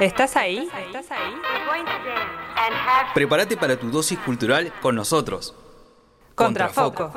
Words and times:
¿Estás 0.00 0.36
ahí? 0.36 0.68
¿Estás 0.86 1.10
ahí? 1.10 1.34
Prepárate 3.14 3.56
para 3.56 3.76
tu 3.76 3.90
dosis 3.90 4.18
cultural 4.18 4.72
con 4.80 4.94
nosotros. 4.94 5.54
Contrafoco. 6.34 7.10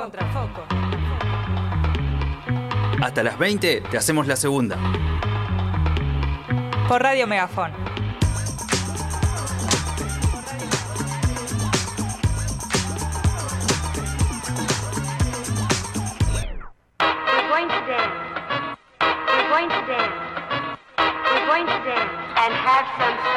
Hasta 3.01 3.23
las 3.23 3.37
20 3.37 3.81
te 3.81 3.97
hacemos 3.97 4.27
la 4.27 4.35
segunda. 4.35 4.77
Por 6.87 7.01
Radio 7.01 7.27
Megafón. 7.27 7.71
Jackson. 22.81 23.30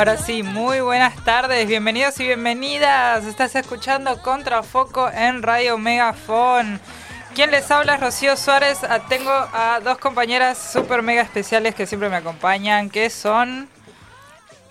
Ahora 0.00 0.16
sí, 0.16 0.42
muy 0.42 0.80
buenas 0.80 1.14
tardes, 1.26 1.66
bienvenidos 1.68 2.18
y 2.20 2.24
bienvenidas. 2.26 3.26
Estás 3.26 3.54
escuchando 3.54 4.16
Contrafoco 4.22 5.10
en 5.10 5.42
Radio 5.42 5.76
Megafón. 5.76 6.80
Quien 7.34 7.50
les 7.50 7.70
habla 7.70 7.96
es 7.96 8.00
Rocío 8.00 8.34
Suárez. 8.38 8.78
Ah, 8.88 9.00
Tengo 9.10 9.30
a 9.30 9.78
dos 9.84 9.98
compañeras 9.98 10.56
súper 10.72 11.02
mega 11.02 11.20
especiales 11.20 11.74
que 11.74 11.86
siempre 11.86 12.08
me 12.08 12.16
acompañan, 12.16 12.88
que 12.88 13.10
son... 13.10 13.68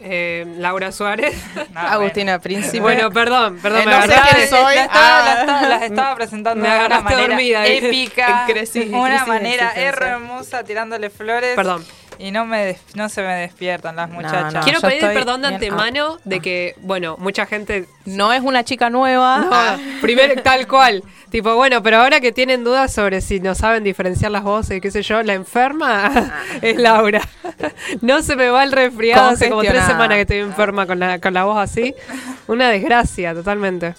Eh, 0.01 0.45
Laura 0.57 0.91
Suárez. 0.91 1.35
No, 1.73 1.79
Agustina 1.79 2.39
Príncipe. 2.39 2.79
bueno, 2.79 3.11
perdón, 3.11 3.59
perdón, 3.61 3.81
Eh, 3.81 3.85
me 3.85 3.91
sé 3.91 3.99
agarraste- 4.15 4.35
quién 4.35 4.49
soy. 4.49 4.75
La 4.75 4.81
estaba- 4.85 5.19
Ah. 5.19 5.23
la 5.25 5.39
estaba- 5.41 5.67
las 5.67 5.81
estaba 5.83 6.15
presentando 6.15 6.63
Me 6.67 6.69
de 6.73 6.85
una 6.87 7.01
manera 7.01 7.21
dormida, 7.27 7.65
épica, 7.67 8.45
crisis- 8.47 8.87
una 8.91 9.09
crisis 9.09 9.27
manera 9.27 9.73
hermosa 9.75 10.63
tirándole 10.63 11.11
flores. 11.11 11.55
Perdón. 11.55 11.85
Y 12.21 12.31
no 12.31 12.45
me 12.45 12.65
des- 12.65 12.81
no 12.95 13.07
se 13.07 13.21
me 13.21 13.33
despiertan 13.33 13.95
las 13.95 14.09
muchachas. 14.09 14.53
no. 14.53 14.61
Quiero 14.61 14.81
pedir 14.81 14.99
perdón 15.13 15.41
de 15.41 15.47
bien- 15.49 15.53
antemano 15.71 16.17
de 16.25 16.39
que, 16.41 16.75
bueno, 16.81 17.15
mucha 17.17 17.45
gente. 17.45 17.85
No 18.05 18.33
es 18.33 18.41
una 18.41 18.63
chica 18.65 18.89
nueva. 18.89 19.37
No, 19.77 20.01
primero, 20.01 20.35
tal 20.43 20.67
cual. 20.67 21.01
Tipo, 21.31 21.55
bueno, 21.55 21.81
pero 21.81 21.97
ahora 21.97 22.19
que 22.19 22.31
tienen 22.33 22.63
dudas 22.65 22.91
sobre 22.91 23.21
si 23.21 23.39
no 23.39 23.55
saben 23.55 23.83
diferenciar 23.83 24.31
las 24.31 24.43
voces 24.43 24.81
qué 24.81 24.91
sé 24.91 25.01
yo, 25.01 25.21
la 25.23 25.33
enferma 25.33 26.11
es 26.61 26.75
Laura. 26.77 27.21
No 28.01 28.21
se 28.21 28.35
me 28.35 28.49
va 28.49 28.63
el 28.63 28.71
resfriado, 28.73 29.29
hace 29.29 29.49
como 29.49 29.61
tres 29.61 29.85
semanas 29.85 30.15
que 30.15 30.21
estoy 30.21 30.37
enferma 30.39 30.85
con 30.87 30.99
la, 30.99 31.19
con 31.19 31.33
la 31.33 31.45
voz 31.45 31.57
así. 31.57 31.93
Una 32.47 32.69
desgracia, 32.69 33.33
totalmente. 33.33 33.93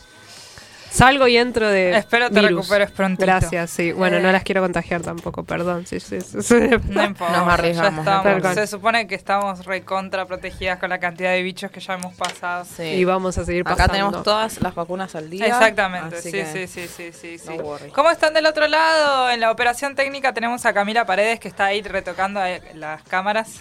Salgo 0.90 1.26
y 1.28 1.36
entro 1.36 1.68
de. 1.68 1.96
Espero 1.96 2.28
te 2.30 2.40
virus. 2.40 2.50
recuperes 2.66 2.90
prontito. 2.90 3.26
Gracias, 3.26 3.70
sí. 3.70 3.92
Bueno, 3.92 4.18
no 4.20 4.28
Eh. 4.28 4.32
las 4.32 4.42
quiero 4.42 4.60
contagiar 4.60 5.00
tampoco, 5.02 5.44
perdón. 5.44 5.86
Sí, 5.86 6.00
sí, 6.00 6.20
sí, 6.20 6.42
sí. 6.42 6.54
No 6.88 7.04
importa, 7.04 7.38
Nos 7.38 7.48
arriesgamos, 7.48 8.04
ya 8.04 8.16
estamos. 8.18 8.54
Se 8.54 8.66
supone 8.66 9.06
que 9.06 9.14
estamos 9.14 9.64
recontra 9.64 10.26
protegidas 10.26 10.78
con 10.78 10.90
la 10.90 10.98
cantidad 10.98 11.30
de 11.32 11.42
bichos 11.42 11.70
que 11.70 11.80
ya 11.80 11.94
hemos 11.94 12.14
pasado. 12.14 12.64
Sí. 12.64 12.82
Y 12.82 13.04
vamos 13.04 13.38
a 13.38 13.44
seguir 13.44 13.62
Acá 13.62 13.70
pasando. 13.76 13.92
tenemos 13.92 14.22
todas 14.24 14.60
las 14.60 14.74
vacunas 14.74 15.14
al 15.14 15.30
día. 15.30 15.46
Exactamente, 15.46 16.20
sí, 16.20 16.32
que 16.32 16.44
sí, 16.46 16.66
sí, 16.66 16.88
sí, 16.88 17.12
sí, 17.12 17.38
sí. 17.38 17.48
no 17.56 17.62
worry. 17.62 17.90
¿Cómo 17.90 18.10
están 18.10 18.34
del 18.34 18.46
otro 18.46 18.66
lado? 18.66 19.30
En 19.30 19.40
la 19.40 19.50
operación 19.52 19.94
técnica 19.94 20.32
tenemos 20.34 20.66
a 20.66 20.72
Camila 20.72 21.06
Paredes 21.06 21.38
que 21.40 21.48
está 21.48 21.66
ahí 21.66 21.82
retocando 21.82 22.44
eh, 22.44 22.60
las 22.74 23.02
cámaras. 23.04 23.60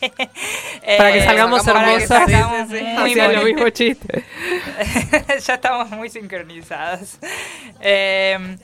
Eh, 0.00 0.10
Para 0.98 1.12
que 1.12 1.22
salgamos 1.24 1.62
para 1.62 1.84
que 1.84 1.90
hermosas. 1.94 2.08
salgamos 2.08 2.68
Sí, 2.70 2.78
sí, 2.78 2.84
sí. 2.86 2.98
muy 2.98 3.14
lo 3.14 3.42
mismo 3.42 3.68
chiste. 3.70 4.24
ya 5.46 5.54
estamos 5.54 5.90
muy 5.90 6.08
Eh, 7.80 8.56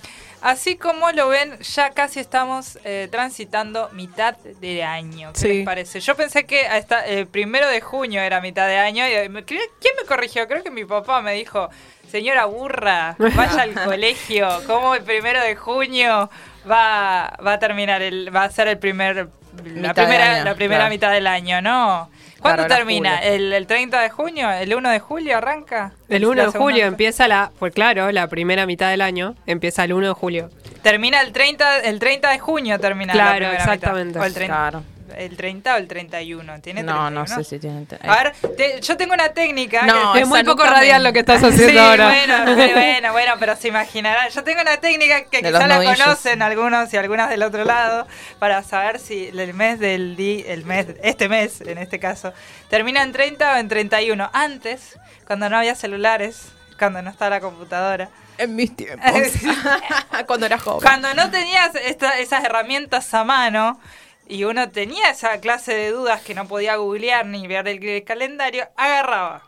así 0.43 0.77
como 0.77 1.11
lo 1.13 1.29
ven, 1.29 1.59
ya 1.61 1.91
casi 1.91 2.21
estamos 2.21 2.79
eh, 2.85 3.09
transitando 3.11 3.89
mitad 3.93 4.37
de 4.37 4.83
año. 4.85 5.33
¿Qué 5.33 5.39
Sí. 5.41 5.49
les 5.49 5.65
parece? 5.65 6.01
Yo 6.01 6.15
pensé 6.17 6.45
que 6.47 6.67
hasta 6.67 7.05
el 7.07 7.27
primero 7.27 7.69
de 7.69 7.81
junio 7.81 8.21
era 8.21 8.41
mitad 8.41 8.67
de 8.69 8.77
año. 8.79 9.07
Y 9.07 9.13
eh, 9.13 9.31
¿Quién 9.47 9.95
me 10.01 10.07
corrigió? 10.07 10.47
Creo 10.47 10.63
que 10.63 10.71
mi 10.71 10.85
papá 10.85 11.23
me 11.23 11.33
dijo, 11.35 11.69
señora 12.11 12.45
burra, 12.47 13.17
vaya 13.19 13.63
al 13.63 13.75
colegio. 13.85 14.49
¿Cómo 14.67 14.95
el 14.95 15.03
primero 15.03 15.41
de 15.43 15.57
junio 15.57 16.31
va, 16.71 17.37
va 17.45 17.53
a 17.55 17.59
terminar? 17.59 18.03
El, 18.03 18.35
va 18.35 18.45
a 18.45 18.51
ser 18.51 18.69
el 18.69 18.79
primer... 18.79 19.29
La 19.65 19.89
Mitad 19.89 19.95
primera, 19.95 20.45
la 20.45 20.55
primera 20.55 20.81
claro. 20.81 20.91
mitad 20.91 21.13
del 21.13 21.27
año, 21.27 21.63
¿no? 21.63 22.11
¿Cuándo 22.55 22.67
termina? 22.75 23.19
¿El, 23.23 23.53
¿El 23.53 23.67
30 23.67 24.01
de 24.01 24.11
junio? 24.11 24.51
¿El 24.51 24.75
1 24.75 24.91
de 24.91 24.99
julio 25.01 25.37
arranca? 25.37 25.93
El 26.09 26.25
1 26.25 26.35
La 26.35 26.43
de 26.47 26.59
julio 26.59 26.77
mitad. 26.77 26.89
empieza 26.89 27.29
la, 27.29 27.51
pues 27.59 27.73
claro, 27.75 28.11
la 28.13 28.27
primera 28.29 28.67
mitad 28.67 28.91
del 28.91 29.01
año 29.03 29.35
empieza 29.47 29.85
el 29.85 29.93
1 29.93 30.09
de 30.09 30.13
julio. 30.13 30.51
Termina 30.83 31.21
el 31.21 31.33
30, 31.33 31.81
el 31.81 31.99
30 31.99 32.31
de 32.31 32.39
junio 32.39 32.79
termina 32.79 33.15
la 33.15 33.23
Claro, 33.23 33.37
primera 33.39 33.57
exactamente. 33.59 34.09
mitad. 34.11 34.23
O 34.23 34.25
el 34.27 34.35
30, 34.35 34.55
Claro. 34.55 34.83
El 35.17 35.37
30 35.37 35.75
o 35.75 35.77
el 35.77 35.87
31. 35.89 36.61
¿Tiene 36.61 36.83
No, 36.83 37.11
no 37.11 37.25
31? 37.25 37.27
sé 37.45 37.45
si 37.49 37.59
tienen. 37.61 37.87
te- 37.87 37.99
A 38.03 38.23
ver, 38.23 38.33
te- 38.57 38.81
yo 38.81 38.97
tengo 38.97 39.15
una 39.15 39.29
técnica. 39.31 39.83
No, 39.83 40.13
que- 40.13 40.21
es 40.21 40.29
muy 40.29 40.43
poco 40.45 40.65
radial 40.65 41.05
lo 41.05 41.13
que 41.13 41.21
estás 41.21 41.43
haciendo 41.43 41.69
Sí, 41.73 41.79
ahora. 41.79 42.09
bueno, 42.09 42.45
bueno, 42.75 43.13
bueno, 43.13 43.33
pero 43.39 43.57
se 43.57 43.69
imaginarán. 43.69 44.29
Yo 44.31 44.43
tengo 44.45 44.61
una 44.63 44.77
técnica 44.79 45.25
que 45.25 45.43
De 45.43 45.51
quizá 45.53 45.67
la 45.67 45.83
conocen 45.85 46.43
algunos 46.43 46.93
y 46.93 46.97
algunas 46.97 47.31
del 47.31 47.43
otro 47.43 47.65
lado 47.65 48.07
para 48.39 48.63
saber 48.63 48.99
si 48.99 49.29
el 49.29 49.55
mes 49.55 49.79
del 49.79 50.17
di, 50.17 50.45
el 50.47 50.65
mes, 50.65 50.87
este 51.03 51.29
mes 51.29 51.61
en 51.61 51.79
este 51.79 51.99
caso, 51.99 52.33
termina 52.69 53.03
en 53.03 53.13
30 53.13 53.55
o 53.55 53.57
en 53.57 53.69
31. 53.69 54.31
Antes, 54.33 54.99
cuando 55.27 55.49
no 55.49 55.59
había 55.59 55.75
celulares, 55.75 56.49
cuando 56.79 57.03
no 57.03 57.11
estaba 57.11 57.31
la 57.31 57.41
computadora. 57.41 58.09
En 58.39 58.55
mis 58.55 58.77
tiempos. 58.77 59.11
Cuando 60.27 60.45
era 60.45 60.59
joven. 60.59 60.81
Cuando 60.83 61.15
no 61.15 61.31
tenías 61.31 61.75
esta- 61.75 62.19
esas 62.19 62.45
herramientas 62.45 63.13
a 63.15 63.25
mano 63.25 63.81
y 64.29 64.45
uno 64.45 64.69
tenía 64.71 65.11
esa 65.11 65.39
clase 65.41 65.75
de 65.75 65.91
dudas 65.91 66.21
que 66.23 66.35
no 66.35 66.47
podía 66.49 66.77
googlear 66.77 67.27
ni 67.27 67.47
ver 67.47 67.69
el, 67.69 67.83
el 67.85 68.05
calendario, 68.05 68.69
agarraba 68.77 69.43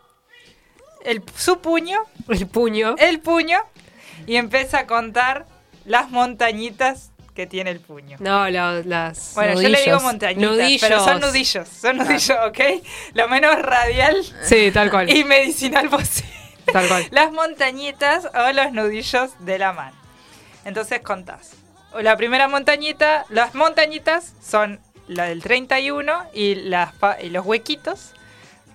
el, 1.05 1.23
su 1.37 1.61
puño, 1.61 2.01
El 2.29 2.47
puño. 2.47 2.95
el 2.99 3.21
puño, 3.21 3.59
y 4.27 4.37
empieza 4.37 4.81
a 4.81 4.87
contar 4.87 5.47
las 5.85 6.11
montañitas 6.11 7.11
que 7.35 7.47
tiene 7.47 7.71
el 7.71 7.79
puño. 7.81 8.17
No, 8.21 8.49
la- 8.51 8.83
las. 8.85 9.33
Bueno, 9.35 9.61
yo 9.61 9.69
le 9.69 9.81
digo 9.83 10.01
montañitas, 10.01 10.51
Nudillos. 10.51 10.81
pero 10.81 11.05
son 11.05 11.21
nudillos, 11.21 11.69
son 11.69 11.97
nudillos, 11.99 12.37
¿ok? 12.49 12.59
Lo 13.15 13.29
menos 13.29 13.63
radial 13.63 14.17
Sí, 14.43 14.71
tal 14.73 14.91
cual. 14.91 15.09
y 15.09 15.23
medicinal 15.25 15.89
posible. 15.89 16.33
Tal 16.73 16.87
cual. 16.89 17.07
Las 17.13 17.33
montañitas 17.33 18.27
o 18.27 18.53
los 18.53 18.73
nudillos 18.73 19.31
de 19.39 19.59
la 19.59 19.73
mano. 19.73 19.97
Entonces 20.65 21.01
contás. 21.01 21.53
La 22.01 22.17
primera 22.17 22.49
montañita, 22.49 23.25
las 23.31 23.55
montañitas 23.55 24.35
son 24.43 24.79
la 25.09 25.25
del 25.25 25.43
31 25.43 26.13
y, 26.35 26.55
las, 26.57 26.93
pa- 26.93 27.17
y 27.21 27.31
los 27.31 27.45
huequitos, 27.47 28.13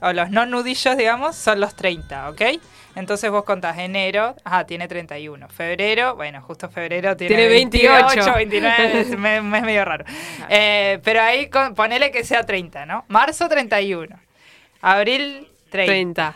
o 0.01 0.11
los 0.13 0.29
no 0.31 0.45
nudillos, 0.45 0.97
digamos, 0.97 1.35
son 1.35 1.59
los 1.59 1.75
30, 1.75 2.29
¿ok? 2.29 2.41
Entonces 2.95 3.29
vos 3.31 3.43
contás 3.43 3.77
enero, 3.77 4.35
ah, 4.43 4.65
tiene 4.65 4.87
31. 4.87 5.47
Febrero, 5.49 6.15
bueno, 6.15 6.41
justo 6.41 6.69
febrero 6.69 7.15
tiene, 7.17 7.35
Tiene 7.35 7.49
28. 7.49 8.33
29, 8.35 8.99
es, 9.01 9.09
me- 9.17 9.41
me 9.41 9.57
es 9.59 9.63
medio 9.63 9.85
raro. 9.85 10.05
Eh, 10.49 10.99
pero 11.03 11.21
ahí 11.21 11.49
con- 11.49 11.73
ponele 11.75 12.11
que 12.11 12.23
sea 12.23 12.43
30, 12.45 12.85
¿no? 12.85 13.05
Marzo 13.07 13.47
31. 13.47 14.19
Abril 14.81 15.47
30. 15.69 16.35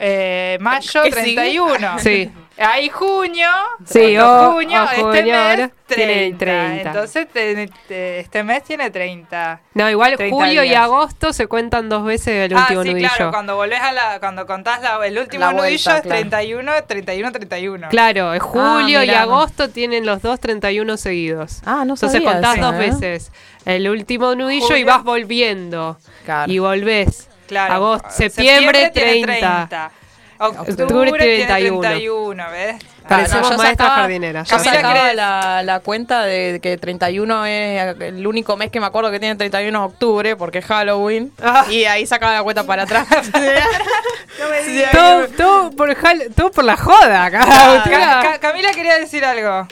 Eh, 0.00 0.58
mayo 0.60 1.02
¿Qué 1.04 1.12
sigue? 1.12 1.22
31. 1.34 1.98
Sí. 2.00 2.30
Ahí 2.56 2.88
junio. 2.88 3.48
Sí, 3.84 4.16
o- 4.16 4.52
junio, 4.52 4.80
o 4.80 4.84
este 4.84 5.00
junio 5.02 5.24
mes 5.24 5.34
ahora 5.34 5.70
tiene 5.88 6.06
30. 6.34 6.38
30. 6.38 6.88
Entonces 6.90 7.28
te- 7.32 7.68
te- 7.88 8.20
este 8.20 8.44
mes 8.44 8.62
tiene 8.62 8.90
30. 8.90 9.60
No, 9.74 9.90
igual 9.90 10.16
30 10.16 10.34
julio 10.36 10.62
y 10.62 10.68
días. 10.68 10.82
agosto 10.82 11.32
se 11.32 11.48
cuentan 11.48 11.88
dos 11.88 12.04
veces 12.04 12.48
el 12.50 12.56
ah, 12.56 12.60
último 12.60 12.82
sí, 12.84 12.90
nudillo. 12.92 13.08
claro, 13.16 13.30
cuando 13.32 13.56
volvés 13.56 13.80
a 13.80 13.90
la 13.92 14.20
cuando 14.20 14.46
contás 14.46 14.80
la- 14.82 15.04
el 15.04 15.18
último 15.18 15.40
La 15.40 15.46
vuelta, 15.50 15.62
nudillo 15.66 15.90
es 15.96 16.02
claro. 16.02 16.08
31, 16.20 16.72
31, 16.86 17.32
31. 17.32 17.88
Claro, 17.88 18.32
es 18.34 18.42
julio 18.42 19.02
y 19.02 19.06
mirá. 19.08 19.22
agosto 19.22 19.70
tienen 19.70 20.06
los 20.06 20.22
dos 20.22 20.38
31 20.38 20.96
seguidos. 20.96 21.60
Ah, 21.66 21.84
no 21.84 21.94
Entonces 21.94 22.12
sabía 22.12 22.32
contás 22.34 22.56
eso, 22.56 22.66
dos 22.66 22.74
¿eh? 22.74 22.78
veces 22.78 23.32
el 23.64 23.88
último 23.88 24.34
nudillo 24.36 24.66
y 24.66 24.68
Julio. 24.82 24.86
vas 24.86 25.02
volviendo. 25.02 25.98
Claro. 26.24 26.52
Y 26.52 26.58
volvés. 26.60 27.28
Claro. 27.48 27.74
Agosto, 27.74 28.08
Septiembre 28.10 28.84
septiembre, 28.84 28.90
tiene 28.90 29.38
30. 29.40 29.90
30. 30.38 30.60
Octubre, 30.60 30.84
Octubre 30.84 31.18
tiene 31.24 31.46
31. 31.46 31.80
31, 31.80 32.50
¿ves? 32.50 32.76
Parecemos 33.08 33.50
yo 33.50 33.56
maestras 33.58 33.88
sacaba- 33.88 33.94
jardineras. 34.02 34.48
Yo 34.48 34.56
ya. 34.56 34.62
Camila 34.64 34.88
sacaba 34.88 35.12
la, 35.14 35.62
la 35.62 35.80
cuenta 35.80 36.22
de 36.22 36.58
que 36.62 36.78
31 36.78 37.46
es 37.46 37.96
el 38.00 38.26
único 38.26 38.56
mes 38.56 38.70
que 38.70 38.80
me 38.80 38.86
acuerdo 38.86 39.10
que 39.10 39.20
tiene 39.20 39.36
31 39.36 39.78
es 39.86 39.92
octubre, 39.92 40.36
porque 40.36 40.58
es 40.58 40.64
Halloween. 40.64 41.30
Ah. 41.42 41.66
Y 41.70 41.84
ahí 41.84 42.06
sacaba 42.06 42.32
la 42.34 42.42
cuenta 42.42 42.64
para 42.64 42.82
atrás. 42.84 43.06
Sí, 44.64 44.82
ahí- 44.82 44.90
Todo, 44.92 45.28
todo 45.28 45.70
por, 45.72 45.94
todo 46.34 46.50
por 46.50 46.64
la 46.64 46.76
joda 46.76 47.30
Ca- 47.30 48.38
Camila 48.40 48.72
quería 48.72 48.98
decir 48.98 49.24
algo. 49.24 49.68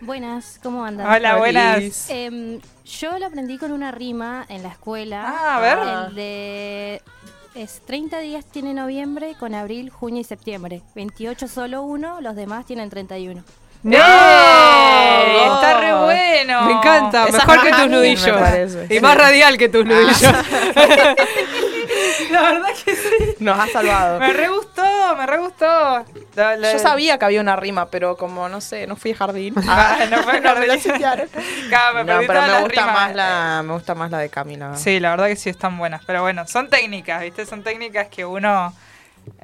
Buenas, 0.00 0.58
¿cómo 0.62 0.84
andan? 0.84 1.06
Hola, 1.06 1.36
buenas. 1.36 2.08
Em, 2.08 2.60
yo 2.84 3.18
lo 3.18 3.26
aprendí 3.26 3.58
con 3.58 3.72
una 3.72 3.90
rima 3.90 4.44
en 4.48 4.62
la 4.62 4.68
escuela. 4.70 5.24
Ah, 5.26 5.56
a 5.56 5.60
ver. 5.60 5.78
El 6.08 6.14
de. 6.14 7.02
Es 7.54 7.80
30 7.86 8.18
días 8.18 8.44
tiene 8.44 8.74
noviembre 8.74 9.36
con 9.38 9.54
abril, 9.54 9.90
junio 9.90 10.20
y 10.20 10.24
septiembre. 10.24 10.82
28 10.96 11.46
solo 11.46 11.82
uno, 11.82 12.20
los 12.20 12.34
demás 12.34 12.66
tienen 12.66 12.90
31. 12.90 13.44
¡No! 13.84 13.96
¡Ey! 13.96 15.36
Está 15.44 15.80
re 15.80 15.94
bueno. 15.94 16.62
Me 16.66 16.72
encanta, 16.72 17.26
Esa 17.28 17.38
mejor 17.38 17.56
es 17.58 17.62
que 17.62 17.70
tus 17.82 17.90
nudillos. 17.90 18.26
me. 18.26 18.84
Y 18.90 18.96
Sí. 18.96 19.00
más 19.00 19.16
radial 19.16 19.56
que 19.58 19.68
tus 19.68 19.84
nudillos. 19.84 20.20
La 22.30 22.42
verdad 22.42 22.68
que 22.84 22.94
sí. 22.96 23.36
Nos 23.40 23.58
ha 23.58 23.66
salvado. 23.68 24.18
Me 24.18 24.32
re 24.32 24.48
gustó, 24.48 24.82
me 25.16 25.26
re 25.26 25.38
gustó. 25.38 25.66
La- 26.34 26.56
la- 26.56 26.72
Yo 26.72 26.78
sabía 26.78 27.18
que 27.18 27.24
había 27.24 27.40
una 27.40 27.56
rima, 27.56 27.90
pero 27.90 28.16
como 28.16 28.48
no 28.48 28.60
sé, 28.60 28.86
no 28.86 28.96
fui 28.96 29.12
a 29.12 29.16
jardín. 29.16 29.54
Ah, 29.68 29.98
no 30.10 30.22
fue 30.22 30.40
jardín. 30.42 30.80
Claro, 31.68 32.04
me 32.04 32.04
No, 32.04 32.20
pero 32.26 32.42
me 32.42 32.60
gusta 32.62 32.80
rimas. 32.80 32.94
más 32.94 33.14
la 33.14 33.62
me 33.64 33.72
gusta 33.72 33.94
más 33.94 34.10
la 34.10 34.18
de 34.18 34.28
Camila. 34.28 34.76
Sí, 34.76 35.00
la 35.00 35.10
verdad 35.10 35.26
que 35.28 35.36
sí 35.36 35.50
están 35.50 35.78
buenas. 35.78 36.02
Pero 36.06 36.22
bueno, 36.22 36.46
son 36.46 36.68
técnicas, 36.68 37.20
¿viste? 37.22 37.46
Son 37.46 37.62
técnicas 37.62 38.08
que 38.08 38.24
uno 38.24 38.72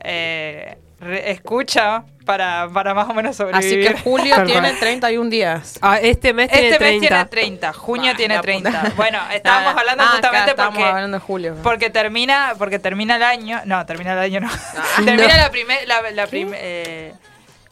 eh, 0.02 0.76
escucha 1.00 2.04
para, 2.26 2.68
para 2.72 2.94
más 2.94 3.08
o 3.08 3.14
menos 3.14 3.30
Así 3.40 3.42
sobrevivir. 3.42 3.94
que 3.94 4.00
julio 4.02 4.34
tiene 4.44 4.68
cual. 4.68 4.78
31 4.78 5.30
días. 5.30 5.78
Ah, 5.82 5.98
este 5.98 6.32
mes 6.32 6.48
tiene 6.50 6.66
Este 6.68 6.78
30. 6.78 7.00
mes 7.00 7.08
tiene 7.08 7.24
30, 7.26 7.72
junio 7.72 8.12
Ah, 8.12 8.16
tiene 8.16 8.34
la 8.36 8.40
30. 8.42 8.70
puta. 8.70 8.92
Bueno, 8.96 9.18
estábamos 9.32 9.76
hablando 9.76 10.04
Ah, 10.04 10.08
justamente 10.12 10.54
porque 10.54 10.84
hablando 10.84 11.18
de 11.18 11.24
julio. 11.24 11.56
porque 11.62 11.90
termina 11.90 12.54
porque 12.58 12.78
termina 12.78 13.16
el 13.16 13.22
año, 13.22 13.60
no, 13.64 13.84
termina 13.86 14.12
el 14.12 14.18
año 14.18 14.40
no. 14.40 14.50
termina 15.04 15.36
la 15.36 15.50
primera 15.50 15.80
la, 15.86 16.10
la 16.10 16.26
prim- 16.26 16.52
eh, 16.54 17.14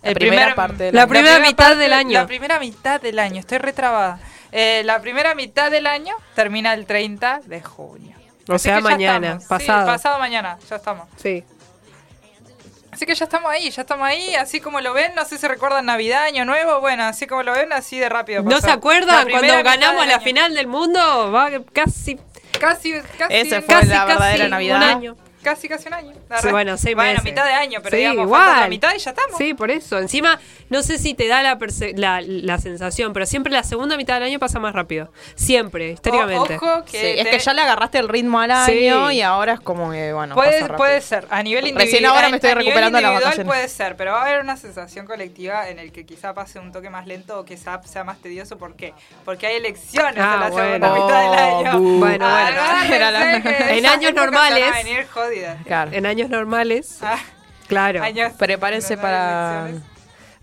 La 0.02 0.08
el 0.10 0.14
primera 0.14 0.42
primer- 0.42 0.54
parte 0.56 0.84
del 0.84 0.94
La 0.94 1.02
año. 1.02 1.08
primera 1.10 1.38
mitad 1.40 1.76
del 1.76 1.92
año. 1.92 2.12
La 2.20 2.26
primera 2.26 2.58
mitad 2.58 3.00
del 3.00 3.19
año, 3.19 3.40
estoy 3.40 3.58
retrabada. 3.58 4.19
Eh, 4.50 4.82
la 4.84 5.00
primera 5.00 5.34
mitad 5.34 5.70
del 5.70 5.86
año 5.86 6.14
termina 6.34 6.72
el 6.72 6.86
30 6.86 7.42
de 7.44 7.60
junio. 7.60 8.16
O 8.48 8.54
Así 8.54 8.62
sea, 8.70 8.80
mañana, 8.80 9.26
estamos. 9.38 9.42
Sí, 9.42 9.48
pasado. 9.48 9.86
pasado 9.86 10.19
mañana, 10.19 10.56
ya 10.70 10.76
estamos. 10.76 11.06
Sí. 11.16 11.44
Así 12.99 13.06
que 13.06 13.15
ya 13.15 13.27
estamos 13.27 13.49
ahí, 13.49 13.71
ya 13.71 13.83
estamos 13.83 14.09
ahí, 14.09 14.35
así 14.35 14.59
como 14.59 14.81
lo 14.81 14.93
ven, 14.93 15.15
no 15.15 15.25
sé 15.25 15.39
si 15.39 15.47
recuerdan 15.47 15.87
Navidad, 15.87 16.25
Año 16.25 16.45
Nuevo, 16.45 16.81
bueno, 16.81 17.05
así 17.05 17.29
como 17.29 17.45
lo 17.45 17.53
ven, 17.53 17.73
así 17.73 17.97
de 17.97 18.09
rápido. 18.09 18.43
¿No 18.43 18.49
pasó. 18.50 18.62
se 18.62 18.67
La 18.67 18.73
acuerdan 18.73 19.29
cuando 19.31 19.62
ganamos 19.62 20.05
la 20.09 20.19
final 20.19 20.53
del 20.53 20.67
mundo? 20.67 21.31
Va 21.31 21.49
casi, 21.73 22.19
Casi, 22.59 22.95
casi. 23.17 23.35
Ese 23.37 23.62
fue 23.62 23.77
casi, 23.77 23.87
la 23.87 24.05
verdadera 24.05 24.39
casi 24.39 24.50
Navidad. 24.50 24.77
un 24.79 24.83
año. 24.83 25.17
Casi, 25.49 25.69
casi 25.69 25.89
un 25.89 25.95
año. 25.95 26.12
La 26.29 26.41
Sí, 26.43 26.49
bueno, 26.50 26.77
seis 26.77 26.95
bueno, 26.95 27.11
meses. 27.12 27.25
mitad 27.25 27.45
de 27.47 27.53
año, 27.53 27.81
pero 27.83 27.91
Sí, 27.97 28.03
digamos, 28.03 28.25
igual. 28.27 28.61
la 28.61 28.69
mitad 28.69 28.95
y 28.95 28.99
ya 28.99 29.11
estamos. 29.11 29.39
Sí, 29.39 29.55
por 29.55 29.71
eso. 29.71 29.99
Encima, 29.99 30.39
no 30.69 30.83
sé 30.83 30.99
si 30.99 31.15
te 31.15 31.27
da 31.27 31.43
la, 31.43 31.59
la, 31.97 32.21
la 32.21 32.59
sensación, 32.59 33.12
pero 33.12 33.25
siempre 33.27 33.53
la 33.53 33.62
segunda 33.62 33.97
mitad 33.97 34.15
del 34.15 34.25
año 34.25 34.39
pasa 34.39 34.59
más 34.59 34.75
rápido. 34.75 35.11
Siempre, 35.37 35.91
históricamente. 35.93 36.55
O- 36.55 36.56
ojo 36.56 36.85
que, 36.85 37.00
Sí, 37.00 37.06
es 37.19 37.25
te- 37.25 37.31
que 37.31 37.39
ya 37.39 37.55
le 37.55 37.62
agarraste 37.62 37.99
el 37.99 38.09
ritmo 38.09 38.41
al 38.41 38.50
Sí. 38.67 38.87
año 38.89 39.11
y 39.11 39.23
ahora 39.23 39.55
es 39.55 39.61
como 39.61 39.91
que, 39.91 40.12
bueno, 40.12 40.35
Puede, 40.35 40.61
pasa 40.61 40.77
puede 40.77 41.00
ser, 41.00 41.27
a 41.31 41.43
nivel 41.43 41.67
individual. 41.67 41.87
Recién 41.87 42.06
ahora 42.06 42.29
me 42.29 42.37
estoy 42.37 42.50
a 42.50 42.55
recuperando 42.56 42.99
individual 42.99 43.23
vacaciones. 43.25 43.47
puede 43.47 43.69
ser, 43.69 43.97
pero 43.97 44.12
va 44.12 44.23
a 44.23 44.27
haber 44.27 44.41
una 44.41 44.56
sensación 44.56 45.06
colectiva 45.06 45.69
en 45.69 45.79
el 45.79 45.93
que 45.93 46.05
quizá 46.05 46.35
pase 46.35 46.59
un 46.59 46.73
toque 46.73 46.91
más 46.91 47.06
lento 47.06 47.39
o 47.41 47.45
quizá 47.45 47.81
sea 47.85 48.05
más 48.05 48.19
tedioso. 48.21 48.59
¿Por 48.59 48.77
qué? 48.77 48.93
Porque 49.25 49.47
hay 49.47 49.56
elecciones 49.56 50.15
Ah, 50.19 50.35
en 50.35 50.41
la 50.41 50.49
bueno. 50.50 50.87
segunda 50.87 50.93
mitad 50.95 51.31
del 51.31 51.39
año. 51.39 51.77
Oh, 51.77 51.79
bu. 51.81 51.99
Bueno, 52.00 52.00
bueno. 52.00 52.27
Agárrense 52.27 52.99
la- 52.99 53.43
que 53.43 53.79
En 53.79 53.87
años 53.87 54.15
normales- 54.15 54.61
van 54.71 54.75
a 54.75 54.77
venir 54.83 55.06
Claro. 55.64 55.90
En 55.93 56.06
años 56.06 56.29
normales, 56.31 56.99
Ah, 57.02 57.19
claro, 57.67 58.02
años- 58.02 58.32
hay 58.40 58.56
para, 58.56 58.69
elecciones. 58.76 58.99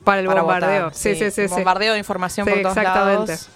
para 0.03 0.19
el 0.21 0.27
para 0.27 0.41
bombardeo. 0.41 0.83
votar. 0.85 0.95
Sí, 0.95 1.15
sí, 1.15 1.31
sí. 1.31 1.47
sí. 1.47 1.53
Bombardeo 1.53 1.93
de 1.93 1.99
información 1.99 2.45
Sí, 2.45 2.51
por 2.53 2.61
todos 2.61 2.77
exactamente. 2.77 3.31
lados. 3.33 3.49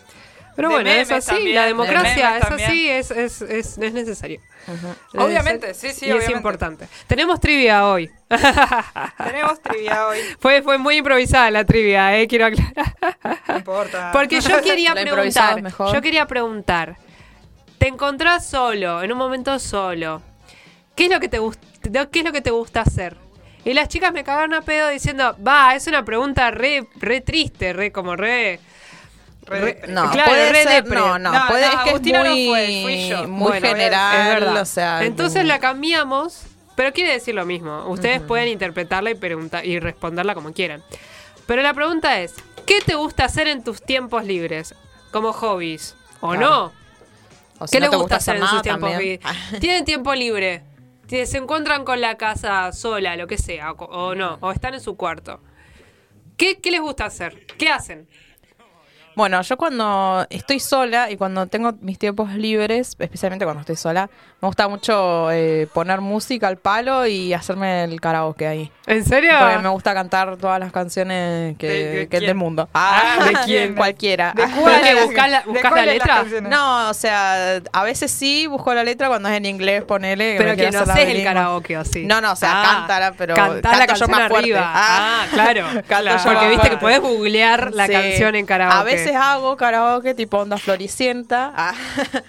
Pero 0.55 0.67
De 0.69 0.75
bueno, 0.75 0.89
es 0.89 1.09
así, 1.09 1.27
también, 1.31 1.55
la 1.55 1.61
de 1.61 1.67
democracia 1.69 2.37
es 2.37 2.43
así, 2.43 2.89
es, 2.89 3.11
es, 3.11 3.41
es, 3.43 3.77
es 3.77 3.93
necesario. 3.93 4.41
Es 4.67 5.19
Obviamente, 5.21 5.73
sí, 5.73 5.91
sí, 5.91 6.05
Y 6.07 6.09
es 6.09 6.15
obviamente. 6.15 6.33
importante. 6.37 6.87
Tenemos 7.07 7.39
trivia 7.39 7.87
hoy. 7.87 8.11
Tenemos 9.23 9.61
trivia 9.61 10.07
hoy. 10.07 10.17
fue, 10.39 10.61
fue 10.61 10.77
muy 10.77 10.97
improvisada 10.97 11.49
la 11.49 11.63
trivia, 11.63 12.17
eh, 12.19 12.27
quiero 12.27 12.47
aclarar. 12.47 12.95
No 13.47 13.55
importa. 13.57 14.09
Porque 14.11 14.41
yo 14.41 14.61
quería 14.61 14.93
preguntar, 14.93 15.57
es 15.59 15.63
mejor. 15.63 15.93
yo 15.93 16.01
quería 16.01 16.25
preguntar, 16.27 16.97
te 17.77 17.87
encontrás 17.87 18.45
solo, 18.45 19.01
en 19.01 19.13
un 19.13 19.17
momento 19.17 19.57
solo, 19.59 20.21
¿qué 20.99 21.05
es 21.05 21.11
lo 21.11 21.21
que 21.21 21.29
te 21.29 21.39
gusta, 21.39 21.65
qué 22.11 22.19
es 22.19 22.25
lo 22.25 22.33
que 22.33 22.41
te 22.41 22.51
gusta 22.51 22.81
hacer? 22.81 23.15
Y 23.63 23.73
las 23.73 23.87
chicas 23.87 24.11
me 24.11 24.25
cagaron 24.25 24.53
a 24.53 24.61
pedo 24.61 24.89
diciendo, 24.89 25.33
va, 25.45 25.73
es 25.73 25.87
una 25.87 26.03
pregunta 26.03 26.51
re, 26.51 26.87
re 26.97 27.21
triste, 27.21 27.71
re 27.71 27.93
como 27.93 28.17
re... 28.17 28.59
Re. 29.45 29.81
No, 29.87 30.11
claro, 30.11 30.29
puede 30.29 30.51
re 30.51 30.63
ser, 30.63 30.85
no, 30.87 31.17
no, 31.17 31.31
No, 31.31 31.47
puede, 31.47 31.61
no, 31.61 31.67
es 31.67 31.79
que 31.83 31.89
Agustina 31.89 32.17
es 32.19 32.23
no 32.25 32.31
muy, 32.31 32.47
fue, 32.47 32.81
fui 32.83 33.07
yo. 33.07 33.27
muy 33.29 33.47
Bueno, 33.47 33.67
general, 33.67 34.57
es 34.57 34.61
o 34.61 34.65
sea, 34.65 35.05
Entonces 35.05 35.45
la 35.45 35.59
cambiamos, 35.59 36.43
pero 36.75 36.91
quiere 36.91 37.13
decir 37.13 37.33
lo 37.33 37.45
mismo. 37.45 37.85
Ustedes 37.87 38.21
pueden 38.21 38.49
interpretarla 38.49 39.11
y 39.11 39.15
preguntar 39.15 39.65
y 39.65 39.79
responderla 39.79 40.35
como 40.35 40.51
quieran. 40.51 40.83
Pero 41.47 41.61
la 41.61 41.73
pregunta 41.73 42.19
es, 42.19 42.35
¿qué 42.65 42.81
te 42.81 42.95
gusta 42.95 43.23
hacer 43.23 43.47
en 43.47 43.63
tus 43.63 43.81
tiempos 43.81 44.25
libres? 44.25 44.75
Como 45.11 45.31
hobbies. 45.31 45.95
¿O 46.19 46.31
Claro. 46.31 46.49
no? 46.49 46.73
o 47.59 47.67
si 47.67 47.71
¿Qué 47.71 47.79
no 47.79 47.85
les 47.85 47.91
te 47.91 47.95
gusta 47.95 48.15
hacer 48.17 48.35
en 48.35 48.41
nada 48.41 48.53
sus 48.53 48.61
tiempos 48.61 48.97
libres? 48.97 49.19
¿Tienen 49.59 49.85
tiempo 49.85 50.13
libre? 50.13 50.68
Si 51.09 51.25
¿Se 51.25 51.39
encuentran 51.39 51.85
con 51.85 52.01
la 52.01 52.17
casa 52.17 52.71
sola, 52.71 53.15
lo 53.15 53.25
que 53.25 53.39
sea, 53.39 53.71
o, 53.71 54.13
no? 54.13 54.37
¿O 54.41 54.51
están 54.51 54.75
en 54.75 54.79
su 54.79 54.95
cuarto? 54.95 55.41
¿Qué, 56.37 56.59
¿Qué 56.59 56.69
les 56.69 56.81
gusta 56.81 57.05
hacer? 57.05 57.47
¿Qué 57.57 57.67
hacen? 57.67 58.07
Bueno, 59.19 59.41
yo 59.41 59.57
cuando 59.57 60.25
estoy 60.29 60.61
sola 60.61 61.11
y 61.11 61.17
cuando 61.17 61.45
tengo 61.47 61.73
mis 61.81 61.99
tiempos 61.99 62.31
libres, 62.35 62.95
especialmente 62.97 63.43
cuando 63.43 63.59
estoy 63.59 63.75
sola, 63.75 64.09
me 64.41 64.47
gusta 64.47 64.69
mucho 64.69 65.29
eh, 65.29 65.67
poner 65.73 65.99
música 65.99 66.47
al 66.47 66.55
palo 66.55 67.05
y 67.05 67.33
hacerme 67.33 67.83
el 67.83 67.99
karaoke 67.99 68.47
ahí. 68.47 68.71
¿En 68.87 69.03
serio? 69.03 69.33
Porque 69.37 69.57
me 69.59 69.67
gusta 69.67 69.93
cantar 69.93 70.37
todas 70.37 70.57
las 70.61 70.71
canciones 70.71 71.57
que, 71.57 71.67
¿De- 71.67 71.89
de 71.99 72.07
que 72.07 72.21
del 72.21 72.33
mundo. 72.35 72.69
Ah, 72.73 73.17
¿de 73.19 73.25
¿de 73.31 73.35
quién? 73.43 73.75
Cualquiera. 73.75 74.31
¿De 74.33 74.43
¿Pero 74.43 74.55
cuál? 74.61 74.95
buscas 75.03 75.29
la, 75.29 75.39
¿De 75.41 75.45
buscas 75.47 75.63
la 75.63 75.69
cuál 75.69 75.85
de 75.85 75.97
las 75.97 76.27
letra? 76.31 76.49
No, 76.49 76.89
o 76.89 76.93
sea, 76.93 77.61
a 77.73 77.83
veces 77.83 78.09
sí 78.11 78.47
busco 78.47 78.73
la 78.73 78.85
letra 78.85 79.09
cuando 79.09 79.27
es 79.27 79.35
en 79.35 79.45
inglés, 79.45 79.83
ponele. 79.83 80.35
Pero 80.37 80.55
que 80.55 80.71
no 80.71 80.85
sé 80.85 81.11
el 81.11 81.23
karaoke 81.25 81.77
o 81.77 81.83
sí. 81.83 82.05
No, 82.05 82.21
no, 82.21 82.31
o 82.31 82.35
sea, 82.37 82.61
cántala, 82.63 83.11
pero 83.17 83.35
Cantá 83.35 83.73
la 83.73 83.85
canto 83.85 83.95
yo 83.95 83.99
canción 84.07 84.11
más 84.11 84.29
fuerte. 84.29 84.37
arriba. 84.53 84.71
Ah. 84.73 85.25
Ah, 85.33 85.81
claro. 85.85 86.13
Yo 86.23 86.23
Porque 86.31 86.47
viste 86.49 86.69
que 86.69 86.77
podés 86.77 87.01
googlear 87.01 87.73
la 87.73 87.85
Sí. 87.87 87.91
canción 87.91 88.35
en 88.35 88.45
karaoke. 88.45 88.77
A 88.77 88.83
veces 88.83 89.08
hago 89.15 89.55
karaoke 89.57 90.13
tipo 90.13 90.37
onda 90.37 90.57
floricienta. 90.57 91.53
Ah. 91.55 91.73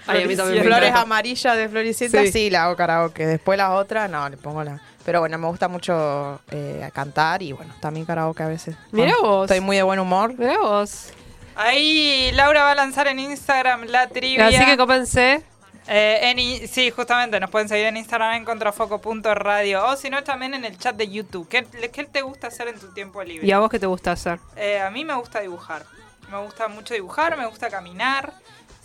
Ay, 0.06 0.24
a 0.24 0.26
mí 0.26 0.36
también 0.36 0.58
me 0.58 0.64
Flores 0.64 0.94
amarillas 0.94 1.56
de 1.56 1.68
floricienta, 1.68 2.22
Sí. 2.22 2.32
sí. 2.32 2.50
la 2.50 2.64
hago 2.64 2.76
karaoke. 2.76 3.26
Después 3.26 3.56
las 3.58 3.70
otras, 3.70 4.10
no, 4.10 4.28
le 4.28 4.36
pongo 4.36 4.62
la. 4.64 4.80
Pero 5.04 5.20
bueno, 5.20 5.38
me 5.38 5.46
gusta 5.46 5.68
mucho 5.68 6.40
eh, 6.50 6.88
cantar 6.92 7.42
y 7.42 7.52
bueno, 7.52 7.74
también 7.80 8.04
karaoke 8.06 8.42
a 8.42 8.48
veces. 8.48 8.76
Mirá 8.92 9.12
Cuando 9.12 9.28
vos. 9.28 9.50
Estoy 9.50 9.60
muy 9.64 9.76
de 9.76 9.82
buen 9.82 9.98
humor. 9.98 10.34
Mirá 10.38 10.58
vos. 10.58 11.12
Ahí 11.56 12.30
Laura 12.32 12.62
va 12.64 12.72
a 12.72 12.74
lanzar 12.74 13.08
en 13.08 13.18
Instagram 13.18 13.84
la 13.84 14.08
trivia. 14.08 14.46
Así 14.46 14.64
que 14.64 14.76
cópense. 14.76 15.42
Eh, 15.88 16.30
en 16.30 16.68
sí, 16.68 16.90
justamente, 16.90 17.40
nos 17.40 17.50
pueden 17.50 17.68
seguir 17.68 17.86
en 17.86 17.96
Instagram 17.96 18.34
en 18.34 18.44
contrafoco.radio 18.44 19.86
o 19.86 19.96
si 19.96 20.08
no 20.10 20.22
también 20.22 20.54
en 20.54 20.64
el 20.64 20.78
chat 20.78 20.94
de 20.94 21.08
YouTube. 21.08 21.48
¿Qué, 21.48 21.66
qué 21.92 22.04
te 22.04 22.22
gusta 22.22 22.46
hacer 22.46 22.68
en 22.68 22.78
tu 22.78 22.92
tiempo 22.92 23.22
libre? 23.24 23.46
¿Y 23.46 23.50
a 23.50 23.58
vos 23.58 23.70
qué 23.70 23.78
te 23.78 23.86
gusta 23.86 24.12
hacer? 24.12 24.38
Eh, 24.56 24.78
a 24.78 24.90
mí 24.90 25.04
me 25.04 25.14
gusta 25.14 25.40
dibujar. 25.40 25.84
Me 26.30 26.38
gusta 26.38 26.68
mucho 26.68 26.94
dibujar, 26.94 27.36
me 27.36 27.46
gusta 27.46 27.68
caminar. 27.70 28.32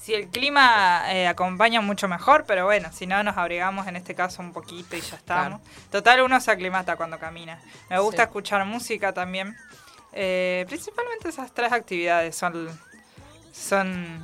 Si 0.01 0.13
el 0.13 0.27
clima 0.27 1.03
eh, 1.13 1.27
acompaña 1.27 1.81
mucho 1.81 2.07
mejor, 2.07 2.45
pero 2.45 2.65
bueno, 2.65 2.89
si 2.93 3.07
no 3.07 3.23
nos 3.23 3.37
abrigamos 3.37 3.87
en 3.87 3.95
este 3.95 4.13
caso 4.13 4.41
un 4.41 4.53
poquito 4.53 4.95
y 4.95 5.01
ya 5.01 5.15
estamos. 5.15 5.61
Total, 5.91 6.21
uno 6.21 6.39
se 6.41 6.51
aclimata 6.51 6.95
cuando 6.95 7.17
camina. 7.17 7.59
Me 7.89 7.97
gusta 7.99 8.23
Sí. 8.23 8.27
escuchar 8.27 8.65
música 8.65 9.13
también. 9.13 9.55
Eh, 10.13 10.65
principalmente 10.67 11.29
esas 11.29 11.51
tres 11.53 11.71
actividades 11.71 12.35
son, 12.35 12.69
son, 13.51 14.19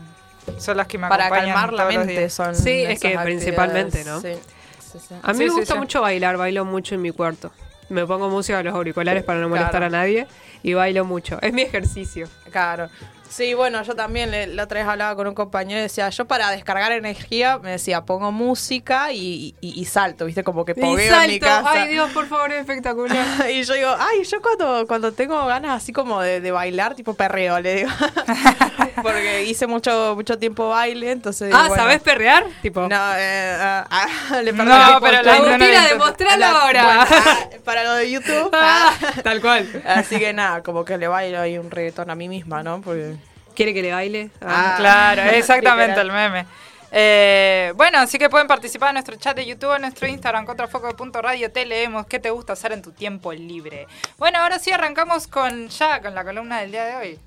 son 0.59 0.77
las 0.77 0.87
que 0.87 0.97
me 0.99 1.07
Para 1.09 1.25
acompañan 1.25 1.55
calmar 1.55 1.73
la 1.73 1.85
mente 1.85 2.29
son. 2.29 2.55
Sí, 2.55 2.83
es 2.83 2.99
que 2.99 3.17
principalmente. 3.19 4.03
¿no? 4.05 4.21
Sí, 4.21 4.33
sí, 4.79 4.99
sí. 4.99 5.15
A 5.21 5.33
mí 5.33 5.37
Sí, 5.39 5.43
me 5.45 5.49
sí, 5.49 5.55
gusta 5.57 5.73
sí. 5.73 5.79
mucho 5.79 6.01
bailar, 6.01 6.37
bailo 6.37 6.63
mucho 6.63 6.93
en 6.95 7.01
mi 7.01 7.11
cuarto. 7.11 7.51
Me 7.91 8.05
pongo 8.05 8.29
música 8.29 8.59
a 8.59 8.63
los 8.63 8.73
auriculares 8.73 9.23
para 9.23 9.39
no 9.41 9.49
molestar 9.49 9.71
Claro. 9.81 9.85
a 9.87 9.89
nadie 9.89 10.27
y 10.63 10.73
bailo 10.73 11.03
mucho. 11.05 11.39
Es 11.41 11.51
mi 11.53 11.61
ejercicio. 11.63 12.27
Claro. 12.51 12.89
Sí, 13.31 13.53
bueno, 13.53 13.81
yo 13.83 13.95
también 13.95 14.29
le- 14.29 14.47
la 14.47 14.63
otra 14.63 14.81
vez 14.81 14.89
hablaba 14.89 15.15
con 15.15 15.25
un 15.25 15.33
compañero 15.33 15.79
y 15.79 15.83
decía, 15.83 16.09
yo 16.09 16.25
para 16.25 16.51
descargar 16.51 16.91
energía, 16.91 17.59
me 17.59 17.71
decía, 17.71 18.01
pongo 18.01 18.29
música 18.33 19.13
y, 19.13 19.55
y- 19.61 19.79
y 19.79 19.85
salto, 19.85 20.25
¿viste? 20.25 20.43
Como 20.43 20.65
que 20.65 20.73
Y 20.73 20.81
pogueo 20.81 21.15
en 21.23 21.29
mi 21.29 21.39
salto. 21.39 21.45
casa. 21.63 21.83
Ay, 21.83 21.91
Dios, 21.93 22.11
por 22.11 22.27
favor, 22.27 22.51
es 22.51 22.59
espectacular. 22.59 23.25
y 23.49 23.63
yo 23.63 23.73
digo, 23.73 23.95
ay, 23.97 24.23
yo 24.25 24.41
cuando, 24.41 24.85
cuando 24.85 25.13
tengo 25.13 25.45
ganas 25.45 25.81
así 25.81 25.93
como 25.93 26.19
de, 26.21 26.41
de 26.41 26.51
bailar, 26.51 26.93
tipo 26.95 27.13
perreo, 27.13 27.57
le 27.61 27.75
digo. 27.75 27.89
Porque 29.01 29.45
hice 29.45 29.65
mucho, 29.65 30.13
mucho 30.15 30.37
tiempo 30.37 30.69
baile, 30.69 31.11
entonces. 31.11 31.51
ah, 31.55 31.67
bueno. 31.69 31.83
¿sabés 31.83 32.01
perrear? 32.01 32.45
Tipo. 32.61 32.81
No, 32.81 33.13
eh, 33.17 33.55
ah, 33.59 33.87
ah, 33.89 34.41
le 34.43 34.51
No, 34.51 34.57
perdí 34.65 34.71
el 34.71 34.99
pero 35.01 35.23
la- 35.23 35.39
no, 35.39 35.45
no, 35.45 35.57
no, 35.57 35.87
demostralo 35.89 36.45
ahora. 36.45 36.83
bueno, 36.83 37.05
ah, 37.09 37.37
para 37.63 37.83
lo 37.85 37.93
de 37.95 38.11
YouTube. 38.11 38.49
Ah, 38.53 38.93
ah. 39.01 39.21
tal 39.23 39.41
cual. 39.41 39.81
Así 39.87 40.19
que 40.19 40.33
nada, 40.33 40.61
como 40.61 40.83
que 40.85 40.97
le 40.97 41.07
bailo 41.07 41.39
ahí 41.39 41.57
un 41.57 41.71
reggaetón 41.71 42.09
a 42.09 42.15
mí 42.15 42.27
misma, 42.27 42.61
¿no? 42.61 42.81
Porque. 42.81 43.15
¿Quiere 43.55 43.73
que 43.73 43.81
le 43.81 43.91
baile? 43.91 44.29
Ah. 44.41 44.75
Claro, 44.77 45.21
exactamente 45.31 46.03
Literal. 46.03 46.07
el 46.07 46.31
meme. 46.31 46.45
Eh, 46.93 47.71
bueno, 47.77 47.99
así 47.99 48.17
que 48.17 48.29
pueden 48.29 48.47
participar 48.47 48.89
en 48.89 48.95
nuestro 48.95 49.15
chat 49.15 49.35
de 49.35 49.45
YouTube, 49.45 49.75
en 49.75 49.81
nuestro 49.83 50.07
Instagram, 50.07 50.45
contrafoco.radio. 50.45 51.51
Te 51.51 51.65
leemos 51.65 52.05
qué 52.05 52.19
te 52.19 52.29
gusta 52.29 52.53
hacer 52.53 52.73
en 52.73 52.81
tu 52.81 52.91
tiempo 52.91 53.31
libre. 53.31 53.87
Bueno, 54.17 54.39
ahora 54.39 54.59
sí 54.59 54.71
arrancamos 54.71 55.27
con 55.27 55.69
ya 55.69 56.01
con 56.01 56.13
la 56.13 56.23
columna 56.25 56.59
del 56.59 56.71
día 56.71 56.85
de 56.85 56.95
hoy. 56.95 57.19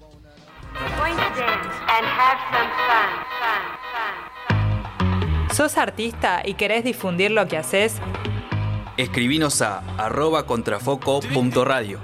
We're 0.75 0.97
going 0.97 1.14
to 1.14 1.40
dance 1.40 1.76
and 1.88 2.04
have 2.04 2.38
some 2.50 2.71
fun, 2.88 3.09
fun, 3.40 3.62
fun, 4.49 5.49
fun. 5.49 5.54
¿Sos 5.54 5.78
artista 5.78 6.43
y 6.45 6.54
querés 6.54 6.85
difundir 6.85 7.31
lo 7.31 7.47
que 7.47 7.57
haces? 7.57 8.00
Escribinos 8.97 9.62
a 9.62 9.83
arroba 9.99 10.47
contrafoco.radio. 10.47 12.00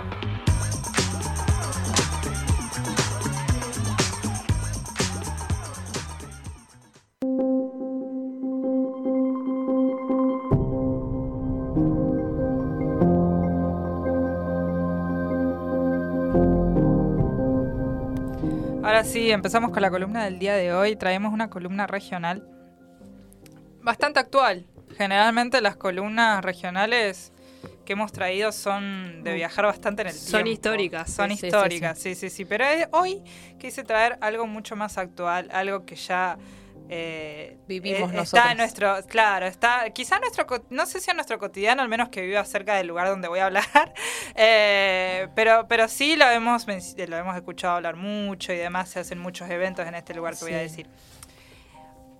Ahora 19.00 19.12
sí, 19.12 19.30
empezamos 19.30 19.70
con 19.70 19.80
la 19.80 19.90
columna 19.90 20.26
del 20.26 20.38
día 20.38 20.54
de 20.56 20.74
hoy. 20.74 20.94
Traemos 20.94 21.32
una 21.32 21.48
columna 21.48 21.86
regional 21.86 22.46
bastante 23.80 24.20
actual. 24.20 24.66
Generalmente 24.98 25.62
las 25.62 25.74
columnas 25.76 26.44
regionales 26.44 27.32
que 27.86 27.94
hemos 27.94 28.12
traído 28.12 28.52
son 28.52 29.24
de 29.24 29.32
viajar 29.32 29.64
bastante 29.64 30.02
en 30.02 30.08
el 30.08 30.12
Son 30.14 30.32
tiempo. 30.44 30.50
históricas, 30.50 31.10
Son 31.10 31.30
sí, 31.30 31.36
sí, 31.38 31.46
históricas, 31.46 31.98
sí, 31.98 32.14
sí, 32.14 32.28
sí. 32.28 32.44
Pero 32.44 32.66
hoy 32.90 33.22
quise 33.58 33.84
traer 33.84 34.18
algo 34.20 34.46
mucho 34.46 34.76
más 34.76 34.98
actual, 34.98 35.48
algo 35.50 35.86
que 35.86 35.96
ya 35.96 36.36
eh, 36.92 37.56
Vivimos 37.68 38.10
eh, 38.10 38.16
nosotros. 38.16 38.34
Está 38.34 38.50
en 38.50 38.58
nuestro, 38.58 38.96
claro, 39.06 39.46
está, 39.46 39.88
quizá 39.90 40.18
nuestro, 40.18 40.46
no 40.70 40.86
sé 40.86 41.00
si 41.00 41.10
en 41.10 41.16
nuestro 41.16 41.38
cotidiano, 41.38 41.82
al 41.82 41.88
menos 41.88 42.08
que 42.08 42.22
viva 42.22 42.44
cerca 42.44 42.74
del 42.74 42.88
lugar 42.88 43.06
donde 43.08 43.28
voy 43.28 43.38
a 43.38 43.46
hablar, 43.46 43.94
eh, 44.34 45.28
pero, 45.36 45.66
pero 45.68 45.86
sí 45.86 46.16
lo 46.16 46.28
hemos, 46.28 46.66
lo 46.66 47.16
hemos 47.16 47.36
escuchado 47.36 47.76
hablar 47.76 47.94
mucho 47.94 48.52
y 48.52 48.56
demás, 48.56 48.88
se 48.88 48.98
hacen 48.98 49.20
muchos 49.20 49.48
eventos 49.50 49.86
en 49.86 49.94
este 49.94 50.14
lugar 50.14 50.36
que 50.36 50.44
voy 50.44 50.54
a 50.54 50.58
decir. 50.58 50.88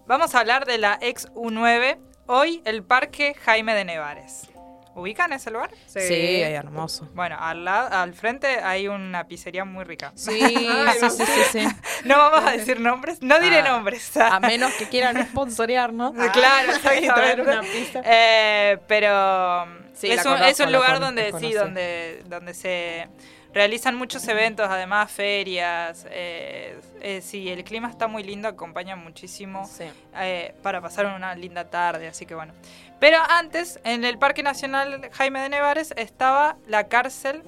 Vamos 0.07 0.35
a 0.35 0.41
hablar 0.41 0.67
de 0.67 0.79
la 0.79 0.99
ex 1.01 1.29
U9, 1.33 1.99
hoy 2.27 2.63
el 2.65 2.85
Parque 2.85 3.35
Jaime 3.35 3.75
de 3.75 3.85
Nevares. 3.85 4.50
¿Ubican 4.95 5.33
ese 5.33 5.51
lugar? 5.51 5.71
Sí, 5.87 5.99
ay, 6.01 6.53
hermoso. 6.53 7.09
Bueno, 7.15 7.37
al, 7.39 7.65
lado, 7.65 7.89
al 7.97 8.13
frente 8.13 8.61
hay 8.61 8.89
una 8.89 9.27
pizzería 9.29 9.65
muy 9.65 9.85
rica. 9.85 10.13
Sí, 10.17 10.41
sí, 11.01 11.11
sí, 11.11 11.25
sí, 11.27 11.43
sí. 11.53 11.69
No 12.05 12.19
vamos 12.19 12.45
a 12.45 12.53
decir 12.53 12.81
nombres, 12.81 13.23
no 13.23 13.39
diré 13.41 13.61
Ah, 13.61 13.69
nombres. 13.73 14.17
A 14.17 14.41
menos 14.41 14.73
que 14.75 14.89
quieran 14.89 15.17
sponsorearnos. 15.29 16.13
Claro, 16.33 16.73
y 16.77 16.79
traer 16.81 17.05
exactamente. 17.05 17.43
una 17.43 17.61
pizza. 17.63 18.03
Eh, 18.05 18.79
pero 18.89 19.65
Sí, 19.95 20.11
es, 20.11 20.19
un, 20.25 20.33
conozco, 20.33 20.47
es 20.47 20.61
un 20.61 20.73
lugar 20.73 20.93
con- 20.95 21.01
donde 21.03 21.33
sí, 21.39 21.53
donde, 21.53 22.23
donde 22.27 22.55
se 22.55 23.09
realizan 23.53 23.97
muchos 23.97 24.27
eventos, 24.29 24.69
además 24.69 25.11
ferias. 25.11 26.07
eh, 26.11 26.79
eh, 27.01 27.21
sí, 27.23 27.49
el 27.49 27.65
clima 27.65 27.89
está 27.89 28.07
muy 28.07 28.23
lindo, 28.23 28.49
acompaña 28.49 28.97
muchísimo 28.97 29.67
Sí. 29.67 29.85
eh, 30.17 30.55
para 30.63 30.81
pasar 30.81 31.07
una 31.07 31.35
linda 31.35 31.69
tarde, 31.71 32.09
así 32.09 32.27
que 32.27 32.35
bueno. 32.35 32.53
Pero 32.99 33.19
antes, 33.29 33.81
en 33.85 34.05
el 34.05 34.19
Parque 34.19 34.43
Nacional 34.43 35.11
Jaime 35.13 35.41
de 35.41 35.49
Nevares 35.49 35.95
estaba 35.97 36.57
la 36.67 36.89
cárcel 36.89 37.43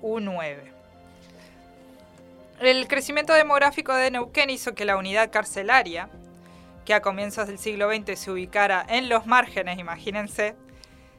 U9. 0.00 0.70
El 2.60 2.86
crecimiento 2.86 3.32
demográfico 3.32 3.92
de 3.94 4.10
Neuquén 4.12 4.48
hizo 4.50 4.74
que 4.74 4.84
la 4.84 4.96
unidad 4.96 5.30
carcelaria, 5.32 6.08
que 6.84 6.94
a 6.94 7.02
comienzos 7.02 7.48
del 7.48 7.58
siglo 7.58 7.90
XX 7.92 8.18
se 8.18 8.30
ubicara 8.30 8.84
en 8.88 9.08
los 9.08 9.26
márgenes, 9.26 9.78
imagínense, 9.78 10.54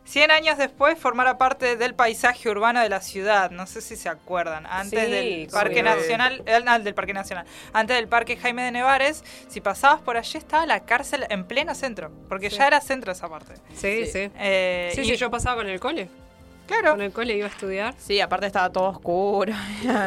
100 0.05 0.31
años 0.31 0.57
después 0.57 0.97
formara 0.99 1.37
parte 1.37 1.77
del 1.77 1.95
paisaje 1.95 2.49
urbano 2.49 2.81
de 2.81 2.89
la 2.89 2.99
ciudad. 3.01 3.51
No 3.51 3.65
sé 3.65 3.81
si 3.81 3.95
se 3.95 4.09
acuerdan. 4.09 4.65
Antes 4.65 5.05
Sí, 5.05 5.11
del 5.11 5.47
Parque 5.51 5.81
no. 5.81 5.95
Nacional, 5.95 6.43
eh, 6.45 6.59
no, 6.63 6.77
del 6.79 6.93
Parque 6.93 7.13
Nacional, 7.13 7.45
antes 7.71 7.95
del 7.95 8.07
Parque 8.07 8.35
Jaime 8.37 8.63
de 8.63 8.71
Nevares, 8.71 9.23
si 9.47 9.61
pasabas 9.61 10.01
por 10.01 10.17
allí 10.17 10.37
estaba 10.37 10.65
la 10.65 10.81
cárcel 10.81 11.25
en 11.29 11.45
pleno 11.45 11.73
centro, 11.73 12.11
porque 12.29 12.49
ya 12.49 12.67
era 12.67 12.81
centro 12.81 13.11
esa 13.13 13.29
parte. 13.29 13.55
Sí, 13.75 14.05
Sí. 14.05 14.11
sí. 14.11 14.31
Eh, 14.37 14.91
Sí, 14.93 15.01
y- 15.01 15.05
sí, 15.05 15.15
yo 15.15 15.31
pasaba 15.31 15.55
con 15.57 15.69
el 15.69 15.79
cole. 15.79 16.09
claro. 16.67 16.91
Con 16.91 17.01
el 17.01 17.11
cole 17.11 17.35
iba 17.35 17.47
a 17.47 17.49
estudiar. 17.49 17.93
Sí, 17.97 18.19
aparte 18.21 18.45
estaba 18.47 18.69
todo 18.71 18.89
oscuro. 18.89 19.53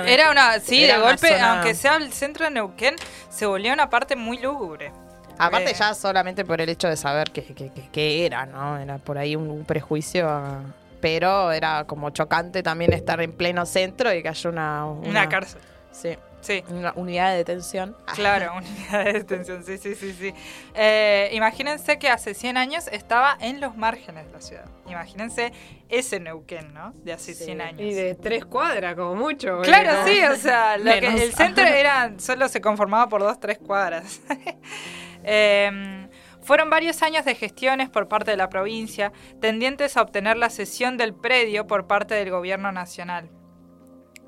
Era 0.07 0.31
una, 0.31 0.59
sí, 0.61 0.85
Era 0.85 0.97
de 0.99 1.00
golpe, 1.03 1.29
zona- 1.29 1.55
aunque 1.55 1.75
sea 1.75 1.97
el 1.97 2.12
centro 2.12 2.45
de 2.45 2.50
Neuquén, 2.50 2.97
se 3.31 3.47
volvió 3.47 3.73
una 3.73 3.88
parte 3.91 4.15
muy 4.17 4.38
lúgubre. 4.38 4.93
Aparte 5.38 5.73
ya 5.75 5.95
solamente 5.95 6.45
por 6.45 6.61
el 6.61 6.69
hecho 6.69 6.88
de 6.88 6.97
saber 6.97 7.31
qué 7.31 7.43
que, 7.45 7.55
que- 7.71 7.88
qué 7.93 8.26
era, 8.26 8.47
¿no? 8.47 8.78
Era 8.78 8.99
por 8.99 9.19
ahí 9.19 9.37
un, 9.37 9.49
un 9.50 9.64
prejuicio, 9.64 10.26
ah, 10.28 10.61
pero 11.00 11.52
era 11.52 11.85
como 11.85 12.11
chocante 12.11 12.62
también 12.62 12.93
estar 12.93 13.21
en 13.21 13.33
pleno 13.33 13.66
centro 13.66 14.12
y 14.14 14.23
que 14.23 14.28
haya 14.28 14.50
una... 14.50 14.87
Una, 14.87 15.28
cárcel. 15.28 15.61
Sí, 15.93 16.16
Sí. 16.43 16.62
una 16.69 16.93
unidad 16.95 17.31
de 17.33 17.38
detención. 17.38 17.97
Claro, 18.14 18.52
unidad 18.57 19.05
de 19.05 19.12
detención, 19.14 19.64
sí, 19.64 19.78
sí, 19.78 19.95
sí, 19.97 20.12
sí. 20.19 20.33
Eh, 20.75 21.31
imagínense 21.33 21.99
que 21.99 22.09
hace 22.09 22.35
100 22.35 22.57
años 22.57 22.87
estaba 22.93 23.37
en 23.40 23.61
los 23.61 23.76
márgenes 23.76 24.26
de 24.26 24.33
la 24.33 24.40
ciudad. 24.40 24.64
Imagínense 24.88 25.52
ese 25.88 26.21
Neuquén, 26.21 26.73
¿no? 26.73 26.93
De 27.05 27.12
hace 27.12 27.35
Sí. 27.35 27.45
100 27.47 27.61
años. 27.61 27.81
Y 27.81 27.93
de 27.95 28.14
tres 28.14 28.45
cuadras, 28.45 28.95
como 28.95 29.16
mucho. 29.16 29.61
Claro, 29.62 30.07
sí, 30.07 30.23
o 30.25 30.37
sea, 30.37 30.76
lo 30.76 30.93
que- 30.93 31.25
el 31.25 31.33
centro 31.35 31.64
era, 31.66 32.12
solo 32.19 32.49
se 32.49 32.61
conformaba 32.61 33.09
por 33.09 33.23
dos, 33.23 33.40
tres 33.40 33.59
cuadras. 33.59 34.21
Em, 35.26 36.09
fueron 36.40 36.71
varios 36.71 37.02
años 37.02 37.25
de 37.25 37.35
gestiones 37.35 37.90
por 37.90 38.06
parte 38.06 38.30
de 38.30 38.37
la 38.37 38.49
provincia, 38.49 39.12
tendientes 39.40 39.97
a 39.97 40.02
obtener 40.02 40.37
la 40.37 40.50
cesión 40.50 40.97
del 40.97 41.14
predio 41.14 41.66
por 41.66 41.88
parte 41.88 42.14
del 42.14 42.30
gobierno 42.30 42.71
nacional. 42.71 43.28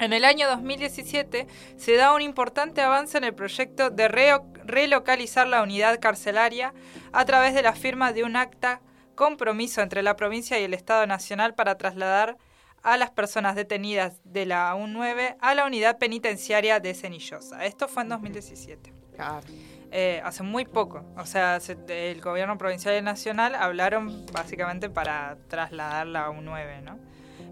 En 0.01 0.13
el 0.13 0.25
año 0.25 0.49
2017 0.49 1.47
se 1.77 1.97
da 1.97 2.15
un 2.15 2.23
importante 2.23 2.83
avance 2.83 3.17
en 3.17 3.25
el 3.25 3.35
proyecto 3.35 3.91
de 3.91 4.09
relocalizar 4.09 5.47
la 5.47 5.63
unidad 5.63 6.01
carcelaria 6.01 6.75
a 7.13 7.25
través 7.25 7.55
de 7.55 7.63
la 7.63 7.73
firma 7.73 8.13
de 8.13 8.25
un 8.25 8.37
acta 8.37 8.81
compromiso 9.15 9.81
entre 9.81 10.03
la 10.03 10.17
provincia 10.17 10.59
y 10.59 10.65
el 10.65 10.75
Estado 10.75 11.07
Nacional 11.07 11.55
para 11.55 11.79
trasladar 11.79 12.37
a 12.83 12.97
las 12.97 13.11
personas 13.11 13.55
detenidas 13.57 14.21
de 14.25 14.47
la 14.47 14.75
U9 14.77 15.37
a 15.41 15.55
la 15.55 15.67
unidad 15.67 15.99
penitenciaria 15.99 16.81
de 16.81 16.95
Cenillosa. 16.95 17.65
Esto 17.65 17.89
fue 17.89 18.03
en 18.03 18.09
2017. 18.11 18.93
Claro. 19.17 19.47
Eh, 19.91 20.21
hace 20.25 20.43
muy 20.43 20.65
poco. 20.67 21.05
O 21.17 21.25
sea, 21.25 21.61
se- 21.61 21.79
el 21.89 22.21
gobierno 22.21 22.59
provincial 22.59 22.97
y 22.99 23.03
nacional 23.03 23.55
hablaron 23.55 24.27
básicamente 24.33 24.91
para 24.91 25.37
trasladar 25.49 26.07
la 26.07 26.29
U9, 26.31 26.83
¿no? 26.83 26.99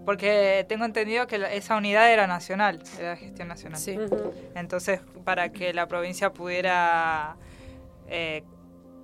Porque 0.05 0.65
tengo 0.69 0.85
entendido 0.85 1.25
que 1.27 1.37
la- 1.39 1.51
esa 1.51 1.75
unidad 1.75 2.11
era 2.11 2.27
nacional, 2.27 2.81
era 2.99 3.11
de 3.11 3.17
gestión 3.17 3.47
nacional. 3.47 3.79
Sí. 3.79 3.97
Entonces, 4.55 5.01
para 5.25 5.49
que 5.49 5.73
la 5.73 5.87
provincia 5.87 6.31
pudiera 6.31 7.35
eh, 8.07 8.43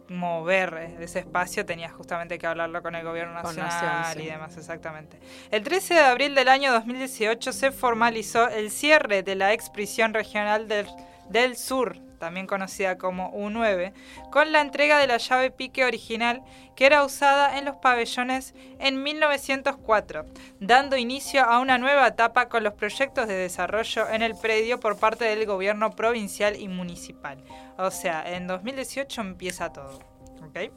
mover 0.09 0.95
ese 0.99 1.19
espacio, 1.19 1.65
tenía 1.65 1.89
justamente 1.89 2.37
que 2.37 2.45
hablarlo 2.45 2.81
con 2.81 2.93
el 2.95 3.03
gobierno 3.03 3.33
nacional 3.33 3.67
Nación, 3.69 4.21
sí. 4.21 4.27
y 4.27 4.31
demás, 4.31 4.57
exactamente. 4.57 5.19
El 5.49 5.63
13 5.63 5.95
de 5.95 5.99
abril 6.01 6.35
del 6.35 6.49
año 6.49 6.71
2018 6.71 7.51
se 7.51 7.71
formalizó 7.71 8.47
el 8.49 8.69
cierre 8.69 9.23
de 9.23 9.35
la 9.35 9.53
ex 9.53 9.69
prisión 9.69 10.13
regional 10.13 10.67
del, 10.67 10.87
del 11.29 11.55
Sur, 11.57 11.97
también 12.23 12.47
conocida 12.47 12.97
como 12.97 13.33
U9, 13.33 13.91
con 14.31 14.53
la 14.53 14.61
entrega 14.61 14.97
de 14.97 15.07
la 15.07 15.17
llave 15.17 15.51
pique 15.51 15.83
original 15.83 16.41
que 16.73 16.85
era 16.85 17.03
usada 17.03 17.57
en 17.57 17.65
los 17.65 17.75
pabellones 17.75 18.55
en 18.79 19.03
1904, 19.03 20.25
dando 20.61 20.95
inicio 20.95 21.43
a 21.43 21.59
una 21.59 21.77
nueva 21.77 22.07
etapa 22.07 22.47
con 22.47 22.63
los 22.63 22.75
proyectos 22.75 23.27
de 23.27 23.33
desarrollo 23.33 24.07
en 24.07 24.21
el 24.21 24.35
predio 24.35 24.79
por 24.79 24.97
parte 24.97 25.25
del 25.25 25.45
gobierno 25.45 25.91
provincial 25.91 26.55
y 26.55 26.69
municipal. 26.69 27.43
O 27.77 27.91
sea, 27.91 28.23
en 28.33 28.47
2018 28.47 29.19
empieza 29.19 29.73
todo. 29.73 29.99
¿ok? 30.47 30.71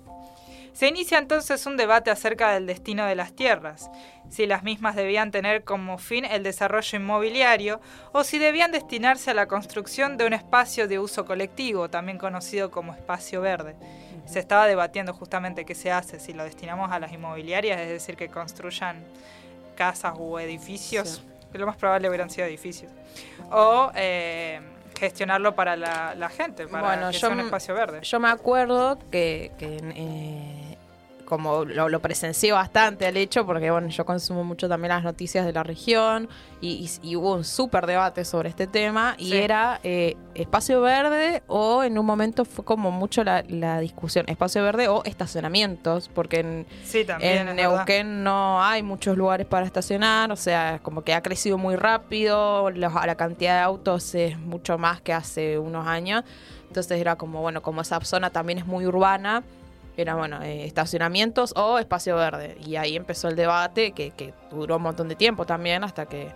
Se 0.76 0.88
inicia 0.88 1.16
entonces 1.16 1.64
un 1.64 1.78
debate 1.78 2.10
acerca 2.10 2.52
del 2.52 2.66
destino 2.66 3.06
de 3.06 3.14
las 3.14 3.32
tierras, 3.32 3.90
si 4.28 4.46
las 4.46 4.62
mismas 4.62 4.94
debían 4.94 5.30
tener 5.30 5.64
como 5.64 5.96
fin 5.96 6.26
el 6.26 6.42
desarrollo 6.42 6.98
inmobiliario 6.98 7.80
o 8.12 8.24
si 8.24 8.38
debían 8.38 8.72
destinarse 8.72 9.30
a 9.30 9.34
la 9.34 9.46
construcción 9.46 10.18
de 10.18 10.26
un 10.26 10.34
espacio 10.34 10.86
de 10.86 10.98
uso 10.98 11.24
colectivo, 11.24 11.88
también 11.88 12.18
conocido 12.18 12.70
como 12.70 12.92
espacio 12.92 13.40
verde. 13.40 13.74
Se 14.26 14.38
estaba 14.38 14.66
debatiendo 14.66 15.14
justamente 15.14 15.64
qué 15.64 15.74
se 15.74 15.90
hace, 15.90 16.20
si 16.20 16.34
lo 16.34 16.44
destinamos 16.44 16.92
a 16.92 16.98
las 16.98 17.10
inmobiliarias, 17.10 17.80
es 17.80 17.88
decir, 17.88 18.14
que 18.14 18.28
construyan 18.28 19.02
casas 19.76 20.12
o 20.18 20.38
edificios, 20.38 21.22
que 21.52 21.56
lo 21.56 21.64
más 21.64 21.78
probable 21.78 22.10
hubieran 22.10 22.28
sido 22.28 22.46
edificios, 22.46 22.92
o 23.50 23.92
eh, 23.94 24.60
gestionarlo 25.00 25.54
para 25.54 25.74
la, 25.74 26.14
la 26.14 26.28
gente, 26.28 26.66
para 26.68 26.86
Bueno, 26.86 27.06
que 27.06 27.14
yo 27.14 27.20
sea 27.20 27.28
un 27.30 27.40
espacio 27.40 27.74
verde. 27.74 28.00
Yo 28.02 28.20
me 28.20 28.28
acuerdo 28.28 28.98
que, 29.10 29.52
que, 29.58 29.80
eh, 29.82 30.65
como 31.26 31.64
lo, 31.66 31.88
lo 31.90 32.00
presencié 32.00 32.52
bastante 32.52 33.06
al 33.06 33.16
hecho, 33.18 33.44
porque 33.44 33.70
bueno, 33.70 33.88
yo 33.88 34.06
consumo 34.06 34.44
mucho 34.44 34.68
también 34.68 34.90
las 34.94 35.04
noticias 35.04 35.44
de 35.44 35.52
la 35.52 35.62
región 35.62 36.28
y, 36.62 36.88
y- 37.02 37.10
y 37.10 37.16
hubo 37.16 37.34
un 37.34 37.44
súper 37.44 37.84
debate 37.86 38.24
sobre 38.24 38.48
este 38.48 38.66
tema 38.66 39.14
y 39.18 39.30
Sí. 39.30 39.36
era 39.36 39.80
eh, 39.84 40.16
espacio 40.34 40.80
verde 40.80 41.42
o 41.48 41.82
en 41.82 41.98
un 41.98 42.06
momento 42.06 42.44
fue 42.46 42.64
como 42.64 42.90
mucho 42.90 43.22
la, 43.24 43.44
la 43.48 43.80
discusión, 43.80 44.24
espacio 44.28 44.62
verde 44.62 44.88
o 44.88 45.02
estacionamientos, 45.04 46.08
porque 46.14 46.40
en, 46.40 46.66
Sí, 46.84 47.04
también. 47.04 47.32
en 47.32 47.48
es 47.48 47.56
verdad. 47.56 47.76
Neuquén 47.76 48.24
no 48.24 48.62
hay 48.62 48.82
muchos 48.82 49.16
lugares 49.16 49.46
para 49.46 49.66
estacionar, 49.66 50.32
o 50.32 50.36
sea, 50.36 50.78
como 50.82 51.02
que 51.02 51.12
ha 51.12 51.22
crecido 51.22 51.58
muy 51.58 51.76
rápido, 51.76 52.70
los- 52.70 52.94
la 52.94 53.14
cantidad 53.16 53.54
de 53.56 53.60
autos 53.60 54.14
es 54.14 54.38
mucho 54.38 54.78
más 54.78 55.00
que 55.00 55.12
hace 55.12 55.58
unos 55.58 55.86
años. 55.86 56.22
Entonces 56.68 57.00
era 57.00 57.16
como, 57.16 57.40
bueno, 57.42 57.62
como 57.62 57.80
esa 57.80 58.00
zona 58.00 58.30
también 58.30 58.58
es 58.58 58.66
muy 58.66 58.86
urbana, 58.86 59.42
era, 59.96 60.14
bueno, 60.14 60.42
eh, 60.42 60.64
estacionamientos 60.64 61.52
o 61.56 61.78
espacio 61.78 62.16
verde. 62.16 62.56
Y 62.64 62.76
ahí 62.76 62.96
empezó 62.96 63.28
el 63.28 63.36
debate 63.36 63.92
que, 63.92 64.10
que 64.10 64.32
duró 64.50 64.76
un 64.76 64.82
montón 64.82 65.08
de 65.08 65.14
tiempo 65.16 65.46
también 65.46 65.84
hasta 65.84 66.06
que, 66.06 66.28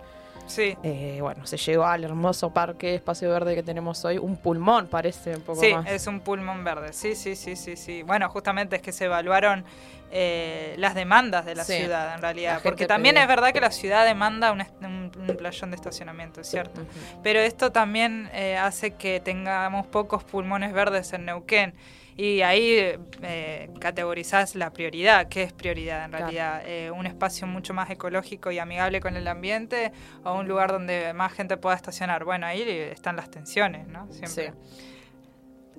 Sí. 0.47 0.75
eh, 0.83 1.19
bueno, 1.21 1.45
se 1.45 1.55
llegó 1.57 1.85
al 1.85 2.03
hermoso 2.03 2.49
parque 2.51 2.95
espacio 2.95 3.29
verde 3.29 3.55
que 3.55 3.63
tenemos 3.63 4.03
hoy. 4.03 4.17
Un 4.17 4.35
pulmón 4.37 4.87
parece 4.87 5.35
un 5.35 5.41
poco 5.43 5.61
Sí, 5.61 5.73
más. 5.73 5.89
es 5.89 6.07
un 6.07 6.19
pulmón 6.19 6.63
verde. 6.63 6.91
Sí, 6.93 7.15
sí, 7.15 7.35
sí, 7.35 7.55
sí, 7.55 7.77
sí. 7.77 8.01
Bueno, 8.03 8.27
justamente 8.29 8.75
es 8.75 8.81
que 8.81 8.91
se 8.91 9.05
evaluaron 9.05 9.63
eh, 10.13 10.75
las 10.77 10.93
demandas 10.93 11.45
de 11.45 11.55
la 11.55 11.63
Sí, 11.63 11.73
ciudad, 11.77 12.15
en 12.15 12.21
realidad. 12.21 12.59
Porque 12.63 12.85
también 12.85 13.15
pedía. 13.15 13.21
es 13.23 13.27
verdad 13.29 13.53
que 13.53 13.61
la 13.61 13.71
ciudad 13.71 14.03
demanda 14.03 14.51
un- 14.51 14.65
un 14.81 15.37
playón 15.37 15.69
de 15.71 15.75
estacionamiento, 15.77 16.41
es 16.41 16.47
cierto. 16.49 16.81
Pero 17.23 17.39
esto 17.39 17.71
también 17.71 18.29
eh, 18.33 18.57
hace 18.57 18.91
que 18.95 19.21
tengamos 19.21 19.87
pocos 19.87 20.25
pulmones 20.25 20.73
verdes 20.73 21.13
en 21.13 21.23
Neuquén. 21.27 21.73
Y 22.17 22.41
ahí 22.41 22.95
eh, 23.23 23.69
categorizás 23.79 24.55
la 24.55 24.71
prioridad. 24.71 25.27
¿Qué 25.29 25.43
es 25.43 25.53
prioridad 25.53 26.03
en 26.05 26.09
Claro. 26.11 26.25
realidad? 26.25 26.61
Eh, 26.65 26.91
¿Un 26.91 27.05
espacio 27.05 27.47
mucho 27.47 27.73
más 27.73 27.89
ecológico 27.89 28.51
y 28.51 28.59
amigable 28.59 28.99
con 28.99 29.15
el 29.15 29.27
ambiente 29.27 29.91
o 30.23 30.33
un 30.33 30.47
lugar 30.47 30.71
donde 30.71 31.13
más 31.13 31.31
gente 31.33 31.57
pueda 31.57 31.75
estacionar? 31.75 32.23
Bueno, 32.25 32.45
ahí 32.45 32.61
están 32.61 33.15
las 33.15 33.31
tensiones, 33.31 33.87
¿no? 33.87 34.07
Siempre. 34.11 34.53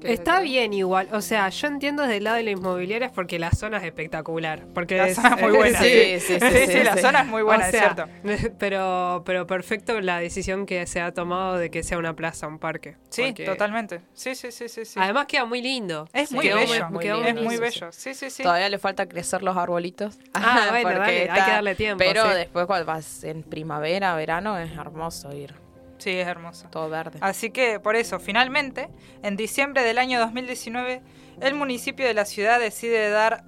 Está 0.04 0.40
bien 0.40 0.72
igual, 0.72 1.08
o 1.12 1.20
sea, 1.20 1.48
yo 1.48 1.66
entiendo 1.68 2.02
desde 2.02 2.16
el 2.18 2.24
lado 2.24 2.36
de 2.36 2.42
las 2.44 2.52
inmobiliarias 2.52 3.12
porque 3.12 3.38
la 3.38 3.50
zona 3.52 3.78
es 3.78 3.84
espectacular. 3.84 4.64
Porque 4.74 4.96
La 4.96 5.08
es- 5.08 5.16
zona 5.16 5.36
es 5.36 5.42
muy 5.42 5.52
buena. 5.56 5.78
Sí, 5.80 6.20
sí, 6.20 6.38
sí, 6.40 6.40
Sí, 6.40 6.66
sí, 6.72 6.82
la 6.84 6.94
sí. 6.94 7.00
zona 7.00 7.20
es 7.22 7.26
muy 7.26 7.42
buena, 7.42 7.64
o 7.64 7.68
es 7.68 7.70
cierto. 7.76 8.04
Pero, 8.58 9.22
pero 9.24 9.46
perfecto 9.46 10.00
la 10.00 10.18
decisión 10.18 10.66
que 10.66 10.86
se 10.86 11.00
ha 11.00 11.12
tomado 11.12 11.56
de 11.58 11.70
que 11.70 11.82
sea 11.82 11.98
una 11.98 12.14
plaza, 12.14 12.46
un 12.46 12.58
parque. 12.58 12.96
Sí, 13.10 13.22
Porque 13.28 13.44
totalmente. 13.44 14.00
Sí, 14.12 14.34
sí, 14.34 14.50
sí, 14.52 14.68
sí. 14.68 14.84
sí. 14.84 14.98
Además 15.00 15.26
queda 15.26 15.44
muy 15.44 15.62
lindo. 15.62 16.08
es 16.12 16.32
muy 16.32 16.44
Quedó 16.46 16.56
bello. 16.56 16.90
muy- 16.90 17.02
quedó 17.02 17.24
es 17.24 17.34
muy 17.40 17.56
bello. 17.56 17.92
Sí, 17.92 18.14
sí, 18.14 18.30
sí. 18.30 18.42
Todavía 18.42 18.68
le 18.68 18.78
falta 18.78 19.06
crecer 19.06 19.42
los 19.42 19.56
arbolitos. 19.56 20.18
Ah, 20.34 20.68
bueno, 20.82 21.02
hay 21.02 21.20
que 21.22 21.26
darle 21.28 21.74
tiempo, 21.74 21.98
Pero 22.04 22.24
sí. 22.30 22.36
después 22.36 22.66
cuando 22.66 22.86
vas 22.86 23.24
en 23.24 23.42
primavera, 23.42 24.14
verano, 24.14 24.58
es 24.58 24.70
hermoso 24.72 25.32
ir 25.34 25.54
Sí, 26.02 26.10
es 26.10 26.26
hermoso. 26.26 26.68
todo 26.70 26.88
verde. 26.88 27.18
Así 27.20 27.50
que 27.50 27.78
por 27.78 27.94
eso, 27.96 28.18
finalmente, 28.18 28.88
en 29.22 29.36
diciembre 29.36 29.82
del 29.82 29.98
año 29.98 30.18
2019, 30.18 31.00
el 31.40 31.54
municipio 31.54 32.06
de 32.06 32.14
la 32.14 32.24
ciudad 32.24 32.58
decide 32.58 33.08
dar 33.10 33.44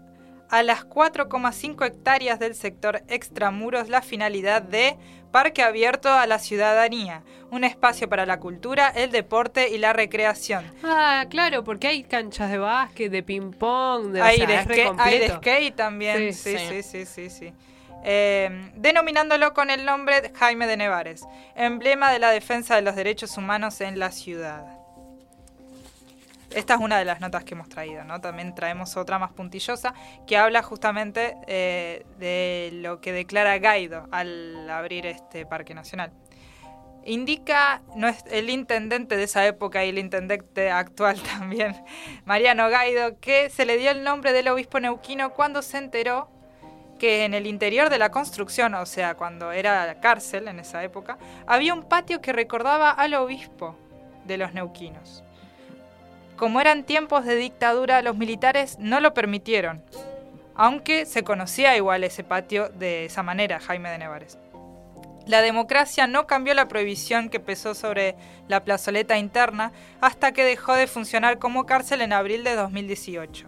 a 0.50 0.62
las 0.62 0.84
4,5 0.86 1.84
hectáreas 1.84 2.38
del 2.38 2.54
sector 2.54 3.02
extramuros 3.08 3.88
la 3.88 4.02
finalidad 4.02 4.62
de 4.62 4.96
parque 5.32 5.64
abierto 5.64 6.12
a 6.12 6.28
la 6.28 6.38
ciudadanía, 6.38 7.24
un 7.50 7.64
espacio 7.64 8.08
para 8.08 8.24
la 8.24 8.38
cultura, 8.38 8.88
el 8.90 9.10
deporte 9.10 9.70
y 9.70 9.78
la 9.78 9.92
recreación. 9.92 10.64
Ah, 10.84 11.24
claro, 11.28 11.64
porque 11.64 11.88
hay 11.88 12.04
canchas 12.04 12.52
de 12.52 12.58
básquet, 12.58 13.10
de 13.10 13.24
ping-pong, 13.24 14.12
de, 14.12 14.20
o 14.20 14.24
hay, 14.24 14.36
sea, 14.36 14.46
de 14.46 14.62
skate, 14.62 14.94
hay 14.96 15.18
de 15.18 15.28
skate 15.30 15.74
también. 15.74 16.32
Sí, 16.32 16.56
Sí, 16.56 16.82
sí, 16.82 16.82
sí, 16.84 17.06
sí, 17.06 17.30
sí. 17.30 17.52
Eh, 18.06 18.70
denominándolo 18.74 19.54
con 19.54 19.70
el 19.70 19.86
nombre 19.86 20.30
Jaime 20.34 20.66
de 20.66 20.76
Nevares, 20.76 21.26
emblema 21.54 22.12
de 22.12 22.18
la 22.18 22.30
defensa 22.30 22.76
de 22.76 22.82
los 22.82 22.96
derechos 22.96 23.38
humanos 23.38 23.80
en 23.80 23.98
la 23.98 24.10
ciudad. 24.12 24.78
Esta 26.54 26.74
es 26.74 26.80
una 26.80 26.98
de 26.98 27.04
las 27.04 27.20
notas 27.20 27.44
que 27.44 27.54
hemos 27.54 27.68
traído, 27.68 28.04
¿no? 28.04 28.20
También 28.20 28.54
traemos 28.54 28.96
otra 28.96 29.18
más 29.18 29.32
puntillosa 29.32 29.94
que 30.26 30.36
habla 30.36 30.62
justamente 30.62 31.36
eh, 31.46 32.04
de 32.18 32.70
lo 32.74 33.00
que 33.00 33.12
declara 33.12 33.58
Gaido 33.58 34.06
al 34.12 34.68
abrir 34.70 35.06
este 35.06 35.46
parque 35.46 35.74
nacional. 35.74 36.12
Indica 37.06 37.82
el 38.30 38.50
intendente 38.50 39.16
de 39.16 39.24
esa 39.24 39.44
época 39.46 39.84
y 39.84 39.88
el 39.88 39.98
intendente 39.98 40.70
actual 40.70 41.20
también, 41.38 41.74
Mariano 42.24 42.68
Gaido, 42.68 43.18
que 43.18 43.50
se 43.50 43.66
le 43.66 43.76
dio 43.76 43.90
el 43.90 44.04
nombre 44.04 44.32
del 44.32 44.48
obispo 44.48 44.78
neuquino 44.78 45.30
cuando 45.30 45.60
se 45.60 45.78
enteró 45.78 46.33
que 46.98 47.24
en 47.24 47.34
el 47.34 47.46
interior 47.46 47.90
de 47.90 47.98
la 47.98 48.10
construcción, 48.10 48.74
o 48.74 48.86
sea, 48.86 49.14
cuando 49.14 49.52
era 49.52 50.00
cárcel 50.00 50.48
en 50.48 50.60
esa 50.60 50.82
época, 50.82 51.18
había 51.46 51.74
un 51.74 51.82
patio 51.82 52.20
que 52.20 52.32
recordaba 52.32 52.90
al 52.90 53.14
obispo 53.14 53.76
de 54.24 54.38
los 54.38 54.54
neuquinos. 54.54 55.22
Como 56.36 56.60
eran 56.60 56.84
tiempos 56.84 57.24
de 57.24 57.36
dictadura, 57.36 58.02
los 58.02 58.16
militares 58.16 58.76
no 58.78 59.00
lo 59.00 59.14
permitieron, 59.14 59.82
aunque 60.54 61.06
se 61.06 61.22
conocía 61.22 61.76
igual 61.76 62.04
ese 62.04 62.24
patio 62.24 62.68
de 62.70 63.04
esa 63.04 63.22
manera, 63.22 63.60
Jaime 63.60 63.90
de 63.90 63.98
Nevares. 63.98 64.38
La 65.26 65.40
democracia 65.40 66.06
no 66.06 66.26
cambió 66.26 66.52
la 66.52 66.68
prohibición 66.68 67.30
que 67.30 67.40
pesó 67.40 67.74
sobre 67.74 68.14
la 68.46 68.62
plazoleta 68.62 69.16
interna 69.16 69.72
hasta 70.00 70.32
que 70.32 70.44
dejó 70.44 70.74
de 70.74 70.86
funcionar 70.86 71.38
como 71.38 71.64
cárcel 71.64 72.02
en 72.02 72.12
abril 72.12 72.44
de 72.44 72.54
2018. 72.54 73.46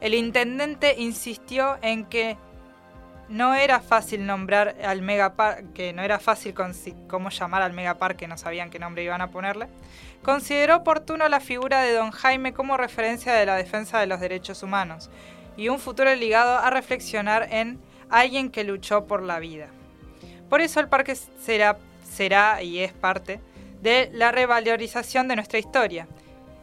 El 0.00 0.14
intendente 0.14 0.94
insistió 0.98 1.78
en 1.82 2.04
que 2.04 2.36
no 3.28 3.54
era 3.54 3.80
fácil 3.80 4.26
nombrar 4.26 4.76
al 4.84 5.02
megaparque, 5.02 5.64
que 5.72 5.92
no 5.92 6.02
era 6.02 6.18
fácil 6.18 6.54
cómo 7.08 7.30
llamar 7.30 7.62
al 7.62 7.72
megaparque, 7.72 8.28
no 8.28 8.36
sabían 8.36 8.70
qué 8.70 8.78
nombre 8.78 9.04
iban 9.04 9.20
a 9.20 9.30
ponerle. 9.30 9.68
Consideró 10.22 10.76
oportuno 10.76 11.28
la 11.28 11.40
figura 11.40 11.82
de 11.82 11.92
don 11.92 12.10
Jaime 12.10 12.52
como 12.52 12.76
referencia 12.76 13.32
de 13.34 13.46
la 13.46 13.56
defensa 13.56 13.98
de 13.98 14.06
los 14.06 14.20
derechos 14.20 14.62
humanos 14.62 15.10
y 15.56 15.68
un 15.68 15.78
futuro 15.78 16.14
ligado 16.14 16.58
a 16.58 16.70
reflexionar 16.70 17.48
en 17.50 17.78
alguien 18.10 18.50
que 18.50 18.64
luchó 18.64 19.06
por 19.06 19.22
la 19.22 19.38
vida. 19.38 19.68
Por 20.48 20.60
eso 20.60 20.80
el 20.80 20.88
parque 20.88 21.16
será, 21.16 21.78
será 22.02 22.62
y 22.62 22.80
es 22.80 22.92
parte 22.92 23.40
de 23.82 24.10
la 24.12 24.32
revalorización 24.32 25.28
de 25.28 25.36
nuestra 25.36 25.58
historia 25.58 26.06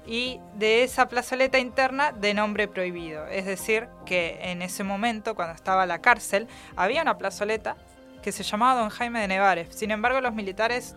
y 0.06 0.40
de 0.56 0.84
esa 0.84 1.08
plazoleta 1.08 1.60
interna 1.60 2.12
de 2.12 2.34
nombre 2.34 2.68
prohibido. 2.68 3.28
Es 3.28 3.46
decir, 3.46 3.88
que 4.06 4.40
en 4.42 4.62
ese 4.62 4.84
momento, 4.84 5.36
cuando 5.36 5.54
estaba 5.54 5.86
la 5.86 6.00
cárcel, 6.02 6.48
había 6.76 7.02
una 7.02 7.18
plazoleta 7.18 7.76
que 8.22 8.32
se 8.32 8.44
llamaba 8.44 8.80
Don 8.80 8.90
Jaime 8.90 9.20
de 9.20 9.28
Nevares. 9.28 9.68
Sin 9.76 9.92
embargo, 9.92 10.22
los 10.22 10.34
militares 10.34 10.96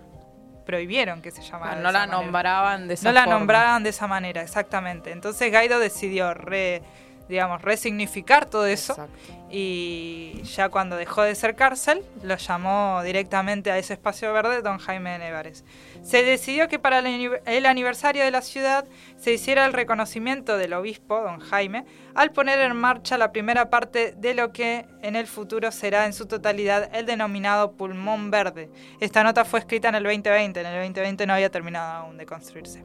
prohibieron 0.64 1.20
que 1.22 1.30
se 1.30 1.42
llamara. 1.42 1.76
De 1.76 1.82
no 1.82 1.90
esa 1.90 1.98
la 1.98 2.06
manera. 2.06 2.22
nombraban 2.22 2.88
de 2.88 2.94
esa 2.94 3.08
No 3.08 3.12
la 3.12 3.26
nombraban 3.26 3.82
de 3.82 3.90
esa 3.90 4.06
manera, 4.06 4.42
exactamente. 4.42 5.12
Entonces 5.12 5.52
Gaido 5.52 5.78
decidió 5.78 6.32
re, 6.34 6.82
digamos, 7.28 7.62
resignificar 7.62 8.46
todo 8.46 8.66
eso 8.66 8.92
Exacto. 8.92 9.18
y 9.50 10.42
ya 10.44 10.68
cuando 10.68 10.96
dejó 10.96 11.22
de 11.22 11.34
ser 11.34 11.54
cárcel, 11.56 12.02
lo 12.22 12.36
llamó 12.36 13.00
directamente 13.02 13.70
a 13.70 13.78
ese 13.78 13.94
espacio 13.94 14.32
verde 14.32 14.60
Don 14.62 14.78
Jaime 14.78 15.10
de 15.12 15.18
Nevares. 15.18 15.64
Se 16.02 16.22
decidió 16.22 16.68
que 16.68 16.78
para 16.78 16.98
el 16.98 17.06
aniv- 17.06 17.40
el 17.46 17.66
aniversario 17.66 18.24
de 18.24 18.30
la 18.30 18.42
ciudad 18.42 18.84
se 19.16 19.32
hiciera 19.32 19.64
el 19.64 19.72
reconocimiento 19.72 20.58
del 20.58 20.74
obispo, 20.74 21.20
Don 21.22 21.40
Jaime, 21.40 21.86
al 22.14 22.30
poner 22.32 22.58
en 22.60 22.76
marcha 22.76 23.16
la 23.16 23.32
primera 23.32 23.70
parte 23.70 24.12
de 24.16 24.34
lo 24.34 24.52
que 24.52 24.86
en 25.02 25.16
el 25.16 25.26
futuro 25.26 25.72
será 25.72 26.04
en 26.06 26.12
su 26.12 26.26
totalidad 26.26 26.90
el 26.94 27.06
denominado 27.06 27.72
pulmón 27.72 28.30
verde. 28.30 28.70
Esta 29.00 29.24
nota 29.24 29.44
fue 29.44 29.60
escrita 29.60 29.88
en 29.88 29.94
el 29.94 30.02
2020, 30.04 30.60
en 30.60 30.66
el 30.66 30.74
2020 30.82 31.26
no 31.26 31.32
había 31.32 31.50
terminado 31.50 31.92
aún 32.04 32.18
de 32.18 32.26
construirse. 32.26 32.84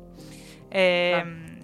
Eh, 0.71 1.23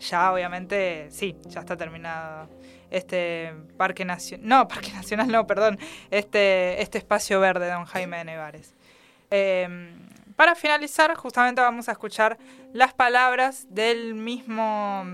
Ya 0.10 0.34
obviamente, 0.34 1.08
sí, 1.10 1.38
ya 1.48 1.62
está 1.62 1.78
terminado 1.78 2.50
este 2.92 3.54
parque 3.78 4.06
no, 4.06 4.68
parque 4.68 4.92
nacional 4.92 5.28
no, 5.28 5.48
perdón, 5.48 5.80
este, 6.12 6.82
este 6.82 6.98
espacio 6.98 7.40
verde 7.40 7.66
de 7.66 7.72
Don 7.72 7.86
Jaime 7.86 8.18
de 8.18 8.26
Nevares. 8.26 8.74
Eh, 9.32 9.68
para 10.36 10.56
finalizar, 10.56 11.16
justamente 11.16 11.62
vamos 11.62 11.88
a 11.88 11.94
escuchar 11.94 12.38
las 12.74 12.94
palabras 12.94 13.68
del 13.70 14.16
mismo 14.16 15.06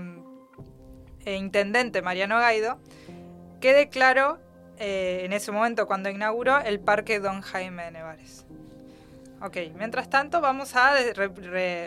eh, 1.24 1.36
intendente 1.36 2.02
Mariano 2.02 2.38
Gaido, 2.38 2.78
quede 3.60 3.88
claro 3.88 4.40
eh, 4.78 5.22
en 5.24 5.32
ese 5.32 5.52
momento 5.52 5.86
cuando 5.86 6.10
inauguró 6.10 6.58
el 6.58 6.80
Parque 6.80 7.20
Don 7.20 7.40
Jaime 7.40 7.84
de 7.84 7.90
Nevares. 7.92 8.46
Ok, 9.40 9.56
mientras 9.76 10.10
tanto 10.10 10.40
vamos 10.40 10.74
a, 10.74 10.94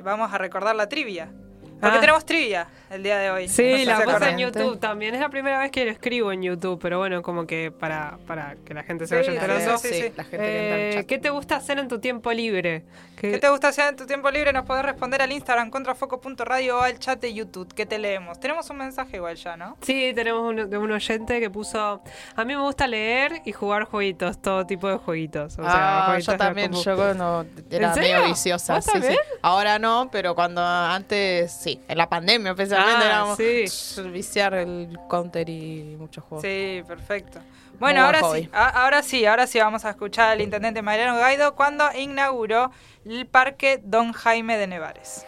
vamos 0.04 0.34
a 0.34 0.38
recordar 0.38 0.76
la 0.76 0.88
trivia. 0.88 1.30
Porque 1.80 1.98
Ah. 1.98 2.00
tenemos 2.02 2.26
trivia 2.26 2.68
el 2.90 3.04
día 3.04 3.18
de 3.18 3.30
hoy. 3.32 3.48
Sí, 3.50 3.86
la 3.86 4.00
puse 4.02 4.30
en. 4.30 4.38
YouTube 4.38 4.80
también. 4.80 5.14
Es 5.14 5.22
la 5.22 5.30
primera 5.30 5.60
vez 5.60 5.72
que 5.72 5.86
lo 5.86 5.92
escribo 5.92 6.32
en 6.32 6.42
YouTube, 6.42 6.80
pero 6.82 6.98
bueno, 7.00 7.22
como 7.22 7.46
que 7.46 7.72
para, 7.72 8.18
para 8.28 8.56
que 8.66 8.74
la 8.74 8.84
gente 8.84 9.08
se 9.08 9.16
Sí, 9.24 9.30
vaya 9.30 9.42
enterando. 9.42 9.78
sí, 9.78 9.88
sí. 9.92 10.12
la 10.16 10.24
gente 10.24 10.94
el 10.96 11.00
Eh. 11.02 11.06
¿Qué 11.06 11.18
te 11.18 11.30
gusta 11.30 11.58
hacer 11.58 11.78
en 11.80 11.88
tu 11.88 12.00
tiempo 12.00 12.32
libre? 12.32 12.84
¿Qué- 13.18 13.32
¿Qué 13.32 13.40
te 13.40 13.50
gusta 13.50 13.70
hacer 13.70 13.90
en 13.90 13.96
tu 13.96 14.06
tiempo 14.06 14.30
libre? 14.32 14.52
Nos 14.54 14.66
podés 14.66 14.84
responder 14.86 15.22
al 15.22 15.32
Instagram 15.32 15.70
contrafoco.radio 15.70 16.78
o 16.80 16.82
al 16.82 17.00
chat 17.00 17.20
de 17.20 17.34
YouTube 17.34 17.74
que 17.74 17.86
te 17.86 17.98
leemos. 17.98 18.40
Tenemos 18.40 18.70
un 18.70 18.78
mensaje 18.78 19.18
igual 19.18 19.36
ya, 19.36 19.56
¿no? 19.58 19.78
Sí, 19.82 20.12
tenemos 20.16 20.42
un, 20.44 20.70
de 20.70 20.78
un 20.78 20.92
oyente 20.92 21.40
que 21.40 21.50
puso. 21.50 22.02
A 22.36 22.46
mí 22.46 22.56
me 22.56 22.62
gusta 22.62 22.88
leer 22.88 23.42
y 23.46 23.52
jugar 23.52 23.86
jueguitos, 23.86 24.42
todo 24.42 24.66
tipo 24.66 24.88
de 24.90 24.98
jueguitos. 24.98 25.54
O 25.60 25.64
sea, 25.64 26.04
ah, 26.04 26.06
jueguitos 26.08 26.26
yo 26.28 26.32
de 26.34 26.38
la 26.38 26.46
también, 26.46 26.72
yo 26.74 26.96
cuando 26.96 27.46
era 27.70 27.96
medio 27.96 28.24
viciosa. 28.26 28.76
¿Vos 28.76 28.86
sí, 28.86 29.02
sí. 29.02 29.18
Ahora 29.42 29.80
no, 29.80 30.10
pero 30.12 30.36
cuando 30.36 30.62
antes, 30.66 31.52
sí, 31.66 31.82
en 31.88 31.98
la 31.98 32.08
pandemia 32.08 32.52
especialmente 32.52 33.04
Ah, 33.06 33.08
éramos 33.08 33.38
sí. 33.38 33.66
viciar 34.12 34.54
el 34.54 34.98
counter 35.10 35.50
y 35.50 35.96
muchos 35.98 36.24
juegos. 36.24 36.44
Sí, 36.44 36.84
perfecto. 36.88 37.40
Bueno, 37.80 38.04
buen 38.04 38.16
ahora 38.16 38.38
sí, 38.40 38.50
a- 38.54 38.84
ahora 38.84 39.02
sí, 39.04 39.26
ahora 39.26 39.48
sí 39.48 39.58
vamos 39.60 39.84
a 39.84 39.90
escuchar 39.90 40.30
al 40.30 40.42
intendente 40.42 40.82
Mariano 40.84 41.18
Gaido 41.18 41.56
cuando 41.56 41.86
inauguró 41.98 42.72
el 43.04 43.26
Parque 43.26 43.82
Don 43.84 44.12
Jaime 44.14 44.58
de 44.58 44.68
Nevares. 44.68 45.26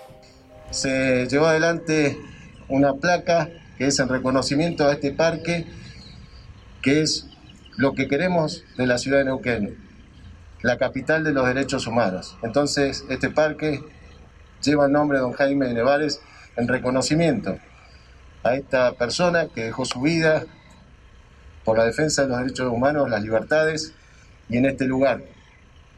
se 0.70 1.26
llevó 1.28 1.48
adelante 1.48 2.18
una 2.68 2.94
placa 2.94 3.50
que 3.78 3.88
es 3.88 4.00
en 4.00 4.10
reconocimiento 4.10 4.86
a 4.88 4.94
este 4.94 5.12
parque, 5.12 5.66
que 6.82 7.02
es 7.02 7.26
lo 7.78 7.94
que 7.94 8.08
queremos 8.08 8.64
de 8.78 8.86
la 8.86 8.98
ciudad 8.98 9.20
de 9.20 9.26
Neuquén, 9.26 9.78
la 10.62 10.78
capital 10.78 11.24
de 11.24 11.32
los 11.34 11.46
derechos 11.48 11.88
humanos. 11.88 12.38
Entonces, 12.44 13.06
este 13.10 13.30
parque 13.30 13.82
lleva 14.62 14.86
el 14.86 14.92
nombre 14.92 15.18
de 15.18 15.24
don 15.24 15.34
Jaime 15.34 15.74
Nevares 15.74 16.22
en 16.56 16.68
reconocimiento 16.68 17.58
a 18.44 18.56
esta 18.56 18.94
persona 18.94 19.48
que 19.48 19.66
dejó 19.66 19.86
su 19.86 20.02
vida 20.02 20.46
por 21.64 21.78
la 21.78 21.86
defensa 21.86 22.24
de 22.24 22.30
los 22.30 22.38
derechos 22.40 22.72
humanos, 22.72 23.10
las 23.10 23.22
libertades, 23.22 23.94
y 24.50 24.58
en 24.58 24.66
este 24.66 24.86
lugar, 24.86 25.22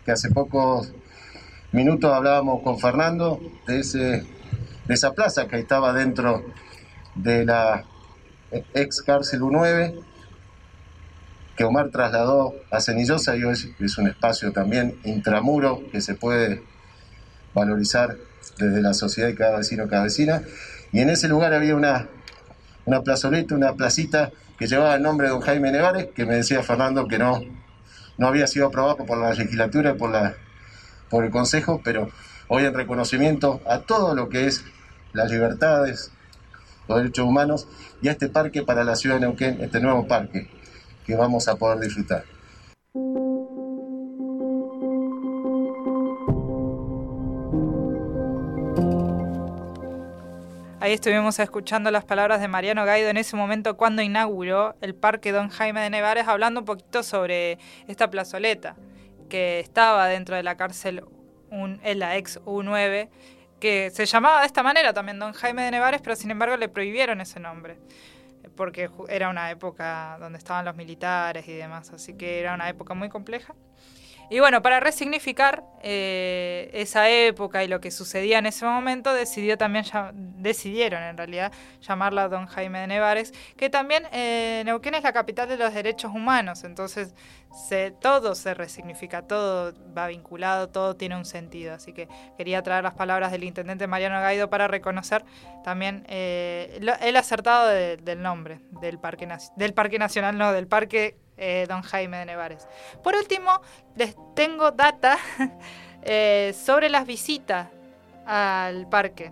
que 0.03 0.11
hace 0.11 0.31
pocos 0.31 0.91
minutos 1.71 2.11
hablábamos 2.11 2.63
con 2.63 2.79
Fernando 2.79 3.39
de 3.67 3.79
ese 3.79 4.25
de 4.89 4.95
esa 4.95 5.13
plaza 5.13 5.47
que 5.47 5.59
estaba 5.59 5.93
dentro 5.93 6.43
de 7.13 7.45
la 7.45 7.83
ex 8.73 9.03
cárcel 9.03 9.41
U9 9.41 10.03
que 11.55 11.63
Omar 11.63 11.89
trasladó 11.91 12.55
a 12.71 12.81
Cenillosa 12.81 13.35
y 13.35 13.43
hoy 13.43 13.55
es 13.79 13.97
un 13.99 14.07
espacio 14.07 14.51
también 14.51 14.99
intramuro 15.03 15.83
que 15.91 16.01
se 16.01 16.15
puede 16.15 16.63
valorizar 17.53 18.17
desde 18.59 18.81
la 18.81 18.93
sociedad 18.93 19.29
y 19.29 19.35
cada 19.35 19.57
vecino, 19.57 19.87
cada 19.87 20.03
vecina. 20.03 20.43
Y 20.91 20.99
en 20.99 21.09
ese 21.09 21.27
lugar 21.27 21.53
había 21.53 21.75
una, 21.75 22.07
una 22.85 23.01
plazoleta, 23.01 23.55
una 23.55 23.73
placita 23.73 24.31
que 24.57 24.67
llevaba 24.67 24.95
el 24.95 25.01
nombre 25.01 25.27
de 25.27 25.33
don 25.33 25.41
Jaime 25.41 25.71
Nevares, 25.71 26.07
que 26.13 26.25
me 26.25 26.35
decía 26.35 26.61
Fernando 26.63 27.07
que 27.07 27.17
no, 27.17 27.41
no 28.17 28.27
había 28.27 28.47
sido 28.47 28.67
aprobado 28.67 29.05
por 29.05 29.17
la 29.17 29.33
legislatura 29.33 29.95
por, 29.95 30.11
la, 30.11 30.35
por 31.09 31.23
el 31.23 31.31
Consejo, 31.31 31.81
pero 31.83 32.09
hoy 32.47 32.65
en 32.65 32.73
reconocimiento 32.73 33.61
a 33.65 33.79
todo 33.79 34.15
lo 34.15 34.27
que 34.29 34.47
es 34.47 34.63
las 35.13 35.31
libertades, 35.31 36.11
los 36.87 36.97
derechos 36.97 37.25
humanos 37.25 37.67
y 38.01 38.09
a 38.09 38.11
este 38.11 38.27
parque 38.27 38.63
para 38.63 38.83
la 38.83 38.95
ciudad 38.95 39.15
de 39.15 39.21
Neuquén, 39.21 39.61
este 39.61 39.79
nuevo 39.79 40.07
parque 40.07 40.49
que 41.05 41.15
vamos 41.15 41.47
a 41.47 41.55
poder 41.55 41.79
disfrutar. 41.79 42.23
Ahí 50.81 50.93
estuvimos 50.93 51.37
escuchando 51.39 51.91
las 51.91 52.05
palabras 52.05 52.39
de 52.39 52.47
Mariano 52.47 52.85
Gaido 52.85 53.09
en 53.09 53.17
ese 53.17 53.35
momento 53.35 53.75
cuando 53.75 54.01
inauguró 54.01 54.77
el 54.79 54.95
Parque 54.95 55.33
Don 55.33 55.49
Jaime 55.49 55.81
de 55.81 55.89
Nevares, 55.89 56.25
hablando 56.25 56.61
un 56.61 56.65
poquito 56.65 57.03
sobre 57.03 57.57
esta 57.89 58.09
plazoleta 58.09 58.77
que 59.27 59.59
estaba 59.59 60.07
dentro 60.07 60.37
de 60.37 60.43
la 60.43 60.55
cárcel, 60.55 61.03
en 61.51 61.99
la 61.99 62.15
ex 62.15 62.39
U9, 62.45 63.09
que 63.59 63.89
se 63.89 64.05
llamaba 64.05 64.39
de 64.39 64.45
esta 64.45 64.63
manera 64.63 64.93
también 64.93 65.19
Don 65.19 65.33
Jaime 65.33 65.63
de 65.63 65.71
Nevares, 65.71 65.99
pero 66.01 66.15
sin 66.15 66.31
embargo 66.31 66.55
le 66.55 66.69
prohibieron 66.69 67.19
ese 67.19 67.41
nombre, 67.41 67.77
porque 68.55 68.89
era 69.09 69.27
una 69.27 69.51
época 69.51 70.15
donde 70.21 70.37
estaban 70.37 70.63
los 70.63 70.77
militares 70.77 71.45
y 71.49 71.53
demás, 71.55 71.91
así 71.91 72.13
que 72.13 72.39
era 72.39 72.53
una 72.53 72.69
época 72.69 72.93
muy 72.93 73.09
compleja. 73.09 73.53
Y 74.31 74.39
bueno, 74.39 74.61
para 74.61 74.79
resignificar 74.79 75.63
eh, 75.81 76.69
esa 76.73 77.09
época 77.09 77.63
y 77.63 77.67
lo 77.67 77.81
que 77.81 77.89
sucedía 77.89 78.37
en 78.39 78.45
ese 78.45 78.63
momento, 78.65 79.13
decidió 79.13 79.57
también 79.57 79.85
decidieron 80.37 81.01
en 81.01 81.17
realidad 81.17 81.51
llamarla 81.81 82.27
Don 82.27 82.45
Jaime 82.45 82.79
de 82.79 82.87
Nevares, 82.87 83.33
que 83.57 83.69
también 83.69 84.03
eh, 84.11 84.61
Neuquén 84.65 84.93
es 84.95 85.03
la 85.03 85.13
capital 85.13 85.49
de 85.49 85.57
los 85.57 85.73
derechos 85.73 86.11
humanos, 86.13 86.63
entonces 86.63 87.15
se, 87.67 87.89
todo 87.89 88.35
se 88.35 88.53
resignifica, 88.53 89.23
todo 89.23 89.73
va 89.97 90.07
vinculado, 90.07 90.69
todo 90.69 90.95
tiene 90.95 91.15
un 91.17 91.25
sentido. 91.25 91.73
Así 91.73 91.93
que 91.93 92.07
quería 92.37 92.61
traer 92.61 92.83
las 92.83 92.93
palabras 92.93 93.31
del 93.31 93.43
intendente 93.43 93.87
Mariano 93.87 94.21
Gaido 94.21 94.49
para 94.51 94.67
reconocer 94.67 95.25
también 95.63 96.05
eh, 96.07 96.77
lo- 96.81 96.95
el 97.01 97.15
acertado 97.17 97.67
de- 97.67 97.97
del 97.97 98.21
nombre 98.21 98.59
del 98.79 98.99
parque, 98.99 99.27
del 99.55 99.73
parque 99.73 99.97
Nacional, 99.97 100.37
no, 100.37 100.53
del 100.53 100.67
Parque 100.67 101.17
eh, 101.39 101.65
Don 101.67 101.81
Jaime 101.81 102.17
de 102.17 102.25
Nevares. 102.25 102.67
Por 103.01 103.15
último, 103.15 103.61
les 103.95 104.15
tengo 104.35 104.71
data 104.71 105.17
eh, 106.03 106.53
sobre 106.53 106.89
las 106.89 107.07
visitas 107.07 107.69
al 108.25 108.87
parque. 108.89 109.31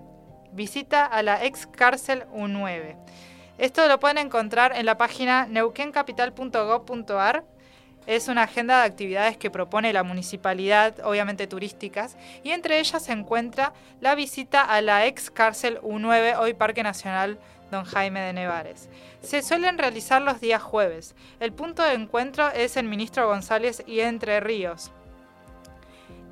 Visita 0.53 1.05
a 1.05 1.21
la 1.21 1.43
ex 1.43 1.67
cárcel 1.67 2.25
U9. 2.33 2.95
Esto 3.57 3.87
lo 3.87 3.99
pueden 3.99 4.17
encontrar 4.19 4.75
en 4.75 4.85
la 4.85 4.97
página 4.97 5.45
neuquencapital.gov.ar. 5.47 7.43
Es 8.05 8.29
una 8.29 8.43
agenda 8.43 8.79
de 8.79 8.85
actividades 8.85 9.35
que 9.35 9.51
propone 9.51 9.91
la 9.91 10.03
municipalidad, 10.03 10.99
obviamente 11.03 11.45
turísticas, 11.45 12.15
y 12.41 12.51
entre 12.51 12.79
ellas 12.79 13.03
se 13.03 13.11
encuentra 13.11 13.73
la 13.99 14.15
visita 14.15 14.61
a 14.61 14.79
la 14.81 15.05
ex 15.05 15.29
cárcel 15.29 15.81
U9, 15.81 16.37
hoy 16.39 16.53
Parque 16.53 16.83
Nacional 16.83 17.37
Don 17.71 17.85
Jaime 17.85 18.21
de 18.21 18.33
Nevares. 18.33 18.89
Se 19.21 19.41
suelen 19.41 19.77
realizar 19.77 20.21
los 20.21 20.39
días 20.39 20.61
jueves. 20.61 21.15
El 21.39 21.53
punto 21.53 21.83
de 21.83 21.93
encuentro 21.93 22.49
es 22.49 22.77
el 22.77 22.85
Ministro 22.85 23.27
González 23.27 23.83
y 23.85 23.99
Entre 23.99 24.39
Ríos. 24.39 24.91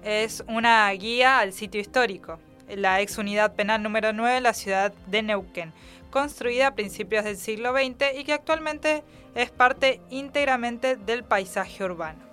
Es 0.03 0.43
una 0.47 0.89
guía 0.91 1.39
al 1.39 1.51
sitio 1.51 1.81
histórico, 1.81 2.39
la 2.69 3.01
ex 3.01 3.17
unidad 3.17 3.55
penal 3.55 3.81
número 3.81 4.13
9 4.13 4.35
de 4.35 4.41
la 4.41 4.53
ciudad 4.53 4.93
de 5.07 5.23
Neuquén, 5.23 5.73
construida 6.11 6.67
a 6.67 6.75
principios 6.75 7.23
del 7.23 7.37
siglo 7.37 7.73
XX 7.73 8.17
y 8.17 8.23
que 8.23 8.33
actualmente 8.33 9.03
es 9.33 9.49
parte 9.49 10.01
íntegramente 10.09 10.95
del 10.95 11.23
paisaje 11.23 11.83
urbano. 11.83 12.25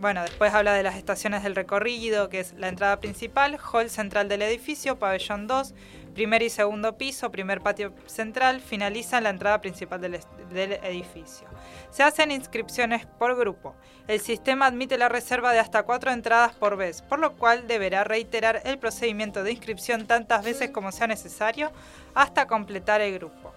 Bueno, 0.00 0.22
después 0.22 0.54
habla 0.54 0.72
de 0.72 0.82
las 0.82 0.96
estaciones 0.96 1.42
del 1.42 1.54
recorrido, 1.54 2.30
que 2.30 2.40
es 2.40 2.54
la 2.54 2.68
entrada 2.68 3.00
principal, 3.00 3.58
hall 3.58 3.90
central 3.90 4.30
del 4.30 4.40
edificio, 4.40 4.98
pabellón 4.98 5.46
2, 5.46 5.74
primer 6.14 6.42
y 6.42 6.50
segundo 6.50 6.96
piso, 6.96 7.30
primer 7.30 7.60
patio 7.60 7.92
central, 8.06 8.60
finaliza 8.60 9.18
en 9.18 9.24
la 9.24 9.30
entrada 9.30 9.60
principal 9.60 10.00
del, 10.00 10.20
edificio. 10.52 11.48
Se 11.90 12.02
hacen 12.02 12.30
inscripciones 12.30 13.06
por 13.06 13.36
grupo. 13.36 13.74
El 14.08 14.20
sistema 14.20 14.66
admite 14.66 14.98
la 14.98 15.08
reserva 15.08 15.52
de 15.52 15.58
hasta 15.58 15.82
cuatro 15.84 16.10
entradas 16.10 16.52
por 16.54 16.76
vez, 16.76 17.02
por 17.02 17.18
lo 17.18 17.36
cual 17.36 17.66
deberá 17.66 18.04
reiterar 18.04 18.60
el 18.64 18.78
procedimiento 18.78 19.42
de 19.42 19.52
inscripción 19.52 20.06
tantas 20.06 20.44
veces 20.44 20.70
como 20.70 20.92
sea 20.92 21.06
necesario 21.06 21.70
hasta 22.14 22.46
completar 22.46 23.00
el 23.00 23.14
grupo. 23.14 23.52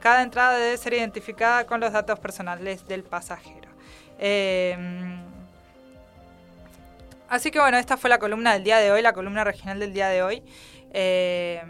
Cada 0.00 0.22
entrada 0.22 0.58
debe 0.58 0.76
ser 0.76 0.94
identificada 0.94 1.66
con 1.66 1.80
los 1.80 1.92
datos 1.92 2.18
personales 2.18 2.86
del 2.86 3.02
pasajero. 3.02 3.70
Eh, 4.18 4.76
Así 7.28 7.50
que 7.50 7.58
bueno, 7.58 7.76
esta 7.76 7.96
fue 7.96 8.08
la 8.08 8.18
columna 8.18 8.52
del 8.52 8.62
día 8.62 8.78
de 8.78 8.92
hoy, 8.92 9.02
la 9.02 9.12
columna 9.12 9.42
regional 9.42 9.80
del 9.80 9.92
día 9.92 10.08
de 10.08 10.22
hoy. 10.22 10.42
Eh, 10.92 11.60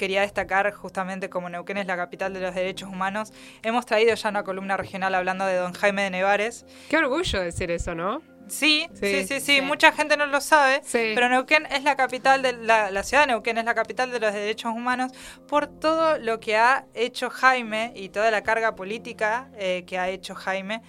quería 0.00 0.22
destacar 0.22 0.72
justamente 0.72 1.28
como 1.28 1.50
Neuquén 1.50 1.76
es 1.76 1.86
la 1.86 1.94
capital 1.94 2.32
de 2.32 2.40
los 2.40 2.54
derechos 2.54 2.88
humanos, 2.88 3.34
hemos 3.62 3.84
traído 3.84 4.14
ya 4.14 4.30
una 4.30 4.44
columna 4.44 4.78
regional 4.78 5.14
hablando 5.14 5.44
de 5.44 5.56
don 5.56 5.74
Jaime 5.74 6.04
de 6.04 6.10
Nevares. 6.10 6.64
Qué 6.88 6.96
orgullo 6.96 7.38
decir 7.42 7.70
eso, 7.70 7.94
¿no? 7.94 8.22
Sí, 8.48 8.88
sí, 8.94 9.26
Sí, 9.26 9.26
sí, 9.28 9.40
sí, 9.40 9.60
mucha 9.60 9.92
gente 9.92 10.16
no 10.16 10.24
lo 10.24 10.40
sabe, 10.40 10.80
Sí. 10.84 11.12
pero 11.14 11.28
Neuquén 11.28 11.66
es 11.66 11.84
la 11.84 11.96
capital 11.96 12.40
de 12.40 12.54
la, 12.54 12.90
la 12.90 13.02
ciudad 13.02 13.24
de 13.24 13.34
Neuquén 13.34 13.58
es 13.58 13.66
la 13.66 13.74
capital 13.74 14.10
de 14.10 14.20
los 14.20 14.32
derechos 14.32 14.72
humanos 14.74 15.12
por 15.46 15.66
todo 15.66 16.18
lo 16.18 16.40
que 16.40 16.56
ha 16.56 16.86
hecho 16.94 17.28
Jaime 17.28 17.92
y 17.94 18.08
toda 18.08 18.30
la 18.30 18.42
carga 18.42 18.74
política 18.74 19.50
eh, 19.58 19.84
que 19.86 19.98
ha 19.98 20.08
hecho 20.08 20.34
Jaime 20.34 20.80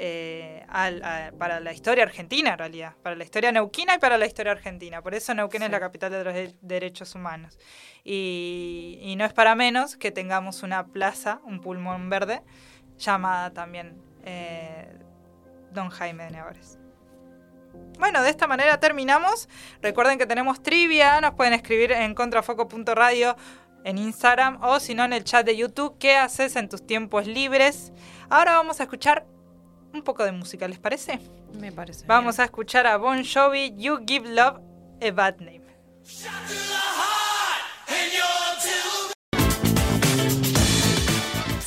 eh, 0.00 0.64
al- 0.68 1.02
a- 1.02 1.32
para 1.36 1.58
la 1.60 1.72
historia 1.72 2.04
argentina, 2.04 2.52
en 2.52 2.58
realidad. 2.58 2.94
Para 3.02 3.16
la 3.16 3.24
historia 3.24 3.50
neuquina 3.52 3.96
y 3.96 3.98
para 3.98 4.16
la 4.16 4.26
historia 4.26 4.52
argentina. 4.52 5.02
Por 5.02 5.14
eso 5.14 5.34
Neuquén 5.34 5.62
es 5.64 5.70
la 5.70 5.80
capital 5.80 6.12
de 6.12 6.24
los 6.24 6.32
de- 6.34 6.54
derechos 6.62 7.14
humanos. 7.16 7.58
Y, 8.04 8.98
y 9.02 9.16
no 9.16 9.24
es 9.24 9.32
para 9.32 9.54
menos 9.56 9.96
que 9.96 10.10
tengamos 10.12 10.62
una 10.62 10.86
plaza, 10.86 11.40
un 11.44 11.60
pulmón 11.60 12.08
verde, 12.10 12.42
llamada 12.96 13.52
también 13.52 14.00
eh, 14.24 14.88
Don 15.72 15.88
Jaime 15.90 16.24
de 16.24 16.30
Nevers. 16.30 16.78
Bueno, 17.98 18.22
de 18.22 18.30
esta 18.30 18.46
manera 18.46 18.78
terminamos. 18.80 19.48
Recuerden 19.82 20.16
que 20.18 20.26
tenemos 20.26 20.62
trivia, 20.62 21.20
nos 21.20 21.34
pueden 21.34 21.52
escribir 21.54 21.92
en 21.92 22.14
contrafoco.radio 22.14 23.36
en 23.84 23.98
Instagram 23.98 24.62
o 24.62 24.80
si 24.80 24.94
no 24.94 25.04
en 25.04 25.12
el 25.12 25.24
chat 25.24 25.44
de 25.44 25.56
YouTube. 25.56 25.96
¿Qué 25.98 26.16
haces 26.16 26.56
en 26.56 26.68
tus 26.68 26.86
tiempos 26.86 27.26
libres? 27.26 27.92
Ahora 28.30 28.52
vamos 28.54 28.80
a 28.80 28.84
escuchar 28.84 29.26
un 29.92 30.02
poco 30.02 30.24
de 30.24 30.32
música, 30.32 30.68
¿les 30.68 30.78
parece? 30.78 31.20
Me 31.58 31.72
parece. 31.72 32.06
Vamos 32.06 32.38
a 32.38 32.44
escuchar 32.44 32.86
a 32.86 32.96
Bon 32.96 33.24
Jovi, 33.24 33.74
You 33.76 33.98
Give 34.06 34.28
Love 34.28 34.60
a 35.02 35.10
Bad 35.12 35.36
Name. 35.40 35.62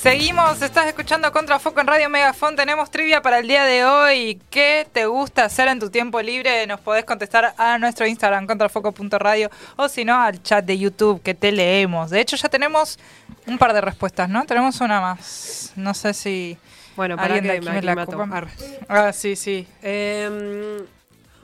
Seguimos, 0.02 0.60
estás 0.64 0.88
escuchando 0.88 1.32
Contrafoco 1.32 1.80
en 1.80 1.86
Radio 1.86 2.10
Megafon. 2.10 2.56
Tenemos 2.56 2.90
trivia 2.90 3.22
para 3.22 3.38
el 3.38 3.48
día 3.48 3.66
de 3.66 3.86
hoy. 3.86 4.42
¿Qué 4.50 4.88
te 4.92 5.06
gusta 5.06 5.46
hacer 5.46 5.68
en 5.68 5.80
tu 5.80 5.92
tiempo 5.92 6.20
libre? 6.24 6.66
Nos 6.66 6.80
podés 6.80 7.06
contestar 7.06 7.54
a 7.56 7.78
nuestro 7.78 8.08
Instagram, 8.08 8.48
contrafoco.radio, 8.48 9.52
o 9.76 9.88
si 9.88 10.04
no, 10.04 10.20
al 10.20 10.42
chat 10.42 10.66
de 10.66 10.80
YouTube 10.80 11.22
que 11.22 11.36
te 11.36 11.52
leemos. 11.52 12.10
De 12.10 12.20
hecho, 12.20 12.36
ya 12.36 12.50
tenemos 12.50 12.98
un 13.46 13.60
par 13.60 13.74
de 13.74 13.82
respuestas, 13.82 14.28
¿no? 14.28 14.44
Tenemos 14.48 14.82
una 14.82 15.02
más. 15.02 15.72
No 15.76 15.94
sé 15.94 16.16
si. 16.16 16.58
Bueno, 16.96 17.16
para 17.16 17.42
que 17.42 17.62
me 17.62 17.82
la 17.82 18.06
copa. 18.06 18.48
Ah, 18.88 19.12
sí, 19.14 19.36
sí. 19.36 19.68
Em, 19.82 20.86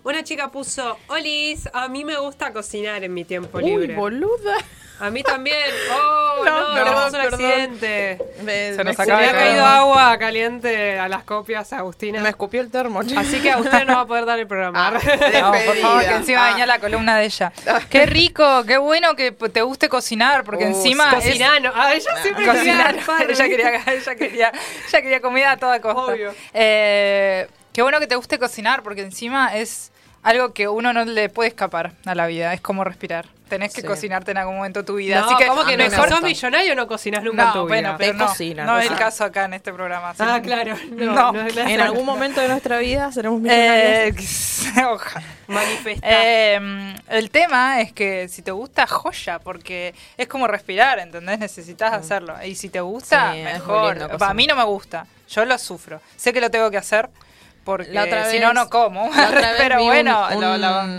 una 0.03 0.23
chica 0.23 0.49
puso, 0.51 0.97
Olis, 1.07 1.69
a 1.73 1.87
mí 1.87 2.03
me 2.05 2.17
gusta 2.17 2.51
cocinar 2.53 3.03
en 3.03 3.13
mi 3.13 3.25
tiempo 3.25 3.57
Uy, 3.57 3.63
libre. 3.65 3.95
boluda. 3.95 4.55
A 4.99 5.11
mí 5.11 5.21
también. 5.21 5.57
Oh, 6.39 6.43
No, 6.45 6.69
no, 6.69 6.75
perdón, 6.75 7.11
tenemos 7.11 7.33
un 7.33 7.39
perdón. 7.39 7.45
accidente. 7.45 8.17
Me, 8.43 8.73
Se 8.75 8.83
nos 8.83 8.99
acaba 8.99 9.21
de 9.21 9.31
caído 9.31 9.65
agua 9.65 10.17
caliente 10.19 10.99
a 10.99 11.07
las 11.07 11.23
copias, 11.23 11.73
Agustina. 11.73 12.21
Me 12.21 12.29
escupió 12.29 12.61
el 12.61 12.69
termo. 12.69 13.01
Así 13.15 13.39
que 13.41 13.51
a 13.51 13.57
usted 13.57 13.85
no 13.85 13.95
va 13.95 14.01
a 14.01 14.05
poder 14.05 14.25
dar 14.25 14.37
el 14.39 14.45
programa. 14.47 14.87
Ah, 14.87 14.91
No, 15.41 15.51
por 15.51 15.75
favor, 15.77 16.03
que 16.03 16.15
encima 16.15 16.55
Ah. 16.55 16.65
la 16.65 16.79
columna 16.79 17.17
de 17.17 17.25
ella. 17.25 17.51
Qué 17.89 18.05
rico, 18.05 18.63
qué 18.65 18.77
bueno 18.77 19.15
que 19.15 19.31
te 19.31 19.61
guste 19.63 19.89
cocinar, 19.89 20.43
porque 20.43 20.65
Uh, 20.65 20.67
encima 20.69 21.09
es- 21.17 21.25
Cocinar, 21.25 21.61
no. 21.61 21.71
Ah, 21.75 21.93
ella 21.93 22.11
siempre 22.21 22.45
quería 22.45 22.53
cocinar. 22.53 22.87
alfar, 22.87 23.21
ella, 23.31 23.47
quería, 23.47 23.83
ella, 23.87 24.15
quería, 24.15 24.51
ella 24.87 25.01
quería 25.01 25.21
comida 25.21 25.51
a 25.53 25.57
toda 25.57 25.81
costa. 25.81 26.13
Obvio. 26.13 26.33
Eh, 26.53 27.47
qué 27.77 27.83
bueno 27.83 27.99
que 27.99 28.07
te 28.07 28.15
guste 28.15 28.39
cocinar, 28.39 28.81
porque 28.81 29.01
encima 29.03 29.55
es 29.55 29.91
algo 30.23 30.51
que 30.51 30.67
uno 30.67 30.93
no 30.93 31.05
le 31.05 31.29
puede 31.29 31.49
escapar 31.49 31.91
a 32.05 32.15
la 32.15 32.25
vida. 32.25 32.51
Es 32.55 32.59
como 32.59 32.83
respirar. 32.83 33.27
Tenés 33.49 33.71
que 33.71 33.81
Sí. 33.81 33.87
cocinarte 33.87 34.31
en 34.31 34.39
algún 34.39 34.55
momento 34.55 34.79
de 34.79 34.85
tu 34.87 34.95
vida. 34.95 35.19
No, 35.21 35.27
Así 35.27 35.35
que, 35.37 35.45
¿cómo 35.45 35.63
que 35.63 35.75
a 35.75 35.77
no? 35.77 36.09
Sos 36.09 36.23
millonario 36.23 36.73
no 36.73 36.87
cocinas 36.87 37.23
nunca 37.23 37.43
en 37.43 37.47
no, 37.49 37.53
tu 37.53 37.59
vida. 37.59 37.67
bueno, 37.67 37.95
pero 37.99 38.11
Te 38.13 38.17
no, 38.17 38.25
cocina, 38.25 38.65
no 38.65 38.79
es 38.79 38.85
no 38.87 38.91
el 38.93 38.97
sé. 38.97 39.03
caso 39.03 39.23
acá 39.25 39.45
en 39.45 39.53
este 39.53 39.71
programa. 39.71 40.15
Ah, 40.17 40.39
claro. 40.41 40.75
No, 40.91 41.13
No. 41.13 41.31
no, 41.33 41.41
es 41.45 41.55
la- 41.55 41.71
En 41.71 41.79
algún 41.79 42.03
momento 42.03 42.41
de 42.41 42.47
nuestra 42.47 42.79
vida 42.79 43.11
seremos 43.11 43.39
millonarios. 43.39 44.17
Eh, 44.75 44.83
ojalá. 44.91 45.25
Manifesta. 45.45 46.07
Eh, 46.11 46.95
el 47.09 47.29
tema 47.29 47.79
es 47.81 47.93
que 47.93 48.27
si 48.27 48.41
te 48.41 48.49
gusta, 48.49 48.87
joya, 48.87 49.37
porque 49.37 49.93
es 50.17 50.27
como 50.27 50.47
respirar, 50.47 50.97
¿entendés? 50.97 51.37
Necesitas 51.37 51.93
hacerlo. 51.93 52.33
Y 52.43 52.55
si 52.55 52.69
te 52.69 52.81
gusta, 52.81 53.33
Sí, 53.33 53.39
es 53.41 53.53
mejor. 53.53 53.91
lindo 53.93 54.07
Pa, 54.07 54.13
cocinar. 54.13 54.31
a 54.31 54.33
mí 54.33 54.47
no 54.47 54.55
me 54.55 54.63
gusta, 54.63 55.05
yo 55.29 55.45
lo 55.45 55.55
sufro. 55.59 56.01
Sé 56.15 56.33
que 56.33 56.41
lo 56.41 56.49
tengo 56.49 56.71
que 56.71 56.77
hacer 56.77 57.07
porque 57.67 57.91
La 57.91 58.05
otra 58.05 58.31
si 58.31 58.39
no, 58.39 58.53
no 58.53 58.69
como. 58.69 59.09
Pero 59.57 59.81
un- 59.81 59.85
bueno, 59.87 60.27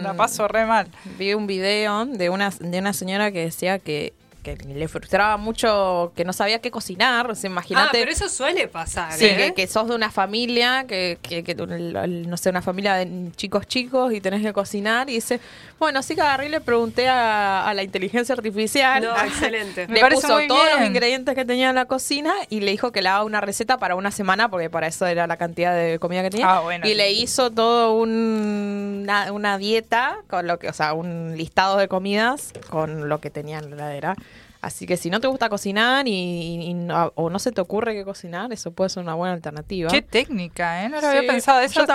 la 0.02 0.14
paso 0.14 0.46
re 0.46 0.66
mal. 0.66 0.86
Vi 1.18 1.32
un 1.32 1.46
video 1.46 2.04
de 2.04 2.28
una, 2.28 2.50
de 2.60 2.78
una 2.78 2.92
señora 2.92 3.32
que 3.32 3.40
decía 3.40 3.78
que, 3.78 4.12
que 4.56 4.68
le 4.68 4.88
frustraba 4.88 5.36
mucho 5.36 6.12
que 6.16 6.24
no 6.24 6.32
sabía 6.32 6.60
qué 6.60 6.70
cocinar. 6.70 7.30
O 7.30 7.34
sea, 7.34 7.48
ah, 7.48 7.52
imagínate. 7.52 7.90
pero 7.92 8.10
eso 8.10 8.28
suele 8.28 8.68
pasar. 8.68 9.12
Sí, 9.12 9.26
¿eh? 9.26 9.36
que, 9.36 9.54
que 9.54 9.66
sos 9.66 9.88
de 9.88 9.94
una 9.94 10.10
familia, 10.10 10.84
que, 10.88 11.18
que, 11.20 11.44
que 11.44 11.54
no 11.54 12.36
sé, 12.36 12.50
una 12.50 12.62
familia 12.62 12.94
de 12.94 13.30
chicos 13.36 13.66
chicos 13.66 14.12
y 14.12 14.20
tenés 14.20 14.42
que 14.42 14.52
cocinar. 14.52 15.10
Y 15.10 15.14
dice, 15.14 15.40
bueno, 15.78 15.98
así 15.98 16.14
que 16.14 16.20
agarré 16.20 16.46
y 16.46 16.48
le 16.50 16.60
pregunté 16.60 17.08
a, 17.08 17.68
a 17.68 17.74
la 17.74 17.82
inteligencia 17.82 18.34
artificial. 18.34 19.02
No, 19.02 19.16
excelente. 19.24 19.86
Me 19.88 19.94
Le 19.96 20.00
parece 20.00 20.22
puso 20.22 20.34
muy 20.34 20.48
todos 20.48 20.66
los 20.78 20.86
ingredientes 20.86 21.34
que 21.34 21.44
tenía 21.44 21.68
en 21.70 21.74
la 21.74 21.84
cocina 21.86 22.32
y 22.48 22.60
le 22.60 22.70
dijo 22.70 22.92
que 22.92 23.02
le 23.02 23.08
haga 23.08 23.24
una 23.24 23.40
receta 23.40 23.78
para 23.78 23.94
una 23.96 24.10
semana, 24.10 24.48
porque 24.50 24.70
para 24.70 24.86
eso 24.86 25.06
era 25.06 25.26
la 25.26 25.36
cantidad 25.36 25.74
de 25.74 25.98
comida 25.98 26.22
que 26.22 26.30
tenía. 26.30 26.56
Ah, 26.56 26.60
bueno. 26.60 26.86
Y 26.86 26.94
le 26.94 27.10
hizo 27.12 27.50
todo 27.50 27.94
un- 27.94 29.00
una, 29.02 29.32
una 29.32 29.58
dieta, 29.58 30.18
con 30.28 30.46
lo 30.46 30.58
que, 30.58 30.68
o 30.68 30.72
sea, 30.72 30.92
un 30.92 31.34
listado 31.36 31.76
de 31.78 31.88
comidas 31.88 32.52
con 32.70 33.08
lo 33.08 33.20
que 33.20 33.30
tenía 33.30 33.58
en 33.58 33.70
la 33.70 33.76
heladera. 33.76 34.16
Así 34.60 34.86
que 34.86 34.96
si 34.96 35.08
no 35.08 35.20
te 35.20 35.28
gusta 35.28 35.48
cocinar 35.48 36.08
y, 36.08 36.10
y 36.12 36.74
no- 36.74 37.12
o 37.14 37.30
no 37.30 37.38
se 37.38 37.52
te 37.52 37.60
ocurre 37.60 37.94
qué 37.94 38.04
cocinar, 38.04 38.52
eso 38.52 38.72
puede 38.72 38.90
ser 38.90 39.02
una 39.04 39.14
buena 39.14 39.34
alternativa. 39.34 39.88
Qué 39.90 40.02
técnica, 40.02 40.84
¿eh? 40.84 40.88
No 40.88 40.96
lo 40.96 41.02
Sí, 41.02 41.06
había 41.16 41.30
pensado. 41.30 41.68
son 41.68 41.88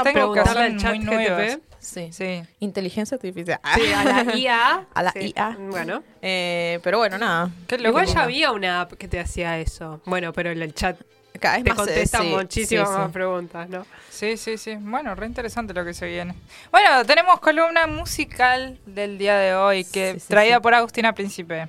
al 0.58 0.78
chat 0.78 0.96
muy 0.96 1.00
nuevas. 1.00 1.56
GTP. 1.58 1.62
Sí. 1.80 2.14
Sí. 2.14 2.42
Inteligencia 2.62 3.16
artificial. 3.16 3.60
Sí, 3.76 3.82
a 3.92 4.04
la 4.06 4.24
IA. 4.38 4.86
A 4.94 5.04
la 5.04 5.12
Sí. 5.12 5.34
IA. 5.36 5.58
Bueno. 5.70 6.04
Eh, 6.22 6.80
pero 6.84 7.00
bueno, 7.00 7.18
nada. 7.18 7.50
Qué 7.68 7.78
loco. 7.78 7.90
Igual 7.90 8.06
ya 8.08 8.24
había 8.24 8.52
una 8.54 8.82
app 8.82 8.94
que 8.94 9.10
te 9.10 9.20
hacía 9.20 9.60
eso. 9.60 10.00
Bueno, 10.06 10.32
pero 10.32 10.50
en 10.52 10.62
el 10.62 10.74
chat 10.74 10.98
Cada 11.42 11.56
vez 11.56 11.66
te 11.66 11.70
más, 11.72 11.80
eh, 11.80 11.86
contesta 11.86 12.22
sí, 12.22 12.28
muchísimas 12.28 12.88
sí, 12.88 12.94
sí. 12.96 13.00
más 13.02 13.12
preguntas, 13.12 13.68
¿no? 13.68 13.86
Sí, 14.10 14.38
sí, 14.38 14.58
sí. 14.58 14.78
Bueno, 14.80 15.14
re 15.16 15.26
interesante 15.26 15.74
lo 15.74 15.84
que 15.84 15.94
se 15.94 16.06
viene. 16.08 16.34
Bueno, 16.72 17.04
tenemos 17.06 17.42
columna 17.42 17.88
musical 17.88 18.78
del 18.86 19.18
día 19.18 19.36
de 19.36 19.54
hoy, 19.54 19.84
que 19.84 20.14
Sí, 20.14 20.20
sí, 20.22 20.28
traída 20.30 20.56
sí. 20.58 20.62
por 20.62 20.74
Agustina 20.74 21.12
Príncipe. 21.14 21.68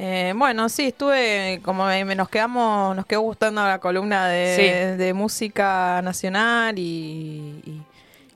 Eh, 0.00 0.32
bueno, 0.36 0.68
sí, 0.68 0.86
estuve, 0.86 1.60
como 1.64 1.84
me, 1.86 2.04
me- 2.04 2.14
nos 2.14 2.28
quedamos, 2.28 2.94
nos 2.94 3.04
quedó 3.04 3.22
gustando 3.22 3.64
la 3.64 3.78
columna 3.80 4.28
de, 4.28 4.54
Sí. 4.56 4.96
de 5.02 5.12
música 5.12 6.00
nacional 6.02 6.78
y, 6.78 7.60
y- 7.66 7.82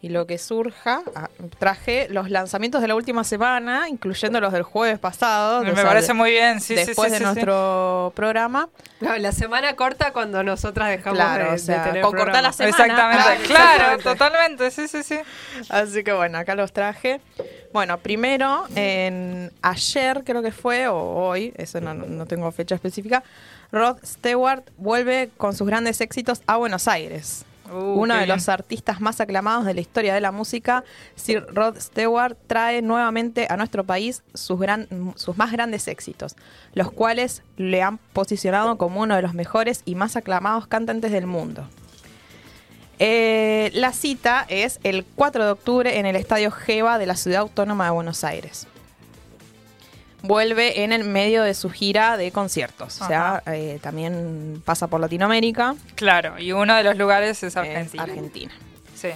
y 0.04 0.08
lo 0.08 0.26
que 0.26 0.36
surja. 0.36 1.00
Ah, 1.14 1.30
traje 1.60 2.08
los 2.10 2.28
lanzamientos 2.28 2.82
de 2.82 2.88
la 2.88 2.96
última 2.96 3.22
semana, 3.22 3.88
incluyendo 3.88 4.40
los 4.40 4.52
del 4.52 4.64
jueves 4.64 4.98
pasado. 4.98 5.62
Me 5.62 5.72
parece 5.72 6.08
de- 6.08 6.14
muy 6.14 6.32
bien, 6.32 6.60
sí, 6.60 6.76
sí, 6.76 6.84
después 6.86 7.06
sí, 7.06 7.12
de 7.12 7.18
sí, 7.18 7.24
sí. 7.24 7.24
nuestro 7.24 8.12
programa. 8.16 8.68
No, 9.00 9.16
la 9.16 9.30
semana 9.30 9.76
corta 9.76 10.12
cuando 10.12 10.42
nosotras 10.42 10.88
dejamos 10.88 11.18
Claro, 11.18 11.50
de, 11.50 11.54
o 11.54 11.58
sea, 11.58 11.78
de 11.78 11.86
tener 11.90 12.02
con 12.02 12.16
cortar 12.16 12.42
la 12.42 12.52
semana. 12.52 12.70
Exactamente, 12.70 13.46
claro, 13.46 13.72
exactamente. 13.94 14.02
totalmente, 14.04 14.70
sí, 14.72 14.88
sí, 14.88 15.02
sí. 15.04 15.18
Así 15.68 16.02
que 16.02 16.12
bueno, 16.12 16.36
acá 16.38 16.56
los 16.56 16.72
traje. 16.72 17.20
Bueno, 17.72 17.96
primero, 17.98 18.64
en 18.74 19.52
ayer 19.62 20.24
creo 20.24 20.42
que 20.42 20.50
fue, 20.52 20.88
o 20.88 20.96
hoy, 20.96 21.54
eso 21.56 21.80
no, 21.80 21.94
no 21.94 22.26
tengo 22.26 22.50
fecha 22.50 22.74
específica, 22.74 23.22
Rod 23.70 23.98
Stewart 24.04 24.64
vuelve 24.76 25.30
con 25.36 25.54
sus 25.54 25.66
grandes 25.68 26.00
éxitos 26.00 26.42
a 26.48 26.56
Buenos 26.56 26.88
Aires. 26.88 27.44
Uh, 27.72 28.00
Uno 28.00 28.14
de 28.14 28.24
bien. 28.24 28.36
los 28.36 28.48
artistas 28.48 29.00
más 29.00 29.20
aclamados 29.20 29.64
de 29.64 29.74
la 29.74 29.80
historia 29.80 30.12
de 30.14 30.20
la 30.20 30.30
música, 30.32 30.84
Sir 31.16 31.46
Rod 31.52 31.78
Stewart, 31.80 32.36
trae 32.46 32.82
nuevamente 32.82 33.46
a 33.48 33.56
nuestro 33.56 33.84
país 33.84 34.22
sus, 34.34 34.60
gran- 34.60 34.88
sus 35.16 35.36
más 35.38 35.50
grandes 35.52 35.88
éxitos, 35.88 36.36
los 36.74 36.92
cuales 36.92 37.42
le 37.56 37.82
han 37.82 37.98
posicionado 37.98 38.76
como 38.78 39.00
uno 39.00 39.16
de 39.16 39.22
los 39.22 39.34
mejores 39.34 39.82
y 39.84 39.94
más 39.94 40.16
aclamados 40.16 40.66
cantantes 40.66 41.12
del 41.12 41.26
mundo. 41.26 41.66
Eh, 42.98 43.70
la 43.74 43.92
cita 43.92 44.44
es 44.48 44.78
el 44.84 45.04
4 45.04 45.44
de 45.44 45.50
octubre 45.50 45.98
en 45.98 46.06
el 46.06 46.14
Estadio 46.14 46.50
Geva 46.50 46.98
de 46.98 47.06
la 47.06 47.16
Ciudad 47.16 47.40
Autónoma 47.40 47.86
de 47.86 47.90
Buenos 47.90 48.22
Aires. 48.22 48.66
Vuelve 50.22 50.84
en 50.84 50.92
el 50.92 51.04
medio 51.04 51.42
de 51.42 51.54
su 51.54 51.70
gira 51.70 52.16
de 52.16 52.30
conciertos. 52.30 53.00
O 53.00 53.06
sea, 53.06 53.42
eh, 53.46 53.78
también 53.82 54.62
pasa 54.64 54.86
por 54.86 55.00
Latinoamérica. 55.00 55.74
Claro, 55.94 56.38
y 56.38 56.52
uno 56.52 56.74
de 56.76 56.84
los 56.84 56.96
lugares 56.96 57.42
es 57.42 57.52
es 57.52 57.56
Argentina. 57.56 58.02
Argentina. 58.04 58.52
Sí. 58.94 59.08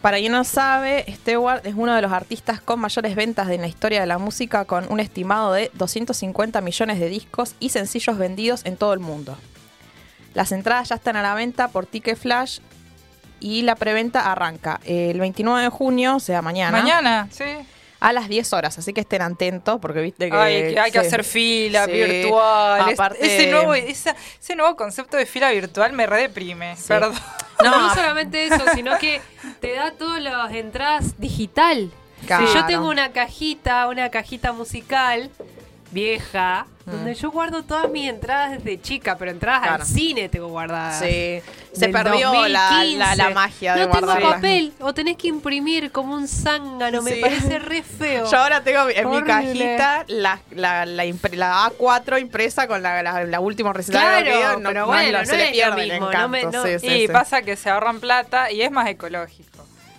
Para 0.00 0.18
quien 0.18 0.30
no 0.30 0.44
sabe, 0.44 1.04
Stewart 1.08 1.66
es 1.66 1.74
uno 1.76 1.94
de 1.94 2.02
los 2.02 2.12
artistas 2.12 2.60
con 2.60 2.78
mayores 2.78 3.16
ventas 3.16 3.48
en 3.50 3.60
la 3.60 3.66
historia 3.66 4.00
de 4.00 4.06
la 4.06 4.18
música, 4.18 4.64
con 4.64 4.90
un 4.92 5.00
estimado 5.00 5.52
de 5.52 5.72
250 5.74 6.60
millones 6.60 7.00
de 7.00 7.08
discos 7.08 7.56
y 7.58 7.70
sencillos 7.70 8.16
vendidos 8.16 8.64
en 8.64 8.76
todo 8.76 8.92
el 8.92 9.00
mundo. 9.00 9.36
Las 10.34 10.52
entradas 10.52 10.90
ya 10.90 10.94
están 10.94 11.16
a 11.16 11.22
la 11.22 11.34
venta 11.34 11.68
por 11.68 11.86
Ticket 11.86 12.16
Flash 12.16 12.60
y 13.40 13.62
la 13.62 13.74
preventa 13.74 14.30
arranca 14.30 14.80
el 14.84 15.18
29 15.18 15.62
de 15.62 15.68
junio, 15.68 16.16
o 16.16 16.20
sea, 16.20 16.42
mañana, 16.42 16.78
Mañana, 16.78 17.28
sí. 17.32 17.44
A 18.00 18.12
las 18.12 18.28
10 18.28 18.52
horas. 18.52 18.78
Así 18.78 18.92
que 18.92 19.00
estén 19.00 19.22
atentos 19.22 19.78
porque 19.80 20.00
viste 20.00 20.30
que, 20.30 20.36
Ay, 20.36 20.74
que 20.74 20.80
hay 20.80 20.90
que 20.92 21.00
sí. 21.00 21.06
hacer 21.06 21.24
fila 21.24 21.86
Sí. 21.86 21.92
virtual. 21.92 22.92
Aparte- 22.92 23.18
ese, 23.24 23.50
nuevo, 23.50 23.74
esa- 23.74 24.14
ese 24.40 24.54
nuevo 24.56 24.76
concepto 24.76 25.16
de 25.16 25.26
fila 25.26 25.50
virtual 25.50 25.92
me 25.92 26.06
redeprime. 26.06 26.76
Sí. 26.76 26.84
Perdón. 26.88 27.14
No, 27.64 27.70
No, 27.72 27.88
no 27.88 27.94
solamente 27.94 28.44
eso, 28.46 28.62
sino 28.74 28.96
que 28.98 29.20
te 29.60 29.74
da 29.74 29.90
todas 29.92 30.22
las 30.22 30.52
entradas 30.52 31.18
digital. 31.18 31.90
Claro. 32.26 32.46
Si 32.46 32.54
yo 32.54 32.66
tengo 32.66 32.88
una 32.88 33.10
cajita, 33.12 33.86
una 33.88 34.10
cajita 34.10 34.52
musical 34.52 35.30
vieja, 35.90 36.66
Donde 36.90 37.14
yo 37.14 37.30
guardo 37.30 37.62
todas 37.62 37.90
mis 37.90 38.08
entradas 38.08 38.52
desde 38.52 38.80
chica, 38.80 39.16
pero 39.18 39.30
entradas 39.30 39.62
Claro. 39.62 39.82
al 39.82 39.88
cine 39.88 40.28
tengo 40.28 40.48
guardadas. 40.48 40.98
Sí. 40.98 41.40
Se 41.72 41.88
perdió 41.90 42.32
la, 42.48 42.68
2015. 42.70 42.98
la, 42.98 43.14
la 43.14 43.30
magia 43.30 43.74
de 43.74 43.80
No 43.80 43.86
tengo 43.92 44.06
guardarlas. 44.06 44.34
papel, 44.34 44.72
o 44.80 44.94
tenés 44.94 45.16
que 45.16 45.28
imprimir 45.28 45.92
como 45.92 46.14
un 46.14 46.26
zángano, 46.26 47.02
me 47.02 47.12
parece 47.16 47.58
re 47.58 47.82
feo. 47.98 48.30
Yo 48.30 48.38
ahora 48.38 48.62
tengo 48.62 48.88
en 48.88 49.10
mi 49.10 49.22
cajita 49.22 50.04
la, 50.08 50.40
la, 50.50 50.86
la, 50.86 51.04
impre- 51.06 51.34
la 51.34 51.70
A4 51.70 52.20
impresa 52.20 52.66
con 52.66 52.82
la, 52.82 53.02
la, 53.02 53.24
la 53.24 53.40
última 53.40 53.72
recital 53.72 54.00
Claro, 54.00 54.16
de 54.16 54.22
video. 54.24 54.58
No, 54.58 54.68
pero 54.70 54.80
no, 54.80 54.86
bueno, 54.86 55.18
no 55.18 55.24
se 55.26 55.32
no 55.32 55.38
le 55.38 55.44
es 55.44 55.48
lo 55.48 55.54
pierde 55.74 55.82
el 55.84 55.90
mismo, 55.92 56.10
no 56.12 56.28
me- 56.28 56.42
no- 56.44 56.64
sí, 56.64 56.78
sí, 56.80 56.86
y 56.86 57.06
sí. 57.06 57.12
pasa 57.12 57.42
que 57.42 57.54
se 57.56 57.70
ahorran 57.70 58.00
plata 58.00 58.50
y 58.50 58.62
es 58.62 58.70
más 58.70 58.88
ecológico. 58.88 59.57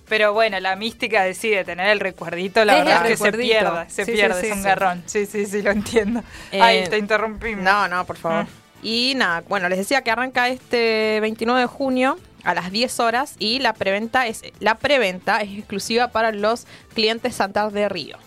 Pero 0.10 0.34
bueno, 0.34 0.60
la 0.60 0.76
mística 0.76 1.24
decide 1.24 1.64
tener 1.64 1.88
el 1.90 2.00
recuerdito, 2.00 2.66
la 2.66 2.80
Es 2.80 2.86
verdad 2.86 3.06
es 3.06 3.12
que 3.12 3.26
se 3.26 3.32
pierde, 3.38 3.90
se 3.90 4.06
Sí, 4.06 4.12
pierde, 4.12 4.42
sí, 4.42 4.48
es 4.48 4.54
un 4.54 4.58
sí. 4.60 4.64
garrón. 4.66 5.04
Sí, 5.06 5.26
sí, 5.28 5.46
sí, 5.46 5.62
lo 5.62 5.72
entiendo. 5.72 6.22
Eh, 6.52 6.62
Ay, 6.62 6.88
te 6.90 6.98
interrumpí. 6.98 7.56
No, 7.56 7.88
no, 7.88 8.06
por 8.06 8.18
favor. 8.18 8.48
Y 8.82 9.14
nada, 9.16 9.44
bueno, 9.48 9.70
les 9.70 9.78
decía 9.78 10.02
que 10.02 10.10
arranca 10.12 10.50
este 10.50 11.20
29 11.22 11.62
de 11.62 11.68
junio 11.68 12.18
a 12.44 12.54
las 12.56 12.72
10 12.72 13.00
horas 13.02 13.36
y 13.38 13.60
la 13.60 13.74
preventa 13.74 14.26
es 14.26 14.42
la 14.60 14.76
preventa 14.76 15.42
es 15.42 15.50
exclusiva 15.58 16.08
para 16.08 16.32
los 16.32 16.66
clientes 16.94 17.36
Santander 17.36 17.92
Río. 17.92 18.18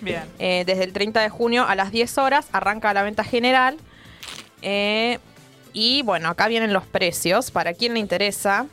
Bien. 0.00 0.22
Eh, 0.38 0.62
desde 0.66 0.84
el 0.84 0.92
30 0.92 1.20
de 1.22 1.28
junio 1.30 1.66
a 1.66 1.74
las 1.74 1.90
10 1.90 2.18
horas 2.18 2.46
arranca 2.52 2.92
la 2.94 3.02
venta 3.02 3.24
general. 3.24 3.76
Eh, 4.62 5.18
y 5.72 6.02
bueno, 6.02 6.28
acá 6.28 6.48
vienen 6.48 6.72
los 6.72 6.84
precios. 6.86 7.50
Para 7.50 7.72
quien 7.74 7.94
le 7.94 8.00
interesa, 8.00 8.66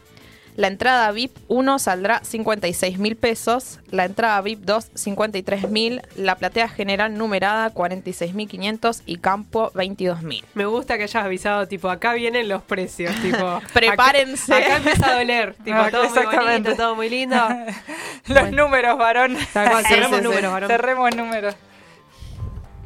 la 0.55 0.67
entrada 0.67 1.11
VIP 1.11 1.35
1 1.49 1.79
saldrá 1.79 2.21
56 2.23 2.97
mil 2.97 3.15
pesos. 3.15 3.79
La 3.91 4.05
entrada 4.05 4.39
VIP 4.41 4.61
2, 4.61 4.91
53 4.93 5.69
mil. 5.69 6.01
La 6.15 6.35
platea 6.35 6.69
general 6.69 7.17
numerada, 7.17 7.69
46 7.71 8.33
mil 8.33 8.47
500. 8.47 9.03
Y 9.05 9.17
campo, 9.17 9.71
22 9.75 10.23
mil. 10.23 10.45
Me 10.53 10.65
gusta 10.65 10.97
que 10.97 11.03
hayas 11.03 11.23
avisado, 11.23 11.67
tipo, 11.67 11.89
acá 11.89 12.13
vienen 12.13 12.47
los 12.47 12.63
precios, 12.63 13.13
tipo. 13.21 13.61
Prepárense. 13.73 14.53
Acá, 14.53 14.65
acá 14.65 14.77
empieza 14.77 15.11
a 15.11 15.17
doler, 15.17 15.55
tipo, 15.63 15.77
Ah, 15.77 15.91
todo 15.91 16.09
muy 16.09 16.35
bonito, 16.35 16.75
todo 16.75 16.95
muy 16.95 17.09
lindo. 17.09 17.35
Los 18.27 18.51
números, 18.51 18.97
varón. 18.97 19.35
Cerremos 19.35 20.21
números, 20.21 20.51
varón. 20.51 20.69
Cerremos 20.69 21.15
números. 21.15 21.55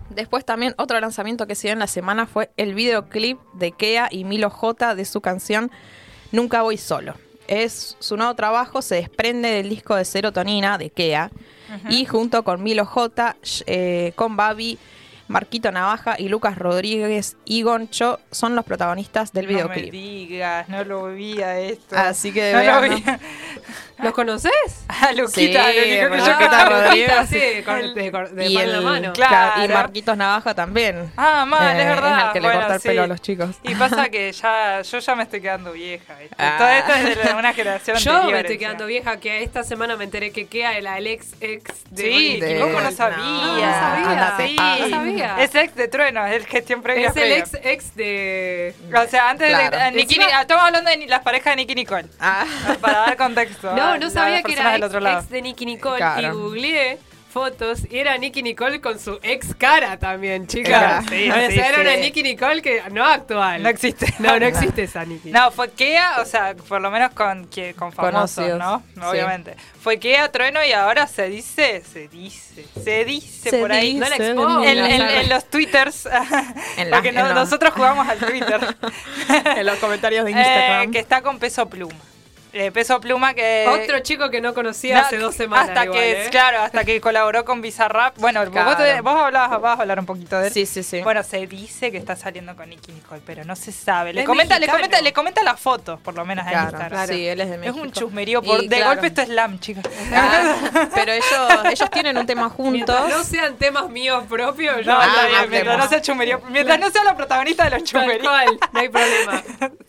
Después 0.10 0.44
también 0.44 0.74
otro 0.78 1.00
lanzamiento 1.00 1.48
que 1.48 1.56
se 1.56 1.68
dio 1.68 1.74
en 1.74 1.80
la 1.80 1.88
semana 1.88 2.26
fue 2.26 2.50
el 2.58 2.74
videoclip 2.74 3.40
de 3.54 3.72
Kea 3.72 4.10
y 4.12 4.24
Milo 4.24 4.50
J 4.50 4.96
de 4.96 5.06
su 5.06 5.22
canción 5.22 5.72
Nunca 6.32 6.62
voy 6.62 6.78
solo. 6.78 7.16
Es 7.50 7.98
su 7.98 8.16
nuevo 8.16 8.36
trabajo, 8.36 8.84
se 8.84 8.96
desprende 8.96 9.50
del 9.50 9.70
disco 9.70 9.96
de 9.96 10.06
Serotonina 10.06 10.78
de 10.78 10.92
Kea 10.92 11.32
y 11.90 12.06
junto 12.06 12.44
con 12.44 12.62
Milo 12.62 12.86
J, 12.86 13.36
eh, 13.66 14.14
con 14.16 14.38
Babi, 14.38 14.78
Marquito 15.30 15.72
Navaja 15.72 16.16
y 16.18 16.28
Lucas 16.28 16.58
Rodríguez 16.58 17.38
y 17.46 17.62
Goncho 17.62 18.20
son 18.32 18.56
los 18.56 18.66
protagonistas 18.66 19.32
del 19.32 19.46
No 19.46 19.52
me 19.52 19.56
videoclip. 19.56 19.92
digas, 19.92 20.68
no 20.70 20.84
lo 20.84 21.06
vi 21.14 21.42
a 21.42 21.58
esto. 21.60 21.96
Así 21.96 22.34
que 22.34 22.52
no 22.54 22.60
lo 22.64 22.82
vean, 22.82 22.96
vi. 22.96 23.04
¿Los 24.04 24.14
conoces? 24.14 24.52
A 24.88 25.12
Luquita, 25.12 25.66
Sí, 25.72 25.98
lo 26.02 26.14
único 26.14 26.38
que 26.38 26.46
yo. 26.46 26.70
Rodríguez. 26.70 27.12
Ah, 27.18 27.26
sí, 27.28 27.40
con- 27.66 27.94
de, 27.94 28.12
cor- 28.12 28.30
de 28.32 28.48
y, 28.48 28.56
el- 28.58 28.82
mano. 28.82 29.12
Claro. 29.14 29.66
y 29.66 29.68
Marquitos 29.68 30.16
Navaja 30.18 30.56
también. 30.56 31.12
Ah, 31.18 31.46
mal, 31.46 31.76
Eh, 31.78 31.82
es 31.82 31.88
verdad. 31.90 32.20
Es 32.20 32.26
el 32.28 32.32
que 32.34 32.40
le 32.40 32.54
corta 32.54 32.76
el 32.76 32.82
sí. 32.82 32.88
pelo 32.88 33.04
a 33.04 33.08
los 33.08 33.22
chicos. 33.22 33.56
Y 33.62 33.76
pasa 33.76 34.08
que 34.10 34.32
ya, 34.32 34.82
yo 34.82 35.00
ya 35.00 35.16
me 35.16 35.24
estoy 35.24 35.42
quedando 35.42 35.74
vieja. 35.74 36.16
Ah. 36.38 36.56
Todo 36.58 36.68
esto 36.70 36.94
es 36.94 37.28
de 37.30 37.34
una 37.36 37.54
generación 37.54 37.98
Yo 37.98 38.12
anterior. 38.14 38.32
me 38.34 38.40
estoy 38.40 38.58
quedando 38.58 38.86
vieja 38.86 39.18
que 39.20 39.44
esta 39.44 39.64
semana 39.64 39.98
me 39.98 40.06
enteré 40.06 40.32
que 40.32 40.48
Kea 40.48 40.78
era 40.78 40.98
el 40.98 41.06
ex 41.06 41.34
ex 41.42 41.66
de 41.92 42.02
Sí, 42.02 42.40
de- 42.40 42.54
Kiko 42.56 42.80
no 42.82 42.92
sabía. 42.92 43.18
No, 43.18 43.54
no 43.58 43.60
sabía. 43.60 44.10
Ándate. 44.12 44.48
Sí. 44.48 44.56
Ah. 44.58 44.78
No 44.80 44.90
sabía. 44.90 45.19
Es 45.40 45.56
ex 45.56 45.76
de 45.76 45.88
Trueno, 45.88 46.26
es 46.26 46.46
gestión 46.46 46.82
previa. 46.82 47.10
Es 47.10 47.16
el 47.16 47.22
previa. 47.22 47.38
ex 47.38 47.54
ex 47.64 47.96
de. 47.96 48.74
O 48.96 49.08
sea, 49.08 49.30
antes 49.30 49.50
Claro. 49.50 49.78
de. 49.78 49.84
Nicki- 49.92 50.02
Encima- 50.18 50.42
estamos 50.42 50.64
hablando 50.66 50.90
de 50.90 50.98
ni- 50.98 51.08
las 51.08 51.20
parejas 51.22 51.52
de 51.54 51.56
Nicky 51.58 51.76
Nicole. 51.76 52.08
Ah. 52.20 52.46
Para 52.82 53.00
dar 53.00 53.18
contexto. 53.18 53.74
No, 53.76 53.98
no 53.98 54.10
sabía 54.10 54.42
que 54.44 54.54
era 54.54 54.76
ex, 54.76 54.86
ex 54.94 55.30
de 55.30 55.42
Nicky 55.42 55.66
Nicole 55.66 55.98
Claro. 55.98 56.28
y 56.28 56.32
googleé 56.32 56.98
fotos 57.30 57.80
y 57.90 57.98
era 58.00 58.18
Nicky 58.18 58.42
Nicole 58.44 58.82
con 58.82 59.00
su 59.00 59.20
ex 59.22 59.54
cara 59.56 59.98
también, 60.00 60.48
chicas. 60.48 61.06
Sí, 61.10 61.30
o 61.30 61.34
sea, 61.34 61.50
sí, 61.52 61.60
era 61.60 61.76
sí. 61.76 61.82
una 61.82 61.96
Nicky 61.98 62.24
Nicole 62.24 62.62
que 62.62 62.82
no 62.92 63.06
actual. 63.06 63.62
No 63.64 63.70
existe. 63.70 64.14
No, 64.20 64.40
no 64.40 64.46
existe 64.46 64.84
esa 64.84 65.06
Nicky. 65.06 65.32
No, 65.32 65.52
fue 65.52 65.70
Kea, 65.72 66.22
o 66.22 66.26
sea, 66.26 66.56
por 66.56 66.82
lo 66.82 66.90
menos 66.92 67.12
con, 67.14 67.46
que- 67.48 67.74
con 67.76 67.92
famosos, 67.92 68.36
Conocidos, 68.46 68.60
¿no? 68.60 68.84
sí. 68.96 69.08
Obviamente. 69.08 69.56
Fue 69.82 69.98
Kea, 70.00 70.32
Trueno 70.32 70.64
y 70.66 70.72
ahora 70.74 71.08
se 71.08 71.30
dice, 71.30 71.82
se 71.90 72.08
dice, 72.10 72.66
se 72.84 73.06
dice 73.06 73.50
Se 73.52 73.58
por 73.60 73.72
ahí. 73.72 73.94
No 73.96 74.10
la 74.10 74.16
dice. 74.18 74.32
En, 74.32 74.78
en- 74.80 75.02
en 75.10 75.30
los 75.30 75.50
twitters, 75.50 76.06
En 76.78 76.90
la- 76.90 76.98
porque 76.98 77.12
no- 77.12 77.22
en 77.22 77.28
la- 77.30 77.34
nosotros 77.36 77.74
jugamos 77.74 78.08
al 78.08 78.18
Twitter. 78.18 78.60
en 79.58 79.66
los 79.66 79.78
comentarios 79.80 80.26
de 80.26 80.32
Eh, 80.32 80.34
Instagram. 80.34 80.92
que 80.92 81.00
está 81.00 81.22
con 81.22 81.40
peso 81.40 81.70
pluma. 81.70 81.96
Eh, 82.52 82.72
peso 82.72 83.00
pluma 83.00 83.34
que... 83.36 83.68
Otro 83.70 84.00
chico 84.00 84.30
que 84.32 84.42
no 84.42 84.56
conocía 84.56 84.96
No, 84.96 85.02
hace 85.02 85.18
dos 85.18 85.36
semanas. 85.36 85.68
Hasta 85.70 85.86
igual, 85.86 86.00
que, 86.00 86.26
¿eh? 86.26 86.30
claro, 86.32 86.62
hasta 86.62 86.84
que 86.84 87.00
colaboró 87.00 87.46
con 87.46 87.62
Bizarrap. 87.62 88.18
Bueno, 88.18 88.40
vos, 88.42 88.50
Claro. 88.50 88.76
te- 88.76 89.02
vos 89.02 89.14
hablabas, 89.16 89.62
vas 89.62 89.78
a 89.78 89.82
hablar 89.84 90.00
un 90.00 90.08
poquito 90.08 90.40
de 90.40 90.48
él. 90.48 90.54
Sí, 90.54 90.66
sí, 90.66 90.82
sí. 90.82 91.02
Bueno, 91.02 91.22
se 91.24 91.46
dice 91.46 91.92
que 91.92 91.98
está 91.98 92.16
saliendo 92.16 92.56
con 92.56 92.68
Nicky 92.70 92.92
Nicole, 92.92 93.22
pero 93.26 93.44
no 93.46 93.56
se 93.56 93.72
sabe. 93.72 94.14
Le 94.14 94.22
Es 94.22 94.26
comenta, 94.26 94.58
le 94.58 94.68
comenta, 94.68 95.00
le 95.02 95.14
comenta 95.14 95.44
las 95.44 95.60
fotos, 95.60 96.00
por 96.02 96.16
lo 96.16 96.26
menos 96.26 96.44
en 96.46 96.52
Claro, 96.54 96.70
Instagram. 96.72 97.08
sí, 97.08 97.28
él 97.28 97.40
es 97.42 97.50
de 97.50 97.54
Es 97.56 97.60
México. 97.60 97.80
un 97.82 97.92
chusmerío 97.92 98.42
por 98.42 98.64
Y 98.64 98.68
de 98.68 98.76
claro. 98.78 98.92
golpe 98.94 99.08
esto 99.08 99.22
es 99.22 99.28
slam, 99.28 99.60
chicos. 99.60 99.84
Ah, 100.14 100.56
pero 100.96 101.12
ellos, 101.12 101.50
ellos 101.72 101.90
tienen 101.92 102.18
un 102.18 102.26
tema 102.26 102.50
juntos. 102.50 102.74
Mientras 102.74 103.10
no 103.10 103.24
sean 103.24 103.56
temas 103.58 103.90
míos 103.90 104.24
propios, 104.28 104.78
yo 104.78 104.92
No, 104.92 105.00
Ah, 105.00 105.46
mientras 105.48 105.78
no 105.78 105.88
sea 105.88 106.02
chusmerío, 106.02 106.42
mientras 106.50 106.80
no 106.80 106.90
sea 106.90 107.04
la 107.04 107.16
protagonista 107.16 107.66
de 107.70 107.80
los 107.80 107.92
cual, 107.92 108.20
no 108.74 108.80
hay 108.80 108.90
problema. 108.90 109.44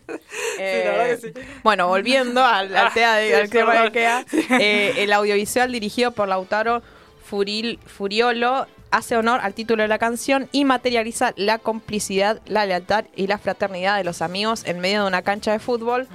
Eh, 0.58 0.82
la 0.84 0.90
verdad 0.90 1.06
que 1.20 1.42
sí. 1.44 1.48
Bueno, 1.62 1.86
volviendo 1.86 2.44
al, 2.58 2.76
al 2.76 2.92
tema 2.92 3.16
de, 3.16 3.28
sí, 3.28 3.34
al 3.34 3.50
tema 3.50 3.72
de 3.82 3.90
perdón. 3.90 4.24
Ikea, 4.32 4.58
eh, 4.60 4.94
el 4.98 5.12
audiovisual 5.12 5.70
dirigido 5.72 6.10
por 6.12 6.28
Lautaro 6.28 6.82
Furil, 7.24 7.78
Furiolo 7.86 8.66
hace 8.90 9.16
honor 9.16 9.40
al 9.42 9.54
título 9.54 9.82
de 9.82 9.88
la 9.88 9.98
canción 9.98 10.48
y 10.50 10.64
materializa 10.64 11.32
la 11.36 11.58
complicidad, 11.58 12.40
la 12.46 12.66
lealtad 12.66 13.04
y 13.14 13.28
la 13.28 13.38
fraternidad 13.38 13.96
de 13.96 14.04
los 14.04 14.20
amigos 14.20 14.62
en 14.66 14.80
medio 14.80 15.02
de 15.02 15.06
una 15.08 15.22
cancha 15.22 15.52
de 15.52 15.60
fútbol 15.60 16.08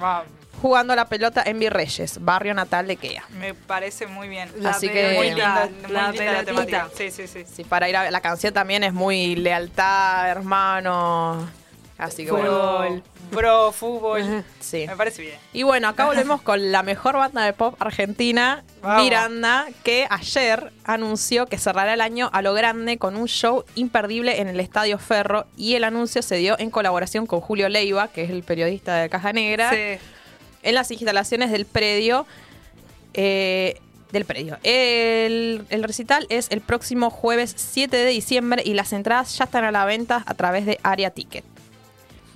jugando 0.60 0.92
a 0.94 0.96
la 0.96 1.06
pelota 1.06 1.42
en 1.46 1.58
Virreyes, 1.58 2.22
barrio 2.22 2.52
natal 2.54 2.86
de 2.86 2.96
Kea. 2.96 3.24
me 3.38 3.52
parece 3.54 4.06
muy 4.06 4.26
bien. 4.28 4.50
La 4.58 4.70
Así 4.70 4.88
que- 4.88 5.12
muy 5.16 5.28
linda, 5.28 5.68
muy 5.84 5.92
la 5.92 6.10
linda 6.10 6.24
la 6.32 6.44
pelotita. 6.44 6.44
temática. 6.44 6.88
Sí, 6.96 7.10
sí, 7.10 7.26
sí. 7.26 7.44
Sí, 7.50 7.64
para 7.64 7.88
ir 7.88 7.96
a 7.96 8.10
la 8.10 8.20
canción 8.20 8.52
también 8.54 8.82
es 8.84 8.92
muy 8.92 9.36
lealtad, 9.36 10.30
hermano. 10.30 11.48
Así 11.98 12.24
que 12.26 12.30
bueno. 12.32 13.02
Bro, 13.32 13.72
fútbol. 13.72 14.44
Sí. 14.60 14.84
Me 14.86 14.96
parece 14.96 15.22
bien. 15.22 15.34
Y 15.52 15.62
bueno, 15.64 15.88
acá 15.88 16.04
volvemos 16.06 16.40
con 16.42 16.70
la 16.72 16.82
mejor 16.82 17.16
banda 17.16 17.44
de 17.44 17.52
pop 17.52 17.74
argentina, 17.80 18.62
Vamos. 18.82 19.02
Miranda, 19.04 19.66
que 19.82 20.06
ayer 20.10 20.72
anunció 20.84 21.46
que 21.46 21.58
cerrará 21.58 21.94
el 21.94 22.00
año 22.00 22.30
a 22.32 22.40
lo 22.42 22.54
grande 22.54 22.98
con 22.98 23.16
un 23.16 23.26
show 23.26 23.64
imperdible 23.74 24.40
en 24.40 24.48
el 24.48 24.60
Estadio 24.60 24.98
Ferro 24.98 25.46
y 25.56 25.74
el 25.74 25.84
anuncio 25.84 26.22
se 26.22 26.36
dio 26.36 26.56
en 26.58 26.70
colaboración 26.70 27.26
con 27.26 27.40
Julio 27.40 27.68
Leiva, 27.68 28.08
que 28.08 28.22
es 28.24 28.30
el 28.30 28.42
periodista 28.42 28.96
de 28.96 29.08
Caja 29.08 29.32
Negra, 29.32 29.70
Sí. 29.70 29.98
en 30.62 30.74
las 30.74 30.90
instalaciones 30.90 31.50
del 31.50 31.66
predio. 31.66 32.26
eh, 33.14 33.80
del 34.12 34.24
predio. 34.24 34.56
El, 34.62 35.64
el 35.68 35.82
recital 35.82 36.26
es 36.28 36.46
el 36.50 36.60
próximo 36.60 37.10
jueves 37.10 37.52
7 37.56 37.96
de 37.96 38.06
diciembre 38.06 38.62
y 38.64 38.74
las 38.74 38.92
entradas 38.92 39.36
ya 39.36 39.44
están 39.46 39.64
a 39.64 39.72
la 39.72 39.84
venta 39.84 40.22
a 40.26 40.34
través 40.34 40.64
de 40.64 40.78
Aria 40.84 41.10
Ticket. 41.10 41.44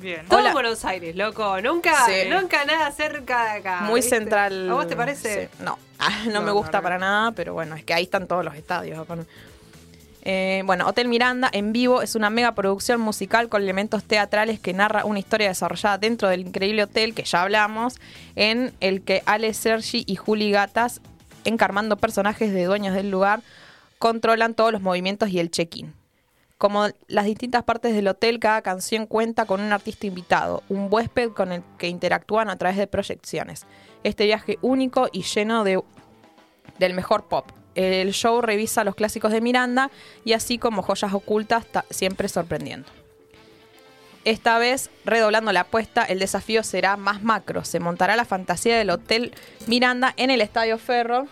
Bien. 0.01 0.27
Todo 0.27 0.39
Hola. 0.41 0.53
Buenos 0.53 0.85
Aires, 0.85 1.15
loco. 1.15 1.61
Nunca, 1.61 2.07
Sí. 2.07 2.29
nunca 2.31 2.65
nada 2.65 2.91
cerca 2.91 3.45
de 3.53 3.59
acá. 3.61 3.81
Muy 3.83 4.01
¿viste? 4.01 4.17
central. 4.17 4.71
¿A 4.71 4.75
vos 4.75 4.89
te 4.89 4.97
parece? 4.97 5.49
Sí. 5.53 5.63
No, 5.63 5.79
Ah, 5.99 6.23
no, 6.27 6.33
No, 6.33 6.43
me 6.43 6.53
gusta 6.53 6.79
no. 6.79 6.83
para 6.83 6.99
nada, 6.99 7.33
pero 7.33 7.53
bueno, 7.53 7.77
es 7.77 7.85
que 7.85 7.93
ahí 7.93 8.05
están 8.05 8.27
todos 8.27 8.45
los 8.45 8.55
estadios. 8.55 9.07
Eh, 10.23 10.63
bueno, 10.67 10.87
Hotel 10.87 11.09
Miranda 11.09 11.49
en 11.53 11.73
vivo 11.73 12.03
es 12.03 12.15
una 12.15 12.29
mega 12.31 12.55
producción 12.55 13.01
musical 13.01 13.49
con 13.49 13.63
elementos 13.63 14.05
teatrales 14.05 14.61
que 14.61 14.73
narra 14.75 15.05
una 15.07 15.19
historia 15.19 15.49
desarrollada 15.49 15.97
dentro 15.99 16.29
del 16.29 16.41
increíble 16.41 16.83
hotel 16.83 17.15
que 17.15 17.23
ya 17.25 17.43
hablamos, 17.43 17.99
en 18.37 18.73
el 18.81 19.03
que 19.03 19.23
Ale 19.27 19.53
Sergi 19.55 20.05
y 20.07 20.17
Juli 20.17 20.51
Gatas, 20.51 21.01
encarnando 21.45 21.97
personajes 21.97 22.53
de 22.53 22.65
dueños 22.65 22.95
del 22.95 23.11
lugar, 23.11 23.41
controlan 23.99 24.53
todos 24.55 24.73
los 24.73 24.83
movimientos 24.83 25.31
y 25.31 25.39
el 25.41 25.51
check-in. 25.51 25.95
Como 26.61 26.89
las 27.09 27.25
distintas 27.25 27.65
partes 27.65 27.95
del 27.95 28.07
hotel, 28.07 28.39
cada 28.39 28.61
canción 28.61 29.07
cuenta 29.07 29.47
con 29.47 29.63
un 29.63 29.73
artista 29.73 30.07
invitado, 30.07 30.63
un 30.69 30.89
huésped 30.91 31.31
con 31.31 31.53
el 31.53 31.63
que 31.79 31.89
interactúan 31.89 32.51
a 32.51 32.57
través 32.57 32.77
de 32.77 32.87
proyecciones. 32.87 33.65
Este 34.05 34.27
viaje 34.27 34.59
único 34.61 35.09
y 35.11 35.23
lleno 35.23 35.65
de, 35.65 35.83
del 36.79 36.93
mejor 36.93 37.29
pop. 37.29 37.47
El 37.75 38.13
show 38.13 38.43
revisa 38.43 38.85
los 38.85 38.95
clásicos 38.95 39.33
de 39.33 39.41
Miranda 39.41 39.91
y 40.23 40.35
así 40.35 40.59
como 40.59 40.83
joyas 40.83 41.15
ocultas, 41.15 41.65
ta- 41.65 41.87
siempre 41.89 42.29
sorprendiendo. 42.29 42.91
Esta 44.27 44.59
vez, 44.59 44.91
redoblando 45.07 45.53
la 45.53 45.61
apuesta, 45.61 46.05
el 46.05 46.19
desafío 46.19 46.63
será 46.63 46.99
más 46.99 47.23
macro. 47.23 47.65
Se 47.65 47.81
montará 47.81 48.17
la 48.17 48.27
fantasía 48.27 48.77
del 48.77 48.91
Hotel 48.91 49.33
Miranda 49.67 50.13
en 50.19 50.29
el 50.31 50.43
Estadio 50.43 50.77
Ferro 50.77 51.27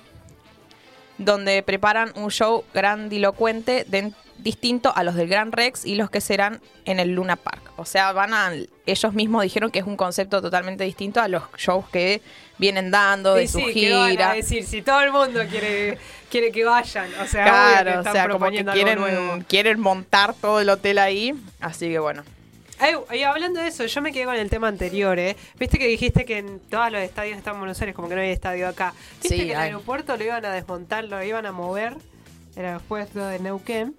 donde 1.19 1.63
preparan 1.63 2.13
un 2.17 2.31
show 2.31 2.65
grandilocuente 2.75 3.85
de- 3.89 4.13
distinto 4.39 4.93
a 4.95 5.03
los 5.03 5.17
del 5.17 5.29
Gran 5.29 5.51
Rex 5.51 5.85
y 5.85 5.97
los 5.97 6.11
que 6.11 6.21
serán 6.21 6.61
en 6.85 7.01
el 7.01 7.11
Luna 7.13 7.35
Park. 7.35 7.73
O 7.77 7.85
sea, 7.85 8.13
van 8.13 8.33
a 8.33 8.53
ellos 8.87 9.13
mismos 9.13 9.43
dijeron 9.43 9.71
que 9.73 9.81
es 9.81 9.85
un 9.85 9.97
concepto 9.97 10.41
totalmente 10.41 10.85
distinto 10.85 11.21
a 11.21 11.27
los 11.27 11.43
shows 11.57 11.89
que 11.91 12.23
vienen 12.57 12.93
dando 12.93 13.35
de 13.35 13.45
Y 13.45 13.49
su 13.49 13.59
sí, 13.59 13.73
¿qué 13.75 13.93
van 13.93 14.03
a 14.07 14.11
gira. 14.11 14.33
decir, 14.35 14.65
si 14.65 14.81
todo 14.83 15.01
el 15.03 15.11
mundo 15.11 15.41
quiere, 15.51 15.99
quiere 16.31 16.53
que 16.53 16.65
vayan, 16.65 17.09
o 17.21 17.27
sea, 17.27 17.45
que 17.45 17.51
Claro, 17.51 17.91
o 17.91 17.99
están 17.99 18.13
sea, 18.13 18.29
como 18.29 18.49
que 18.51 18.65
quieren, 18.65 19.43
quieren 19.49 19.81
montar 19.81 20.35
todo 20.35 20.61
el 20.61 20.69
hotel 20.71 20.99
ahí. 20.99 21.35
Así 21.61 21.89
que 21.89 21.99
bueno. 21.99 22.23
Ay, 22.81 22.95
y 23.19 23.23
hablando 23.23 23.61
de 23.61 23.69
eso, 23.69 23.85
yo 23.87 24.01
me 24.03 24.13
quedé 24.13 24.25
con 24.25 24.37
el 24.37 24.49
tema 24.51 24.69
anterior, 24.69 25.19
¿eh? 25.19 25.37
Viste 25.59 25.79
que 25.79 25.87
dijiste 25.87 26.25
que 26.25 26.39
en 26.39 26.61
todos 26.61 26.93
los 26.93 27.01
estadios 27.01 27.37
están 27.39 27.55
en 27.55 27.61
Buenos 27.61 27.81
Aires, 27.81 27.95
como 27.95 28.09
que 28.09 28.15
no 28.15 28.21
hay 28.21 28.31
estadio 28.31 28.69
acá. 28.69 28.95
Viste 29.21 29.29
Sí, 29.29 29.37
que 29.47 29.51
el 29.53 29.57
hay. 29.59 29.65
aeropuerto 29.67 30.17
lo 30.17 30.25
iban 30.25 30.45
a 30.45 30.53
desmontar, 30.53 31.05
lo 31.05 31.23
iban 31.23 31.45
a 31.47 31.53
mover, 31.53 31.97
el 32.57 32.65
aeropuerto 32.65 33.27
de 33.27 33.39
Neuquén. 33.41 33.95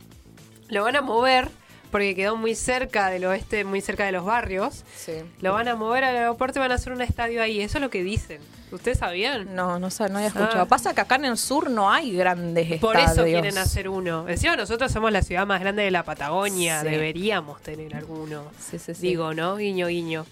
Lo 0.70 0.84
van 0.84 0.96
a 0.96 1.02
mover 1.02 1.50
porque 1.92 2.16
quedó 2.16 2.36
muy 2.36 2.56
cerca 2.56 3.10
del 3.10 3.26
oeste, 3.26 3.64
muy 3.64 3.82
cerca 3.82 4.06
de 4.06 4.12
los 4.12 4.26
barrios. 4.26 4.84
Sí. 4.96 5.14
Lo 5.42 5.54
van 5.54 5.68
a 5.68 5.76
mover 5.76 6.04
al 6.04 6.16
aeropuerto 6.16 6.60
y 6.60 6.62
van 6.62 6.72
a 6.72 6.76
hacer 6.76 6.94
un 6.94 7.02
estadio 7.02 7.42
ahí. 7.42 7.62
Eso 7.62 7.78
es 7.78 7.82
lo 7.82 7.90
que 7.90 8.04
dicen. 8.04 8.42
¿Ustedes 8.72 9.00
sabían? 9.00 9.56
No, 9.56 9.80
no, 9.80 9.90
sé, 9.90 10.08
no 10.10 10.18
había 10.18 10.28
escuchado. 10.28 10.62
Ah. 10.62 10.66
Pasa 10.66 10.94
que 10.94 11.02
acá 11.02 11.16
en 11.16 11.26
el 11.26 11.38
sur 11.38 11.72
no 11.72 11.92
hay 11.92 12.12
grandes 12.16 12.80
Por 12.80 12.96
estadios. 12.98 13.18
eso 13.18 13.24
quieren 13.26 13.58
hacer 13.58 13.90
uno. 13.90 14.30
Encima 14.30 14.56
nosotros 14.56 14.92
somos 14.92 15.12
la 15.12 15.24
ciudad 15.24 15.48
más 15.48 15.60
grande 15.60 15.82
de 15.82 15.92
la 15.92 16.04
Patagonia. 16.04 16.82
Sí. 16.82 16.88
Deberíamos 16.90 17.62
tener 17.62 17.96
alguno. 17.96 18.44
Sí, 18.60 18.78
sí, 18.78 18.94
sí. 18.94 19.02
Digo, 19.02 19.34
¿no? 19.34 19.56
Guiño, 19.56 19.88
guiño. 19.88 20.26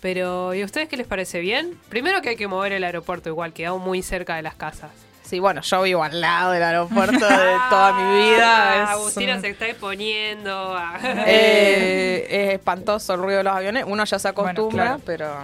Pero, 0.00 0.54
¿y 0.54 0.62
a 0.62 0.64
ustedes 0.64 0.88
qué 0.88 0.96
les 0.96 1.06
parece 1.06 1.40
bien? 1.40 1.78
Primero 1.88 2.20
que 2.22 2.30
hay 2.30 2.36
que 2.36 2.48
mover 2.48 2.72
el 2.72 2.84
aeropuerto 2.84 3.28
igual, 3.28 3.52
quedó 3.52 3.78
muy 3.78 4.02
cerca 4.02 4.36
de 4.36 4.42
las 4.42 4.54
casas. 4.54 4.90
Sí, 5.28 5.40
bueno, 5.40 5.60
yo 5.60 5.82
vivo 5.82 6.02
al 6.02 6.20
lado 6.20 6.52
del 6.52 6.62
aeropuerto 6.62 7.18
de 7.28 7.56
toda 7.68 7.92
mi 7.92 8.18
vida. 8.18 8.38
Ah, 8.80 8.82
es 8.84 8.90
Agustina 8.90 9.40
se 9.40 9.48
está 9.50 9.66
exponiendo. 9.66 10.74
a- 10.76 10.98
Eh, 11.26 12.26
es 12.30 12.54
espantoso 12.54 13.12
el 13.14 13.20
ruido 13.20 13.38
de 13.38 13.44
los 13.44 13.54
aviones. 13.54 13.84
Uno 13.86 14.04
ya 14.04 14.18
se 14.18 14.30
Bueno, 14.32 14.50
acostumbra, 14.50 14.84
claro. 14.84 15.00
pero 15.04 15.34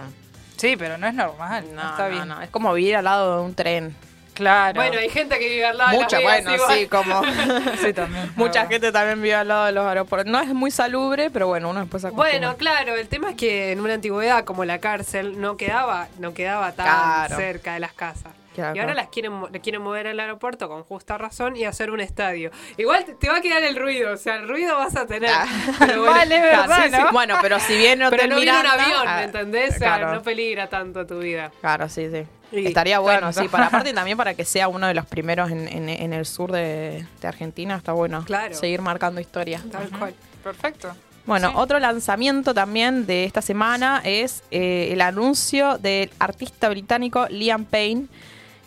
Sí, 0.57 0.75
pero 0.77 0.97
no 0.97 1.05
es 1.05 1.13
normal. 1.13 1.65
No, 1.73 1.83
no, 1.83 1.89
está 1.91 2.03
no, 2.05 2.09
bien. 2.09 2.27
no. 2.27 2.41
Es 2.41 2.49
como 2.49 2.73
vivir 2.73 2.95
al 2.95 3.03
lado 3.03 3.37
de 3.39 3.43
un 3.45 3.53
tren. 3.53 3.95
Claro. 4.33 4.75
Bueno, 4.75 4.97
hay 4.99 5.09
gente 5.09 5.37
que 5.39 5.47
vive 5.47 5.65
al 5.65 5.77
lado 5.77 5.91
de 5.91 5.97
Mucha, 5.97 6.19
Las 6.19 6.25
Vegas 6.25 6.43
bueno, 6.43 6.55
igual. 6.63 6.77
sí, 6.79 6.87
como 6.87 7.21
sí, 7.81 7.93
también. 7.93 8.31
mucha 8.35 8.65
gente 8.67 8.91
también 8.91 9.21
vive 9.21 9.35
al 9.35 9.47
lado 9.47 9.65
de 9.65 9.71
los 9.71 9.85
aeropuertos. 9.85 10.31
No 10.31 10.41
es 10.41 10.47
muy 10.47 10.71
salubre, 10.71 11.29
pero 11.29 11.47
bueno, 11.47 11.69
uno 11.69 11.81
después 11.81 12.03
acostumbra. 12.03 12.31
Bueno, 12.31 12.57
claro, 12.57 12.95
el 12.95 13.07
tema 13.07 13.29
es 13.29 13.35
que 13.37 13.71
en 13.71 13.79
una 13.81 13.93
antigüedad 13.93 14.43
como 14.45 14.65
la 14.65 14.79
cárcel 14.79 15.39
no 15.39 15.55
quedaba, 15.57 16.07
no 16.19 16.33
quedaba 16.33 16.71
tan 16.73 16.85
Claro. 16.87 17.35
cerca 17.37 17.75
de 17.75 17.79
las 17.81 17.93
casas. 17.93 18.33
Claro, 18.55 18.75
y 18.75 18.79
ahora 18.79 18.93
las 18.93 19.09
quieren, 19.09 19.33
mo- 19.33 19.49
le 19.49 19.59
quieren 19.59 19.81
mover 19.81 20.07
al 20.07 20.19
aeropuerto 20.19 20.67
con 20.69 20.83
justa 20.83 21.17
razón 21.17 21.55
y 21.57 21.65
hacer 21.65 21.91
un 21.91 21.99
estadio. 21.99 22.51
Igual 22.77 23.05
te, 23.19 23.29
va 23.29 23.37
a 23.37 23.41
quedar 23.41 23.61
el 23.63 23.75
ruido, 23.75 24.13
o 24.13 24.17
sea, 24.17 24.37
el 24.37 24.47
ruido 24.47 24.75
vas 24.77 24.95
a 24.95 25.05
tener. 25.05 25.29
Ah. 25.31 25.45
Pero 25.79 25.99
bueno, 25.99 26.11
Vale, 26.15 26.39
verdad, 26.39 26.77
sí, 26.83 26.89
sí. 26.95 27.01
¿no? 27.03 27.11
Bueno, 27.11 27.35
pero 27.41 27.59
si 27.59 27.77
bien 27.77 27.99
no 27.99 28.09
pero 28.09 28.23
te 28.23 28.27
no 28.29 28.35
viene 28.37 28.51
un 28.59 28.65
avión, 28.65 29.03
ah, 29.07 29.17
¿me 29.17 29.23
entendés? 29.25 29.75
O 29.75 29.79
sea, 29.79 29.97
no 30.13 30.21
peligra 30.21 30.67
tanto 30.69 31.05
tu 31.05 31.19
vida. 31.19 31.51
Claro, 31.61 31.89
sí, 31.89 32.09
sí. 32.09 32.23
Y 32.51 32.67
Estaría 32.67 32.99
bueno, 32.99 33.21
tanto. 33.21 33.41
sí, 33.41 33.47
para 33.49 33.65
aparte 33.67 33.91
también 33.93 34.17
para 34.17 34.33
que 34.35 34.45
sea 34.45 34.67
uno 34.67 34.87
de 34.87 34.93
los 34.93 35.05
primeros 35.05 35.51
en, 35.51 35.67
en- 35.67 35.89
en 35.89 36.13
el 36.13 36.25
sur 36.25 36.51
de, 36.51 37.05
de 37.19 37.27
Argentina, 37.27 37.75
está 37.75 37.91
bueno. 37.91 38.23
Claro. 38.25 38.53
Seguir 38.55 38.81
marcando 38.81 39.19
historia. 39.19 39.61
Tal 39.71 39.89
cual. 39.89 40.13
Perfecto. 40.43 40.95
Bueno, 41.25 41.49
Sí. 41.49 41.53
otro 41.57 41.79
lanzamiento 41.79 42.53
también 42.53 43.07
de 43.07 43.23
esta 43.23 43.41
semana 43.41 43.99
es 44.03 44.43
eh, 44.51 44.89
el 44.91 45.01
anuncio 45.01 45.79
del 45.79 46.11
artista 46.19 46.69
británico 46.69 47.25
Liam 47.31 47.65
Payne, 47.65 48.05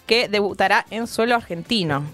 que 0.08 0.28
debutará 0.28 0.84
en 0.90 1.06
suelo 1.06 1.36
argentino. 1.36 2.04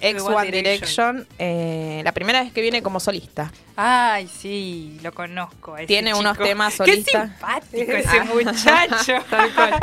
Ex 0.00 0.22
One, 0.22 0.50
Direction, 0.50 1.26
eh, 1.38 2.00
la 2.04 2.12
primera 2.12 2.42
vez 2.42 2.52
que 2.52 2.60
viene 2.62 2.82
como 2.82 3.00
solista. 3.00 3.52
Ay, 3.76 4.28
sí, 4.28 4.98
lo 5.02 5.12
conozco. 5.12 5.74
a 5.74 5.78
ese 5.78 5.86
Tiene 5.86 6.12
unos 6.14 6.36
temas 6.38 6.72
Qué 6.74 6.76
solistas. 6.78 7.30
simpático 7.30 7.92
ese 7.92 8.20
muchacho. 8.44 9.24
Tal 9.30 9.54
cual. 9.54 9.80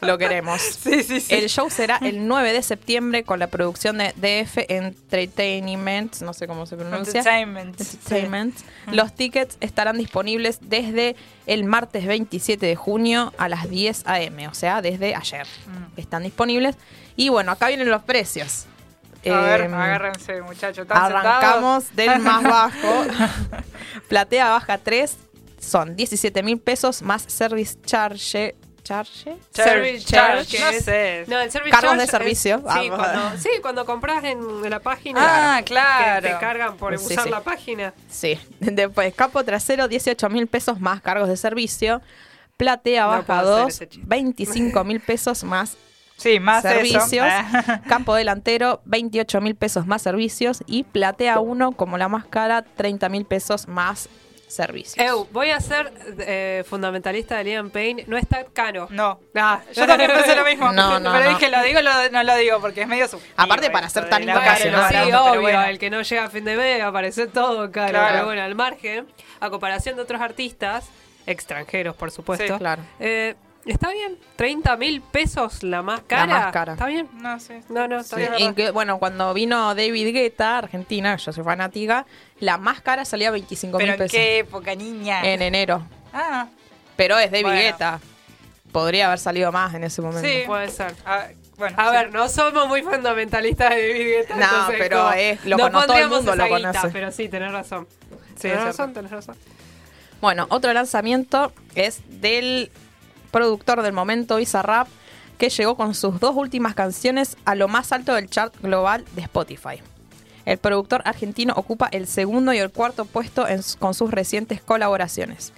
Lo 0.00 0.18
queremos. 0.18 0.60
Sí, 0.60 1.02
sí, 1.02 1.20
sí. 1.20 1.34
El 1.34 1.48
show 1.48 1.70
será 1.70 1.98
el 2.02 2.26
9 2.26 2.52
de 2.52 2.62
septiembre 2.62 3.22
con 3.24 3.38
la 3.38 3.46
producción 3.48 3.98
de 3.98 4.12
DF 4.16 4.58
Entertainment, 4.68 6.20
no 6.22 6.32
sé 6.32 6.46
cómo 6.46 6.66
se 6.66 6.76
pronuncia. 6.76 7.18
Entertainment. 7.20 7.80
Entertainment. 7.80 8.56
Los 8.92 9.14
tickets 9.14 9.56
estarán 9.60 9.98
disponibles 9.98 10.58
desde 10.62 11.14
el 11.46 11.64
martes 11.64 12.06
27 12.06 12.64
de 12.66 12.76
junio 12.76 13.32
a 13.38 13.48
las 13.48 13.68
10 13.70 14.02
a.m., 14.06 14.48
o 14.48 14.54
sea, 14.54 14.82
desde 14.82 15.14
ayer. 15.14 15.46
Mm. 15.66 16.00
Están 16.00 16.22
disponibles. 16.22 16.76
Y 17.16 17.28
bueno, 17.28 17.52
acá 17.52 17.68
vienen 17.68 17.90
los 17.90 18.02
precios. 18.02 18.66
A 19.30 19.40
ver, 19.40 19.60
Em, 19.62 19.74
agárrense, 19.74 20.42
muchachos. 20.42 20.82
¿están 20.82 20.98
Arrancamos 21.12 21.84
sentados? 21.84 21.96
del 21.96 22.18
más 22.22 22.42
bajo. 22.42 23.04
Platea 24.08 24.50
baja 24.50 24.78
3 24.78 25.16
son 25.60 25.96
17 25.96 26.42
mil 26.42 26.58
pesos 26.58 27.02
más 27.02 27.22
service 27.26 27.76
charge. 27.84 28.54
¿Charge? 28.84 29.36
Service 29.52 30.06
charge, 30.06 30.58
no 30.60 30.68
es- 30.70 30.84
sé. 30.84 31.24
No, 31.26 31.38
el 31.40 31.50
service 31.50 31.70
Cargos 31.72 31.90
charge 31.90 31.98
de 31.98 32.04
es- 32.04 32.10
servicio. 32.10 32.56
sí, 32.58 32.62
Vamos. 32.88 32.96
cuando, 32.98 33.38
sí, 33.38 33.48
cuando 33.60 33.84
compras 33.84 34.24
en 34.24 34.70
la 34.70 34.80
página. 34.80 35.56
Ah, 35.58 35.62
claro. 35.62 36.22
Que 36.26 36.32
te 36.32 36.38
cargan 36.38 36.76
por 36.78 36.98
Sí, 36.98 37.04
usar 37.12 37.24
sí. 37.24 37.30
la 37.30 37.40
página. 37.42 37.92
Sí. 38.08 38.40
Después, 38.60 39.12
capo 39.14 39.44
trasero, 39.44 39.88
18 39.88 40.30
mil 40.30 40.46
pesos 40.46 40.80
más 40.80 41.02
cargos 41.02 41.28
de 41.28 41.36
servicio. 41.36 42.00
Platea 42.56 43.02
No 43.02 43.08
baja 43.08 43.22
puedo 43.24 43.40
hacer 43.56 43.64
2, 43.64 43.68
ese 43.74 43.88
chiste. 43.88 44.06
25 44.08 44.84
mil 44.84 45.00
pesos 45.00 45.44
más 45.44 45.76
Sí, 46.18 46.38
más 46.40 46.62
servicios. 46.62 47.12
eso. 47.26 47.72
Campo 47.88 48.14
delantero, 48.14 48.82
28 48.84 49.40
mil 49.40 49.54
pesos 49.54 49.86
más 49.86 50.02
servicios. 50.02 50.62
Y 50.66 50.82
platea 50.82 51.38
1, 51.40 51.72
como 51.72 51.96
la 51.96 52.08
más 52.08 52.26
cara, 52.26 52.62
30 52.62 53.08
mil 53.08 53.24
pesos 53.24 53.68
más 53.68 54.08
servicios. 54.48 54.96
Eu, 55.06 55.26
voy 55.30 55.50
a 55.50 55.60
ser 55.60 55.92
eh, 56.20 56.64
fundamentalista 56.66 57.36
de 57.36 57.44
Liam 57.44 57.70
Payne. 57.70 58.04
No 58.08 58.16
está 58.16 58.44
caro. 58.52 58.88
No. 58.90 59.20
Ah, 59.36 59.60
Yo 59.74 59.86
también 59.86 60.10
pensé 60.10 60.34
lo 60.34 60.44
mismo. 60.44 60.72
No, 60.72 60.98
no, 61.00 61.12
pero 61.12 61.24
no. 61.24 61.30
dije, 61.38 61.50
lo 61.50 61.62
digo, 61.62 61.80
lo- 61.82 62.10
no 62.10 62.22
lo 62.24 62.34
digo, 62.36 62.58
porque 62.60 62.82
es 62.82 62.88
medio 62.88 63.06
subjetivo 63.06 63.34
Aparte, 63.36 63.70
para 63.70 63.88
ser 63.88 64.08
tan 64.08 64.22
internacional. 64.22 64.90
sí, 64.90 65.12
obvio, 65.12 65.40
bueno. 65.42 65.62
el 65.64 65.78
que 65.78 65.90
no 65.90 66.00
llega 66.02 66.24
a 66.24 66.30
fin 66.30 66.44
de 66.44 66.56
mes 66.56 66.82
aparece 66.82 67.26
todo 67.26 67.70
caro. 67.70 67.90
Claro. 67.90 68.08
Pero 68.12 68.24
bueno, 68.24 68.42
al 68.42 68.54
margen, 68.54 69.06
a 69.38 69.50
comparación 69.50 69.96
de 69.96 70.02
otros 70.02 70.20
artistas, 70.20 70.88
extranjeros 71.26 71.94
por 71.94 72.10
supuesto, 72.10 72.54
Sí, 72.54 72.58
claro. 72.58 72.82
eh, 73.00 73.34
está 73.66 73.90
bien. 73.92 74.16
30 74.36 74.76
mil 74.76 75.00
pesos 75.02 75.62
la 75.62 75.82
más 75.82 76.00
cara. 76.06 76.26
más 76.26 76.52
cara. 76.52 76.72
¿Está 76.74 76.86
bien? 76.86 77.08
No, 77.14 77.38
sí. 77.40 77.54
No, 77.68 77.86
no, 77.88 78.00
está 78.00 78.16
Sí, 78.16 78.22
bien. 78.36 78.50
y 78.50 78.54
que, 78.54 78.70
bueno, 78.70 78.98
cuando 78.98 79.32
vino 79.34 79.74
David 79.74 80.12
Guetta, 80.14 80.58
Argentina, 80.58 81.16
yo 81.16 81.32
soy 81.32 81.44
fanática, 81.44 82.06
la 82.40 82.56
más 82.58 82.80
cara 82.80 83.04
salía 83.04 83.30
25 83.30 83.76
Pero 83.78 83.86
mil 83.86 83.92
en 83.92 83.98
pesos 83.98 84.12
qué 84.12 84.38
época, 84.38 84.74
niña. 84.74 85.22
en 85.22 85.42
enero. 85.42 85.82
Ah, 86.12 86.46
Pero 86.96 87.18
es 87.18 87.30
David 87.30 87.44
Bueno. 87.44 87.60
Guetta. 87.60 88.00
Podría 88.72 89.06
haber 89.06 89.18
salido 89.18 89.50
más 89.52 89.72
en 89.74 89.84
ese 89.84 90.02
momento. 90.02 90.28
Sí. 90.28 90.42
Puede 90.46 90.68
ser. 90.68 90.94
ah, 91.06 91.26
bueno. 91.56 91.76
A 91.78 91.86
sí. 91.86 91.96
ver, 91.96 92.12
no 92.12 92.28
somos 92.28 92.68
muy 92.68 92.82
fundamentalistas 92.82 93.70
de 93.70 93.88
David 93.88 94.06
Guetta. 94.06 94.34
No, 94.36 94.42
entonces 94.44 94.76
pero 94.78 94.98
como- 94.98 95.12
es- 95.12 95.44
lo 95.46 95.56
no 95.56 95.62
cono- 95.64 95.86
todo 95.86 95.96
el 95.98 96.08
mundo 96.08 96.36
lo 96.36 96.44
guita, 96.44 96.70
conoce. 96.72 96.88
pero 96.92 97.10
sí, 97.12 97.28
tenés 97.28 97.52
razón. 97.52 97.86
Sí, 98.34 98.42
tenés 98.42 98.62
razón, 98.64 98.92
tenés 98.94 99.10
razón. 99.10 99.36
Bueno, 100.20 100.46
otro 100.50 100.72
lanzamiento 100.72 101.52
es 101.74 102.02
del 102.08 102.70
productor 103.30 103.82
del 103.82 103.92
momento, 103.92 104.36
Bizarrap, 104.36 104.88
que 105.38 105.50
llegó 105.50 105.76
con 105.76 105.94
sus 105.94 106.20
dos 106.20 106.34
últimas 106.36 106.74
canciones 106.74 107.36
a 107.44 107.54
lo 107.54 107.68
más 107.68 107.92
alto 107.92 108.14
del 108.14 108.28
chart 108.28 108.54
global 108.60 109.04
de 109.14 109.22
Spotify. 109.22 109.80
El 110.44 110.58
productor 110.58 111.02
argentino 111.04 111.52
ocupa 111.56 111.88
el 111.92 112.06
segundo 112.06 112.52
y 112.52 112.58
el 112.58 112.70
cuarto 112.70 113.04
puesto 113.04 113.46
en 113.46 113.60
con 113.78 113.94
sus 113.94 114.10
recientes 114.10 114.60
colaboraciones. 114.62 115.52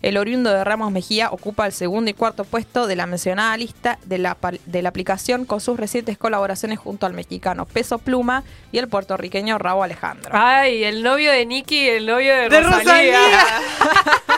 El 0.00 0.16
oriundo 0.16 0.50
de 0.50 0.62
Ramos 0.62 0.92
Mejía 0.92 1.30
ocupa 1.32 1.66
el 1.66 1.72
segundo 1.72 2.08
y 2.10 2.14
cuarto 2.14 2.44
puesto 2.44 2.86
de 2.86 2.94
la 2.94 3.06
mencionada 3.06 3.56
lista 3.56 3.98
de 4.04 4.18
la, 4.18 4.36
de 4.64 4.82
la 4.82 4.88
aplicación 4.88 5.44
con 5.44 5.60
sus 5.60 5.76
recientes 5.76 6.16
colaboraciones 6.16 6.78
junto 6.78 7.04
al 7.04 7.14
mexicano 7.14 7.66
Peso 7.66 7.98
Pluma 7.98 8.44
y 8.70 8.78
el 8.78 8.86
puertorriqueño 8.86 9.58
Raúl 9.58 9.84
Alejandro. 9.84 10.30
Ay, 10.32 10.84
el 10.84 11.02
novio 11.02 11.32
de 11.32 11.44
Nicky 11.44 11.80
y 11.80 11.88
el 11.88 12.06
novio 12.06 12.32
de, 12.32 12.48
De 12.48 12.60
Rosalía. 12.60 13.18
Rosalía. 13.18 14.37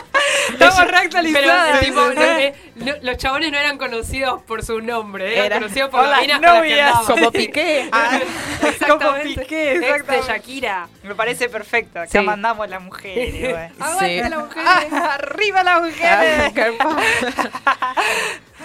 Estamos 0.53 0.75
Pero, 0.79 0.91
reactualizados. 0.91 1.79
tipo, 1.81 2.01
no, 2.01 2.21
eh, 2.21 2.53
no, 2.75 2.93
los 3.01 3.17
chabones 3.17 3.51
no 3.51 3.57
eran 3.57 3.77
conocidos 3.77 4.41
por 4.43 4.63
su 4.63 4.81
nombre, 4.81 5.33
eran 5.33 5.45
Era- 5.45 5.59
conocidos 5.59 5.89
por 5.89 6.01
las 6.01 6.09
las 6.11 6.21
minas 6.21 6.37
con 6.37 6.43
las 6.45 6.53
que 6.53 6.59
novias. 6.69 6.87
andaban. 6.95 7.05
Como 7.07 7.31
Piqué. 7.31 7.89
Ah. 7.91 8.19
Como 8.87 9.13
Piqué, 9.23 9.71
Ex 9.73 9.81
de 9.81 9.87
exactamente. 9.89 10.27
Shakira. 10.27 10.87
Me 11.03 11.15
parece 11.15 11.49
perfecto. 11.49 11.99
Acá 11.99 12.09
Sí. 12.11 12.19
mandamos 12.19 12.69
las 12.69 12.81
mujeres. 12.81 13.33
güey. 13.51 13.69
Aguante 13.79 14.23
Sí. 14.23 14.29
la 14.29 14.39
mujer. 14.39 14.63
Ah, 14.65 15.13
¡Arriba 15.15 15.63
las 15.63 15.81
mujeres! 15.81 16.53
qué 16.53 16.71
pa- 16.73 16.97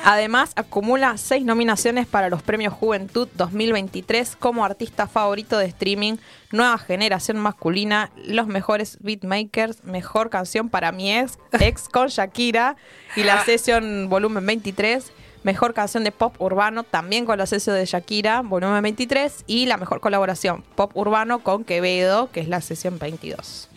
Además, 0.04 0.52
acumula 0.56 1.16
seis 1.16 1.44
nominaciones 1.44 2.06
para 2.06 2.28
los 2.28 2.42
premios 2.42 2.72
Juventud 2.72 3.28
2023 3.34 4.36
como 4.36 4.64
artista 4.64 5.06
favorito 5.06 5.58
de 5.58 5.66
streaming, 5.66 6.16
nueva 6.52 6.78
generación 6.78 7.38
masculina, 7.38 8.10
los 8.24 8.46
mejores 8.46 8.98
beatmakers, 9.00 9.84
mejor 9.84 10.30
canción 10.30 10.68
para 10.68 10.92
mi 10.92 11.12
ex, 11.12 11.38
ex 11.58 11.88
con 11.88 12.08
Shakira 12.08 12.76
y 13.16 13.24
la 13.24 13.44
sesión 13.44 14.08
volumen 14.08 14.46
23, 14.46 15.12
Mejor 15.46 15.74
canción 15.74 16.02
de 16.02 16.10
pop 16.10 16.34
urbano, 16.40 16.82
también 16.82 17.24
con 17.24 17.38
los 17.38 17.50
sellos 17.50 17.66
de 17.66 17.86
Shakira, 17.86 18.42
volumen 18.42 18.82
23. 18.82 19.44
Y 19.46 19.66
la 19.66 19.76
mejor 19.76 20.00
colaboración, 20.00 20.64
pop 20.74 20.90
urbano 20.96 21.44
con 21.44 21.62
Quevedo, 21.62 22.32
que 22.32 22.40
es 22.40 22.48
la 22.48 22.60
sesión 22.60 22.98
22. 22.98 23.68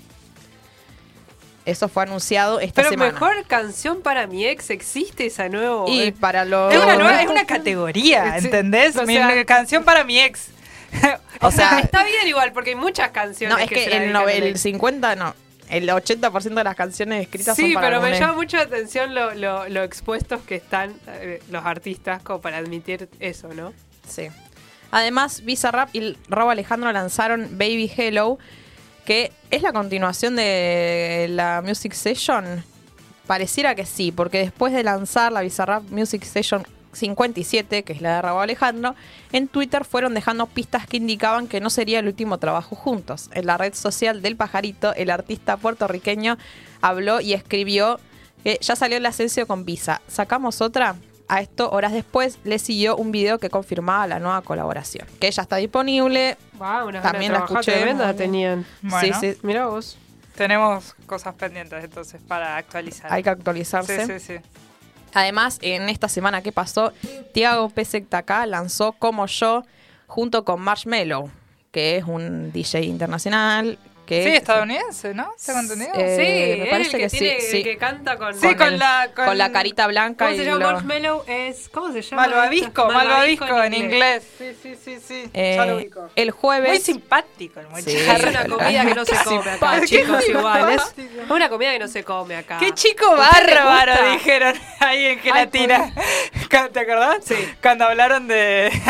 Eso 1.65 1.87
fue 1.87 2.03
anunciado 2.03 2.59
esta 2.59 2.75
Pero 2.81 2.89
semana. 2.89 3.11
mejor 3.11 3.45
canción 3.45 4.01
para 4.01 4.25
mi 4.27 4.45
ex, 4.47 4.69
¿existe 4.69 5.25
esa 5.27 5.49
nueva? 5.49 5.85
Y 5.87 6.11
para 6.11 6.45
los... 6.45 6.73
Es 6.73 6.79
una, 6.81 6.95
nueva, 6.95 7.21
es 7.21 7.29
una 7.29 7.45
categoría, 7.45 8.37
¿entendés? 8.37 8.95
o 8.95 9.05
Mi 9.05 9.15
sea- 9.15 9.45
canción 9.45 9.83
para 9.83 10.03
mi 10.03 10.19
ex. 10.19 10.47
O 11.41 11.51
sea, 11.51 11.79
está 11.83 12.03
bien 12.03 12.27
igual, 12.27 12.51
porque 12.51 12.71
hay 12.71 12.75
muchas 12.75 13.11
canciones 13.11 13.55
no, 13.57 13.63
es 13.63 13.69
que, 13.69 13.75
que 13.75 13.97
el, 13.97 14.11
no- 14.11 14.27
el 14.27 14.43
ex. 14.47 14.61
50 14.61 15.15
no. 15.15 15.35
El 15.69 15.87
80% 15.87 16.41
de 16.55 16.63
las 16.63 16.75
canciones 16.75 17.21
escritas 17.21 17.55
Sí, 17.55 17.73
son 17.73 17.73
para 17.75 17.87
pero 17.89 18.01
me 18.01 18.19
llama 18.19 18.33
mucho 18.33 18.57
la 18.57 18.63
atención 18.63 19.13
lo, 19.13 19.35
lo, 19.35 19.69
lo 19.69 19.83
expuestos 19.83 20.41
que 20.41 20.55
están 20.55 20.95
eh, 21.07 21.43
los 21.51 21.63
artistas 21.63 22.23
como 22.23 22.41
para 22.41 22.57
admitir 22.57 23.07
eso, 23.19 23.49
¿no? 23.53 23.71
Sí. 24.07 24.29
Además, 24.89 25.43
Bizarrap 25.45 25.89
y 25.93 26.17
Robo 26.27 26.49
Alejandro 26.49 26.91
lanzaron 26.91 27.49
Baby 27.51 27.91
Hello, 27.95 28.39
que 29.09 29.31
es 29.49 29.63
la 29.63 29.73
continuación 29.73 30.35
de 30.35 31.25
la 31.31 31.63
Music 31.65 31.93
Session. 31.93 32.63
Pareciera 33.25 33.73
que 33.73 33.87
sí, 33.87 34.11
porque 34.11 34.37
después 34.37 34.71
de 34.71 34.83
lanzar 34.83 35.31
la 35.31 35.41
Bizarrap 35.41 35.81
Music 35.89 36.23
Session 36.23 36.61
57, 36.93 37.81
que 37.81 37.93
es 37.93 38.01
la 38.01 38.17
de 38.17 38.21
Robo 38.21 38.41
Alejandro, 38.41 38.93
en 39.31 39.47
Twitter 39.47 39.83
fueron 39.83 40.13
dejando 40.13 40.45
pistas 40.45 40.85
que 40.85 40.97
indicaban 40.97 41.47
que 41.47 41.59
no 41.59 41.71
sería 41.71 41.97
el 41.97 42.05
último 42.05 42.37
trabajo 42.37 42.75
juntos. 42.75 43.31
En 43.33 43.47
la 43.47 43.57
red 43.57 43.73
social 43.73 44.21
del 44.21 44.35
pajarito, 44.35 44.93
el 44.93 45.09
artista 45.09 45.57
puertorriqueño 45.57 46.37
habló 46.79 47.19
y 47.19 47.33
escribió 47.33 47.99
que 48.43 48.59
ya 48.61 48.75
salió 48.75 48.97
el 48.97 49.05
ascenso 49.07 49.47
con 49.47 49.65
Visa. 49.65 50.03
¿Sacamos 50.07 50.61
otra? 50.61 50.97
A 51.29 51.41
esto, 51.41 51.69
horas 51.71 51.91
después, 51.93 52.39
le 52.43 52.57
siguió 52.59 52.95
un 52.97 53.11
video 53.11 53.37
que 53.37 53.49
confirmaba 53.51 54.07
la 54.07 54.19
nueva 54.19 54.41
colaboración. 54.41 55.07
Que 55.19 55.29
ya 55.31 55.43
está 55.43 55.57
disponible. 55.57 56.37
Wow, 56.53 56.87
unas 56.87 57.03
También 57.03 57.31
la 57.33 57.39
escuché. 57.39 57.73
tenían. 58.17 58.65
Bueno, 58.81 59.15
Sí, 59.21 59.33
sí, 59.33 59.39
Mira 59.43 59.67
vos. 59.67 59.97
tenemos 60.35 60.95
cosas 61.05 61.35
pendientes 61.35 61.83
entonces 61.83 62.19
para 62.27 62.57
actualizar. 62.57 63.13
hay 63.13 63.21
que 63.21 63.29
actualizarse. 63.29 64.05
Sí, 64.07 64.19
sí, 64.19 64.39
sí. 64.39 64.49
Además, 65.13 65.59
en 65.61 65.87
esta 65.89 66.07
semana 66.09 66.41
que 66.41 66.51
pasó, 66.51 66.93
Tiago 67.33 67.69
Pesectacá 67.69 68.45
lanzó 68.45 68.91
Como 68.93 69.25
Yo 69.27 69.63
junto 70.07 70.43
con 70.45 70.61
Marshmello, 70.61 71.29
que 71.71 71.97
es 71.97 72.03
un 72.05 72.51
DJ 72.51 72.81
internacional. 72.85 73.77
Que 74.09 74.23
Sí, 74.23 74.29
estadounidense, 74.29 75.13
¿no? 75.13 75.35
¿Tengo 75.45 75.59
entendido? 75.59 75.91
Eh, 75.93 76.15
sí, 76.55 76.61
me 76.63 76.65
parece 76.71 76.97
el 76.97 77.03
que, 77.03 77.09
tiene, 77.09 77.41
sí. 77.41 77.57
el 77.57 77.63
que 77.63 77.77
canta 77.77 78.17
con... 78.17 78.33
Sí, 78.33 78.55
con 78.55 78.67
el- 78.69 78.79
la- 78.79 79.11
con- 79.15 79.25
con 79.25 79.37
la 79.37 79.51
carita 79.51 79.85
blanca 79.85 80.25
¿Cómo 80.25 80.35
y 80.35 80.39
se 80.39 80.45
llama 80.45 80.57
lo- 80.59 80.71
Marshmallow? 80.71 81.23
Es, 81.27 81.69
¿Cómo 81.69 81.91
se 81.93 82.01
llama? 82.01 82.23
Malvavisco, 82.23 82.87
malvavisco 82.91 83.63
en 83.63 83.73
inglés. 83.75 84.23
Sí, 84.39 84.55
sí, 84.63 84.75
sí, 84.83 84.97
sí. 84.99 85.29
Eh, 85.31 85.53
ya 85.57 85.65
lo 85.67 85.75
ubico. 85.75 86.09
el 86.15 86.31
jueves. 86.31 86.69
Muy 86.69 86.79
simpático 86.79 87.59
el 87.59 87.67
muchacho. 87.67 87.89
Es 87.91 88.23
una 88.23 88.45
comida 88.47 88.85
que 88.85 88.95
no 88.95 89.05
se 89.05 89.15
come 89.23 89.51
acá, 89.51 89.85
chicos, 89.85 90.27
igual. 90.27 90.69
Es 90.71 90.81
simpático. 90.95 91.33
una 91.35 91.49
comida 91.49 91.71
que 91.73 91.79
no 91.79 91.87
se 91.87 92.03
come 92.03 92.35
acá. 92.35 92.57
¡Qué 92.57 92.71
chico 92.73 93.11
¿Usted 93.11 93.45
le 93.45 93.53
bárbaro! 93.53 94.11
Dijeron 94.13 94.55
ahí 94.79 95.05
en 95.05 95.19
gelatina. 95.19 95.93
¿Te 96.73 96.79
acordás? 96.79 97.17
Sí. 97.23 97.35
Cuando 97.61 97.85
hablaron 97.85 98.27
de. 98.27 98.71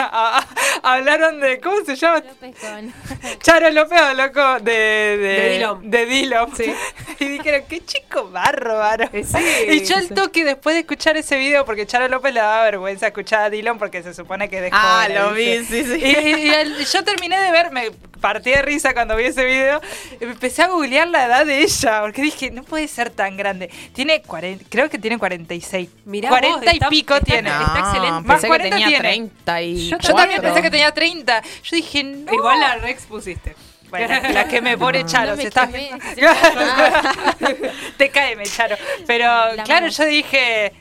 hablaron 0.83 1.39
de. 1.39 1.59
¿Cómo 1.59 1.77
se 1.85 1.95
llama? 1.95 2.17
López 2.25 2.55
con- 2.59 2.93
Charo 3.41 3.69
López, 3.71 3.99
loco, 4.15 4.59
de. 4.61 4.71
De, 4.71 5.77
De. 5.83 6.45
Sí. 6.55 6.73
Y 7.21 7.25
dijeron, 7.27 7.63
qué 7.67 7.83
chico 7.85 8.29
bárbaro. 8.31 9.09
Eh, 9.11 9.25
sí. 9.25 9.37
y 9.69 9.83
yo 9.83 9.97
al 9.97 10.07
toque, 10.09 10.45
después 10.45 10.73
de 10.75 10.81
escuchar 10.81 11.17
ese 11.17 11.37
video, 11.37 11.65
porque 11.65 11.85
Charo 11.85 12.07
López 12.07 12.33
le 12.33 12.39
daba 12.39 12.63
vergüenza 12.63 13.07
escuchar 13.07 13.41
a 13.41 13.49
Dillon 13.49 13.77
porque 13.77 14.01
se 14.03 14.13
supone 14.13 14.47
que 14.49 14.57
es 14.57 14.61
de 14.63 14.69
Ah, 14.71 15.07
lo 15.13 15.33
vi, 15.33 15.65
sí, 15.65 15.83
sí. 15.83 15.99
Y, 16.01 16.05
y- 16.17 16.47
y 16.47 16.49
el- 16.49 16.85
yo 16.85 17.03
terminé 17.03 17.37
de 17.41 17.51
ver, 17.51 17.71
me 17.71 17.91
partí 18.21 18.51
de 18.51 18.61
risa 18.61 18.93
cuando 18.93 19.15
vi 19.17 19.25
ese 19.25 19.43
video. 19.43 19.81
y 20.21 20.25
me 20.25 20.31
empecé 20.31 20.61
a 20.61 20.67
googlear 20.67 21.07
la 21.09 21.25
edad 21.25 21.45
de 21.45 21.61
ella, 21.61 22.01
porque 22.01 22.21
dije, 22.21 22.51
no 22.51 22.63
puede 22.63 22.87
ser 22.87 23.09
tan 23.09 23.35
grande. 23.35 23.69
Tiene 23.93 24.21
40, 24.21 24.63
creo 24.69 24.89
que 24.89 24.97
tiene 24.97 25.17
46. 25.17 25.89
Mirá 26.05 26.29
40 26.29 26.57
vos, 26.57 26.65
y 26.65 26.69
está- 26.77 26.89
pico 26.89 27.13
está- 27.15 27.25
tiene. 27.25 27.49
está 27.49 27.79
excelente. 27.79 28.11
Más 28.11 28.23
Pensé 28.27 28.41
que 28.43 28.47
40 28.47 28.75
tenía 28.77 28.87
tiene. 28.87 28.99
30 29.09 29.61
y 29.61 29.89
Yo 29.89 29.97
también 30.15 30.41
pensé 30.41 30.61
que 30.61 30.68
tenía 30.69 30.91
30. 30.93 31.41
Yo 31.41 31.75
dije, 31.75 32.03
no. 32.03 32.33
Igual 32.33 32.59
la 32.59 32.75
Rex 32.77 33.03
pusiste. 33.05 33.55
Bueno, 33.89 34.07
la 34.29 34.47
que 34.47 34.61
me 34.61 34.77
pone 34.77 35.03
Charo, 35.05 35.31
No 35.31 35.35
me 35.37 35.41
se 35.41 35.47
está 35.47 35.65
quemé. 35.67 35.89
Te 37.97 38.09
cae, 38.09 38.35
me 38.35 38.43
Charo. 38.43 38.75
Pero 39.07 39.53
La 39.55 39.63
claro, 39.63 39.87
yo 39.87 40.05
dije, 40.05 40.71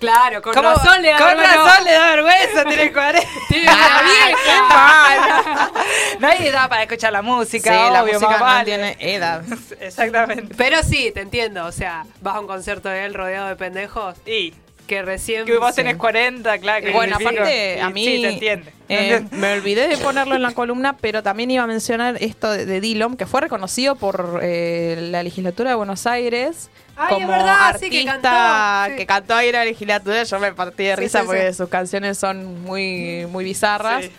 Claro, 0.00 0.42
con 0.42 0.52
¿cómo- 0.52 0.68
razón 0.70 1.00
le 1.00 1.10
da 1.12 1.16
con 1.18 1.28
vergüenza. 1.28 1.54
razón 1.64 1.84
le 1.84 1.92
da 1.92 2.10
vergüenza, 2.10 2.64
tiene 2.64 2.92
40. 2.92 3.28
Tiene 3.48 3.64
una 3.72 4.02
vieja. 4.02 5.70
No 6.18 6.28
hay 6.28 6.46
edad 6.48 6.68
para 6.68 6.82
escuchar 6.82 7.12
la 7.12 7.20
Sí, 7.20 7.26
música, 7.26 7.90
la 7.90 8.02
obvio, 8.02 8.14
música 8.14 8.30
más 8.32 8.38
no 8.40 8.44
vale. 8.44 8.64
tiene 8.64 8.96
edad. 8.98 9.42
Exactamente. 9.80 10.54
Pero 10.56 10.82
sí, 10.82 11.10
te 11.14 11.20
entiendo. 11.20 11.64
O 11.64 11.72
sea, 11.72 12.04
vas 12.20 12.34
a 12.34 12.40
un 12.40 12.46
concierto 12.46 12.88
de 12.88 13.04
él 13.04 13.14
rodeado 13.14 13.48
de 13.48 13.56
pendejos 13.56 14.16
Y 14.26 14.52
que 14.86 15.02
recién. 15.02 15.44
que 15.46 15.56
vos 15.56 15.70
Sí. 15.70 15.76
tenés 15.76 15.96
40, 15.96 16.58
claro. 16.58 16.84
que 16.84 16.92
Bueno, 16.92 17.16
significa- 17.18 17.42
aparte, 17.42 17.80
a 17.80 17.90
mí. 17.90 18.04
Sí, 18.04 18.22
te 18.22 18.28
entiende. 18.28 18.72
eh, 18.88 19.24
me 19.32 19.54
olvidé 19.54 19.88
de 19.88 19.96
ponerlo 19.96 20.34
en 20.34 20.42
la 20.42 20.52
columna, 20.52 20.96
pero 20.98 21.22
también 21.22 21.50
iba 21.50 21.62
a 21.64 21.66
mencionar 21.66 22.16
esto 22.20 22.50
de, 22.52 22.66
de 22.66 22.80
Dillom, 22.80 23.16
que 23.16 23.26
fue 23.26 23.40
reconocido 23.40 23.96
por 23.96 24.40
eh, 24.42 24.96
la 25.10 25.22
legislatura 25.22 25.70
de 25.70 25.76
Buenos 25.76 26.06
Aires 26.06 26.70
Ay, 26.96 27.14
como 27.14 27.20
es 27.22 27.28
verdad, 27.38 27.56
sí, 27.78 27.86
artista 27.86 27.90
que 27.90 28.04
cantó, 28.22 28.90
sí. 28.92 28.96
que 28.98 29.06
cantó 29.06 29.34
ahí 29.34 29.48
en 29.48 29.54
la 29.54 29.64
legislatura. 29.64 30.22
Yo 30.22 30.38
me 30.38 30.52
partí 30.52 30.84
de 30.84 30.94
Sí, 30.96 31.00
risa 31.00 31.20
sí, 31.20 31.26
porque 31.26 31.48
sí. 31.52 31.54
sus 31.58 31.68
canciones 31.68 32.18
son 32.18 32.62
muy, 32.62 33.26
muy 33.30 33.42
bizarras. 33.44 34.04
Sí. 34.04 34.12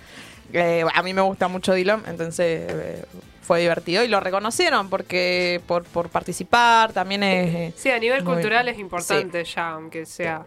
Eh, 0.54 0.84
a 0.94 1.04
mí 1.04 1.14
me 1.14 1.22
gusta 1.22 1.48
mucho 1.48 1.74
Dillom, 1.74 2.02
entonces 2.08 2.66
eh, 2.72 3.06
fue 3.42 3.60
divertido 3.62 4.04
y 4.04 4.08
lo 4.08 4.20
reconocieron 4.20 4.90
porque 4.90 5.62
por, 5.68 5.84
por 5.84 6.10
participar 6.10 6.94
también 6.94 7.22
es. 7.24 7.54
eh, 7.56 7.74
Sí, 7.76 7.92
a 7.92 8.00
nivel 8.00 8.24
cultural 8.24 8.68
es 8.68 8.80
importante 8.80 9.44
ya, 9.44 9.70
aunque 9.72 10.06
sea 10.06 10.44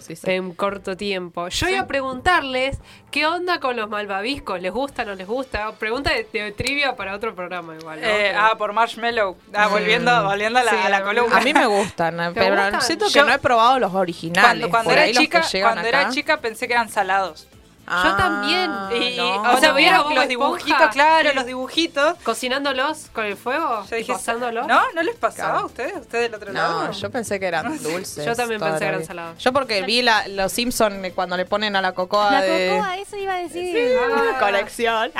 sí, 0.00 0.16
sí. 0.16 0.30
en 0.30 0.52
corto 0.54 0.96
tiempo. 0.96 1.48
Yo 1.48 1.68
iba 1.68 1.80
a 1.80 1.86
preguntarles 1.86 2.78
qué 3.10 3.26
onda 3.26 3.60
con 3.60 3.76
los 3.76 3.88
malvaviscos, 3.88 4.60
¿les 4.60 4.72
gusta, 4.72 5.04
no 5.04 5.14
les 5.14 5.26
gusta? 5.26 5.72
Pregunta 5.72 6.10
de, 6.12 6.24
de 6.32 6.52
trivia 6.52 6.96
para 6.96 7.14
otro 7.14 7.34
programa 7.34 7.74
igual. 7.76 8.00
¿no? 8.00 8.06
Eh, 8.06 8.32
ah, 8.36 8.54
por 8.58 8.72
Marshmallow. 8.72 9.36
Ah, 9.54 9.68
volviendo, 9.68 10.24
volviendo 10.24 10.58
a 10.58 10.64
la, 10.64 10.70
Sí, 10.70 10.76
a 10.82 10.88
la 10.88 11.02
columna. 11.02 11.36
A 11.36 11.40
mí 11.40 11.52
me 11.52 11.66
gustan, 11.66 12.20
eh, 12.20 12.28
¿Te 12.32 12.40
pero 12.40 12.56
gustan? 12.56 12.80
siento 12.82 13.06
que 13.06 13.12
Yo- 13.12 13.24
no 13.24 13.32
he 13.32 13.38
probado 13.38 13.78
los 13.78 13.94
originales. 13.94 14.68
Cuando, 14.68 14.70
cuando 14.70 14.90
era 14.92 15.10
chica, 15.12 15.42
cuando 15.60 15.80
acá. 15.80 15.88
era 15.88 16.10
chica 16.10 16.36
pensé 16.38 16.66
que 16.66 16.72
eran 16.74 16.88
salados. 16.88 17.46
Yo 17.90 18.16
también. 18.16 18.70
Y, 19.02 19.16
no. 19.16 19.42
o 19.42 19.56
sea, 19.58 19.72
vieron 19.72 19.98
los 20.02 20.08
Esponja, 20.10 20.26
dibujitos, 20.28 20.88
claro, 20.92 21.30
sí. 21.30 21.34
los 21.36 21.46
dibujitos. 21.46 22.14
¿Cocinándolos 22.22 23.08
con 23.12 23.24
el 23.26 23.36
fuego? 23.36 23.84
Yo 23.90 23.96
dije, 23.96 24.12
¿Pasándolos? 24.12 24.66
¿no? 24.66 24.80
¿No 24.94 25.02
les 25.02 25.16
pasaba 25.16 25.50
Claro. 25.50 25.64
a 25.64 25.66
ustedes? 25.66 25.96
¿Ustedes 25.96 26.24
del 26.30 26.34
otro 26.34 26.52
lado? 26.52 26.84
No, 26.86 26.92
yo 26.92 27.10
pensé 27.10 27.40
que 27.40 27.46
eran 27.46 27.76
dulces. 27.82 28.24
Yo 28.24 28.34
también 28.36 28.60
pensé 28.60 28.78
que 28.78 28.84
eran 28.86 29.04
salados. 29.04 29.38
Yo 29.42 29.52
porque 29.52 29.82
vi 29.82 30.02
la, 30.02 30.26
los 30.28 30.52
Simpsons 30.52 30.96
cuando 31.14 31.36
le 31.36 31.44
ponen 31.46 31.74
a 31.76 31.82
la 31.82 31.92
cocoa 31.92 32.30
La 32.30 32.42
de 32.42 32.70
cocoa, 32.76 32.96
eso 32.98 33.16
iba 33.16 33.34
a 33.34 33.38
decir. 33.38 33.96
colección. 34.38 35.10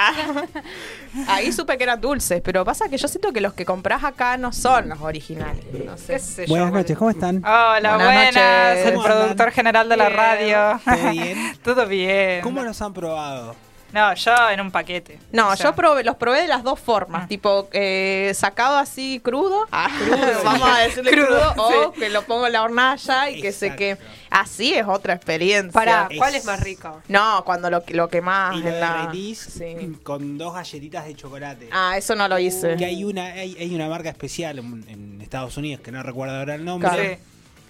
Ahí 1.28 1.52
supe 1.52 1.76
que 1.76 1.84
eran 1.84 2.00
dulces, 2.00 2.40
pero 2.42 2.64
pasa 2.64 2.88
que 2.88 2.96
yo 2.96 3.08
siento 3.08 3.32
que 3.32 3.40
los 3.40 3.52
que 3.54 3.64
compras 3.64 4.04
acá 4.04 4.36
no 4.36 4.52
son 4.52 4.88
los 4.88 5.00
originales. 5.00 5.64
No 5.84 5.96
sé. 5.96 6.12
¿Qué 6.14 6.18
sé 6.18 6.46
yo, 6.46 6.50
Buenas 6.54 6.72
noches, 6.72 6.96
¿cómo 6.96 7.10
están? 7.10 7.38
Hola, 7.44 7.96
Buenas 7.96 8.04
buenas. 8.06 8.34
noches. 8.34 8.86
El 8.86 8.94
¿Cómo 8.94 9.04
productor 9.04 9.50
general 9.50 9.88
de 9.88 9.96
la 9.96 10.06
Bien. 10.08 10.16
radio. 10.16 10.80
¿Todo 10.84 11.10
bien? 11.10 11.58
Todo 11.64 11.86
bien. 11.86 12.40
¿Cómo 12.42 12.59
los 12.64 12.80
han 12.82 12.92
probado? 12.92 13.54
No, 13.92 14.14
yo 14.14 14.32
en 14.50 14.60
un 14.60 14.70
paquete. 14.70 15.18
No, 15.32 15.48
O 15.48 15.56
sea, 15.56 15.70
yo 15.70 15.74
probé, 15.74 16.04
los 16.04 16.14
probé 16.14 16.42
de 16.42 16.46
las 16.46 16.62
dos 16.62 16.78
formas, 16.78 17.24
Ah. 17.24 17.26
tipo 17.26 17.68
eh, 17.72 18.30
sacado 18.36 18.76
así 18.76 19.18
crudo, 19.18 19.66
vamos 20.44 20.68
a 20.68 20.78
decirle 20.78 21.10
crudo, 21.10 21.52
Crudo, 21.54 21.88
o 21.88 21.92
que 21.92 22.08
lo 22.08 22.22
pongo 22.22 22.46
en 22.46 22.52
la 22.52 22.62
hornalla 22.62 23.30
y 23.30 23.40
que 23.42 23.50
se 23.50 23.74
que 23.74 23.98
así 24.30 24.74
es 24.74 24.86
otra 24.86 25.14
experiencia. 25.14 25.72
Pará, 25.72 26.06
Es- 26.08 26.18
¿cuál 26.18 26.36
es 26.36 26.44
más 26.44 26.60
rico? 26.60 27.02
No, 27.08 27.42
cuando 27.44 27.68
lo, 27.68 27.82
lo 27.88 28.08
quemás 28.08 28.54
y 28.56 28.60
lo 28.62 28.68
en 28.68 28.78
la... 28.80 29.10
Sí. 29.34 29.98
con 30.04 30.38
dos 30.38 30.54
galletitas 30.54 31.04
de 31.06 31.16
chocolate. 31.16 31.68
Ah, 31.72 31.94
eso 31.98 32.14
no 32.14 32.28
lo 32.28 32.38
hice. 32.38 32.76
Que 32.76 32.84
hay 32.84 33.02
una, 33.02 33.24
hay, 33.24 33.56
hay 33.58 33.74
una 33.74 33.88
marca 33.88 34.08
especial 34.08 34.60
en, 34.60 34.84
en 34.88 35.20
Estados 35.20 35.56
Unidos 35.56 35.82
que 35.82 35.90
no 35.90 36.00
recuerdo 36.04 36.36
ahora 36.36 36.54
el 36.54 36.64
nombre. 36.64 36.88
Claro. 36.88 37.02
Sí. 37.14 37.18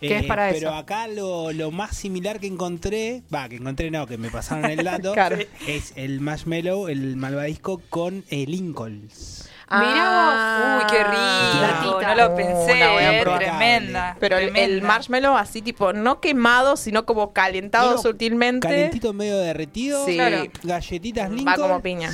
¿Qué 0.01 0.16
es 0.18 0.24
para 0.26 0.48
pero 0.51 0.70
eso? 0.70 0.74
acá 0.76 1.07
lo, 1.07 1.53
lo 1.53 1.70
más 1.70 1.96
similar 1.96 2.40
que 2.40 2.46
encontré, 2.46 3.22
va, 3.32 3.48
que 3.48 3.57
encontré 3.57 3.90
no, 3.90 4.07
que 4.07 4.16
me 4.18 4.30
pasaron 4.30 4.64
el 4.70 4.84
dato, 4.84 5.12
Claro. 5.12 5.36
es 5.66 5.92
el 5.96 6.20
marshmallow, 6.20 6.88
el 6.88 7.16
malvadisco 7.16 7.80
con 7.90 8.24
el 8.30 8.51
Lincolns. 8.51 9.46
Mirá 9.72 10.78
Uy, 10.80 10.84
qué 10.90 11.05
rico. 11.05 12.03
No 12.03 12.14
lo 12.16 12.34
pensé, 12.34 12.74
la 12.80 12.90
voy 12.92 13.03
a 13.05 13.20
eh, 13.20 13.24
tremenda. 13.24 14.16
Pero 14.18 14.36
el, 14.38 14.46
el 14.48 14.53
tremenda. 14.55 14.86
marshmallow 14.88 15.36
así 15.36 15.62
tipo, 15.62 15.92
no 15.92 16.20
quemado, 16.20 16.76
sino 16.76 17.07
como 17.07 17.32
calentado 17.32 17.92
No, 17.92 17.98
sutilmente. 18.03 18.66
Calentito 18.66 19.12
medio 19.12 19.38
derretido, 19.38 20.05
Sí. 20.07 20.16
Claro. 20.16 20.42
galletitas 20.64 21.30
Va 21.30 21.34
Lincoln. 21.34 21.57
como 21.61 21.80
piña. 21.82 22.11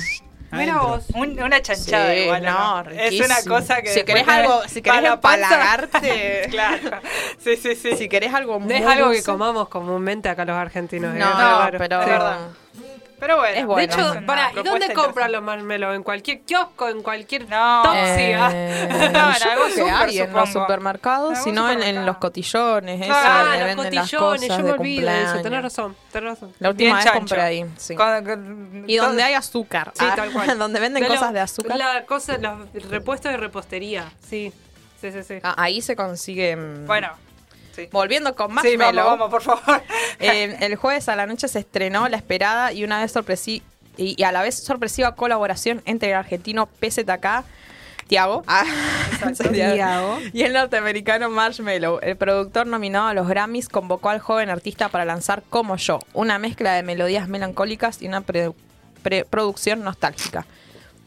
Mira 0.51 0.77
vos. 0.77 1.03
Un- 1.13 1.39
una 1.41 1.61
chanchada 1.61 2.13
Sí, 2.13 2.19
igual. 2.21 2.45
¿o 2.45 2.49
no, 2.49 2.83
¿no? 2.83 2.89
Es 2.91 3.19
una 3.19 3.43
cosa 3.43 3.81
que. 3.81 3.89
Si 3.93 4.03
querés 4.03 4.27
algo- 4.27 4.61
si 4.67 4.81
querés 4.81 5.03
empalagarte. 5.03 6.47
claro. 6.49 7.01
Sí, 7.43 7.57
sí, 7.57 7.75
sí. 7.75 7.95
Si 7.97 8.07
querés 8.09 8.33
algo 8.33 8.53
No 8.59 8.65
muy 8.65 8.75
es 8.75 8.85
algo 8.85 9.11
que 9.11 9.23
comamos 9.23 9.67
comúnmente 9.69 10.29
acá 10.29 10.45
los 10.45 10.55
argentinos. 10.55 11.13
No, 11.15 11.29
no, 11.63 11.71
pero 11.71 11.83
es 12.01 12.07
verdad. 12.07 12.37
Pero 13.19 13.37
bueno. 13.37 13.57
Es 13.59 13.65
bueno. 13.65 13.95
De 13.95 14.01
hecho, 14.01 14.25
pará, 14.27 14.51
¿y 14.55 14.63
dónde 14.63 14.93
compran 14.93 15.31
los 15.31 15.41
marmelos? 15.41 15.95
¿En 15.95 16.03
cualquier 16.03 16.41
kiosco? 16.41 16.87
¿En 16.87 17.01
cualquier 17.01 17.49
No. 17.49 17.81
Toxi? 17.83 17.97
ah? 18.33 18.49
Eh, 18.53 18.87
No, 19.11 19.29
en 19.29 19.33
yo 19.33 19.39
creo 19.73 20.05
que 20.07 20.19
en 20.23 20.33
los 20.33 20.49
supermercados, 20.51 21.37
sino 21.39 21.69
en, 21.71 21.81
en 21.81 22.05
los 22.05 22.17
cotillones, 22.17 23.01
eso, 23.01 23.11
Ah, 23.15 23.41
donde 23.43 23.57
los 23.57 23.67
venden 23.67 23.95
las 23.95 24.11
cotillones, 24.11 24.41
cosas 24.41 24.57
yo 24.57 24.63
me 24.63 24.71
olvido 24.71 25.09
de 25.11 25.23
eso. 25.23 25.41
Tenés 25.41 25.61
razón, 25.63 25.95
tenés 26.11 26.29
razón. 26.31 26.53
La 26.59 26.71
Bien 26.73 26.91
última 26.91 26.95
vez 26.95 27.03
chancho. 27.05 27.19
compré 27.19 27.41
ahí. 27.41 27.65
sí. 27.77 27.95
Con- 27.95 28.23
con- 28.23 28.83
Y 28.87 28.97
todo- 28.97 29.07
donde 29.07 29.23
hay 29.23 29.33
azúcar. 29.33 29.91
Sí, 29.95 30.05
Ah, 30.07 30.13
tal 30.15 30.31
cual. 30.31 30.57
donde 30.59 30.79
venden 30.79 31.01
De 31.03 31.09
cosas 31.09 31.27
lo- 31.29 31.33
de 31.33 31.39
azúcar. 31.39 31.77
La 31.77 32.05
cosa, 32.05 32.37
los 32.37 32.71
repuestos 32.89 33.31
de 33.31 33.37
repostería. 33.37 34.11
Sí, 34.29 34.53
sí, 35.01 35.11
sí. 35.11 35.23
sí. 35.23 35.39
Ah, 35.43 35.55
ahí 35.57 35.81
se 35.81 35.95
consiguen. 35.95 36.85
Bueno. 36.85 37.09
Sí. 37.77 37.87
Volviendo 37.91 38.35
con 38.35 38.47
Sí, 38.49 38.53
Marshmello. 38.75 39.05
vamos, 39.05 39.19
vamos, 39.19 39.29
por 39.29 39.41
favor. 39.43 39.81
Eh, 40.19 40.57
el 40.61 40.75
jueves 40.75 41.07
a 41.09 41.15
la 41.15 41.25
noche 41.27 41.47
se 41.47 41.59
estrenó 41.59 42.09
la 42.09 42.17
esperada 42.17 42.73
y 42.73 42.83
una 42.83 42.99
vez 42.99 43.11
sorpresi 43.11 43.61
y, 43.97 44.15
y 44.19 44.23
a 44.23 44.31
la 44.31 44.41
vez 44.41 44.55
sorpresiva 44.63 45.15
colaboración 45.15 45.81
entre 45.85 46.09
el 46.09 46.15
argentino 46.15 46.65
PZK, 46.65 47.43
Tiago, 48.07 48.43
ah, 48.47 48.63
Tiago. 49.51 50.17
y 50.33 50.43
el 50.43 50.53
norteamericano 50.53 51.29
Marshmello. 51.29 52.01
El 52.01 52.15
productor 52.15 52.65
nominado 52.67 53.07
a 53.07 53.13
los 53.13 53.27
Grammys 53.27 53.69
convocó 53.69 54.09
al 54.09 54.19
joven 54.19 54.49
artista 54.49 54.89
para 54.89 55.05
lanzar 55.05 55.43
Como 55.49 55.75
Yo, 55.77 55.99
una 56.13 56.39
mezcla 56.39 56.73
de 56.73 56.83
melodías 56.83 57.27
melancólicas 57.27 58.01
y 58.01 58.07
una 58.07 58.21
pre- 58.21 58.51
pre- 59.03 59.25
producción 59.25 59.83
nostálgica. 59.83 60.45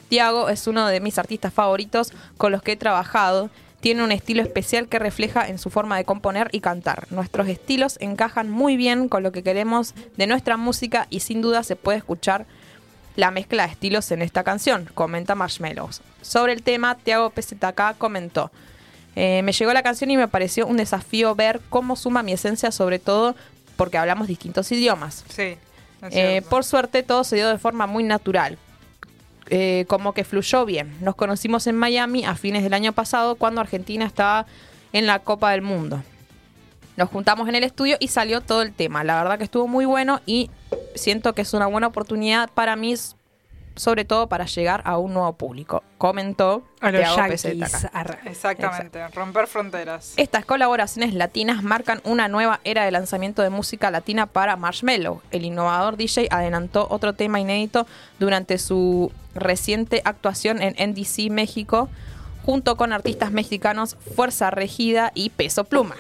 Tiago 0.09 0.49
es 0.49 0.67
uno 0.67 0.87
de 0.89 1.01
mis 1.01 1.19
artistas 1.19 1.53
favoritos 1.55 2.13
con 2.37 2.53
los 2.53 2.63
que 2.63 2.73
he 2.73 2.77
trabajado. 2.77 3.49
Tiene 3.81 4.05
un 4.05 4.13
estilo 4.13 4.43
especial 4.43 4.89
que 4.89 4.99
refleja 4.99 5.49
en 5.49 5.59
su 5.59 5.71
forma 5.71 5.97
de 5.97 6.05
componer 6.05 6.49
y 6.53 6.61
cantar. 6.61 7.07
Nuestros 7.11 7.49
estilos 7.49 7.97
encajan 8.01 8.51
muy 8.51 8.77
bien 8.77 9.09
con 9.09 9.23
lo 9.23 9.33
que 9.33 9.43
queremos 9.43 9.95
de 10.17 10.27
nuestra 10.27 10.57
música 10.57 11.07
y 11.11 11.21
sin 11.21 11.41
duda 11.41 11.63
se 11.63 11.77
puede 11.77 11.99
escuchar 11.99 12.47
la 13.17 13.31
mezcla 13.31 13.67
de 13.67 13.73
estilos 13.73 14.11
en 14.13 14.23
esta 14.23 14.45
canción, 14.45 14.89
comenta 14.95 15.35
Marshmallows. 15.35 16.03
Sobre 16.23 16.53
el 16.53 16.63
tema, 16.63 16.95
Tiago 16.97 17.31
PZK 17.31 17.95
comentó, 17.99 18.51
"Eh, 19.17 19.43
me 19.43 19.53
llegó 19.53 19.73
la 19.73 19.83
canción 19.83 20.11
y 20.11 20.17
me 20.17 20.29
pareció 20.29 20.67
un 20.67 20.77
desafío 20.77 21.35
ver 21.35 21.61
cómo 21.71 21.97
suma 21.97 22.23
mi 22.23 22.33
esencia, 22.33 22.71
sobre 22.71 22.99
todo 22.99 23.35
porque 23.77 23.99
hablamos 23.99 24.29
distintos 24.29 24.71
idiomas. 24.73 25.25
Sí. 25.35 25.57
Eh, 26.11 26.43
por 26.49 26.65
suerte 26.65 27.03
todo 27.03 27.25
se 27.25 27.37
dio 27.37 27.49
de 27.49 27.59
forma 27.59 27.87
muy 27.87 28.05
natural. 28.05 28.59
Eh, 29.49 29.85
como 29.89 30.13
que 30.15 30.25
fluyó 30.25 30.65
bien. 30.65 30.97
Nos 31.01 31.17
conocimos 31.17 31.67
en 31.67 31.77
Miami 31.77 32.25
a 32.25 32.35
fines 32.37 32.63
del 32.63 32.75
año 32.75 32.93
pasado 32.93 33.35
cuando 33.35 33.61
Argentina 33.61 34.05
estaba 34.05 34.47
en 34.93 35.07
la 35.07 35.21
Copa 35.21 35.51
del 35.53 35.63
Mundo. 35.63 36.03
Nos 36.97 37.09
juntamos 37.09 37.49
en 37.49 37.55
el 37.55 37.65
estudio 37.65 37.97
y 37.99 38.09
salió 38.09 38.41
todo 38.41 38.63
el 38.63 38.73
tema. 38.73 39.03
La 39.05 39.17
verdad 39.23 39.39
que 39.39 39.45
estuvo 39.45 39.67
muy 39.67 39.87
bueno 39.87 40.21
y 40.27 40.51
siento 40.95 41.33
que 41.33 41.43
es 41.43 41.55
una 41.55 41.67
buena 41.67 41.87
oportunidad 41.87 42.51
para 42.51 42.77
mí, 42.77 42.95
sobre 43.81 44.05
todo 44.05 44.27
para 44.27 44.45
llegar 44.45 44.83
a 44.85 44.99
un 44.99 45.15
nuevo 45.15 45.33
público. 45.33 45.83
Comentó 45.97 46.63
A 47.93 48.05
los. 48.05 48.21
Exactamente. 48.27 49.09
Romper 49.09 49.47
fronteras. 49.47 50.13
Estas 50.19 50.45
colaboraciones 50.45 51.15
latinas 51.15 51.63
marcan 51.63 52.03
una 52.05 52.29
nueva 52.29 52.61
era 52.65 52.85
de 52.85 52.91
lanzamiento 52.91 53.41
de 53.41 53.49
música 53.49 53.91
latina 53.91 54.27
para 54.27 54.57
Marshmello. 54.57 55.23
El 55.31 55.47
innovador 55.47 55.97
DJ 55.97 56.29
adelantó 56.31 56.89
otro 56.91 57.15
tema 57.15 57.41
inédito 57.41 57.87
durante 58.19 58.59
su 58.59 59.13
reciente 59.35 60.03
actuación 60.05 60.61
en 60.61 60.75
NDC 60.91 61.31
México, 61.31 61.89
junto 62.45 62.77
con 62.77 62.93
artistas 62.93 63.33
mexicanos 63.33 63.97
Fuerza 64.15 64.51
Regida 64.51 65.11
y 65.15 65.31
Peso 65.31 65.65
Pluma. 65.65 65.97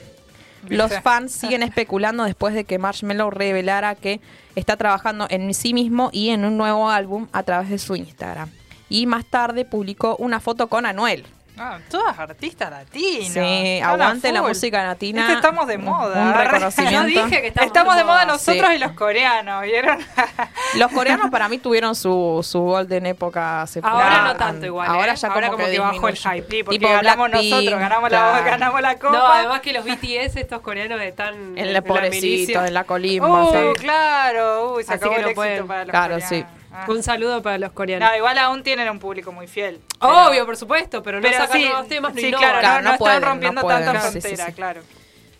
Los 0.68 0.92
fans 1.00 1.32
siguen 1.32 1.62
especulando 1.62 2.24
después 2.24 2.54
de 2.54 2.64
que 2.64 2.78
Marshmello 2.78 3.30
revelara 3.30 3.94
que 3.94 4.20
está 4.54 4.76
trabajando 4.76 5.26
en 5.30 5.52
sí 5.54 5.74
mismo 5.74 6.10
y 6.12 6.30
en 6.30 6.44
un 6.44 6.56
nuevo 6.56 6.90
álbum 6.90 7.28
a 7.32 7.42
través 7.42 7.70
de 7.70 7.78
su 7.78 7.96
Instagram. 7.96 8.50
Y 8.88 9.06
más 9.06 9.24
tarde 9.24 9.64
publicó 9.64 10.16
una 10.16 10.40
foto 10.40 10.66
con 10.68 10.84
Anuel. 10.84 11.24
Ah, 11.62 11.78
todas 11.90 12.18
artistas 12.18 12.70
latinas. 12.70 13.28
Sí, 13.34 13.80
aguante 13.84 14.32
la 14.32 14.40
música 14.40 14.82
latina. 14.82 15.20
Es 15.20 15.26
que 15.28 15.32
estamos 15.34 15.66
de 15.66 15.76
moda. 15.76 16.22
Un 16.22 16.32
reconocimiento. 16.44 17.08
Yo 17.08 17.24
dije 17.26 17.42
que 17.42 17.48
estamos, 17.48 17.66
Estamos 17.66 17.96
de 17.96 18.04
moda 18.04 18.24
nosotros 18.24 18.66
Sí. 18.70 18.76
y 18.76 18.78
los 18.78 18.92
coreanos, 18.92 19.62
¿vieron? 19.62 19.98
Los 20.76 20.90
coreanos 20.92 21.30
para 21.30 21.48
mí 21.48 21.58
tuvieron 21.58 21.94
su, 21.94 22.40
su 22.48 22.60
golden 22.60 23.04
época 23.06 23.62
hace 23.62 23.80
Ahora 23.82 24.22
no 24.22 24.36
tanto 24.36 24.64
igual, 24.66 24.88
Ahora 24.88 25.12
¿eh? 25.12 25.16
ya 25.16 25.28
Ahora 25.28 25.48
como, 25.48 25.58
como 25.58 25.66
que, 25.68 25.72
que 25.74 25.80
bajó 25.80 26.08
el 26.08 26.16
hype. 26.16 26.64
Porque 26.64 26.78
Tipo 26.78 26.92
ganamos 26.92 27.30
nosotros, 27.30 27.78
ganamos, 27.80 28.10
la, 28.10 28.40
ganamos 28.44 28.80
la 28.80 28.94
copa. 28.98 29.12
No, 29.18 29.26
además 29.26 29.60
que 29.60 29.72
los 29.74 29.84
BTS, 29.84 30.36
estos 30.36 30.60
coreanos 30.62 30.98
están 31.02 31.34
En 31.34 31.58
el 31.58 31.72
la 31.74 31.82
pobrecito, 31.82 32.64
en 32.64 32.72
la 32.72 32.84
colimba. 32.84 33.28
Uh, 33.50 33.52
sí. 33.74 33.80
claro. 33.80 34.74
Uy, 34.76 34.84
se 34.84 34.94
Así 34.94 34.98
acabó 35.04 35.10
que 35.14 35.16
el 35.16 35.22
no 35.24 35.28
éxito 35.28 35.34
pueden. 35.34 35.66
para 35.66 35.84
los 35.84 35.90
Claro, 35.90 36.14
coreanos. 36.14 36.28
sí. 36.28 36.59
Ah. 36.72 36.86
Un 36.88 37.02
saludo 37.02 37.42
para 37.42 37.58
los 37.58 37.72
coreanos. 37.72 38.08
No, 38.08 38.16
igual 38.16 38.38
aún 38.38 38.62
tienen 38.62 38.88
un 38.88 38.98
público 38.98 39.32
muy 39.32 39.46
fiel. 39.48 39.80
Obvio, 39.98 40.46
por 40.46 40.56
supuesto, 40.56 41.02
pero 41.02 41.18
no 41.18 41.22
Pero 41.22 41.36
sacan 41.38 41.56
sí, 41.60 41.64
nuevos 41.66 41.88
temas, 41.88 42.14
no 42.14 42.20
sí, 42.20 42.30
claro, 42.30 42.60
Claro, 42.60 42.82
no, 42.82 42.84
no 42.84 42.92
no 42.92 42.98
pueden, 42.98 43.16
están 43.16 43.30
rompiendo 43.30 43.60
no 43.60 43.66
pueden. 43.66 43.84
tanta 43.84 44.00
Sí, 44.02 44.06
sí, 44.12 44.20
frontera, 44.20 44.46
sí. 44.46 44.52
claro. 44.52 44.82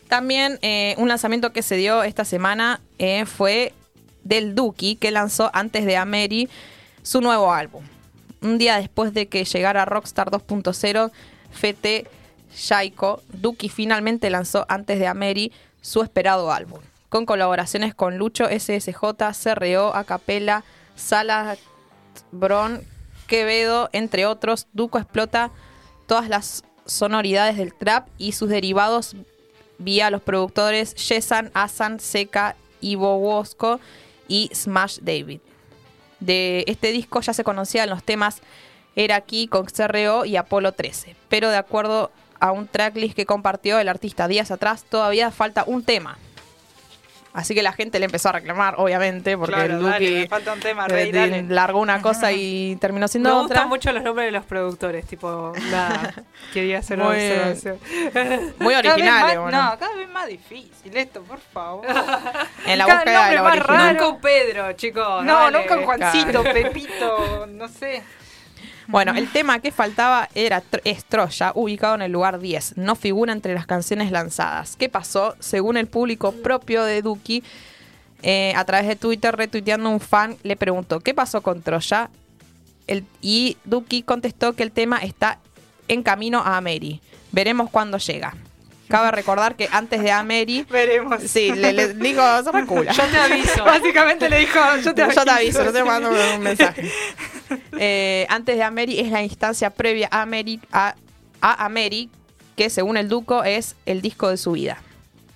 También 0.09 0.59
eh, 0.63 0.95
un 0.99 1.09
lanzamiento 1.09 1.53
que 1.53 1.63
se 1.63 1.77
dio 1.77 2.03
esta 2.03 2.25
semana 2.25 2.81
eh, 2.99 3.27
fue 3.27 3.73
del 4.25 4.55
Duki, 4.57 4.97
que 4.97 5.13
lanzó 5.13 5.51
antes 5.55 5.85
de 5.87 5.97
Ameri 5.97 6.49
su 7.03 7.21
nuevo 7.21 7.53
álbum. 7.53 7.85
Un 8.43 8.59
día 8.59 8.77
después 8.77 9.15
de 9.15 9.29
que 9.29 9.45
llegara 9.45 9.85
Rockstar 9.85 10.31
2.0, 10.31 11.13
Fete 11.53 12.07
Shaiko, 12.53 13.23
Duki 13.33 13.69
finalmente 13.69 14.31
lanzó 14.31 14.67
antes 14.69 14.99
de 14.99 15.07
Ameri 15.07 15.53
su 15.81 16.03
esperado 16.03 16.51
álbum, 16.51 16.81
con 17.09 17.25
colaboraciones 17.25 17.95
con 17.95 18.19
Lucho, 18.19 18.47
SSJ, 18.49 19.01
CRO, 19.43 19.95
Acapela, 19.95 20.65
Sala 21.01 21.57
Bron, 22.31 22.85
Quevedo, 23.27 23.89
entre 23.93 24.27
otros. 24.27 24.69
Duco 24.73 24.99
explota 24.99 25.51
todas 26.07 26.29
las 26.29 26.65
sonoridades 26.87 27.57
del 27.57 27.75
trap 27.75 28.09
y 28.19 28.33
sus 28.33 28.49
derivados 28.49 29.17
vía 29.79 30.11
los 30.11 30.23
productores 30.23 30.95
Yesan, 30.95 31.51
Asan, 31.55 32.01
Seca, 32.01 32.57
Ivo 32.81 33.19
Bosco 33.19 33.81
y 34.29 34.51
Smash 34.55 34.99
David. 35.01 35.41
De 36.21 36.65
este 36.67 36.93
disco 36.93 37.21
ya 37.21 37.33
se 37.33 37.45
conocían 37.45 37.89
los 37.89 38.03
temas 38.05 38.43
Era 38.95 39.17
aquí 39.17 39.47
con 39.47 39.67
CRO 39.67 40.25
y 40.27 40.37
Apolo 40.37 40.73
13, 40.73 41.17
pero 41.29 41.49
de 41.49 41.57
acuerdo 41.57 42.11
a 42.41 42.53
un 42.53 42.67
tracklist 42.67 43.15
que 43.15 43.27
compartió 43.27 43.79
el 43.79 43.89
artista 43.89 44.29
días 44.29 44.51
atrás, 44.51 44.85
todavía 44.85 45.31
falta 45.31 45.65
un 45.67 45.85
tema. 45.85 46.19
Así 47.33 47.55
que 47.55 47.63
la 47.63 47.73
gente 47.73 48.01
le 48.01 48.07
empezó 48.07 48.31
a 48.31 48.33
reclamar, 48.33 48.75
obviamente, 48.79 49.39
porque 49.39 49.55
Claro, 49.55 49.77
el 49.77 49.83
dale, 49.85 50.05
Duki 50.07 50.15
me 50.23 50.29
falta 50.29 50.53
un 50.53 50.59
tema, 50.61 50.87
eh, 50.87 50.89
rey, 50.89 51.13
de- 51.13 51.19
dale. 51.21 51.43
largó 51.45 51.79
una 51.79 52.03
cosa 52.03 52.33
y 52.33 52.75
terminó 52.81 53.07
siendo 53.07 53.29
Me 53.31 53.35
otra. 53.37 53.47
gustan 53.55 53.69
mucho 53.69 53.93
los 53.93 54.03
nombres 54.03 54.27
de 54.27 54.33
los 54.33 54.45
productores, 54.45 55.07
tipo, 55.07 55.53
nada, 55.71 56.13
quería 56.53 56.79
hacer 56.81 56.99
una 56.99 57.11
Muy- 57.11 57.17
observación. 57.19 57.79
Muy 58.59 58.75
Cada 58.75 58.83
vez 58.83 58.93
originales, 58.93 59.37
más- 59.37 59.39
bueno. 59.45 59.63
No, 59.71 59.79
cada 59.79 59.95
vez 59.95 60.09
más 60.11 60.27
difícil 60.27 60.97
esto, 60.97 61.23
por 61.23 61.39
favor. 61.39 61.87
En 62.67 62.79
la 62.79 62.85
cada 62.87 62.99
búsqueda 62.99 63.29
de 63.29 63.37
lo 63.37 63.43
más 63.45 63.53
original. 63.53 63.77
raro. 63.79 63.93
Nunca 63.93 64.09
un 64.09 64.21
Pedro, 64.21 64.73
chicos. 64.73 65.25
No, 65.25 65.35
dale. 65.35 65.59
nunca 65.61 65.77
un 65.79 65.85
Juancito. 65.85 66.43
Pepito, 66.43 67.47
no 67.49 67.69
sé. 67.69 68.03
Bueno, 68.91 69.13
el 69.15 69.31
tema 69.31 69.61
que 69.61 69.71
faltaba 69.71 70.29
era 70.35 70.63
es 70.85 71.05
Troya, 71.05 71.53
ubicado 71.55 71.95
en 71.95 72.03
el 72.03 72.13
lugar 72.13 72.41
10. 72.41 72.77
No 72.77 72.97
figura 72.97 73.33
entre 73.33 73.55
las 73.55 73.67
canciones 73.67 74.11
lanzadas. 74.11 74.77
¿Qué 74.77 74.89
pasó? 74.89 75.37
Según 75.39 75.77
el 75.77 75.87
público 75.87 76.33
propio 76.33 76.85
de 76.85 77.01
Duki, 77.03 77.43
eh, 78.23 78.53
a 78.57 78.65
través 78.65 78.89
de 78.89 78.97
Twitter, 78.97 79.35
retuiteando 79.37 79.89
un 79.91 80.01
fan, 80.01 80.37
le 80.43 80.57
preguntó, 80.57 81.01
¿qué 81.01 81.15
pasó 81.15 81.41
con 81.41 81.63
Troya? 81.63 82.11
El- 82.87 83.05
y 83.23 83.57
Duki 83.65 84.03
contestó 84.03 84.55
que 84.55 84.63
el 84.65 84.73
tema 84.73 84.99
está 84.99 85.39
en 85.89 86.03
camino 86.03 86.41
a 86.41 86.57
Ameri. 86.57 87.01
Veremos 87.33 87.71
cuándo 87.71 87.99
llega. 87.99 88.35
Cabe 88.91 89.11
recordar 89.13 89.55
que 89.55 89.69
antes 89.73 90.03
de 90.03 90.11
Ameri, 90.11 90.63
Veremos. 90.71 91.23
sí, 91.23 91.53
le, 91.53 91.73
le 91.73 91.95
dijo, 91.95 92.21
se 92.43 92.53
recula. 92.53 92.93
Yo 92.93 93.05
te 93.05 93.17
aviso. 93.17 93.65
Básicamente 93.65 94.29
le 94.29 94.41
dijo, 94.41 94.59
yo 94.85 94.95
te 94.95 95.03
aviso. 95.03 95.21
Yo 95.21 95.25
te 95.25 95.31
aviso, 95.31 95.65
no 95.65 95.73
te 95.73 95.85
mando 95.85 96.11
un 96.11 96.43
mensaje. 96.43 96.91
Eh, 97.83 98.27
antes 98.29 98.57
de 98.57 98.63
Ameri 98.63 99.01
es 99.01 99.11
la 99.11 99.23
instancia 99.25 99.71
previa 99.71 100.09
a 100.13 100.23
Ameri, 100.23 100.61
a, 100.71 100.95
a 101.41 101.65
Ameri, 101.65 102.09
que 102.55 102.71
según 102.71 102.97
el 102.97 103.09
Duco 103.09 103.43
es 103.43 103.75
el 103.87 104.03
disco 104.03 104.29
de 104.29 104.37
su 104.37 104.53
vida. 104.53 104.81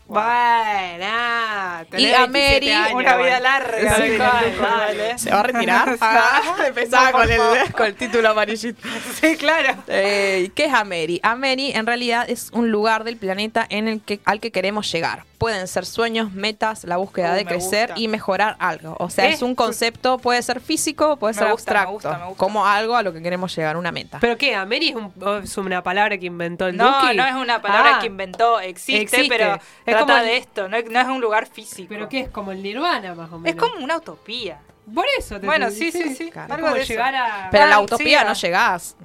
Bueno, 0.07 1.86
tenés 1.90 2.11
Y 2.11 2.12
a 2.14 2.26
27 2.26 2.28
Mary, 2.28 2.70
años, 2.70 2.92
Una 2.94 3.16
vida 3.16 3.40
larga. 3.40 3.96
Sí, 3.96 4.16
dale. 4.16 5.18
¿Se 5.18 5.30
va 5.30 5.40
a 5.40 5.42
retirar? 5.42 5.96
Ah, 6.00 6.40
empezaba 6.66 7.12
con 7.12 7.30
el, 7.30 7.40
con 7.76 7.86
el 7.86 7.94
título 7.94 8.30
amarillito. 8.30 8.80
Sí, 9.20 9.36
claro. 9.36 9.74
Eh, 9.88 10.50
¿Qué 10.55 10.66
es 10.66 10.74
Ameri? 10.74 11.20
Ameri 11.22 11.72
en 11.72 11.86
realidad 11.86 12.28
es 12.28 12.50
un 12.52 12.70
lugar 12.70 13.05
del 13.05 13.16
planeta 13.16 13.66
en 13.68 13.88
el 13.88 14.00
que, 14.02 14.20
al 14.24 14.40
que 14.40 14.50
queremos 14.50 14.90
llegar. 14.92 15.24
Pueden 15.38 15.66
ser 15.68 15.84
sueños, 15.84 16.32
metas, 16.32 16.84
la 16.84 16.96
búsqueda 16.96 17.32
Uh, 17.32 17.36
de 17.36 17.44
crecer 17.44 17.88
gusta. 17.90 18.00
y 18.00 18.09
mejorar 18.09 18.57
algo. 18.59 18.96
O 18.98 19.11
sea, 19.11 19.26
¿Qué? 19.28 19.34
es 19.34 19.42
un 19.42 19.55
concepto, 19.55 20.18
puede 20.18 20.40
ser 20.42 20.61
físico, 20.61 21.16
puede 21.16 21.34
Me 21.34 21.38
ser 21.40 21.50
gusta, 21.50 21.72
me 21.72 21.78
abstracto, 21.78 21.92
gusta, 21.92 22.18
me 22.18 22.24
gusta. 22.26 22.38
como 22.38 22.66
algo 22.66 22.96
a 22.96 23.02
lo 23.02 23.12
que 23.12 23.22
queremos 23.22 23.55
llegar, 23.55 23.76
una 23.76 23.92
meta. 23.92 24.18
¿Pero 24.20 24.36
qué? 24.38 24.55
¿Ameri 24.55 24.90
es, 24.90 24.96
un- 24.96 25.12
es 25.42 25.57
una 25.59 25.82
palabra 25.82 26.16
que 26.18 26.26
inventó 26.26 26.66
el 26.68 26.76
No, 26.76 27.00
Duki? 27.02 27.16
no 27.16 27.26
es 27.26 27.34
una 27.34 27.61
palabra 27.61 27.96
Ah, 27.96 28.00
que 28.00 28.07
inventó, 28.07 28.61
existe, 28.61 29.02
Existe. 29.02 29.28
pero 29.28 29.59
trata 29.99 30.07
como 30.12 30.18
el- 30.18 30.24
de 30.26 30.36
esto, 30.36 30.68
no 30.68 30.76
es, 30.76 30.90
no 30.90 31.01
es 31.01 31.07
un 31.07 31.20
lugar 31.20 31.47
físico. 31.47 31.88
¿Pero 31.88 32.09
qué 32.09 32.20
es? 32.20 32.28
Como 32.28 32.53
el 32.53 32.62
Nirvana, 32.62 33.14
más 33.14 33.30
o 33.32 33.36
Es 33.36 33.42
menos. 33.42 33.64
como 33.70 33.84
una 33.84 33.97
utopía. 33.97 34.59
Por 34.95 35.07
eso 35.18 35.40
te 35.40 35.47
Bueno, 35.47 35.66
te- 35.68 35.72
sí, 35.74 35.90
sí, 35.92 36.14
sí. 36.14 36.30
claro. 36.30 36.53
Es 36.53 36.59
Algo 36.61 36.74
de 36.74 36.84
llegar 36.84 37.14
a... 37.14 37.49
Pero 37.51 37.64
a 37.64 37.66
la 37.68 37.76
Ah, 37.76 37.80
utopía 37.80 38.20
sí, 38.20 38.26
no 38.26 38.32
llegás. 38.34 38.97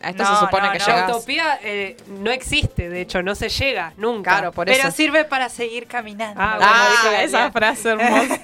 A 0.00 0.10
esto 0.10 0.22
No, 0.22 0.34
se 0.34 0.40
supone 0.44 0.66
no, 0.66 0.72
que 0.72 0.78
no. 0.78 0.86
La 0.88 1.06
utopía 1.08 1.58
eh, 1.62 1.96
no 2.20 2.30
existe, 2.30 2.88
de 2.88 3.00
hecho, 3.00 3.22
no 3.22 3.34
se 3.34 3.48
llega 3.48 3.92
nunca. 3.96 4.30
Claro, 4.32 4.52
por 4.52 4.66
Pero 4.66 4.78
eso. 4.88 4.90
sirve 4.92 5.24
para 5.24 5.48
seguir 5.48 5.86
caminando. 5.86 6.40
Ah, 6.40 6.58
Ah, 6.60 6.90
Galeano. 7.04 7.24
esa 7.26 7.50
frase 7.50 7.88
hermosa. 7.98 8.40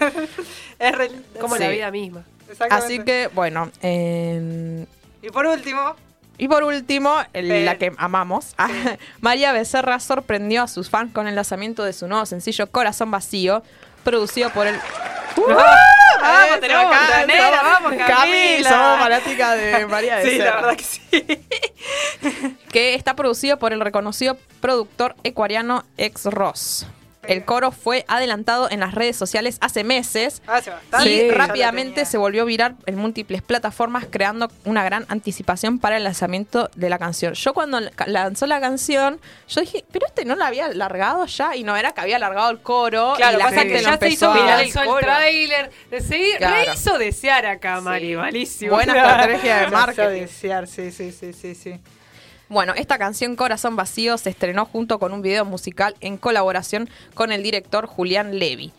es 0.78 0.92
re. 0.96 1.10
Como 1.40 1.54
Sí. 1.56 1.62
la 1.62 1.68
vida 1.68 1.90
misma. 1.90 2.24
Exactamente. 2.48 2.86
Así 2.94 3.04
que, 3.04 3.28
bueno. 3.34 3.70
eh, 3.82 4.84
Y 5.22 5.30
por 5.30 5.46
último, 5.46 5.94
y 6.39 6.49
por 6.49 6.64
último, 6.64 7.14
el- 7.32 7.64
la 7.64 7.76
que 7.78 7.93
amamos, 7.97 8.55
María 9.20 9.53
Becerra 9.53 10.01
sorprendió 10.01 10.62
a 10.62 10.68
sus 10.68 10.91
fans 10.91 11.12
con 11.12 11.26
el 11.28 11.35
lanzamiento 11.35 11.85
de 11.85 11.93
su 11.93 12.07
nuevo 12.09 12.26
sencillo 12.26 12.66
Corazón 12.70 13.11
Vacío, 13.11 13.62
producido 14.03 14.51
por 14.51 14.66
el... 14.66 14.76
vamos, 15.37 16.47
Eso, 16.51 16.61
tenemos 16.61 16.85
acá, 16.87 17.01
montanera, 17.01 17.51
somos- 17.51 17.62
vamos, 17.82 17.93
Camila. 18.07 18.70
somos 18.70 18.99
fanáticas 19.01 19.57
de 19.59 19.87
María 19.91 20.20
sí, 20.22 20.26
Becerra. 20.28 20.45
la 20.51 20.57
verdad 20.61 20.76
que 20.76 20.85
sí. 20.85 21.41
que 22.70 22.95
está 22.95 23.14
producido 23.16 23.59
por 23.59 23.72
el 23.72 23.80
reconocido 23.80 24.37
productor 24.61 25.16
ecuariano 25.24 25.85
Ex 25.97 26.24
Ross. 26.26 26.87
El 27.28 27.44
coro 27.44 27.70
fue 27.72 28.04
adelantado 28.08 28.70
en 28.70 28.80
las 28.80 28.94
redes 28.94 29.16
sociales 29.16 29.58
hace 29.60 29.84
meses 29.84 30.42
Hace 30.46 30.70
bastante. 30.70 31.10
y 31.10 31.30
rápidamente 31.30 32.04
se 32.04 32.18
volvió 32.18 32.44
viral 32.44 32.76
en 32.86 32.96
múltiples 32.96 33.42
plataformas, 33.42 34.06
creando 34.10 34.48
una 34.64 34.84
gran 34.84 35.06
anticipación 35.08 35.78
para 35.78 35.96
el 35.96 36.04
lanzamiento 36.04 36.70
de 36.74 36.88
la 36.90 36.98
canción. 36.98 37.34
Yo 37.34 37.54
cuando 37.54 37.80
la- 37.80 37.90
lanzó 38.06 38.46
la 38.46 38.60
canción, 38.60 39.20
yo 39.48 39.60
dije, 39.60 39.84
pero 39.92 40.06
este 40.06 40.24
no 40.24 40.36
la 40.36 40.46
había 40.46 40.68
largado 40.68 41.26
ya, 41.26 41.56
y 41.56 41.64
no 41.64 41.76
era 41.76 41.92
que 41.92 42.00
había 42.00 42.18
largado 42.18 42.50
el 42.50 42.60
coro 42.60 43.14
Claro, 43.16 43.36
y 43.36 43.38
la 43.38 43.44
pasa 43.46 43.56
gente 43.60 43.74
que 43.74 43.82
lo 43.82 43.88
ya 43.90 43.98
se 43.98 44.04
empezó 44.06 44.14
hizo 44.14 44.30
a- 44.30 44.34
viral 44.42 44.60
el 44.60 44.66
el 44.66 44.72
coro. 44.74 44.98
tráiler. 45.00 45.70
seguir- 46.00 46.36
Claro. 46.38 46.56
Le 46.66 46.74
hizo 46.74 46.98
desear 46.98 47.46
acá, 47.46 47.80
Mari. 47.80 48.08
Sí. 48.10 48.16
Malísimo. 48.16 48.72
Buena 48.74 48.92
estrategia 48.96 49.56
de 49.60 49.66
marketing. 49.68 50.20
desear, 50.20 50.66
sí, 50.66 50.90
sí, 50.90 51.12
sí, 51.12 51.32
sí, 51.32 51.54
sí. 51.54 51.80
Bueno, 52.51 52.74
esta 52.76 52.99
canción 52.99 53.36
Corazón 53.36 53.74
Vacío 53.74 54.18
se 54.18 54.28
estrenó 54.28 54.66
junto 54.66 54.99
con 54.99 55.12
un 55.12 55.22
video 55.22 55.47
musical 55.47 55.95
en 56.01 56.18
colaboración 56.18 56.90
con 57.14 57.32
el 57.32 57.42
director 57.42 57.86
Julián 57.86 58.38
Levy. 58.38 58.70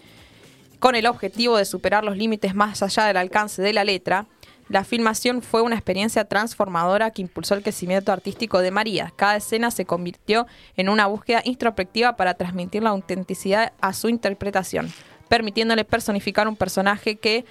Con 0.77 0.93
el 0.93 1.07
objetivo 1.07 1.57
de 1.57 1.65
superar 1.65 2.03
los 2.03 2.15
límites 2.15 2.53
más 2.53 2.83
allá 2.83 3.05
del 3.05 3.17
alcance 3.17 3.63
de 3.63 3.73
la 3.73 3.83
letra, 3.83 4.27
la 4.69 4.83
filmación 4.83 5.41
fue 5.41 5.63
una 5.63 5.75
experiencia 5.75 6.25
transformadora 6.25 7.09
que 7.09 7.23
impulsó 7.23 7.55
el 7.55 7.63
crecimiento 7.63 8.11
artístico 8.11 8.59
de 8.59 8.69
María. 8.69 9.11
Cada 9.15 9.37
escena 9.37 9.71
se 9.71 9.85
convirtió 9.85 10.45
en 10.77 10.87
una 10.87 11.07
búsqueda 11.07 11.41
introspectiva 11.43 12.15
para 12.15 12.35
transmitir 12.35 12.83
la 12.83 12.91
autenticidad 12.91 13.73
a 13.81 13.93
su 13.93 14.09
interpretación, 14.09 14.93
permitiéndole 15.27 15.85
personificar 15.85 16.47
un 16.47 16.55
personaje 16.55 17.15
que, 17.15 17.45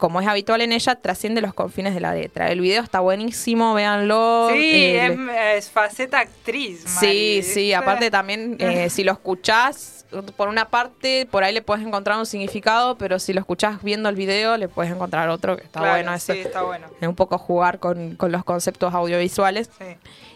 como 0.00 0.20
es 0.20 0.26
habitual 0.26 0.60
en 0.62 0.72
ella, 0.72 0.96
trasciende 0.96 1.40
los 1.40 1.54
confines 1.54 1.94
de 1.94 2.00
la 2.00 2.12
letra. 2.14 2.50
El 2.50 2.60
video 2.60 2.82
está 2.82 2.98
buenísimo, 2.98 3.74
véanlo. 3.74 4.48
Sí, 4.50 4.58
eh, 4.58 5.06
es, 5.06 5.64
es 5.66 5.70
faceta 5.70 6.18
actriz, 6.18 6.80
Sí, 6.84 6.94
Mari, 7.06 7.42
sí, 7.44 7.60
¿viste? 7.60 7.74
aparte 7.76 8.10
también, 8.10 8.56
eh, 8.58 8.90
si 8.90 9.04
lo 9.04 9.12
escuchás, 9.12 10.06
por 10.36 10.48
una 10.48 10.68
parte, 10.68 11.28
por 11.30 11.44
ahí 11.44 11.54
le 11.54 11.62
puedes 11.62 11.86
encontrar 11.86 12.18
un 12.18 12.26
significado, 12.26 12.96
pero 12.98 13.20
si 13.20 13.32
lo 13.32 13.38
escuchás 13.40 13.80
viendo 13.82 14.08
el 14.08 14.16
video, 14.16 14.56
le 14.56 14.66
puedes 14.66 14.90
encontrar 14.90 15.28
otro, 15.28 15.56
que 15.56 15.62
está 15.62 15.78
Claro, 15.80 15.94
bueno 15.94 16.14
eso. 16.14 16.32
Sí, 16.32 16.40
está 16.40 16.62
bueno. 16.62 16.88
Es 17.00 17.06
un 17.06 17.14
poco 17.14 17.38
jugar 17.38 17.78
con, 17.78 18.16
con 18.16 18.32
los 18.32 18.42
conceptos 18.42 18.92
audiovisuales. 18.92 19.70
Sí. 19.78 19.84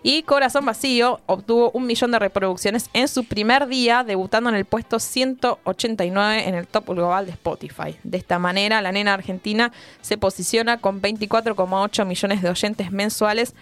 Y 0.07 0.23
Corazón 0.23 0.67
Vacío 0.67 1.19
obtuvo 1.25 1.71
un 1.71 1.87
millón 1.87 2.11
de 2.11 2.19
reproducciones 2.19 2.91
en 2.93 3.09
su 3.09 3.25
primer 3.25 3.67
día, 3.67 4.05
debutando 4.05 4.51
en 4.51 4.55
el 4.57 4.67
puesto 4.67 5.01
189 5.01 6.47
en 6.47 6.55
el 6.55 6.67
top 6.67 6.91
global 6.91 7.25
de 7.25 7.33
Spotify. 7.33 7.97
De 8.03 8.19
esta 8.19 8.39
manera, 8.39 8.83
la 8.83 8.93
nena 8.93 9.15
argentina 9.15 9.73
se 10.03 10.19
posiciona 10.19 10.77
con 10.79 11.01
24,8 11.01 12.05
millones 12.05 12.43
de 12.43 12.51
oyentes 12.51 12.93
mensuales 12.93 13.55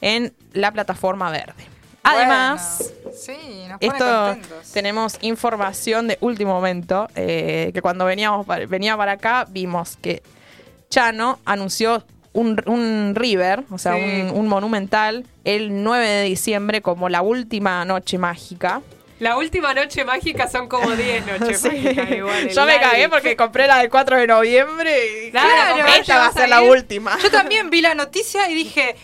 en 0.00 0.32
la 0.52 0.70
plataforma 0.70 1.32
verde. 1.32 1.64
Además, 2.04 2.92
Bueno, 3.02 3.18
sí, 3.18 3.66
nos 3.68 3.80
pone 3.80 3.92
esto 3.92 4.26
contentos. 4.28 4.72
tenemos 4.72 5.18
información 5.20 6.06
de 6.06 6.16
último 6.20 6.52
momento, 6.54 7.08
eh, 7.16 7.72
que 7.74 7.82
cuando 7.82 8.04
veníamos 8.04 8.46
venía 8.68 8.96
para 8.96 9.12
acá 9.12 9.46
vimos 9.50 9.96
que 10.00 10.22
Chano 10.90 11.40
anunció 11.44 12.04
un, 12.38 12.62
un 12.66 13.14
river, 13.14 13.64
o 13.70 13.78
sea, 13.78 13.94
Sí. 13.94 14.00
un, 14.02 14.30
un 14.38 14.48
monumental, 14.48 15.24
el 15.44 15.82
9 15.82 16.06
de 16.06 16.22
diciembre 16.24 16.80
como 16.82 17.08
la 17.08 17.22
última 17.22 17.84
noche 17.84 18.18
mágica. 18.18 18.80
La 19.20 19.36
última 19.36 19.74
noche 19.74 20.04
mágica 20.04 20.46
son 20.48 20.68
como 20.68 20.90
10 20.92 21.26
noches 21.40 21.60
Sí. 21.60 21.68
mágicas 21.68 22.10
igual. 22.10 22.48
Yo 22.50 22.64
me 22.64 22.72
live. 22.74 22.84
cagué 22.84 23.08
porque 23.08 23.36
compré 23.36 23.66
la 23.66 23.78
del 23.78 23.90
4 23.90 24.16
de 24.16 24.26
noviembre 24.28 25.26
y 25.26 25.30
Claro, 25.32 25.86
esta 25.98 26.18
va 26.18 26.26
a 26.26 26.32
ser 26.32 26.48
la 26.48 26.62
última. 26.62 27.18
Yo 27.22 27.30
también 27.30 27.68
vi 27.70 27.80
la 27.80 27.94
noticia 27.96 28.48
y 28.48 28.54
dije, 28.54 28.94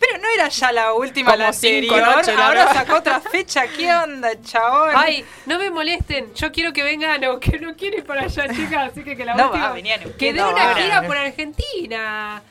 pero 0.00 0.16
no 0.18 0.28
era 0.34 0.48
ya 0.48 0.70
la 0.72 0.94
última, 0.94 1.32
Como 1.32 1.42
la 1.42 1.48
anterior. 1.48 2.00
noches, 2.00 2.34
¿no? 2.34 2.42
Ahora 2.44 2.72
sacó 2.72 2.94
otra 2.98 3.20
fecha. 3.20 3.64
¿Qué 3.66 3.92
onda, 3.92 4.30
chabón? 4.40 4.92
Ay, 4.94 5.24
no 5.44 5.58
me 5.58 5.70
molesten. 5.70 6.32
Yo 6.34 6.50
quiero 6.52 6.72
que 6.72 6.84
vengan 6.84 7.22
o 7.26 7.38
que 7.40 7.58
no 7.58 7.74
quiero 7.74 7.98
ir 7.98 8.04
para 8.04 8.22
allá, 8.22 8.46
chicas. 8.48 8.92
Así 8.92 9.02
que 9.02 9.16
que 9.16 9.24
la 9.26 9.34
No 9.34 9.46
última. 9.46 9.64
va 9.64 9.70
a 9.70 9.74
venir 9.74 9.92
a 9.94 9.96
Neuquén 9.98 10.16
que 10.16 10.32
dé 10.32 10.42
una 10.42 10.74
gira 10.76 11.02
por 11.02 11.16
Argentina. 11.16 12.42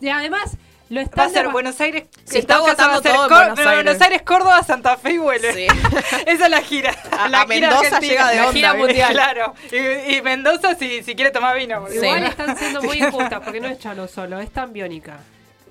Y 0.00 0.08
además, 0.08 0.56
lo 0.88 0.96
Va 1.00 1.02
están 1.02 1.26
a 1.26 1.30
ser 1.30 1.48
Buenos 1.48 1.80
Aires. 1.80 2.04
Se 2.24 2.36
en 2.36 2.40
está 2.42 2.60
va 2.60 2.66
ser 2.74 2.76
todo 3.02 3.28
Buenos 3.28 3.58
Aires. 3.58 3.74
Buenos 3.84 4.00
Aires, 4.02 4.22
Córdoba, 4.22 4.62
Santa 4.62 4.96
Fe 4.96 5.12
y 5.12 5.18
vuelve. 5.18 5.52
Sí. 5.52 5.66
Esa 6.26 6.44
es 6.44 6.50
la 6.50 6.60
gira. 6.62 6.94
A- 7.10 7.28
la 7.28 7.40
a 7.42 7.46
gira 7.46 7.68
Mendoza 7.68 7.96
argentina. 7.96 8.00
llega 8.12 8.28
de 8.30 8.36
La 8.36 8.42
onda, 8.42 8.52
gira 8.52 8.72
¿viste? 8.72 8.86
mundial. 8.86 9.12
Claro. 9.12 9.54
Y, 9.72 10.14
y 10.16 10.22
Mendoza 10.22 10.74
si, 10.76 11.02
si 11.02 11.14
quiere 11.16 11.30
tomar 11.32 11.56
vino. 11.56 11.80
porque- 11.80 11.96
Igual 11.96 12.20
Sí. 12.20 12.26
están 12.26 12.56
siendo 12.56 12.82
muy 12.82 12.98
injustas 13.02 13.40
porque 13.42 13.60
no 13.60 13.68
es 13.68 13.78
Chano 13.78 14.06
solo, 14.06 14.38
es 14.38 14.50
tan 14.50 14.72
biónica. 14.72 15.18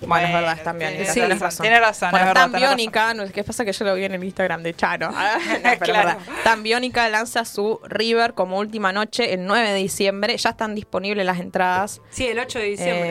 Bueno, 0.02 0.28
es 0.28 0.34
verdad, 0.34 0.48
Bueno, 0.48 0.58
están 0.58 0.78
biónica, 0.78 0.98
tiene- 1.14 1.22
tenés 1.28 1.38
sí, 1.38 1.44
razón. 1.44 1.64
tiene 1.64 1.80
razón, 1.80 2.12
Bueno, 2.12 2.26
es 2.26 2.30
verdad, 2.34 2.52
tan 2.52 2.60
biónica, 2.60 3.14
no, 3.14 3.32
¿qué 3.32 3.44
pasa 3.46 3.64
que 3.64 3.72
yo 3.72 3.86
lo 3.86 3.96
vi 3.96 4.04
en 4.04 4.14
el 4.16 4.24
Instagram 4.26 4.62
de 4.62 4.74
Chano? 4.74 5.10
Ah, 5.16 5.38
no, 5.40 5.54
pero 5.62 5.70
es 5.74 5.80
Claro. 5.80 6.08
verdad. 6.10 6.20
Tan 6.44 6.64
biónica 6.64 7.08
lanza 7.08 7.46
su 7.46 7.80
River 7.86 8.34
como 8.34 8.58
última 8.60 8.92
noche 8.92 9.34
el 9.34 9.46
9 9.46 9.70
de 9.70 9.76
diciembre. 9.76 10.36
Ya 10.36 10.50
están 10.50 10.76
disponibles 10.76 11.26
las 11.26 11.40
entradas. 11.40 12.02
Sí, 12.10 12.28
el 12.28 12.38
8 12.40 12.60
de 12.60 12.66
diciembre. 12.66 13.10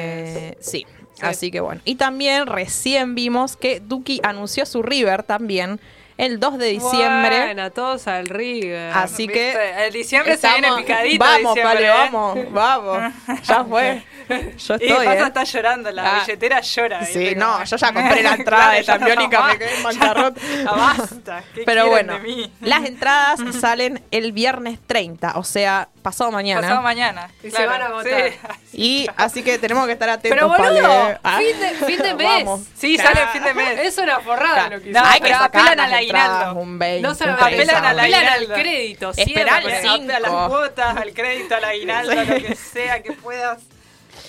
Eh, 0.50 0.58
sí. 0.60 0.86
Así 1.20 1.50
que 1.50 1.60
bueno. 1.60 1.80
Y 1.84 1.94
también 1.96 2.46
recién 2.46 3.14
vimos 3.14 3.56
que 3.56 3.80
Duki 3.80 4.20
anunció 4.22 4.66
su 4.66 4.82
River 4.82 5.22
también 5.22 5.80
el 6.16 6.38
2 6.40 6.58
de 6.58 6.66
diciembre. 6.66 7.40
Bueno, 7.44 7.70
todos 7.72 8.06
al 8.08 8.26
River. 8.26 8.92
Así 8.94 9.26
que. 9.28 9.86
El 9.86 9.92
diciembre 9.92 10.36
se 10.36 10.46
viene 10.48 10.68
estamos- 10.68 10.82
picadito. 10.82 11.24
Vamos, 11.24 11.58
Pale, 11.60 11.86
¿eh? 11.86 11.90
vamos, 11.90 12.38
vamos. 12.52 13.12
Ya 13.44 13.64
fue. 13.64 14.04
Yo 14.56 14.74
Y 14.80 14.86
estoy. 14.86 15.04
pasa 15.06 15.12
¿eh? 15.20 15.26
está 15.26 15.44
llorando, 15.44 15.90
la 15.90 16.16
Ah. 16.16 16.20
billetera 16.20 16.60
llora. 16.60 17.04
Sí, 17.04 17.18
¿viste? 17.18 17.36
no, 17.36 17.52
Como- 17.52 17.64
yo 17.64 17.76
ya 17.76 17.92
compré 17.92 18.22
la 18.22 18.34
entrada 18.34 18.62
Claro, 18.64 18.76
de 18.78 18.82
ya 18.84 18.98
tan 18.98 19.04
biónica, 19.06 19.38
no, 19.40 19.46
me 19.48 19.58
quedé 19.58 19.76
en 19.76 19.82
bancarrota. 19.82 20.40
ya 20.64 20.70
basta. 20.72 21.44
¿qué 21.54 21.62
Pero 21.66 21.88
bueno, 21.88 22.14
de 22.14 22.18
mí? 22.20 22.52
las 22.62 22.84
entradas 22.86 23.40
salen 23.60 24.02
el 24.10 24.32
viernes 24.32 24.78
30, 24.86 25.32
o 25.36 25.44
sea, 25.44 25.88
pasado 26.00 26.30
mañana. 26.30 26.62
Pasado 26.62 26.80
mañana. 26.80 27.28
Y 27.42 27.50
se 27.50 27.56
claro, 27.56 27.70
van 27.70 27.82
a 27.82 27.86
agotar. 27.86 28.32
sí. 28.70 28.76
y 28.78 29.06
así 29.16 29.42
que 29.42 29.58
tenemos 29.58 29.84
que 29.86 29.92
estar 29.92 30.08
atentos. 30.08 30.30
Pero 30.34 30.48
boludo. 30.48 31.18
Ah. 31.22 31.38
fin 31.38 31.60
de, 31.60 31.68
fin 31.86 31.98
de 31.98 32.14
mes. 32.14 32.44
Vamos. 32.46 32.60
Sí, 32.76 32.96
sale 32.96 33.20
el 33.22 33.28
fin 33.28 33.42
de 33.44 33.52
mes. 33.52 33.78
Es 33.80 33.98
una 33.98 34.20
forrada 34.20 34.70
lo 34.70 34.80
que 34.80 34.90
No. 34.90 35.04
Hay 35.04 35.20
que 35.20 35.26
pero 35.26 35.38
sacar 35.38 35.60
apelan 35.68 35.76
las 35.76 35.86
al 35.86 35.92
entradas, 35.92 36.03
aguinaldo. 36.10 36.60
Un 36.60 36.78
20, 36.78 37.02
No 37.08 37.14
solo 37.14 37.32
un 37.34 37.38
apelan 37.42 37.84
al 37.84 37.98
apelan 37.98 38.26
al 38.26 38.46
crédito. 38.48 39.12
Cinco. 39.14 39.40
a 39.40 40.20
las 40.20 40.48
cuotas, 40.48 40.96
al 40.96 41.12
crédito, 41.12 41.54
al 41.56 41.64
aguinaldo, 41.64 42.14
lo 42.14 42.36
que 42.36 42.54
sea 42.72 43.02
que 43.02 43.12
puedas. 43.12 43.60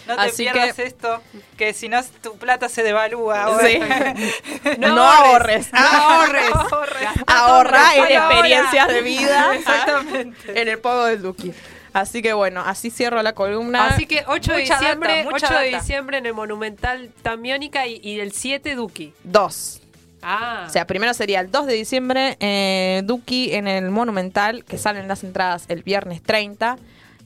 No 0.07 0.15
te 0.15 0.21
Así 0.21 0.43
pierdas 0.43 0.73
que- 0.75 0.83
esto, 0.83 1.21
que 1.57 1.73
si 1.73 1.89
no 1.89 2.01
tu 2.21 2.37
plata 2.37 2.69
se 2.69 2.81
devalúa. 2.83 3.59
Sí. 3.61 3.75
ahora. 3.81 4.13
No, 4.79 5.03
ahorres, 5.03 5.71
no 5.73 5.79
ahorres. 5.79 6.49
No 6.53 6.59
ahorres. 6.61 7.07
Ahorra 7.27 7.95
en 7.95 8.03
experiencias 8.11 8.87
de 8.87 9.01
vida. 9.01 9.55
Exactamente. 9.89 10.59
En 10.61 10.67
el 10.67 10.79
pago 10.79 11.05
del 11.05 11.21
Duki. 11.21 11.53
Así 11.93 12.21
que 12.21 12.33
bueno, 12.33 12.61
así 12.65 12.89
cierro 12.91 13.21
la 13.23 13.33
columna. 13.33 13.87
Así 13.87 14.05
que 14.05 14.23
8 14.27 14.51
de 14.53 14.61
Mucha 14.63 14.79
diciembre, 14.79 15.17
data, 15.17 15.29
mucha 15.29 15.45
8 15.47 15.59
de 15.59 15.65
data. 15.71 15.79
diciembre 15.81 16.17
en 16.17 16.25
el 16.25 16.33
Monumental 16.33 17.11
Tamiónica 17.21 17.87
y, 17.87 17.99
y 18.03 18.19
el 18.19 18.33
7 18.33 18.75
Duki. 18.75 19.13
dos. 19.23 19.81
Ah. 20.25 20.65
O 20.67 20.69
sea, 20.71 20.87
primero 20.87 21.13
sería 21.13 21.39
el 21.39 21.51
2 21.51 21.67
de 21.67 21.73
diciembre, 21.73 22.35
eh, 22.39 23.01
Duki 23.05 23.53
en 23.53 23.67
el 23.67 23.91
Monumental, 23.91 24.65
que 24.65 24.77
salen 24.77 25.07
las 25.07 25.23
entradas 25.23 25.65
el 25.67 25.83
viernes 25.83 26.23
30. 26.23 26.77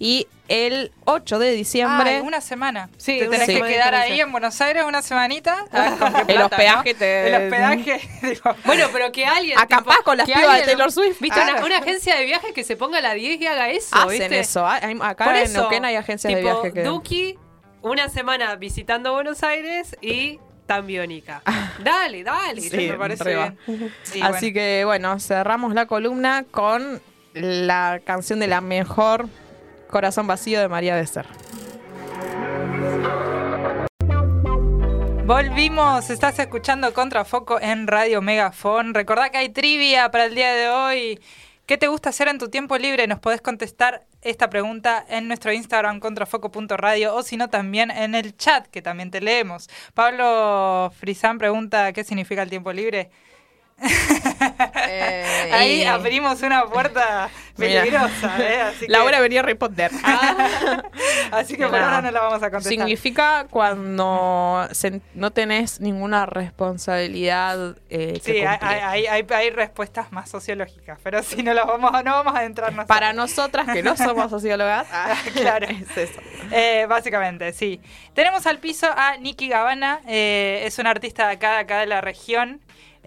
Y 0.01 0.27
el 0.47 0.93
8 1.03 1.39
de 1.39 1.51
diciembre, 1.51 2.15
Ay, 2.15 2.21
una 2.21 2.39
semana. 2.39 2.89
Sí, 2.95 3.19
te 3.19 3.27
tenés 3.27 3.47
que 3.47 3.61
quedar 3.61 3.93
ahí 3.95 4.21
en 4.21 4.31
Buenos 4.31 4.59
Aires 4.61 4.85
una 4.87 5.01
semanita. 5.01 5.65
A 5.73 5.89
ver 5.89 5.99
con 5.99 6.13
qué 6.13 6.19
el 6.21 6.25
plata, 6.37 6.45
hospedaje 6.55 6.93
¿no? 6.93 6.99
te... 6.99 7.27
El 7.27 7.35
hospedaje. 7.35 8.09
digo, 8.29 8.55
Bueno, 8.63 8.85
pero 8.93 9.11
que 9.11 9.25
alguien. 9.25 9.59
Acampás 9.59 9.97
tipo, 9.97 10.05
con 10.05 10.17
las 10.17 10.25
pibas 10.25 10.59
de 10.59 10.65
Taylor 10.65 10.91
Swift. 10.91 11.19
¿Viste? 11.19 11.39
Ah. 11.41 11.49
Una, 11.51 11.65
una 11.65 11.77
agencia 11.79 12.15
de 12.15 12.23
viajes 12.25 12.53
que 12.53 12.63
se 12.63 12.77
ponga 12.77 12.99
a 12.99 13.01
la 13.01 13.13
10 13.13 13.41
y 13.41 13.47
haga 13.47 13.69
eso. 13.69 13.93
Hacen 13.93 14.09
¿viste? 14.19 14.39
eso. 14.39 14.65
Ah, 14.65 14.79
hay- 14.81 14.97
Acá 15.01 15.25
Por 15.25 15.35
en 15.35 15.43
eso, 15.43 15.59
Neuquén 15.59 15.83
hay 15.83 15.95
agencias 15.97 16.33
de 16.33 16.41
tipo, 16.41 16.61
viaje 16.61 16.73
que... 16.73 16.83
Duki, 16.83 17.37
una 17.81 18.07
semana 18.07 18.55
visitando 18.55 19.11
Buenos 19.11 19.43
Aires 19.43 19.97
y 20.01 20.39
tan 20.69 20.85
biónica. 20.85 21.41
Dale, 21.83 22.23
dale. 22.23 22.61
Sí, 22.61 22.89
me 22.91 22.93
parece 22.93 23.35
bien. 23.35 23.57
Sí, 24.03 24.21
Así 24.21 24.51
bueno. 24.51 24.53
que 24.53 24.83
bueno, 24.85 25.19
cerramos 25.19 25.73
la 25.73 25.87
columna 25.87 26.45
con 26.51 27.01
la 27.33 27.99
canción 28.05 28.39
de 28.39 28.45
la 28.45 28.61
mejor 28.61 29.27
Corazón 29.89 30.27
Vacío 30.27 30.59
de 30.59 30.67
María 30.67 30.93
Becer. 30.93 31.25
Volvimos, 35.25 36.11
estás 36.11 36.37
escuchando 36.37 36.93
Contrafoco 36.93 37.59
en 37.59 37.87
Radio 37.87 38.21
Megafon. 38.21 38.93
Recordá 38.93 39.31
que 39.31 39.39
hay 39.39 39.49
trivia 39.49 40.11
para 40.11 40.25
el 40.25 40.35
día 40.35 40.53
de 40.53 40.69
hoy. 40.69 41.19
¿Qué 41.65 41.79
te 41.79 41.87
gusta 41.87 42.09
hacer 42.09 42.27
en 42.27 42.37
tu 42.37 42.49
tiempo 42.49 42.77
libre? 42.77 43.07
Nos 43.07 43.17
podés 43.19 43.41
contestar 43.41 44.05
esta 44.21 44.49
pregunta 44.49 45.05
en 45.09 45.27
nuestro 45.27 45.51
Instagram 45.53 45.99
contrafoco.radio 45.99 47.15
o 47.15 47.23
si 47.23 47.37
no 47.37 47.49
también 47.49 47.91
en 47.91 48.15
el 48.15 48.35
chat 48.35 48.67
que 48.67 48.81
también 48.81 49.11
te 49.11 49.21
leemos. 49.21 49.69
Pablo 49.93 50.91
Frisán 50.97 51.37
pregunta 51.37 51.93
¿qué 51.93 52.03
significa 52.03 52.41
el 52.43 52.49
tiempo 52.49 52.73
libre? 52.73 53.09
Eh, 54.87 55.49
Ahí 55.53 55.81
y- 55.81 55.85
abrimos 55.85 56.41
una 56.41 56.65
puerta 56.65 57.29
peligrosa. 57.57 58.35
¿eh? 58.39 58.61
Así 58.61 58.85
que, 58.85 58.91
Laura 58.91 59.19
venía 59.19 59.39
a 59.41 59.43
responder. 59.43 59.91
así 61.31 61.55
que 61.57 61.67
por 61.67 61.77
ahora 61.79 62.01
no 62.01 62.11
la 62.11 62.21
vamos 62.21 62.43
a 62.43 62.49
contestar. 62.49 62.69
Significa 62.71 63.45
cuando 63.49 64.67
se- 64.71 65.01
no 65.13 65.31
tenés 65.31 65.79
ninguna 65.79 66.25
responsabilidad. 66.25 67.75
eh, 67.89 68.19
que 68.23 68.33
Sí, 68.33 68.39
hay, 68.45 68.57
cumplir. 68.59 68.81
hay, 68.83 69.05
hay, 69.07 69.25
hay 69.29 69.49
respuestas 69.51 70.11
más 70.11 70.29
sociológicas, 70.29 70.99
pero 71.03 71.21
si 71.23 71.43
no 71.43 71.53
las 71.53 71.65
vamos, 71.65 71.91
no 72.03 72.11
vamos 72.11 72.33
a 72.35 72.39
adentrarnos. 72.39 72.85
Para 72.85 73.13
nosotras 73.13 73.67
que 73.71 73.83
no 73.83 73.95
somos 73.97 74.29
sociólogas, 74.29 74.87
claro. 75.33 75.67
es 75.67 75.97
eso. 75.97 76.19
Eh, 76.51 76.85
básicamente, 76.89 77.53
sí. 77.53 77.81
Tenemos 78.13 78.45
al 78.47 78.59
piso 78.59 78.87
a 78.95 79.17
Nikki 79.17 79.49
Gavana, 79.49 79.99
eh, 80.07 80.61
es 80.65 80.79
una 80.79 80.89
artista 80.91 81.27
de 81.27 81.33
acá, 81.33 81.51
de 81.53 81.57
acá 81.59 81.79
de 81.79 81.85
la 81.87 82.01
región. 82.01 82.61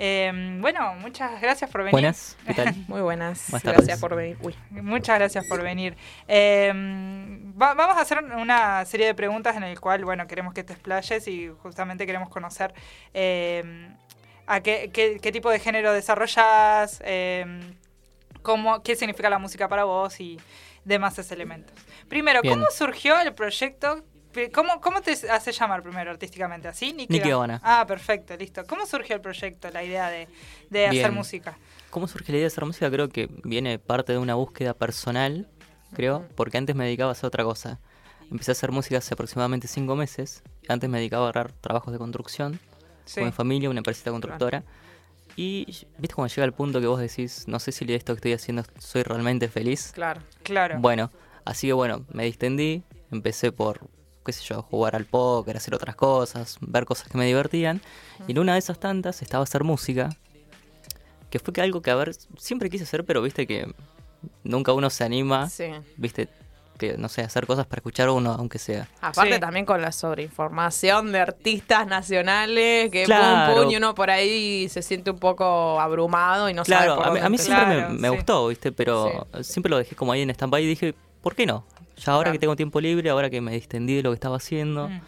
Eh, 0.04 0.32
bueno, 0.60 0.94
muchas 0.96 1.40
gracias 1.40 1.70
por 1.70 1.82
venir. 1.82 1.92
Buenas, 1.92 2.36
¿qué 2.44 2.54
tal? 2.54 2.74
Muy 2.88 3.00
buenas. 3.02 3.48
Buenas 3.50 3.62
Gracias 3.72 4.00
por 4.00 4.16
venir. 4.16 4.36
Uy. 4.40 4.52
Muchas 4.70 5.16
gracias 5.16 5.44
por 5.46 5.62
venir. 5.62 5.96
Eh, 6.26 6.72
va- 7.60 7.74
vamos 7.74 7.96
a 7.96 8.00
hacer 8.00 8.18
una 8.24 8.84
serie 8.84 9.06
de 9.06 9.14
preguntas 9.14 9.56
en 9.56 9.62
el 9.62 9.78
cual, 9.78 10.04
bueno, 10.04 10.26
queremos 10.26 10.54
que 10.54 10.64
te 10.64 10.72
explayes 10.72 11.28
y 11.28 11.50
justamente 11.62 12.04
queremos 12.04 12.30
conocer 12.30 12.74
eh, 13.14 13.90
a 14.48 14.60
qué, 14.60 14.90
qué- 14.92 15.20
qué 15.22 15.30
tipo 15.30 15.48
de 15.50 15.60
género 15.60 15.92
desarrollas, 15.92 17.00
cómo, 18.42 18.82
qué 18.82 18.96
significa 18.96 19.30
la 19.30 19.38
música 19.38 19.68
para 19.68 19.84
vos 19.84 20.18
y 20.18 20.36
demás 20.84 21.16
elementos. 21.30 21.76
Primero, 22.08 22.42
Bien. 22.42 22.54
¿cómo 22.54 22.66
surgió 22.72 23.20
el 23.20 23.34
proyecto? 23.34 24.02
¿Cómo, 24.52 24.80
¿Cómo 24.80 25.00
te 25.00 25.12
hace 25.30 25.52
llamar 25.52 25.82
primero 25.82 26.10
artísticamente? 26.10 26.68
¿Así? 26.68 26.92
Gavana. 27.08 27.28
Gavana. 27.28 27.60
Ah, 27.62 27.84
perfecto, 27.86 28.36
listo. 28.36 28.64
¿Cómo 28.66 28.86
surgió 28.86 29.14
el 29.16 29.20
proyecto, 29.20 29.70
la 29.70 29.82
idea 29.84 30.08
de, 30.10 30.28
de 30.70 30.86
hacer 30.86 31.12
música? 31.12 31.56
¿Cómo 31.90 32.08
surge 32.08 32.32
la 32.32 32.38
idea 32.38 32.44
de 32.44 32.52
hacer 32.52 32.64
música? 32.64 32.90
Creo 32.90 33.08
que 33.08 33.28
viene 33.44 33.78
parte 33.78 34.12
de 34.12 34.18
una 34.18 34.34
búsqueda 34.34 34.74
personal, 34.74 35.48
creo, 35.94 36.26
porque 36.36 36.58
antes 36.58 36.74
me 36.74 36.84
dedicaba 36.84 37.10
a 37.10 37.12
hacer 37.12 37.26
otra 37.26 37.44
cosa. 37.44 37.80
Empecé 38.30 38.50
a 38.50 38.52
hacer 38.52 38.72
música 38.72 38.96
hace 38.98 39.12
aproximadamente 39.12 39.68
cinco 39.68 39.94
meses. 39.94 40.42
Antes 40.68 40.88
me 40.88 40.98
dedicaba 40.98 41.26
a 41.26 41.28
agarrar 41.30 41.52
trabajos 41.52 41.92
de 41.92 41.98
construcción 41.98 42.58
Sí. 43.04 43.16
con 43.20 43.24
mi 43.26 43.32
familia, 43.32 43.68
una 43.68 43.80
empresita 43.80 44.10
constructora. 44.10 44.62
Y 45.36 45.64
viste 45.98 46.14
cuando 46.14 46.32
llega 46.34 46.44
el 46.44 46.52
punto 46.52 46.80
que 46.80 46.86
vos 46.86 47.00
decís, 47.00 47.44
no 47.48 47.58
sé 47.58 47.72
si 47.72 47.84
de 47.84 47.94
esto 47.96 48.14
que 48.14 48.18
estoy 48.18 48.32
haciendo 48.34 48.62
soy 48.78 49.02
realmente 49.02 49.48
feliz. 49.48 49.92
Claro. 49.92 50.20
Claro. 50.42 50.76
Bueno, 50.78 51.10
así 51.44 51.66
que 51.66 51.72
bueno, 51.72 52.04
me 52.12 52.24
distendí, 52.24 52.82
empecé 53.10 53.50
por, 53.50 53.80
qué 54.24 54.32
sé 54.32 54.44
yo, 54.44 54.62
jugar 54.62 54.94
al 54.96 55.04
póker, 55.04 55.56
hacer 55.56 55.74
otras 55.74 55.96
cosas, 55.96 56.56
ver 56.60 56.84
cosas 56.84 57.08
que 57.08 57.18
me 57.18 57.26
divertían. 57.26 57.80
Y 58.26 58.32
en 58.32 58.38
una 58.38 58.52
de 58.54 58.58
esas 58.60 58.78
tantas 58.78 59.22
estaba 59.22 59.42
a 59.42 59.44
hacer 59.44 59.64
música, 59.64 60.10
que 61.30 61.38
fue 61.38 61.52
que 61.52 61.60
algo 61.62 61.80
que, 61.82 61.90
a 61.90 61.94
ver, 61.94 62.12
siempre 62.36 62.70
quise 62.70 62.84
hacer, 62.84 63.04
pero 63.04 63.22
viste 63.22 63.46
que 63.46 63.72
nunca 64.44 64.72
uno 64.72 64.90
se 64.90 65.04
anima, 65.04 65.48
Sí. 65.48 65.70
viste, 65.96 66.28
que 66.78 66.96
no 66.98 67.08
sé, 67.08 67.22
hacer 67.22 67.46
cosas 67.46 67.66
para 67.66 67.78
escuchar 67.78 68.08
a 68.08 68.12
uno, 68.12 68.32
aunque 68.32 68.58
sea. 68.58 68.88
Aparte 69.00 69.34
Sí. 69.34 69.40
también 69.40 69.64
con 69.64 69.80
la 69.80 69.92
sobreinformación 69.92 71.12
de 71.12 71.20
artistas 71.20 71.86
nacionales 71.86 72.90
que 72.90 73.04
Claro. 73.04 73.52
pum 73.54 73.62
pum 73.64 73.70
y 73.72 73.76
uno 73.76 73.94
por 73.94 74.10
ahí 74.10 74.68
se 74.68 74.82
siente 74.82 75.10
un 75.10 75.18
poco 75.18 75.80
abrumado 75.80 76.48
y 76.50 76.54
no 76.54 76.64
sabe 76.64 76.86
claro, 76.86 76.96
por 76.96 77.04
a 77.06 77.10
mí, 77.10 77.14
dónde 77.20 77.26
a 77.26 77.28
mí 77.30 77.38
siempre 77.38 77.66
Claro, 77.66 77.88
me, 77.92 77.98
me 77.98 78.08
sí. 78.08 78.14
gustó, 78.16 78.48
viste, 78.48 78.72
pero 78.72 79.26
siempre 79.42 79.70
lo 79.70 79.78
dejé 79.78 79.94
como 79.96 80.12
ahí 80.12 80.22
en 80.22 80.30
stand-by 80.30 80.62
y 80.62 80.66
dije, 80.66 80.94
¿por 81.22 81.34
qué 81.34 81.46
no? 81.46 81.64
Ya 81.96 82.12
ahora 82.12 82.24
Claro. 82.26 82.32
que 82.32 82.38
tengo 82.38 82.56
tiempo 82.56 82.80
libre, 82.80 83.10
ahora 83.10 83.30
que 83.30 83.40
me 83.40 83.52
distendí 83.52 83.94
de 83.96 84.02
lo 84.02 84.10
que 84.10 84.14
estaba 84.14 84.36
haciendo, 84.36 84.88
Mm. 84.88 85.00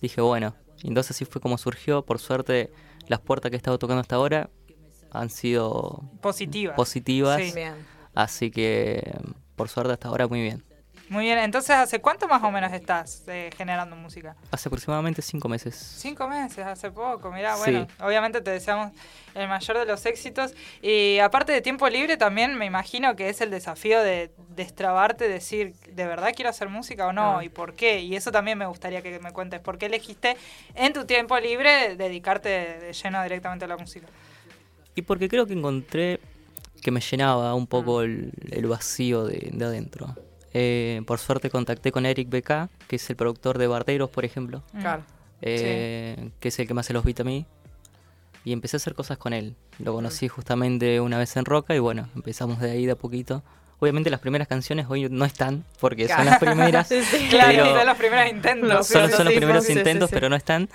dije, 0.00 0.20
bueno, 0.20 0.54
entonces 0.82 1.10
así 1.12 1.24
fue 1.24 1.40
como 1.40 1.58
surgió. 1.58 2.02
Por 2.04 2.18
suerte, 2.18 2.70
las 3.08 3.20
puertas 3.20 3.50
que 3.50 3.56
he 3.56 3.58
estado 3.58 3.78
tocando 3.78 4.00
hasta 4.00 4.16
ahora 4.16 4.50
han 5.10 5.30
sido 5.30 6.02
Positiva. 6.20 6.74
positivas, 6.76 7.40
Sí. 7.42 7.52
Bien. 7.54 7.74
así 8.14 8.50
que 8.50 9.18
por 9.56 9.68
suerte 9.68 9.92
hasta 9.92 10.08
ahora 10.08 10.28
muy 10.28 10.40
bien. 10.42 10.62
Muy 11.10 11.24
bien, 11.24 11.38
entonces, 11.38 11.70
¿hace 11.70 12.00
cuánto 12.00 12.28
más 12.28 12.42
o 12.42 12.50
menos 12.50 12.70
estás 12.72 13.22
eh, 13.28 13.50
generando 13.56 13.96
música? 13.96 14.36
Hace 14.50 14.68
aproximadamente 14.68 15.22
cinco 15.22 15.48
meses. 15.48 15.74
Cinco 15.74 16.28
meses, 16.28 16.66
hace 16.66 16.90
poco, 16.90 17.30
mirá, 17.32 17.54
Sí. 17.56 17.60
bueno, 17.62 17.86
obviamente 18.00 18.42
te 18.42 18.50
deseamos 18.50 18.92
el 19.34 19.48
mayor 19.48 19.78
de 19.78 19.86
los 19.86 20.04
éxitos. 20.04 20.52
Y 20.82 21.18
aparte 21.20 21.52
de 21.52 21.62
tiempo 21.62 21.88
libre, 21.88 22.18
también 22.18 22.56
me 22.58 22.66
imagino 22.66 23.16
que 23.16 23.30
es 23.30 23.40
el 23.40 23.50
desafío 23.50 24.02
de 24.02 24.30
destrabarte, 24.50 25.28
decir, 25.28 25.72
¿de 25.90 26.06
verdad 26.06 26.32
quiero 26.36 26.50
hacer 26.50 26.68
música 26.68 27.06
o 27.06 27.12
no? 27.14 27.38
Ah. 27.38 27.44
¿Y 27.44 27.48
por 27.48 27.74
qué? 27.74 28.00
Y 28.02 28.14
eso 28.14 28.30
también 28.30 28.58
me 28.58 28.66
gustaría 28.66 29.00
que 29.00 29.18
me 29.18 29.32
cuentes, 29.32 29.60
¿por 29.60 29.78
qué 29.78 29.86
elegiste 29.86 30.36
en 30.74 30.92
tu 30.92 31.06
tiempo 31.06 31.38
libre 31.38 31.96
dedicarte 31.96 32.48
de 32.50 32.92
lleno 32.92 33.22
directamente 33.22 33.64
a 33.64 33.68
la 33.68 33.78
música? 33.78 34.06
Y 34.94 35.00
porque 35.02 35.28
creo 35.30 35.46
que 35.46 35.54
encontré 35.54 36.20
que 36.82 36.90
me 36.90 37.00
llenaba 37.00 37.54
un 37.54 37.66
poco 37.66 38.02
el, 38.02 38.30
el 38.50 38.66
vacío 38.66 39.24
de, 39.24 39.48
de 39.52 39.64
adentro. 39.64 40.14
Eh, 40.54 41.02
por 41.06 41.18
suerte 41.18 41.50
contacté 41.50 41.92
con 41.92 42.06
Eric 42.06 42.28
BK, 42.30 42.68
que 42.88 42.96
es 42.96 43.10
el 43.10 43.16
productor 43.16 43.58
de 43.58 43.66
Barteros, 43.66 44.08
por 44.10 44.24
ejemplo, 44.24 44.62
Mm. 44.72 44.80
Claro. 44.80 45.02
eh, 45.42 46.30
que 46.40 46.48
es 46.48 46.58
el 46.58 46.66
que 46.66 46.74
más 46.74 46.86
se 46.86 46.92
los 46.92 47.04
beat 47.04 47.20
a 47.20 47.24
mí. 47.24 47.46
Y 48.44 48.52
empecé 48.52 48.76
a 48.76 48.78
hacer 48.78 48.94
cosas 48.94 49.18
con 49.18 49.32
él. 49.34 49.54
Lo 49.78 49.92
conocí 49.92 50.26
justamente 50.28 51.00
una 51.00 51.18
vez 51.18 51.36
en 51.36 51.44
Roca 51.44 51.74
y 51.74 51.78
bueno, 51.80 52.08
empezamos 52.14 52.60
de 52.60 52.70
ahí 52.70 52.86
de 52.86 52.92
a 52.92 52.96
poquito. 52.96 53.42
Obviamente 53.80 54.10
las 54.10 54.20
primeras 54.20 54.48
canciones 54.48 54.86
hoy 54.88 55.08
no 55.08 55.24
están 55.24 55.64
porque 55.80 56.08
son 56.08 56.24
las 56.24 56.38
primeras. 56.38 56.88
Sí, 56.88 57.02
sí. 57.02 57.26
Claro, 57.28 57.76
son 57.76 57.86
los 57.86 57.96
primeros 57.96 58.30
intentos. 58.32 58.86
son, 58.86 59.06
sí, 59.10 59.16
son 59.16 59.24
los 59.26 59.34
sí, 59.34 59.38
primeros 59.38 59.68
intentos, 59.70 60.08
sí. 60.10 60.14
pero 60.14 60.28
no 60.28 60.36
están. 60.36 60.68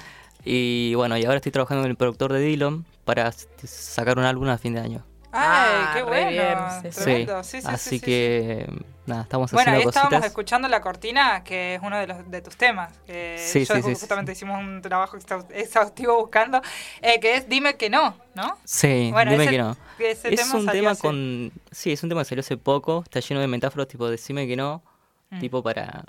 Y 0.45 0.93
bueno, 0.95 1.17
y 1.17 1.25
ahora 1.25 1.37
estoy 1.37 1.51
trabajando 1.51 1.83
con 1.83 1.89
el 1.91 1.97
productor 1.97 2.31
de 2.33 2.39
Dillon 2.41 2.85
para 3.05 3.31
sacar 3.63 4.17
un 4.19 4.25
álbum 4.25 4.47
a 4.49 4.57
fin 4.57 4.73
de 4.75 4.81
año. 4.81 5.03
Ay, 5.35 5.39
Ah, 5.41 5.91
qué 5.95 6.03
bueno. 6.03 6.91
tremendo. 6.93 7.43
Sí, 7.43 7.57
sí, 7.57 7.61
sí, 7.61 7.67
Así 7.67 7.89
sí, 7.89 7.99
sí. 7.99 8.05
que 8.05 8.67
nada, 9.07 9.23
estamos 9.23 9.51
Bueno, 9.51 9.71
ahí 9.71 9.75
haciendo 9.77 9.89
estábamos 9.89 10.11
cositas. 10.13 10.29
escuchando 10.31 10.67
La 10.69 10.79
Cortina, 10.81 11.43
que 11.43 11.75
es 11.75 11.81
uno 11.81 11.97
de, 11.97 12.05
los, 12.07 12.29
de 12.29 12.41
tus 12.43 12.55
temas. 12.55 12.93
Que 13.07 13.37
Sí, 13.39 13.65
yo 13.65 13.75
sí, 13.75 13.81
sí, 13.81 13.89
justamente 13.95 14.31
hicimos 14.33 14.59
un 14.59 14.81
trabajo 14.81 15.17
exhaus- 15.17 15.47
exhaustivo 15.51 16.17
buscando, 16.17 16.61
eh, 17.01 17.19
que 17.19 17.35
es 17.35 17.49
Dime 17.49 17.75
que 17.77 17.89
no, 17.89 18.15
¿no? 18.35 18.57
Sí, 18.63 19.09
Bueno, 19.11 19.31
dime 19.31 19.43
ese- 19.45 19.51
que 19.53 19.57
no. 19.57 19.77
ese 19.99 20.33
es 20.33 20.41
tema 20.49 20.59
un 20.59 20.67
tema 20.67 20.91
hace- 20.91 21.01
con. 21.01 21.51
Sí, 21.71 21.91
es 21.91 22.03
un 22.03 22.09
tema 22.09 22.21
que 22.21 22.25
salió 22.25 22.41
hace 22.41 22.57
poco. 22.57 23.01
Está 23.03 23.19
lleno 23.19 23.41
de 23.41 23.47
metáforas 23.47 23.87
tipo 23.87 24.07
decime 24.09 24.45
que 24.47 24.55
no. 24.55 24.83
Mm. 25.31 25.39
Tipo 25.39 25.63
para. 25.63 26.03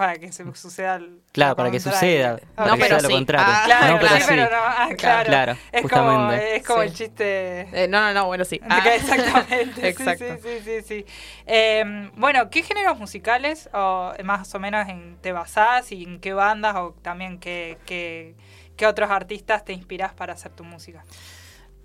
Para 0.00 0.16
que 0.18 0.32
se 0.32 0.50
suceda 0.54 0.96
el- 0.96 1.20
Claro, 1.30 1.56
para 1.56 1.70
que 1.70 1.78
suceda. 1.78 2.38
Para 2.54 2.70
No, 2.70 2.76
que 2.76 2.80
pero 2.84 2.94
sea 2.94 3.02
lo 3.02 3.08
sí. 3.10 3.14
contrario. 3.16 3.46
Ah, 3.54 3.62
Claro, 3.66 3.86
no, 3.92 3.98
pero 4.00 4.08
claro, 4.08 4.24
sí. 4.24 4.30
pero 4.30 4.42
no, 4.44 4.56
ah, 4.64 4.88
claro. 4.96 5.26
Claro, 5.26 5.56
es 5.72 5.82
como, 5.82 6.32
es 6.32 6.66
como 6.66 6.80
Sí. 6.80 6.86
el 6.88 6.94
chiste. 6.94 7.60
Eh, 7.84 7.86
no, 7.86 8.00
no, 8.00 8.14
no, 8.14 8.26
bueno, 8.26 8.44
sí. 8.46 8.58
Ah. 8.70 8.82
Exactamente. 8.94 9.88
Exacto. 9.90 10.24
Sí, 10.24 10.40
sí, 10.42 10.48
sí, 10.64 10.70
sí, 10.80 10.82
sí. 11.04 11.06
Eh, 11.44 12.10
bueno, 12.14 12.48
¿qué 12.48 12.62
géneros 12.62 12.98
musicales 12.98 13.68
o 13.74 14.14
más 14.24 14.54
o 14.54 14.58
menos 14.58 14.88
en 14.88 15.18
te 15.20 15.32
basás 15.32 15.92
y 15.92 16.04
en 16.04 16.18
qué 16.18 16.32
bandas 16.32 16.76
o 16.76 16.94
también 17.02 17.38
qué, 17.38 17.76
qué, 17.84 18.34
qué 18.78 18.86
otros 18.86 19.10
artistas 19.10 19.66
te 19.66 19.74
inspirás 19.74 20.14
para 20.14 20.32
hacer 20.32 20.50
tu 20.52 20.64
música? 20.64 21.04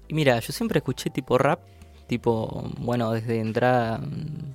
Mira, 0.07 0.39
yo 0.39 0.53
siempre 0.53 0.77
escuché 0.77 1.09
tipo 1.09 1.37
rap, 1.37 1.59
tipo, 2.07 2.69
bueno, 2.77 3.11
desde 3.11 3.39
entrada 3.39 3.99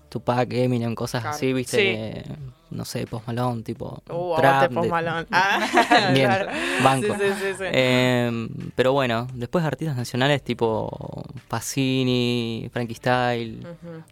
Tupac, 0.09 0.53
Eminem, 0.53 0.95
cosas 0.95 1.23
Claro. 1.23 1.37
así, 1.37 1.53
viste, 1.53 1.77
Sí. 1.77 1.83
eh, 1.87 2.25
no 2.71 2.85
sé, 2.85 3.07
Post 3.07 3.27
Malone, 3.27 3.63
tipo, 3.63 4.03
Uh, 4.11 4.37
trap, 4.37 4.71
de-. 4.73 4.91
Ah, 5.31 5.61
Bien, 6.15 6.27
claro. 6.27 6.51
banco. 6.85 7.15
Sí, 7.15 7.25
sí. 7.59 7.65
Eh, 7.73 8.49
pero 8.77 8.93
bueno, 8.93 9.27
después 9.35 9.65
artistas 9.65 9.97
nacionales 9.97 10.43
tipo 10.43 11.25
Pacini, 11.49 12.69
Frankie 12.73 12.95
Style, 12.95 13.61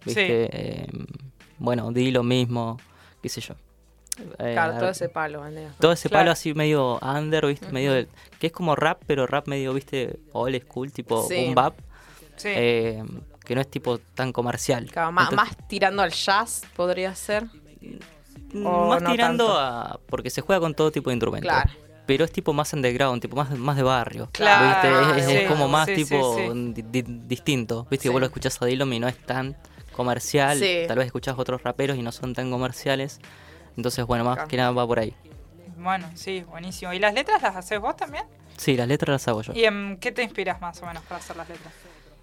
viste, 0.05 0.49
eh, 0.53 0.87
bueno, 1.59 1.91
di 1.93 2.11
lo 2.11 2.23
mismo, 2.23 2.79
qué 3.23 3.29
sé 3.29 3.41
yo. 3.41 3.55
Eh, 4.39 4.53
Claro, 4.55 4.79
todo 4.79 4.89
ese 4.91 5.09
palo, 5.09 5.43
vendría. 5.43 5.73
todo 5.79 5.93
ese 5.93 6.09
Claro. 6.09 6.23
palo 6.23 6.31
así 6.33 6.53
medio 6.55 6.99
under, 7.01 7.47
¿viste? 7.47 7.71
Medio 7.71 7.93
del- 7.93 8.09
que 8.41 8.49
es 8.49 8.53
como 8.53 8.75
rap, 8.75 9.01
pero 9.07 9.27
rap 9.29 9.47
medio, 9.47 9.73
¿viste? 9.75 10.19
Old 10.33 10.61
school, 10.65 10.91
tipo 10.93 11.23
Sí. 11.29 11.37
boom 11.37 11.55
bap. 11.55 11.75
Sí. 12.37 12.49
eh, 12.53 13.03
que 13.49 13.55
no 13.57 13.61
es 13.61 13.69
tipo 13.69 13.99
tan 13.99 14.33
comercial. 14.33 14.89
Claro, 14.93 15.11
más, 15.11 15.31
Entonces, 15.33 15.57
más 15.59 15.69
tirando 15.69 16.03
al 16.03 16.13
jazz 16.13 16.63
podría 16.77 17.13
ser. 17.17 17.45
o 18.65 18.89
más 18.89 19.03
no 19.03 19.11
tirando 19.11 19.47
tanto. 19.47 19.59
a. 19.59 20.01
Porque 20.09 20.31
se 20.31 20.41
juega 20.41 20.61
con 20.61 20.75
todo 20.75 20.91
tipo 20.93 21.11
de 21.11 21.15
instrumentos. 21.15 21.51
Claro. 21.51 21.71
Pero 22.07 22.25
es 22.25 22.33
tipo 22.33 22.53
más 22.55 22.73
underground, 22.73 23.21
tipo 23.21 23.37
más, 23.37 23.51
más 23.51 23.77
de 23.77 23.83
barrio. 23.83 24.29
Claro, 24.33 25.15
¿viste? 25.15 25.45
Es, 25.45 25.51
como 25.51 25.69
más 25.69 25.87
sí, 25.87 25.95
tipo 25.95 26.37
sí. 26.37 26.73
di- 26.75 26.83
di- 27.03 27.05
distinto. 27.27 27.87
Viste 27.91 28.05
que 28.05 28.09
vos 28.11 28.21
lo 28.21 28.27
escuchás 28.27 28.61
a 28.63 28.67
Dillom 28.67 28.91
y 28.95 29.01
no 29.01 29.09
es 29.09 29.17
tan 29.19 29.57
comercial. 29.93 30.59
Sí. 30.59 30.85
Tal 30.87 30.97
vez 30.97 31.07
escuchás 31.07 31.35
otros 31.39 31.63
raperos 31.63 31.99
y 31.99 32.03
no 32.03 32.11
son 32.13 32.33
tan 32.35 32.51
comerciales. 32.51 33.21
Entonces, 33.77 34.07
bueno, 34.07 34.25
más 34.25 34.37
Claro. 34.37 34.49
que 34.49 34.57
nada 34.57 34.71
va 34.71 34.87
por 34.87 34.99
ahí. 35.01 35.15
Bueno, 35.77 36.11
sí, 36.15 36.43
buenísimo. 36.49 36.93
¿Y 36.95 36.99
las 36.99 37.13
letras 37.13 37.43
las 37.43 37.55
haces 37.57 37.79
vos 37.79 37.95
también? 37.97 38.25
Sí, 38.57 38.75
las 38.77 38.89
letras 38.89 39.11
las 39.11 39.29
hago 39.29 39.43
yo. 39.43 39.53
¿Y 39.53 39.65
en 39.67 39.99
qué 40.01 40.11
te 40.11 40.23
inspiras 40.23 40.61
más 40.63 40.83
o 40.83 40.87
menos 40.87 41.03
para 41.05 41.21
hacer 41.21 41.37
las 41.37 41.49
letras? 41.49 41.73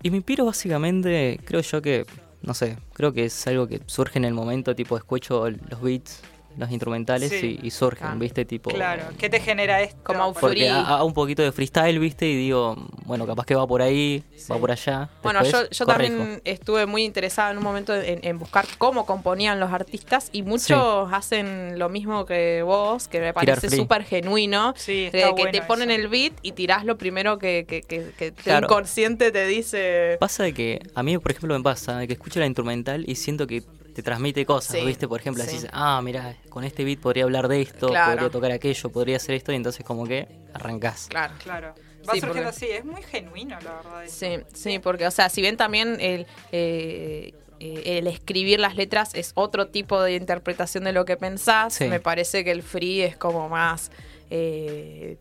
Y 0.03 0.11
me 0.11 0.17
inspiro 0.17 0.45
básicamente, 0.45 1.39
creo 1.45 1.61
yo 1.61 1.81
que, 1.81 2.05
no 2.41 2.53
sé, 2.53 2.77
creo 2.93 3.11
que 3.13 3.25
es 3.25 3.47
algo 3.47 3.67
que 3.67 3.81
surge 3.87 4.19
en 4.19 4.25
el 4.25 4.33
momento, 4.33 4.75
tipo 4.75 4.97
escucho 4.97 5.49
los 5.49 5.81
beats, 5.81 6.21
los 6.57 6.71
instrumentales 6.71 7.29
Sí. 7.31 7.59
y, 7.61 7.67
y 7.67 7.71
surgen, 7.71 8.05
Claro. 8.07 8.19
¿viste? 8.19 8.45
Tipo, 8.45 8.69
Claro, 8.69 9.03
¿qué 9.17 9.29
te 9.29 9.39
genera 9.39 9.81
esto? 9.81 9.99
Como 10.03 10.23
ha- 10.23 10.95
hago 10.97 11.05
un 11.05 11.13
poquito 11.13 11.41
de 11.43 11.51
freestyle, 11.51 11.99
¿viste? 11.99 12.25
Y 12.27 12.35
digo, 12.35 12.75
bueno, 13.05 13.25
capaz 13.25 13.45
que 13.45 13.55
va 13.55 13.65
por 13.67 13.81
ahí, 13.81 14.23
va 14.51 14.57
por 14.57 14.71
allá. 14.71 15.09
Bueno, 15.23 15.41
yo, 15.43 15.59
después 15.59 15.69
yo 15.77 15.85
también 15.85 16.41
estuve 16.45 16.85
muy 16.85 17.03
interesada 17.03 17.51
en 17.51 17.57
un 17.57 17.63
momento 17.63 17.93
en, 17.95 18.19
en 18.23 18.39
buscar 18.39 18.65
cómo 18.77 19.05
componían 19.05 19.59
los 19.59 19.71
artistas 19.71 20.29
y 20.31 20.43
muchos 20.43 21.11
hacen 21.11 21.77
lo 21.79 21.89
mismo 21.89 22.25
que 22.25 22.61
vos, 22.63 23.07
que 23.07 23.19
me 23.19 23.33
parece 23.33 23.69
súper 23.69 24.03
genuino, 24.03 24.73
Sí, 24.77 25.09
que 25.11 25.47
te 25.51 25.61
ponen 25.61 25.91
eso. 25.91 26.01
el 26.01 26.07
beat 26.07 26.33
y 26.41 26.53
tirás 26.53 26.85
lo 26.85 26.97
primero 26.97 27.37
que, 27.39 27.65
que, 27.67 27.81
que, 27.81 28.11
que 28.17 28.31
tu 28.31 28.43
Claro. 28.43 28.67
inconsciente 28.67 29.31
te 29.31 29.45
dice. 29.45 30.17
Pasa 30.19 30.43
de 30.43 30.53
que, 30.53 30.79
a 30.93 31.03
mí 31.03 31.17
por 31.17 31.31
ejemplo 31.31 31.57
me 31.57 31.63
pasa, 31.63 31.97
de 31.97 32.07
que 32.07 32.13
escucho 32.13 32.39
la 32.39 32.45
instrumental 32.45 33.03
y 33.07 33.15
siento 33.15 33.47
que 33.47 33.63
te 33.95 34.03
transmite 34.03 34.45
cosas, 34.45 34.77
Sí, 34.79 34.85
¿viste? 34.85 35.07
Por 35.07 35.21
ejemplo, 35.21 35.43
sí. 35.45 35.55
así, 35.57 35.67
ah, 35.71 35.99
mira, 36.03 36.35
con 36.49 36.63
este 36.65 36.83
beat 36.83 36.99
podría 36.99 37.23
hablar 37.23 37.47
de 37.47 37.61
esto, 37.61 37.87
Claro. 37.87 38.11
podría 38.11 38.29
tocar 38.29 38.51
aquello, 38.51 38.89
podría 38.91 39.15
hacer 39.17 39.35
esto, 39.35 39.51
y 39.51 39.55
entonces 39.55 39.83
como 39.85 40.05
que 40.05 40.27
arrancás. 40.53 41.07
Claro. 41.09 41.33
Claro. 41.41 41.67
Va 42.07 42.13
Sí, 42.13 42.19
surgiendo 42.19 42.33
porque- 42.51 42.65
así, 42.65 42.65
es 42.67 42.85
muy 42.85 43.01
genuino, 43.01 43.57
la 43.61 43.73
verdad. 43.73 44.03
Sí, 44.07 44.37
sí, 44.53 44.79
porque, 44.79 45.07
o 45.07 45.11
sea, 45.11 45.29
si 45.29 45.41
bien 45.41 45.57
también 45.57 45.97
el, 46.01 46.27
eh, 46.51 47.33
eh, 47.59 47.97
el 47.97 48.07
escribir 48.07 48.59
las 48.59 48.75
letras 48.75 49.15
es 49.15 49.31
otro 49.33 49.67
tipo 49.69 50.01
de 50.03 50.13
interpretación 50.15 50.83
de 50.83 50.91
lo 50.91 51.05
que 51.05 51.15
pensás, 51.17 51.73
Sí. 51.73 51.85
me 51.85 51.99
parece 52.01 52.43
que 52.43 52.51
el 52.51 52.61
free 52.63 53.01
es 53.01 53.15
como 53.17 53.47
más 53.49 53.91
eh, 54.29 55.17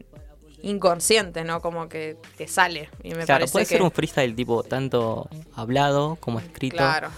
inconsciente, 0.62 1.45
¿no? 1.45 1.61
Como 1.61 1.89
que 1.89 2.16
te 2.37 2.49
sale. 2.49 2.89
Y 3.03 3.11
me 3.11 3.25
claro, 3.25 3.41
parece 3.41 3.53
puede 3.53 3.64
que. 3.66 3.75
ser 3.75 3.83
un 3.83 3.91
freestyle 3.91 4.35
tipo 4.35 4.62
tanto 4.62 5.29
hablado 5.55 6.16
como 6.20 6.41
escrito. 6.41 6.77
Claro, 6.77 7.09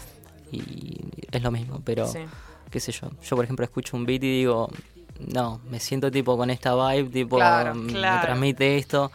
Y 0.57 1.01
es 1.31 1.43
lo 1.43 1.51
mismo, 1.51 1.81
pero 1.85 2.07
sí. 2.07 2.21
qué 2.71 2.81
sé 2.81 2.93
yo. 2.93 3.11
Yo 3.23 3.37
por 3.37 3.45
ejemplo 3.45 3.65
escucho 3.65 3.97
un 3.97 4.07
beat 4.07 4.23
y 4.25 4.39
digo, 4.39 4.69
no, 5.33 5.61
me 5.71 5.81
siento 5.81 6.11
tipo 6.11 6.37
con 6.37 6.51
esta 6.51 6.75
vibe, 6.75 7.11
tipo, 7.11 7.37
Claro, 7.37 7.75
me 7.75 7.93
claro. 7.93 8.23
transmite 8.23 8.77
esto. 8.79 9.11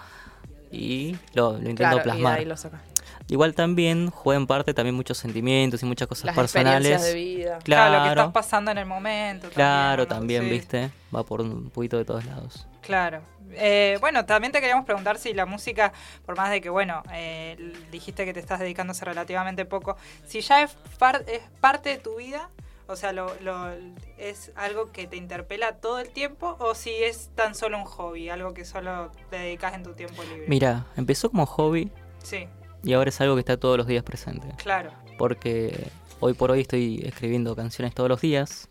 Y 0.72 1.16
lo, 1.34 1.52
lo 1.54 1.58
intento 1.70 1.76
Claro, 1.78 1.96
y 1.96 2.00
de 2.00 2.04
plasmar. 2.04 2.40
ahí 2.40 2.46
lo 2.46 2.56
sacás. 2.58 2.82
Igual 3.28 3.54
también 3.56 4.10
juega 4.10 4.40
en 4.42 4.48
parte 4.48 4.74
también 4.74 4.96
muchos 4.96 5.18
sentimientos 5.18 5.82
y 5.84 5.86
muchas 5.86 6.08
cosas 6.08 6.26
Las 6.26 6.36
personales. 6.36 6.92
experiencias 6.92 7.14
de 7.14 7.14
vida. 7.14 7.60
Claro, 7.64 7.98
lo 8.00 8.04
que 8.04 8.10
estás 8.10 8.32
pasando 8.32 8.72
en 8.72 8.78
el 8.78 8.86
momento. 8.86 9.50
claro, 9.50 10.04
¿no? 10.04 10.08
también, 10.08 10.44
Sí. 10.44 10.50
viste. 10.50 10.92
Va 11.16 11.24
por 11.24 11.42
un 11.42 11.70
poquito 11.70 11.98
de 11.98 12.04
todos 12.06 12.26
lados. 12.26 12.68
Claro. 12.82 13.22
Eh, 13.54 13.98
bueno, 14.02 14.26
también 14.26 14.52
te 14.52 14.60
queríamos 14.60 14.86
preguntar 14.86 15.18
si 15.18 15.34
la 15.34 15.46
música, 15.46 15.94
por 16.26 16.38
más 16.38 16.50
de 16.52 16.62
que, 16.62 16.70
bueno, 16.70 17.04
eh, 17.14 17.74
dijiste 17.92 18.26
que 18.26 18.34
te 18.34 18.40
estás 18.40 18.60
dedicando 18.60 18.92
hace 18.92 19.06
relativamente 19.06 19.66
poco, 19.66 19.98
si 20.26 20.42
ya 20.42 20.62
es, 20.64 20.72
par- 20.98 21.24
es 21.28 21.42
parte 21.60 21.90
de 21.90 21.98
tu 21.98 22.16
vida, 22.18 22.50
o 22.88 22.96
sea, 22.96 23.14
lo, 23.14 23.34
lo- 23.42 23.70
es 24.18 24.52
algo 24.56 24.92
que 24.92 25.08
te 25.08 25.16
interpela 25.18 25.78
todo 25.78 26.00
el 26.00 26.10
tiempo, 26.10 26.56
o 26.60 26.76
si 26.76 26.90
es 26.92 27.30
tan 27.36 27.56
solo 27.56 27.78
un 27.78 27.86
hobby, 27.86 28.30
algo 28.30 28.54
que 28.54 28.66
solo 28.66 29.12
te 29.30 29.38
dedicas 29.38 29.74
en 29.76 29.84
tu 29.84 29.94
tiempo 29.94 30.24
libre. 30.24 30.46
Mira, 30.48 30.86
empezó 30.98 31.30
como 31.30 31.46
hobby 31.46 31.92
Sí, 32.24 32.48
y 32.84 32.94
ahora 32.94 33.10
es 33.10 33.20
algo 33.22 33.36
que 33.36 33.40
está 33.42 33.58
todos 33.58 33.78
los 33.78 33.88
días 33.88 34.04
presente. 34.04 34.48
claro. 34.58 34.92
Porque 35.18 35.88
hoy 36.20 36.34
por 36.34 36.52
hoy 36.52 36.62
estoy 36.62 37.02
escribiendo 37.06 37.56
canciones 37.56 37.94
todos 37.94 38.10
los 38.10 38.22
días. 38.22 38.70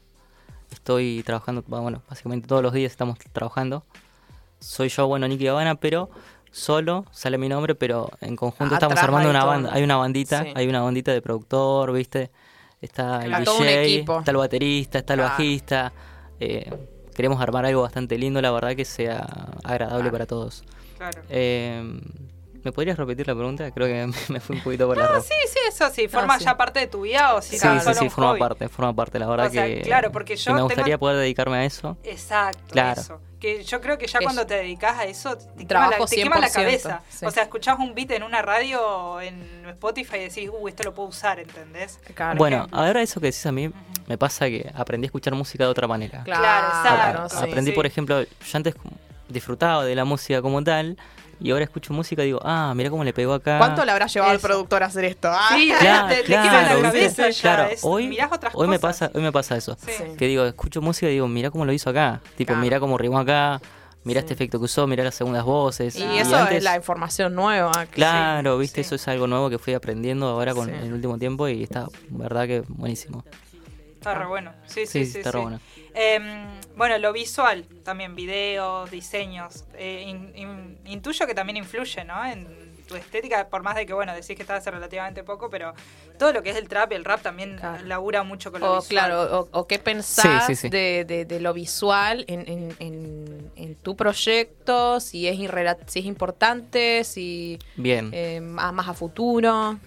Estoy 0.72 1.22
trabajando, 1.24 1.62
bueno, 1.66 2.02
básicamente 2.08 2.46
todos 2.48 2.62
los 2.62 2.72
días 2.72 2.90
estamos 2.92 3.18
trabajando. 3.32 3.84
Soy 4.60 4.88
yo, 4.88 5.06
bueno, 5.06 5.26
Nicky 5.26 5.46
Habana, 5.48 5.74
pero 5.74 6.10
solo 6.52 7.04
sale 7.12 7.38
mi 7.38 7.48
nombre, 7.48 7.74
pero 7.74 8.10
en 8.20 8.36
conjunto 8.36 8.74
estamos 8.74 8.98
armando 8.98 9.30
una 9.30 9.40
todo. 9.40 9.48
banda. 9.50 9.70
Hay 9.72 9.82
una 9.82 9.96
bandita, 9.96 10.42
Sí. 10.44 10.52
hay 10.54 10.68
una 10.68 10.82
bandita 10.82 11.12
de 11.12 11.22
productor, 11.22 11.92
¿viste? 11.92 12.30
Está 12.80 13.22
el 13.24 13.28
Claro, 13.28 13.52
DJ, 13.58 14.04
está 14.18 14.30
el 14.30 14.36
baterista, 14.36 14.98
está 14.98 15.14
el 15.14 15.20
bajista. 15.20 15.92
Eh, 16.38 16.70
queremos 17.14 17.40
armar 17.40 17.66
algo 17.66 17.82
bastante 17.82 18.16
lindo, 18.18 18.40
la 18.40 18.50
verdad 18.50 18.74
que 18.74 18.84
sea 18.84 19.26
agradable 19.64 20.02
Claro. 20.04 20.12
para 20.12 20.26
todos. 20.26 20.64
Claro. 20.96 21.22
Eh, 21.28 22.00
¿Me 22.62 22.72
podrías 22.72 22.96
repetir 22.98 23.26
la 23.26 23.34
pregunta? 23.34 23.70
Creo 23.70 23.86
que 23.86 24.32
me 24.32 24.40
fui 24.40 24.56
un 24.56 24.62
poquito 24.62 24.86
por 24.86 24.96
la 24.98 25.08
No, 25.08 25.20
sí, 25.20 25.34
sí, 25.48 25.58
eso 25.68 25.88
sí, 25.90 26.08
forma 26.08 26.38
sí. 26.38 26.44
ya 26.44 26.56
parte 26.56 26.80
de 26.80 26.86
tu 26.86 27.02
vida 27.02 27.34
o 27.34 27.42
si 27.42 27.58
Sí, 27.58 27.66
sí, 27.68 27.80
solo 27.80 27.94
sí, 27.94 28.04
un 28.04 28.10
forma 28.10 28.30
hobby. 28.30 28.40
parte, 28.40 28.68
forma 28.68 28.94
parte, 28.94 29.18
la 29.18 29.26
verdad 29.28 29.46
O 29.46 29.50
sea, 29.50 29.66
que, 29.66 29.82
claro, 29.82 30.12
porque 30.12 30.34
que 30.34 30.40
yo 30.40 30.52
me 30.52 30.58
tengo- 30.58 30.68
gustaría 30.68 30.98
poder 30.98 31.16
dedicarme 31.18 31.56
a 31.58 31.64
eso. 31.64 31.96
Exacto, 32.04 32.60
Claro. 32.72 33.00
eso. 33.00 33.20
Que 33.40 33.64
yo 33.64 33.80
creo 33.80 33.96
que 33.96 34.06
ya 34.06 34.18
Que 34.18 34.24
cuando 34.26 34.44
te 34.46 34.54
dedicas 34.54 34.98
a 34.98 35.04
eso, 35.04 35.38
te 35.38 35.66
quema, 35.66 35.88
la, 35.88 35.96
te 36.04 36.14
quema 36.16 36.38
la 36.38 36.48
100%, 36.48 36.52
cabeza. 36.52 37.02
sí. 37.08 37.24
O 37.24 37.30
sea, 37.30 37.44
escuchás 37.44 37.78
un 37.78 37.94
beat 37.94 38.10
en 38.10 38.22
una 38.22 38.42
radio 38.42 39.18
en 39.22 39.64
Spotify 39.70 40.16
y 40.16 40.20
decís, 40.24 40.50
uh, 40.52 40.68
esto 40.68 40.82
lo 40.82 40.92
puedo 40.94 41.08
usar, 41.08 41.38
¿entendés? 41.40 41.98
Claro. 42.14 42.36
bueno, 42.36 42.66
ahora 42.70 43.00
eso 43.00 43.18
que 43.18 43.28
decís 43.28 43.46
a 43.46 43.52
mí, 43.52 43.70
me 44.06 44.18
pasa 44.18 44.44
que 44.46 44.70
aprendí 44.74 45.06
a 45.06 45.08
escuchar 45.08 45.34
música 45.34 45.64
de 45.64 45.70
otra 45.70 45.86
manera. 45.86 46.22
Claro, 46.24 46.66
exacto. 46.68 47.22
A- 47.22 47.28
sí, 47.30 47.36
aprendí, 47.48 47.70
sí. 47.70 47.74
por 47.74 47.86
ejemplo, 47.86 48.22
yo 48.22 48.28
antes 48.52 48.74
disfrutaba 49.28 49.84
de 49.86 49.94
la 49.94 50.04
música 50.04 50.42
como 50.42 50.62
tal, 50.62 50.98
y 51.40 51.50
ahora 51.50 51.64
escucho 51.64 51.92
música 51.92 52.22
y 52.22 52.26
digo, 52.26 52.40
ah, 52.44 52.72
mira 52.76 52.90
cómo 52.90 53.02
le 53.02 53.12
pegó 53.12 53.32
acá. 53.34 53.58
¿Cuánto 53.58 53.84
le 53.84 53.90
habrá 53.92 54.06
llevado 54.06 54.32
al 54.32 54.38
productor 54.40 54.82
a 54.82 54.86
hacer 54.86 55.04
esto? 55.06 55.28
Ah, 55.32 55.48
Sí, 55.56 55.72
Claro, 55.80 56.08
te, 56.08 56.16
te 56.16 56.22
claro, 56.24 56.82
la 56.82 56.90
¿viste? 56.90 57.06
cabeza 57.22 57.30
ya. 57.30 57.40
Claro, 57.40 57.64
es- 57.72 57.80
hoy, 57.82 58.08
mirás 58.08 58.30
otras 58.32 58.52
hoy 58.54 58.68
me 58.68 58.78
pasa, 58.78 59.10
hoy 59.14 59.22
me 59.22 59.32
pasa 59.32 59.56
eso. 59.56 59.76
Sí. 59.84 59.92
Que 60.18 60.26
digo, 60.26 60.44
escucho 60.44 60.80
música 60.82 61.08
y 61.08 61.14
digo, 61.14 61.26
mira 61.28 61.50
cómo 61.50 61.64
lo 61.64 61.72
hizo 61.72 61.88
acá. 61.90 62.20
Tipo, 62.36 62.48
Claro. 62.48 62.60
mira 62.62 62.80
cómo 62.80 62.98
rimó 62.98 63.18
acá, 63.18 63.60
mira 64.04 64.20
Sí. 64.20 64.24
este 64.26 64.34
efecto 64.34 64.58
que 64.58 64.66
usó, 64.66 64.86
mira 64.86 65.02
las 65.04 65.14
segundas 65.14 65.44
voces. 65.44 65.96
Y 65.96 66.04
Y 66.04 66.18
eso 66.18 66.36
antes- 66.36 66.58
es 66.58 66.62
la 66.64 66.76
información 66.76 67.34
nueva. 67.34 67.72
que 67.86 67.92
Claro, 67.96 68.54
Sí, 68.56 68.60
viste, 68.60 68.74
sí. 68.76 68.80
eso 68.86 68.94
es 68.96 69.08
algo 69.08 69.26
nuevo 69.26 69.48
que 69.50 69.58
fui 69.58 69.74
aprendiendo 69.74 70.26
ahora 70.28 70.54
con 70.54 70.68
el 70.68 70.92
último 70.92 71.18
tiempo 71.18 71.48
y 71.48 71.62
está, 71.62 71.86
verdad 72.10 72.46
que 72.46 72.62
buenísimo. 72.68 73.24
Está 73.94 74.14
re 74.14 74.26
bueno. 74.26 74.52
Sí, 74.66 74.86
sí, 74.86 75.04
Sí, 75.04 75.12
sí. 75.12 75.18
está 75.18 75.32
re 75.32 75.40
bueno. 75.40 75.60
Em, 75.94 76.46
bueno, 76.76 76.96
lo 76.98 77.12
visual, 77.12 77.64
también 77.84 78.14
videos, 78.14 78.90
diseños. 78.90 79.64
eh, 79.74 80.04
in- 80.06 80.32
in- 80.36 80.78
intuyo 80.86 81.26
que 81.26 81.34
también 81.34 81.56
influye, 81.56 82.04
¿no? 82.04 82.24
En 82.24 82.46
tu 82.86 82.96
estética, 82.96 83.46
por 83.48 83.62
más 83.62 83.76
de 83.76 83.86
que, 83.86 83.92
bueno, 83.92 84.12
decís 84.12 84.34
que 84.34 84.42
estás 84.42 84.58
hace 84.58 84.70
relativamente 84.72 85.22
poco, 85.22 85.48
pero 85.48 85.72
todo 86.18 86.32
lo 86.32 86.42
que 86.42 86.50
es 86.50 86.56
el 86.56 86.66
trap 86.68 86.90
y 86.90 86.96
el 86.96 87.04
rap 87.04 87.22
también 87.22 87.56
Claro. 87.56 87.84
labura 87.86 88.24
mucho 88.24 88.50
con 88.50 88.60
lo 88.60 88.72
O, 88.72 88.80
visual. 88.80 88.88
claro, 88.88 89.40
o, 89.40 89.48
o 89.60 89.66
qué 89.68 89.78
pensás 89.78 90.46
Sí, 90.46 90.56
sí, 90.56 90.62
sí. 90.62 90.68
De, 90.70 91.04
de- 91.04 91.24
de 91.24 91.38
lo 91.40 91.52
visual 91.54 92.24
en, 92.26 92.40
en- 92.48 92.76
en- 92.80 93.52
en 93.54 93.74
tu 93.76 93.94
proyecto, 93.96 94.98
si 95.00 95.28
es, 95.28 95.36
si 95.86 95.98
es 96.00 96.04
importante, 96.04 97.04
si 97.04 97.58
Bien, 97.76 98.10
eh, 98.12 98.40
más 98.40 98.88
a 98.88 98.94
futuro. 98.94 99.78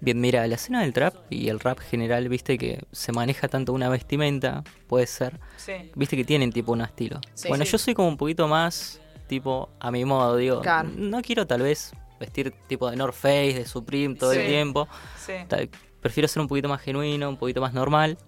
Bien, 0.00 0.20
mira, 0.20 0.46
la 0.46 0.54
escena 0.54 0.82
del 0.82 0.92
trap 0.92 1.14
y 1.30 1.48
el 1.48 1.60
rap 1.60 1.78
general, 1.78 2.28
viste 2.28 2.56
que 2.58 2.82
se 2.92 3.12
maneja 3.12 3.48
tanto 3.48 3.72
una 3.72 3.88
vestimenta, 3.88 4.62
puede 4.86 5.06
ser, 5.06 5.38
Sí. 5.56 5.72
viste 5.94 6.16
que 6.16 6.24
tienen 6.24 6.52
tipo 6.52 6.72
un 6.72 6.80
estilo. 6.80 7.20
Sí. 7.34 7.48
bueno, 7.48 7.64
Sí. 7.64 7.72
yo 7.72 7.78
soy 7.78 7.94
como 7.94 8.08
un 8.08 8.16
poquito 8.16 8.48
más 8.48 9.00
tipo 9.28 9.68
a 9.78 9.90
mi 9.90 10.04
modo, 10.04 10.36
digo, 10.36 10.60
Claro. 10.60 10.88
no 10.96 11.22
quiero 11.22 11.46
tal 11.46 11.62
vez 11.62 11.92
vestir 12.18 12.52
tipo 12.66 12.90
de 12.90 12.96
North 12.96 13.14
Face, 13.14 13.54
de 13.54 13.64
Supreme 13.66 14.14
todo 14.14 14.32
el 14.32 14.46
tiempo. 14.46 14.88
Sí. 15.18 15.32
Tal- 15.48 15.70
prefiero 16.00 16.26
ser 16.28 16.40
un 16.42 16.48
poquito 16.48 16.68
más 16.68 16.80
genuino, 16.80 17.28
un 17.28 17.36
poquito 17.36 17.60
más 17.60 17.72
normal, 17.74 18.18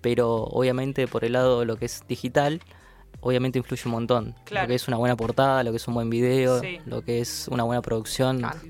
pero 0.00 0.44
obviamente 0.44 1.06
por 1.08 1.24
el 1.24 1.32
lado 1.32 1.60
de 1.60 1.66
lo 1.66 1.76
que 1.76 1.84
es 1.86 2.02
digital, 2.08 2.60
obviamente 3.20 3.58
influye 3.58 3.82
un 3.86 3.92
montón. 3.92 4.34
Claro. 4.44 4.64
Lo 4.64 4.68
que 4.68 4.74
es 4.76 4.86
una 4.88 4.96
buena 4.96 5.16
portada, 5.16 5.62
lo 5.64 5.70
que 5.72 5.76
es 5.78 5.88
un 5.88 5.94
buen 5.94 6.08
video, 6.10 6.60
lo 6.86 7.02
que 7.02 7.20
es 7.20 7.48
una 7.50 7.64
buena 7.64 7.82
producción, 7.82 8.38
Claro. 8.38 8.60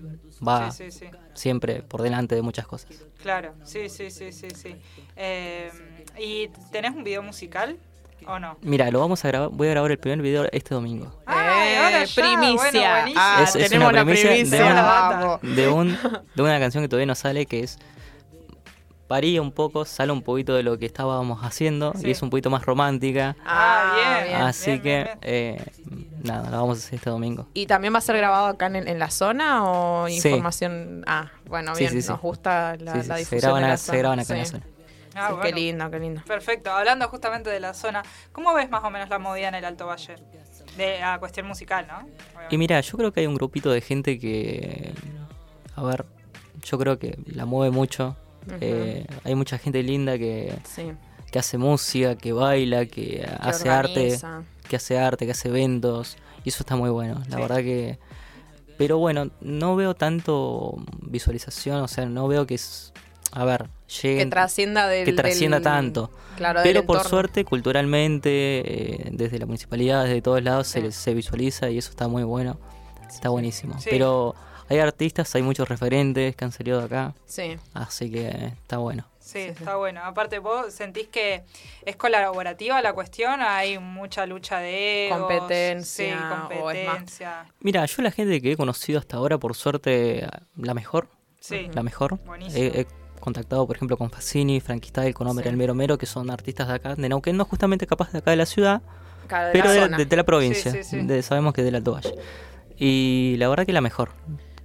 Va 0.47 0.71
Sí, 0.71 0.91
sí, 0.91 0.99
sí. 1.01 1.07
siempre 1.35 1.83
por 1.83 2.03
delante 2.03 2.35
de 2.35 2.43
muchas 2.43 2.67
cosas. 2.67 2.91
Claro, 3.23 3.55
sí, 3.65 3.89
sí, 3.89 4.11
sí, 4.11 4.33
sí, 4.33 4.49
sí. 4.51 4.77
Eh, 5.17 5.71
¿Y 6.19 6.49
tenés 6.71 6.93
un 6.95 7.05
video 7.05 7.23
musical 7.23 7.77
o 8.27 8.39
no? 8.39 8.57
Mira, 8.63 8.91
lo 8.91 9.01
vamos 9.01 9.25
a 9.25 9.29
grabar, 9.29 9.51
voy 9.51 9.69
a 9.69 9.71
grabar 9.71 9.91
el 9.91 9.99
primer 9.99 10.21
video 10.23 10.47
este 10.53 10.75
domingo. 10.75 11.13
Ay, 11.27 11.75
ahora 11.77 12.05
ya, 12.05 12.15
primicia. 12.23 13.03
bueno. 13.05 13.13
Ah, 13.17 13.41
Es- 13.45 13.57
es 13.57 13.69
tenemos 13.71 13.91
una 13.91 13.99
la 14.01 14.05
primicia 14.05 14.31
de 14.31 14.63
una- 14.65 15.39
de 15.43 15.69
un 15.69 15.99
de 16.35 16.43
una 16.43 16.59
canción 16.61 16.83
que 16.85 16.89
todavía 16.89 17.07
no 17.07 17.15
sale 17.15 17.47
que 17.47 17.61
es 17.61 17.79
varía 19.09 19.41
un 19.41 19.53
poco, 19.53 19.85
sale 19.85 20.13
un 20.13 20.23
poquito 20.23 20.55
de 20.55 20.63
lo 20.63 20.79
que 20.79 20.87
estábamos 20.87 21.41
haciendo 21.43 21.93
Sí. 21.97 22.09
y 22.09 22.11
es 22.11 22.23
un 22.23 22.31
poquito 22.31 22.51
más 22.51 22.65
romántica. 22.67 23.37
Ah, 23.45 23.95
bien, 24.19 24.29
bien, 24.29 24.43
Así 24.43 24.71
bien, 24.73 24.83
que 24.83 25.05
bien, 25.05 25.19
eh, 25.23 25.67
nada, 26.23 26.51
la 26.51 26.57
vamos 26.59 26.79
a 26.79 26.81
hacer 26.87 26.95
este 26.97 27.11
domingo. 27.11 27.47
¿Y 27.55 27.67
también 27.67 27.95
va 27.95 27.99
a 27.99 28.03
ser 28.03 28.17
grabado 28.19 28.47
acá 28.47 28.67
en, 28.67 28.77
en 28.77 28.99
la 28.99 29.11
zona 29.11 29.65
o 29.65 30.09
Sí. 30.09 30.17
información? 30.29 31.05
Ah, 31.07 31.31
bueno, 31.47 31.73
bien, 31.75 31.91
sí, 31.91 32.03
sí. 32.03 32.09
nos 32.11 32.21
gusta 32.21 32.77
la, 32.79 32.93
Sí, 32.95 33.03
sí, 33.03 33.09
la 33.09 33.15
se 33.15 33.19
difusión. 33.21 33.41
graban 33.41 33.63
de 33.63 33.69
la 33.69 33.75
a- 33.75 33.77
se 33.79 33.87
zona. 33.87 33.99
graban 33.99 34.21
acá 34.21 34.33
en 34.35 34.39
la 34.41 34.45
zona. 34.47 34.63
Ah, 35.15 35.27
Sí, 35.29 35.33
bueno. 35.35 35.41
Qué 35.43 35.53
lindo, 35.53 35.91
qué 35.91 35.99
lindo. 35.99 36.23
Perfecto. 36.27 36.71
Hablando 36.71 37.09
justamente 37.09 37.51
de 37.51 37.59
la 37.59 37.75
zona, 37.75 38.03
¿cómo 38.31 38.55
ves 38.55 38.71
más 38.71 38.85
o 38.85 38.91
menos 38.91 39.09
la 39.09 39.19
movida 39.19 39.49
en 39.49 39.55
el 39.57 39.65
Alto 39.65 39.87
Valle? 39.87 40.15
De 40.77 41.03
a 41.03 41.19
cuestión 41.19 41.47
musical, 41.49 41.87
¿no? 41.89 41.97
Obviamente. 41.99 42.55
Y 42.55 42.59
mira, 42.59 42.81
yo 42.81 42.97
creo 42.97 43.13
que 43.13 43.21
hay 43.21 43.27
un 43.27 43.35
grupito 43.35 43.71
de 43.71 43.81
gente 43.81 44.19
que, 44.21 44.93
a 45.75 45.83
ver, 45.83 46.05
yo 46.63 46.79
creo 46.79 46.99
que 47.01 47.19
la 47.27 47.47
mueve 47.47 47.75
mucho. 47.75 48.17
Eh, 48.61 49.07
hay 49.25 49.35
mucha 49.35 49.59
gente 49.59 49.83
linda 49.83 50.17
que, 50.19 50.55
Sí. 50.65 50.93
que 51.31 51.39
hace 51.39 51.59
música, 51.59 52.17
que 52.17 52.33
baila, 52.33 52.87
que, 52.87 53.27
hace 53.41 53.69
arte, 53.69 54.19
que 54.69 54.77
hace 54.77 54.99
arte, 54.99 55.27
que 55.27 55.33
hace 55.33 55.49
eventos. 55.49 56.17
Y 56.45 56.49
eso 56.51 56.63
está 56.63 56.77
muy 56.77 56.91
bueno, 56.91 57.21
la 57.29 57.37
Sí. 57.37 57.43
verdad 57.43 57.57
que... 57.59 57.99
Pero 58.79 58.99
bueno, 58.99 59.31
no 59.41 59.75
veo 59.75 59.95
tanto 59.95 60.77
visualización, 61.03 61.81
o 61.83 61.89
sea, 61.89 62.07
no 62.07 62.29
veo 62.29 62.47
que 62.47 62.55
es... 62.55 62.93
A 63.33 63.45
ver, 63.45 63.69
Que 63.89 64.09
lleguen... 64.09 64.31
trascienda 64.31 64.87
del. 64.89 65.05
que 65.05 65.13
trascienda 65.13 65.57
del- 65.59 65.65
tanto. 65.65 66.11
Claro, 66.37 66.61
Pero 66.63 66.87
por 66.87 66.97
entorno. 66.97 67.11
suerte, 67.11 67.45
culturalmente, 67.45 68.31
eh, 68.31 69.09
desde 69.13 69.39
la 69.39 69.47
municipalidad, 69.47 70.05
desde 70.05 70.23
todos 70.23 70.43
lados, 70.43 70.69
Sí. 70.69 70.81
se, 70.81 70.93
se 70.93 71.13
visualiza 71.15 71.69
y 71.69 71.77
eso 71.79 71.91
está 71.91 72.09
muy 72.09 72.23
bueno. 72.23 72.59
Está 73.09 73.29
buenísimo. 73.29 73.79
Sí. 73.81 73.89
Pero 73.91 74.35
hay 74.69 74.79
artistas, 74.79 75.35
hay 75.35 75.43
muchos 75.43 75.69
referentes 75.69 76.35
que 76.37 76.45
han 76.45 76.53
salido 76.53 76.79
de 76.81 76.85
acá, 76.87 77.15
Sí. 77.27 77.57
así 77.75 78.11
que 78.11 78.29
está 78.63 78.79
bueno. 78.79 79.07
Sí, 79.21 79.41
está 79.41 79.77
bueno. 79.77 80.03
Aparte, 80.05 80.39
¿vos 80.39 80.73
sentís 80.73 81.09
que 81.09 81.43
es 81.85 81.97
colaborativa 81.97 82.81
la 82.81 82.95
cuestión? 82.95 83.41
¿Hay 83.43 83.79
mucha 83.79 84.25
lucha 84.25 84.59
de 84.59 85.09
egos? 85.09 85.19
Competencia, 85.19 86.07
Sí, 86.07 86.13
o 86.63 86.71
es 86.71 86.87
más- 86.87 86.95
competencia. 86.95 87.47
Mira, 87.61 87.85
yo 87.85 88.03
la 88.03 88.11
gente 88.11 88.41
que 88.41 88.53
he 88.53 88.57
conocido 88.57 88.99
hasta 88.99 89.19
ahora, 89.19 89.37
por 89.37 89.55
suerte, 89.55 90.27
la 90.57 90.73
mejor, 90.73 91.09
Sí. 91.41 91.69
la 91.75 91.83
mejor. 91.83 92.19
Buenísimo. 92.25 92.57
He, 92.63 92.81
he 92.81 92.87
contactado, 93.21 93.67
por 93.67 93.77
ejemplo, 93.77 93.99
con 93.99 94.11
Fassini, 94.11 94.61
Franquistyle, 94.61 95.13
con 95.13 95.27
Homer 95.27 95.45
Sí. 95.45 95.51
el 95.51 95.57
Mero 95.59 95.75
Mero, 95.75 95.99
que 95.99 96.07
son 96.07 96.31
artistas 96.31 96.69
de 96.69 96.75
acá, 96.75 96.95
de 96.95 97.09
Neuquén, 97.09 97.37
no 97.37 97.45
justamente 97.45 97.87
capaz 97.87 98.13
de 98.13 98.19
acá 98.19 98.31
de 98.31 98.39
la 98.39 98.47
ciudad, 98.47 98.81
Claro, 99.27 99.47
de 99.49 99.53
pero 99.53 99.65
la 99.75 99.89
de, 99.89 99.97
de- 99.99 100.05
de 100.07 100.17
la 100.17 100.25
provincia. 100.25 100.73
Sí, 100.73 100.83
sí, 100.85 101.01
sí. 101.01 101.07
de- 101.07 101.23
sabemos 101.23 101.53
que 101.53 101.61
es 101.61 101.65
del 101.67 101.75
Alto 101.75 101.93
Valle. 101.93 102.15
Y 102.79 103.35
la 103.39 103.49
verdad 103.49 103.67
que 103.67 103.73
la 103.75 103.83
mejor. 103.83 104.13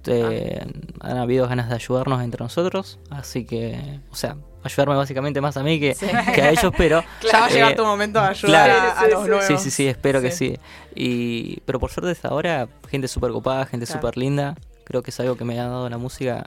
Eh, 0.06 0.60
Ah. 1.00 1.10
Han 1.10 1.16
habido 1.18 1.46
ganas 1.48 1.68
de 1.68 1.74
ayudarnos 1.74 2.22
entre 2.22 2.42
nosotros, 2.42 2.98
así 3.10 3.44
que, 3.44 4.00
o 4.10 4.16
sea, 4.16 4.36
ayudarme 4.62 4.94
básicamente 4.96 5.40
más 5.40 5.56
a 5.56 5.62
mí 5.62 5.78
que, 5.78 5.94
Sí. 5.94 6.06
que 6.34 6.42
a 6.42 6.50
ellos, 6.50 6.72
pero... 6.78 7.02
Ya 7.30 7.40
va 7.40 7.46
a 7.46 7.50
llegar 7.50 7.76
tu 7.76 7.84
momento 7.84 8.20
de 8.20 8.26
ayudar 8.28 8.66
claro. 8.70 8.90
a, 8.96 9.00
a 9.00 9.08
los 9.08 9.26
nuevos. 9.28 9.44
Sí, 9.46 9.58
sí, 9.58 9.70
sí, 9.70 9.86
espero 9.88 10.20
que 10.22 10.30
Sí. 10.30 10.54
sí. 10.54 10.60
Y, 10.94 11.60
pero 11.66 11.78
por 11.80 11.90
suerte 11.90 12.10
hasta 12.12 12.28
ahora, 12.28 12.68
gente 12.88 13.08
súper 13.08 13.32
copada, 13.32 13.66
gente 13.66 13.84
Claro. 13.86 14.00
súper 14.00 14.16
linda. 14.16 14.54
Creo 14.84 15.02
que 15.02 15.10
es 15.10 15.20
algo 15.20 15.36
que 15.36 15.44
me 15.44 15.58
ha 15.60 15.64
dado 15.64 15.88
la 15.88 15.98
música. 15.98 16.44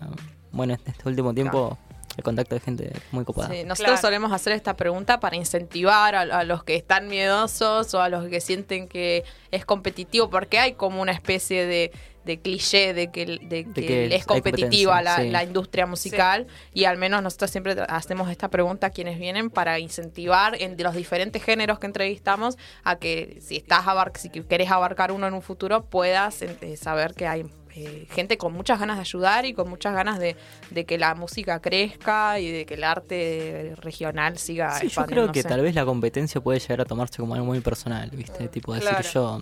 Bueno, 0.52 0.74
en 0.74 0.80
este 0.86 1.08
último 1.10 1.34
tiempo, 1.34 1.78
el 2.18 2.24
contacto 2.24 2.56
de 2.56 2.62
gente 2.62 2.92
muy 3.12 3.24
copada. 3.24 3.50
Sí, 3.50 3.64
nosotros 3.64 3.94
Claro. 3.94 4.02
solemos 4.02 4.32
hacer 4.34 4.54
esta 4.54 4.76
pregunta 4.76 5.20
para 5.20 5.36
incentivar 5.36 6.16
a, 6.16 6.22
a 6.22 6.44
los 6.44 6.64
que 6.64 6.76
están 6.76 7.08
miedosos 7.08 7.94
o 7.94 8.02
a 8.02 8.10
los 8.10 8.28
que 8.28 8.42
sienten 8.42 8.88
que 8.88 9.24
es 9.52 9.66
competitivo, 9.66 10.30
porque 10.30 10.58
hay 10.60 10.74
como 10.74 11.02
una 11.02 11.12
especie 11.12 11.66
de, 11.68 11.92
de 12.26 12.40
cliché 12.42 12.94
de 12.94 13.10
que, 13.12 13.26
de 13.42 13.66
que 13.74 13.86
que 13.86 14.16
es 14.16 14.26
competitiva 14.26 15.02
la, 15.02 15.12
competencia, 15.12 15.24
sí. 15.24 15.30
la 15.30 15.44
industria 15.44 15.86
musical 15.86 16.48
y 16.74 16.84
al 16.86 16.98
menos 16.98 17.22
nosotros 17.24 17.52
siempre 17.52 17.76
hacemos 17.88 18.30
esta 18.30 18.50
pregunta 18.50 18.88
a 18.88 18.90
quienes 18.90 19.18
vienen 19.20 19.50
para 19.50 19.80
incentivar 19.80 20.62
en 20.62 20.76
los 20.82 20.94
diferentes 20.96 21.42
géneros 21.44 21.80
que 21.80 21.86
entrevistamos 21.86 22.58
a 22.84 22.98
que 22.98 23.38
si 23.42 23.56
estás 23.56 23.88
abar- 23.88 24.12
si 24.18 24.30
querés 24.30 24.72
abarcar 24.72 25.12
uno 25.14 25.28
en 25.28 25.34
un 25.36 25.42
futuro 25.42 25.86
puedas 25.86 26.42
eh, 26.42 26.76
saber 26.76 27.14
que 27.14 27.28
hay 27.28 27.46
eh, 27.80 28.08
gente 28.10 28.38
con 28.38 28.54
muchas 28.54 28.80
ganas 28.80 28.98
de 28.98 29.02
ayudar 29.02 29.46
y 29.46 29.54
con 29.54 29.70
muchas 29.70 29.94
ganas 29.94 30.18
de, 30.20 30.36
de 30.72 30.86
que 30.86 30.98
la 30.98 31.14
música 31.16 31.60
crezca 31.62 32.40
y 32.40 32.50
de 32.52 32.66
que 32.66 32.74
el 32.74 32.84
arte 32.84 33.74
regional 33.82 34.38
siga 34.38 34.72
Sí, 34.80 34.88
yo 34.90 35.06
creo 35.06 35.32
que 35.32 35.44
tal 35.44 35.62
vez 35.62 35.76
la 35.76 35.86
competencia 35.86 36.42
puede 36.42 36.60
llegar 36.60 36.82
a 36.82 36.86
tomarse 36.86 37.18
como 37.18 37.36
algo 37.36 37.46
muy 37.46 37.60
personal, 37.62 38.10
¿viste? 38.12 38.48
Tipo 38.48 38.74
decir 38.74 38.90
Claro. 38.90 39.10
yo, 39.14 39.42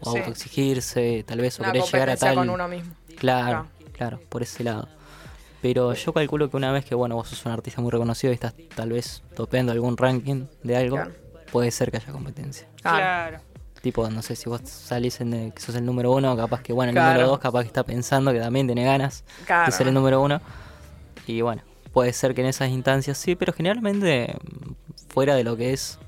o 0.00 0.12
Sí. 0.12 0.18
autoexigirse, 0.18 1.24
tal 1.26 1.40
vez, 1.40 1.58
o 1.58 1.62
Una 1.62 1.72
querer 1.72 1.84
llegar 1.86 2.08
a 2.10 2.12
competencia 2.12 2.28
tal. 2.28 2.36
con 2.36 2.50
uno 2.50 2.68
mismo. 2.68 2.92
Claro, 3.16 3.66
claro, 3.92 4.20
por 4.28 4.42
ese 4.42 4.64
lado. 4.64 4.88
Pero 5.62 5.94
yo 5.94 6.12
calculo 6.12 6.50
que 6.50 6.56
una 6.56 6.70
vez 6.72 6.84
que, 6.84 6.94
bueno, 6.94 7.14
vos 7.16 7.28
sos 7.28 7.44
un 7.46 7.52
artista 7.52 7.80
muy 7.80 7.90
reconocido 7.90 8.32
y 8.32 8.34
estás 8.34 8.54
tal 8.74 8.90
vez 8.90 9.22
topeando 9.34 9.72
algún 9.72 9.96
ranking 9.96 10.46
de 10.62 10.76
algo, 10.76 10.96
Claro. 10.96 11.12
puede 11.50 11.70
ser 11.70 11.90
que 11.90 11.96
haya 11.96 12.12
competencia. 12.12 12.68
Claro. 12.82 13.40
Tipo, 13.86 14.10
no 14.10 14.20
sé, 14.20 14.34
si 14.34 14.48
vos 14.48 14.62
salís 14.64 15.20
en 15.20 15.32
el- 15.32 15.54
que 15.54 15.62
sos 15.62 15.76
el 15.76 15.84
número 15.86 16.10
uno, 16.10 16.36
capaz 16.36 16.60
que, 16.60 16.72
bueno, 16.72 16.90
el 16.90 16.94
Claro. 16.96 17.10
número 17.12 17.28
dos, 17.28 17.38
capaz 17.38 17.60
que 17.60 17.68
está 17.68 17.84
pensando 17.84 18.32
que 18.32 18.40
también 18.40 18.66
tiene 18.66 18.84
ganas 18.84 19.22
Claro. 19.46 19.66
de 19.66 19.70
ser 19.70 19.86
el 19.86 19.94
número 19.94 20.20
uno. 20.20 20.40
Y 21.28 21.40
bueno, 21.42 21.62
puede 21.92 22.12
ser 22.12 22.34
que 22.34 22.40
en 22.40 22.48
esas 22.48 22.68
instancias 22.70 23.16
sí, 23.16 23.36
pero 23.36 23.52
generalmente 23.52 24.34
mm, 24.42 24.72
fuera 25.08 25.36
de 25.36 25.44
lo 25.44 25.56
que 25.56 25.72
es 25.72 26.00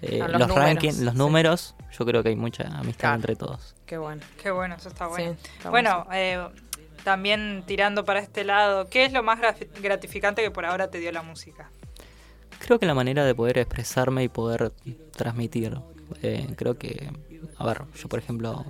eh, 0.00 0.18
los, 0.18 0.52
rankings, 0.52 0.98
los 0.98 1.12
sí. 1.12 1.18
números, 1.18 1.76
yo 1.96 2.04
creo 2.04 2.24
que 2.24 2.30
hay 2.30 2.34
mucha 2.34 2.64
amistad 2.76 3.02
Claro. 3.02 3.14
entre 3.14 3.36
todos. 3.36 3.76
Qué 3.86 3.98
bueno. 3.98 4.20
Qué 4.42 4.50
bueno, 4.50 4.74
eso 4.74 4.88
está 4.88 5.06
bueno. 5.06 5.36
Sí, 5.40 5.48
está 5.58 5.70
bueno, 5.70 6.04
eh, 6.12 6.44
también 7.04 7.62
tirando 7.68 8.04
para 8.04 8.18
este 8.18 8.42
lado, 8.42 8.88
¿qué 8.88 9.04
es 9.04 9.12
lo 9.12 9.22
más 9.22 9.38
gratificante 9.80 10.42
que 10.42 10.50
por 10.50 10.64
ahora 10.66 10.90
te 10.90 10.98
dio 10.98 11.12
la 11.12 11.22
música? 11.22 11.70
Creo 12.58 12.80
que 12.80 12.86
la 12.86 12.94
manera 12.94 13.24
de 13.24 13.32
poder 13.32 13.58
expresarme 13.58 14.24
y 14.24 14.28
poder 14.28 14.72
transmitir, 15.12 15.78
eh, 16.22 16.48
creo 16.56 16.76
que, 16.78 17.10
a 17.56 17.66
ver, 17.66 17.82
yo 18.00 18.08
por 18.08 18.18
ejemplo 18.18 18.64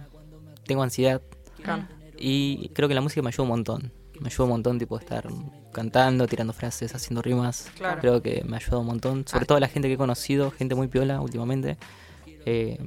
tengo 0.65 0.83
ansiedad 0.83 1.21
Claro. 1.63 1.85
y 2.19 2.69
creo 2.71 2.89
que 2.89 2.95
la 2.95 3.01
música 3.01 3.23
me 3.23 3.29
ayuda 3.29 3.43
un 3.45 3.49
montón. 3.49 3.93
Me 4.21 4.29
ayuda 4.29 4.45
un 4.45 4.51
montón, 4.51 4.79
tipo, 4.79 4.97
estar 4.99 5.27
cantando, 5.73 6.29
tirando 6.29 6.53
frases, 6.53 6.95
haciendo 6.95 7.23
rimas. 7.23 7.71
Claro. 7.77 8.01
Creo 8.01 8.23
que 8.23 8.45
me 8.47 8.57
ayuda 8.57 8.79
un 8.79 8.87
montón. 8.87 9.27
Sobre 9.27 9.47
todo 9.47 9.59
la 9.59 9.67
gente 9.69 9.89
que 9.89 9.95
he 9.95 9.99
conocido, 9.99 10.51
gente 10.53 10.75
muy 10.77 10.87
piola 10.87 11.21
últimamente. 11.21 11.77
Eh, 12.45 12.79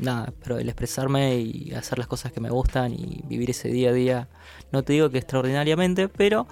nada, 0.00 0.32
pero 0.42 0.58
el 0.58 0.68
expresarme 0.68 1.36
y 1.38 1.72
hacer 1.72 1.98
las 1.98 2.06
cosas 2.06 2.30
que 2.32 2.40
me 2.40 2.50
gustan 2.50 2.92
y 2.92 3.22
vivir 3.26 3.50
ese 3.50 3.68
día 3.68 3.90
a 3.90 3.92
día, 3.92 4.28
no 4.72 4.82
te 4.84 4.92
digo 4.92 5.10
que 5.10 5.18
extraordinariamente, 5.18 6.08
pero 6.08 6.46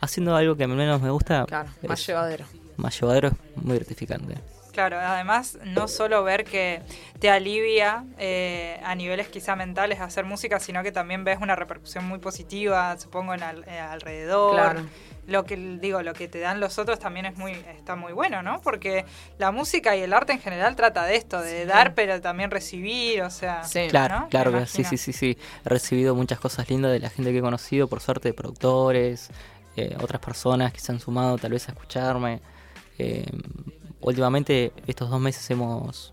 haciendo 0.00 0.34
algo 0.36 0.56
que 0.56 0.64
al 0.64 0.70
menos 0.70 1.00
me 1.00 1.10
gusta, 1.10 1.44
Claro, 1.46 1.70
más 1.86 2.06
llevadero. 2.06 2.44
más 2.76 2.98
llevadero, 3.00 3.28
es 3.28 3.62
muy 3.62 3.76
gratificante. 3.76 4.34
Claro, 4.74 4.98
además 4.98 5.56
no 5.64 5.86
solo 5.88 6.24
ver 6.24 6.44
que 6.44 6.82
te 7.20 7.30
alivia 7.30 8.04
eh, 8.18 8.80
a 8.84 8.94
niveles 8.96 9.28
quizá 9.28 9.54
mentales 9.56 10.00
hacer 10.00 10.24
música, 10.24 10.58
sino 10.58 10.82
que 10.82 10.90
también 10.90 11.22
ves 11.24 11.38
una 11.40 11.54
repercusión 11.54 12.04
muy 12.06 12.18
positiva, 12.18 12.98
supongo, 12.98 13.34
en 13.34 13.42
al- 13.44 13.64
eh, 13.68 13.78
alrededor. 13.78 14.52
Claro. 14.52 14.86
Lo 15.28 15.44
que 15.44 15.56
digo, 15.56 16.02
lo 16.02 16.12
que 16.12 16.28
te 16.28 16.38
dan 16.40 16.60
los 16.60 16.76
otros 16.78 16.98
también 16.98 17.24
es 17.24 17.36
muy 17.38 17.52
está 17.78 17.96
muy 17.96 18.12
bueno, 18.12 18.42
¿no? 18.42 18.60
Porque 18.60 19.06
la 19.38 19.52
música 19.52 19.96
y 19.96 20.00
el 20.02 20.12
arte 20.12 20.32
en 20.34 20.40
general 20.40 20.76
trata 20.76 21.04
de 21.06 21.16
esto, 21.16 21.40
de 21.40 21.64
dar 21.64 21.94
pero 21.94 22.20
también 22.20 22.50
recibir, 22.50 23.22
o 23.22 23.30
sea, 23.30 23.62
Sí. 23.64 23.86
Claro, 23.88 24.20
¿no? 24.20 24.28
claro, 24.28 24.66
sí, 24.66 24.84
sí, 24.84 24.98
sí, 24.98 25.12
sí. 25.14 25.38
He 25.64 25.68
recibido 25.68 26.14
muchas 26.14 26.38
cosas 26.40 26.68
lindas 26.68 26.90
de 26.92 26.98
la 26.98 27.08
gente 27.08 27.30
que 27.32 27.38
he 27.38 27.42
conocido, 27.42 27.86
por 27.88 28.00
suerte, 28.00 28.28
de 28.30 28.34
productores, 28.34 29.30
eh, 29.76 29.96
otras 30.02 30.20
personas 30.20 30.72
que 30.72 30.80
se 30.80 30.92
han 30.92 31.00
sumado 31.00 31.38
tal 31.38 31.52
vez 31.52 31.68
a 31.68 31.72
escucharme. 31.72 32.42
Eh, 32.98 33.24
últimamente, 34.04 34.72
estos 34.86 35.10
dos 35.10 35.20
meses 35.20 35.48
hemos. 35.50 36.12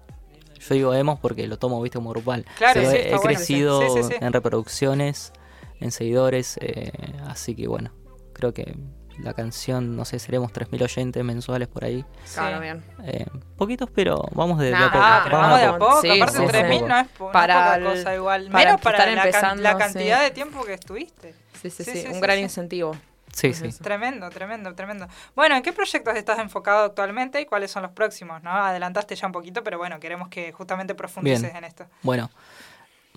Yo 0.60 0.76
digo 0.76 0.94
hemos 0.94 1.20
porque 1.20 1.48
lo 1.48 1.58
tomo, 1.58 1.82
viste, 1.82 1.98
como 1.98 2.12
grupal. 2.12 2.46
Claro, 2.58 2.74
Pero 2.82 2.92
sí, 2.92 2.98
he, 2.98 3.00
está 3.02 3.16
he 3.16 3.20
bueno. 3.20 3.24
crecido 3.38 3.82
Sí, 3.82 4.04
sí, 4.04 4.10
sí. 4.10 4.16
en 4.22 4.34
reproducciones, 4.34 5.34
en 5.80 5.92
seguidores, 5.92 6.58
eh, 6.62 6.92
así 7.28 7.56
que 7.56 7.68
bueno, 7.68 7.92
creo 8.34 8.54
que 8.54 8.76
la 9.20 9.34
canción, 9.34 9.96
no 9.96 10.06
sé, 10.06 10.20
seremos 10.20 10.52
3.000 10.54 10.82
oyentes 10.84 11.24
mensuales 11.24 11.68
por 11.68 11.84
ahí. 11.84 12.06
Claro, 12.34 12.58
Sí. 12.58 12.62
bien. 12.62 12.84
Eh, 13.04 13.26
poquitos, 13.58 13.90
pero 13.94 14.24
vamos 14.34 14.58
de, 14.60 14.66
de 14.68 14.72
Nah, 14.72 14.86
a 14.88 14.92
poco. 14.92 15.04
Ah, 15.04 15.22
pero 15.24 15.38
vamos 15.38 15.60
de 15.60 15.66
a 15.66 15.78
poco, 15.78 16.02
Sí, 16.02 16.10
aparte 16.10 16.38
sí, 16.38 16.44
3.000 16.46 16.80
sí. 16.80 16.86
no 16.88 16.98
es, 17.00 17.08
Para 17.34 17.54
poca 17.56 17.76
el- 17.76 17.84
cosa 17.84 18.16
igual, 18.16 18.46
para 18.52 18.66
menos 18.66 18.82
para 18.82 18.98
estar 18.98 19.10
la, 19.10 19.16
can- 19.22 19.28
empezando, 19.28 19.64
la 19.64 19.78
cantidad 19.78 20.18
sí. 20.20 20.24
de 20.26 20.32
tiempo 20.32 20.64
que 20.64 20.74
estuviste. 20.74 21.34
Sí, 21.62 21.70
sí, 21.70 21.84
Sí, 21.84 21.92
sí, 21.92 22.02
sí, 22.02 22.08
un 22.08 22.14
sí, 22.16 22.20
gran 22.22 22.38
sí. 23.34 23.54
Sí, 23.54 23.72
sí. 23.72 23.80
Tremendo, 23.84 24.30
tremendo, 24.30 24.74
tremendo. 24.76 25.08
Bueno, 25.36 25.56
¿en 25.56 25.64
qué 25.64 25.74
proyectos 25.74 26.16
estás 26.16 26.40
enfocado 26.40 26.86
actualmente 26.86 27.40
y 27.42 27.46
cuáles 27.46 27.72
son 27.72 27.84
los 27.84 27.92
próximos? 27.92 28.42
¿no? 28.44 28.52
Adelantaste 28.52 29.16
ya 29.16 29.28
un 29.28 29.34
poquito, 29.34 29.64
pero 29.64 29.78
bueno, 29.78 30.00
queremos 30.00 30.28
que 30.30 30.52
justamente 30.52 30.96
profundices 30.96 31.42
Bien. 31.44 31.56
en 31.56 31.64
esto. 31.64 31.86
Bueno, 32.04 32.30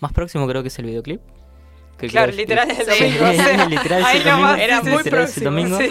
más 0.01 0.12
próximo 0.12 0.47
creo 0.49 0.62
que 0.62 0.69
es 0.69 0.79
el 0.79 0.87
videoclip. 0.87 1.21
que 1.99 2.09
Claro, 2.09 2.33
literal 2.33 2.71
es 2.71 2.81
el 2.81 2.87
Sí, 2.95 3.05
domingo, 3.19 3.43
sea, 3.45 3.67
literal 3.69 4.01
es 4.01 4.07
ahí 4.07 4.19
el 4.19 4.25
domingo, 4.25 4.55
era 4.55 4.83
muy 4.83 5.03
próximo, 5.05 5.45
domingo. 5.51 5.79
sí. 5.79 5.91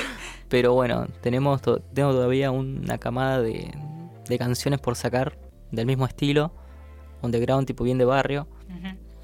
Pero 0.50 0.74
bueno, 0.74 1.08
tenemos 1.22 1.62
to- 1.62 1.80
tengo 1.94 2.12
todavía 2.12 2.52
una 2.52 2.98
camada 3.00 3.42
de, 3.42 3.72
de 4.28 4.38
canciones 4.38 4.80
por 4.80 4.96
sacar 4.96 5.38
del 5.72 5.86
mismo 5.88 6.06
estilo, 6.06 6.54
underground 7.22 7.66
tipo 7.66 7.84
bien 7.84 7.98
de 7.98 8.06
barrio. 8.06 8.48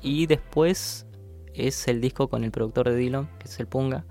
Y 0.01 0.27
después 0.27 1.05
es 1.53 1.88
el 1.89 1.99
disco 1.99 2.30
con 2.30 2.45
el 2.45 2.51
productor 2.51 2.89
de 2.89 2.95
Dylan, 2.95 3.30
que 3.38 3.49
es 3.49 3.59
el 3.59 3.67
Punga. 3.67 4.05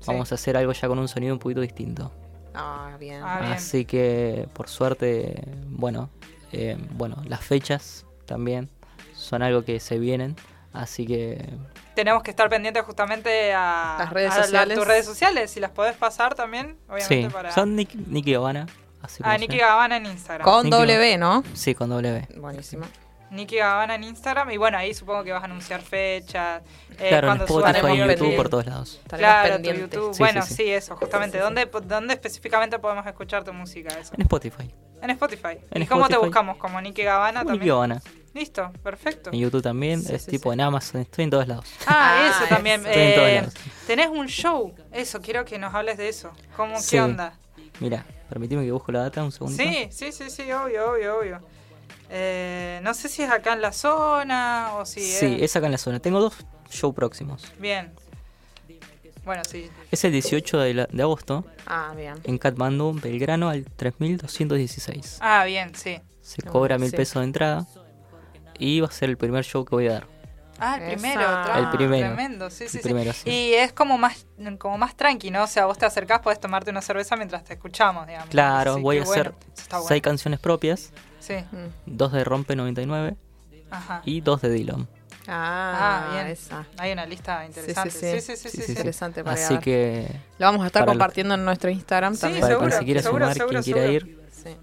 Sí. 0.00 0.06
Vamos 0.06 0.32
a 0.32 0.34
hacer 0.36 0.56
algo 0.56 0.72
ya 0.72 0.88
con 0.88 0.98
un 0.98 1.08
sonido 1.08 1.32
un 1.34 1.38
poquito 1.38 1.60
distinto. 1.60 2.12
Ah, 2.54 2.96
bien. 2.98 3.22
Ah, 3.24 3.40
bien. 3.40 3.52
Así 3.52 3.84
que 3.84 4.48
por 4.52 4.68
suerte, 4.68 5.42
bueno, 5.68 6.10
eh, 6.52 6.76
bueno, 6.92 7.16
las 7.26 7.40
fechas 7.40 8.04
también 8.26 8.68
son 9.14 9.42
algo 9.42 9.64
que 9.64 9.80
se 9.80 9.98
vienen. 9.98 10.36
Así 10.72 11.06
que 11.06 11.50
Tenemos 11.94 12.22
que 12.22 12.30
estar 12.30 12.48
pendientes 12.48 12.82
justamente 12.84 13.52
a 13.52 13.96
Las 13.98 14.10
redes 14.10 14.32
a 14.32 14.38
la- 14.38 14.42
sociales. 14.44 14.78
tus 14.78 14.86
redes 14.86 15.04
sociales, 15.04 15.50
si 15.50 15.60
las 15.60 15.70
podés 15.70 15.94
pasar 15.96 16.34
también, 16.34 16.78
obviamente 16.88 17.28
sí, 17.28 17.28
para 17.32 17.52
son 17.52 17.76
Nicky, 17.76 17.98
Nicky 18.06 18.32
Gabbana. 18.32 18.66
Así 19.02 19.22
a 19.22 19.26
como 19.26 19.38
Nicky. 19.38 19.58
Gabbana 19.58 19.96
en 19.98 20.06
Instagram. 20.06 20.44
Con 20.44 20.64
Nicky 20.64 20.76
W, 20.76 21.18
¿no? 21.18 21.42
Sí, 21.54 21.74
con 21.74 21.90
W. 21.90 22.26
Buenísimo. 22.36 22.84
Nicky 23.32 23.56
Gabbana 23.56 23.94
en 23.96 24.04
Instagram 24.04 24.50
y 24.50 24.56
bueno, 24.56 24.78
ahí 24.78 24.94
supongo 24.94 25.24
que 25.24 25.32
vas 25.32 25.42
a 25.42 25.46
anunciar 25.46 25.80
fechas. 25.80 26.62
eh, 26.98 27.08
claro, 27.08 27.28
en 27.32 27.38
cuando 27.38 27.44
Spotify, 27.44 27.86
en 27.86 27.92
video 27.92 28.06
YouTube, 28.16 28.36
por 28.36 28.48
todos 28.48 28.66
lados. 28.66 29.00
Estaremos 29.02 29.18
Claro, 29.32 29.62
tu. 29.62 29.70
YouTube. 29.70 30.14
Sí, 30.14 30.18
bueno, 30.18 30.42
sí, 30.42 30.48
sí, 30.48 30.54
sí. 30.54 30.70
eso, 30.70 30.96
justamente. 30.96 31.38
¿Dónde, 31.38 31.66
¿Dónde 31.84 32.14
específicamente 32.14 32.78
podemos 32.78 33.06
escuchar 33.06 33.42
tu 33.44 33.52
música? 33.52 33.88
Eso? 33.98 34.14
En 34.14 34.22
Spotify. 34.22 34.70
En 35.00 35.10
Spotify. 35.10 35.58
En 35.70 35.82
¿Y 35.82 35.86
cómo 35.86 36.06
te 36.06 36.12
Spotify. 36.12 36.26
buscamos? 36.26 36.56
¿Como 36.58 36.80
Nicky 36.80 37.02
Gabbana 37.02 37.40
Nicky 37.40 37.48
también? 37.52 37.68
Gabbana. 37.74 38.02
Listo, 38.34 38.70
perfecto. 38.82 39.30
En 39.32 39.40
YouTube 39.40 39.62
también, 39.62 40.00
Sí, 40.02 40.14
es 40.14 40.22
sí, 40.22 40.30
tipo 40.30 40.50
sí. 40.50 40.54
en 40.54 40.60
Amazon, 40.62 41.00
estoy 41.02 41.24
en 41.24 41.30
todos 41.30 41.46
lados. 41.48 41.66
Ah, 41.86 42.20
Ah, 42.22 42.28
eso 42.30 42.48
también. 42.54 42.86
Estoy 42.86 43.02
en 43.02 43.14
todos 43.14 43.28
eh, 43.28 43.34
lados. 43.34 43.54
tenés 43.86 44.08
un 44.08 44.26
show. 44.26 44.74
Eso, 44.90 45.20
quiero 45.20 45.44
que 45.44 45.58
nos 45.58 45.74
hables 45.74 45.98
de 45.98 46.08
eso. 46.08 46.30
¿Cómo, 46.56 46.78
Sí. 46.80 46.90
¿Qué 46.92 47.00
onda? 47.02 47.34
Mira, 47.80 48.04
permitime 48.28 48.64
que 48.64 48.72
busco 48.72 48.92
la 48.92 49.00
data 49.00 49.22
un 49.24 49.32
segundo. 49.32 49.56
Sí, 49.62 49.88
sí, 49.90 50.12
sí, 50.12 50.30
sí, 50.30 50.50
obvio, 50.52 50.92
obvio, 50.92 51.18
obvio. 51.18 51.40
Eh, 52.14 52.80
no 52.82 52.92
sé 52.92 53.08
si 53.08 53.22
es 53.22 53.30
acá 53.30 53.54
en 53.54 53.62
la 53.62 53.72
zona 53.72 54.72
o 54.74 54.84
si 54.84 55.00
Sí, 55.00 55.36
es... 55.36 55.42
es 55.42 55.56
acá 55.56 55.64
en 55.66 55.72
la 55.72 55.78
zona. 55.78 55.98
Tengo 55.98 56.20
dos 56.20 56.34
shows 56.70 56.94
próximos. 56.94 57.50
Bien. 57.58 57.90
Bueno, 59.24 59.42
sí. 59.48 59.70
Es 59.90 60.04
el 60.04 60.12
18 60.12 60.58
de, 60.58 60.74
la- 60.74 60.88
de 60.90 61.02
agosto 61.02 61.44
Ah, 61.66 61.92
bien. 61.96 62.14
en 62.24 62.38
Katmandú, 62.38 62.92
Belgrano, 63.00 63.48
al 63.48 63.64
3216. 63.64 65.18
Ah, 65.20 65.44
bien, 65.44 65.74
sí. 65.74 66.00
Se 66.20 66.42
cobra 66.42 66.76
mil 66.78 66.90
sí. 66.90 66.96
pesos 66.96 67.20
de 67.20 67.24
entrada. 67.24 67.66
Y 68.58 68.80
va 68.80 68.88
a 68.88 68.90
ser 68.90 69.08
el 69.08 69.16
primer 69.16 69.44
show 69.44 69.64
que 69.64 69.74
voy 69.74 69.88
a 69.88 69.92
dar. 69.92 70.06
Ah, 70.58 70.76
el 70.76 70.92
primero. 70.98 71.22
El 71.56 71.70
primero. 71.70 72.06
Tremendo, 72.14 72.50
sí, 72.50 72.68
sí, 72.68 72.76
El 72.76 72.82
sí. 72.82 72.88
primero, 72.88 73.12
sí. 73.12 73.30
Y 73.30 73.54
es 73.54 73.72
como 73.72 73.96
más, 73.98 74.26
como 74.58 74.76
más 74.78 74.94
tranqui, 74.96 75.30
¿no? 75.30 75.44
O 75.44 75.46
sea, 75.48 75.66
vos 75.66 75.78
te 75.78 75.86
acercás, 75.86 76.20
podés 76.20 76.38
tomarte 76.38 76.70
una 76.70 76.82
cerveza 76.82 77.16
mientras 77.16 77.42
te 77.42 77.54
escuchamos, 77.54 78.06
digamos. 78.06 78.28
Claro, 78.28 78.78
voy 78.80 78.98
a 78.98 79.02
hacer 79.02 79.30
bueno. 79.32 79.52
Seis 79.54 79.82
bueno. 79.88 80.02
canciones 80.02 80.38
propias, 80.40 80.90
Sí, 81.22 81.34
Mm. 81.52 81.68
dos 81.96 82.12
de 82.12 82.24
Rompe 82.24 82.56
99 82.56 83.14
ajá. 83.70 84.02
y 84.04 84.20
dos 84.20 84.42
de 84.42 84.50
Dylan. 84.50 84.88
Ah, 85.28 86.08
Ah, 86.10 86.14
bien. 86.14 86.26
esa. 86.26 86.66
Hay 86.78 86.90
una 86.92 87.06
lista 87.06 87.46
interesante. 87.46 87.90
sí, 87.92 87.98
Sí, 87.98 88.20
sí. 88.20 88.20
sí, 88.20 88.36
sí, 88.36 88.36
sí. 88.36 88.48
Sí, 88.50 88.56
sí, 88.56 88.62
sí, 88.66 88.72
Interesante 88.72 89.22
para 89.22 89.34
Así 89.36 89.56
que 89.58 90.08
Lo 90.38 90.46
vamos 90.46 90.64
a 90.64 90.66
estar 90.66 90.84
compartiendo 90.84 91.34
en 91.34 91.44
nuestro 91.44 91.70
Instagram 91.70 92.14
Sí, 92.16 92.22
también. 92.22 92.40
para 92.40 92.52
seguro, 92.54 92.68
quien 92.70 92.78
se 92.80 92.84
quiera 92.84 93.02
seguro, 93.02 93.24
sumar, 93.26 93.36
seguro, 93.36 93.62
quien 93.62 93.74
quiera 93.74 93.86
ir, 93.92 94.18
Sí. 94.32 94.56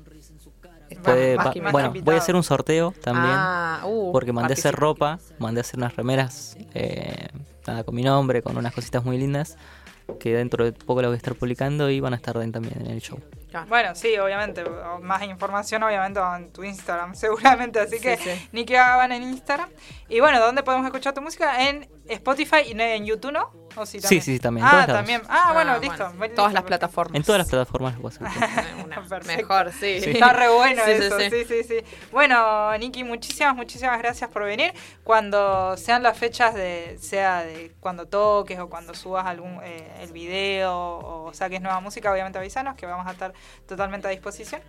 puede, 1.03 1.37
más 1.37 1.47
va- 1.47 1.53
que- 1.53 1.61
más 1.61 1.71
bueno, 1.71 1.93
voy 2.03 2.15
a 2.15 2.17
hacer 2.17 2.35
un 2.35 2.43
sorteo 2.43 2.93
también. 3.01 3.33
Ah, 3.33 3.81
uh, 3.85 4.11
Porque 4.11 4.33
mandé 4.33 4.53
a 4.53 4.55
hacer 4.55 4.75
ropa, 4.75 5.19
mandé 5.37 5.59
a 5.59 5.61
hacer 5.61 5.77
unas 5.77 5.95
remeras 5.95 6.57
eh, 6.73 7.27
nada, 7.65 7.83
con 7.85 7.95
mi 7.95 8.03
nombre, 8.03 8.41
con 8.41 8.57
unas 8.57 8.73
cositas 8.73 9.03
muy 9.05 9.17
lindas, 9.17 9.55
que 10.17 10.33
dentro 10.33 10.65
de 10.65 10.71
poco 10.71 11.01
las 11.01 11.09
voy 11.09 11.15
a 11.15 11.17
estar 11.17 11.35
publicando 11.35 11.89
y 11.89 11.99
van 11.99 12.13
a 12.13 12.15
estar 12.15 12.33
también 12.33 12.73
en 12.79 12.87
el 12.87 13.01
show. 13.01 13.19
Bueno, 13.67 13.95
sí, 13.95 14.15
obviamente. 14.17 14.63
Más 15.01 15.23
información, 15.23 15.81
obviamente, 15.83 16.19
en 16.37 16.51
tu 16.51 16.63
Instagram, 16.63 17.15
seguramente. 17.15 17.79
Así 17.79 17.97
Sí, 17.97 18.01
que 18.03 18.17
sí. 18.17 18.29
Nicky 18.51 18.73
Gaban 18.73 19.11
en 19.11 19.23
Instagram. 19.23 19.69
Y 20.07 20.19
bueno, 20.19 20.39
¿dónde 20.39 20.61
podemos 20.63 20.85
escuchar 20.85 21.13
tu 21.13 21.21
música? 21.21 21.67
En 21.69 21.87
Spotify 22.07 22.57
y 22.69 22.73
no- 22.75 22.83
en 22.83 23.05
YouTube, 23.05 23.31
¿no? 23.31 23.51
¿O 23.75 23.85
sí, 23.85 23.99
Sí, 23.99 24.01
también? 24.01 24.21
sí, 24.23 24.33
sí, 24.33 24.39
también, 24.39 24.65
en 24.67 24.73
Ah, 24.73 24.85
también. 24.87 25.21
Ah, 25.29 25.51
bueno, 25.53 25.71
Ah, 25.73 25.77
listo. 25.79 25.97
bueno, 25.97 26.13
Bueno, 26.17 26.35
Todas 26.35 26.53
las 26.53 26.63
plataformas. 26.63 27.15
En 27.15 27.23
todas 27.23 27.39
las 27.39 27.47
plataformas 27.49 27.97
lo 27.99 28.09
Perfecto. 29.09 29.37
Mejor, 29.37 29.71
sí. 29.71 30.01
Sí. 30.01 30.09
Está 30.11 30.33
re 30.33 30.49
bueno 30.49 30.83
eso, 30.85 31.17
sí. 31.19 31.29
sí. 31.29 31.45
sí, 31.47 31.63
sí, 31.63 31.75
Bueno, 32.11 32.77
Nicky, 32.77 33.03
muchísimas, 33.03 33.55
muchísimas 33.55 33.99
gracias 33.99 34.29
por 34.29 34.43
venir. 34.43 34.73
Cuando 35.03 35.75
sean 35.77 36.03
las 36.03 36.17
fechas 36.17 36.53
de, 36.53 36.97
sea 36.99 37.43
de 37.43 37.71
cuando 37.79 38.05
toques 38.07 38.59
o 38.59 38.69
cuando 38.69 38.93
subas 38.93 39.25
algún 39.25 39.59
eh, 39.63 39.87
el 40.01 40.11
video 40.11 40.73
o 40.73 41.31
saques 41.33 41.61
nueva 41.61 41.79
música, 41.79 42.11
obviamente 42.11 42.37
avísanos 42.39 42.75
que 42.75 42.85
vamos 42.85 43.07
a 43.07 43.11
estar 43.11 43.33
totalmente 43.67 44.07
a 44.07 44.11
disposición. 44.11 44.61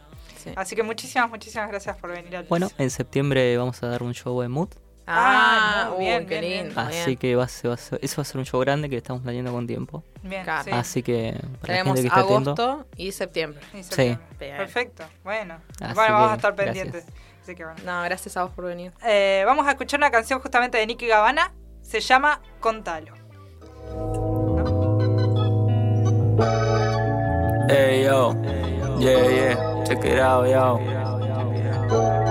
Sí. 0.43 0.52
Así 0.56 0.74
que 0.74 0.82
muchísimas, 0.82 1.28
muchísimas 1.28 1.68
gracias 1.68 1.97
por 1.97 2.10
venir 2.12 2.36
al 2.36 2.44
Bueno, 2.44 2.70
en 2.78 2.90
septiembre 2.90 3.56
vamos 3.56 3.82
a 3.82 3.89
dar 3.89 4.02
un 4.02 4.14
show 4.14 4.43
en 4.43 4.51
Mood, 4.51 4.70
Ah, 5.12 5.89
Ah, 5.93 5.97
bien, 5.99 6.27
qué 6.27 6.41
bien, 6.41 6.66
lindo. 6.66 6.81
así 6.81 7.05
bien. 7.07 7.16
que 7.19 7.37
va 7.37 7.45
a 7.45 7.49
ser, 7.49 7.70
va 7.70 7.74
a 7.74 7.78
ser- 7.78 7.99
eso 8.03 8.16
va 8.19 8.23
a 8.23 8.24
ser 8.24 8.39
un 8.39 8.45
show 8.47 8.61
grande 8.61 8.89
que 8.89 8.97
estamos 8.97 9.23
planeando 9.23 9.53
con 9.53 9.66
tiempo. 9.66 10.05
Bien, 10.23 10.45
Claro. 10.45 10.65
sí. 10.65 10.70
Así 10.73 11.03
que 11.03 11.32
para 11.61 11.74
la 11.74 11.78
Tenemos 11.81 11.87
gente 11.97 12.01
que 12.03 12.07
está 12.09 12.20
atento, 12.20 12.51
agosto 12.62 12.87
y 12.97 13.12
septiembre. 13.12 13.61
Sí, 13.73 13.82
septiembre. 13.82 14.19
Perfecto, 14.57 15.05
bueno. 15.24 15.55
Así 15.81 15.95
bueno, 15.95 16.15
vamos 16.15 16.28
que, 16.28 16.32
a 16.32 16.37
estar 16.37 16.55
gracias. 16.55 16.74
pendientes. 16.85 17.05
Así 17.43 17.55
que 17.55 17.65
bueno. 17.65 17.81
No, 17.85 18.03
gracias 18.05 18.37
a 18.37 18.43
vos 18.45 18.53
por 18.53 18.65
venir. 18.66 18.93
Eh, 19.05 19.43
vamos 19.47 19.66
a 19.66 19.70
escuchar 19.70 19.99
una 19.99 20.11
canción 20.11 20.41
justamente 20.41 20.78
de 20.78 20.87
Nicky 20.87 21.07
Gabbana. 21.07 21.53
Se 21.82 22.01
llama 22.01 22.41
Contalo. 22.61 23.15
Hey 27.69 28.05
yo, 28.05 28.35
yeah, 28.99 29.28
yeah, 29.28 29.85
check 29.85 30.05
it 30.05 30.19
out, 30.19 30.47
yo. 30.47 32.30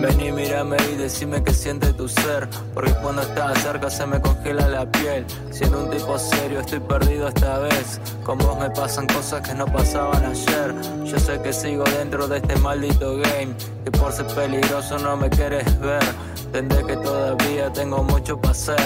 Vení, 0.00 0.32
mírame 0.32 0.78
y 0.90 0.96
decime 0.96 1.44
qué 1.44 1.52
siente 1.52 1.92
tu 1.92 2.08
ser. 2.08 2.48
Porque 2.72 2.90
cuando 3.02 3.20
estás 3.20 3.58
cerca 3.62 3.90
se 3.90 4.06
me 4.06 4.18
congela 4.18 4.66
la 4.66 4.90
piel. 4.90 5.26
Siendo 5.50 5.84
un 5.84 5.90
tipo 5.90 6.18
serio, 6.18 6.60
estoy 6.60 6.80
perdido 6.80 7.28
esta 7.28 7.58
vez. 7.58 8.00
Con 8.24 8.38
vos 8.38 8.58
me 8.58 8.70
pasan 8.70 9.06
cosas 9.06 9.46
que 9.46 9.54
no 9.54 9.66
pasaban 9.66 10.24
ayer. 10.24 10.74
Yo 11.04 11.18
sé 11.18 11.38
que 11.42 11.52
sigo 11.52 11.84
dentro 11.98 12.26
de 12.28 12.38
este 12.38 12.56
maldito 12.56 13.16
game. 13.18 13.54
Que 13.84 13.90
por 13.90 14.10
ser 14.10 14.26
peligroso 14.28 14.98
no 14.98 15.18
me 15.18 15.28
quieres 15.28 15.78
ver. 15.80 16.04
Tendré 16.50 16.82
que 16.86 16.96
todavía 16.96 17.70
tengo 17.70 18.02
mucho 18.02 18.40
para 18.40 18.52
hacer. 18.52 18.80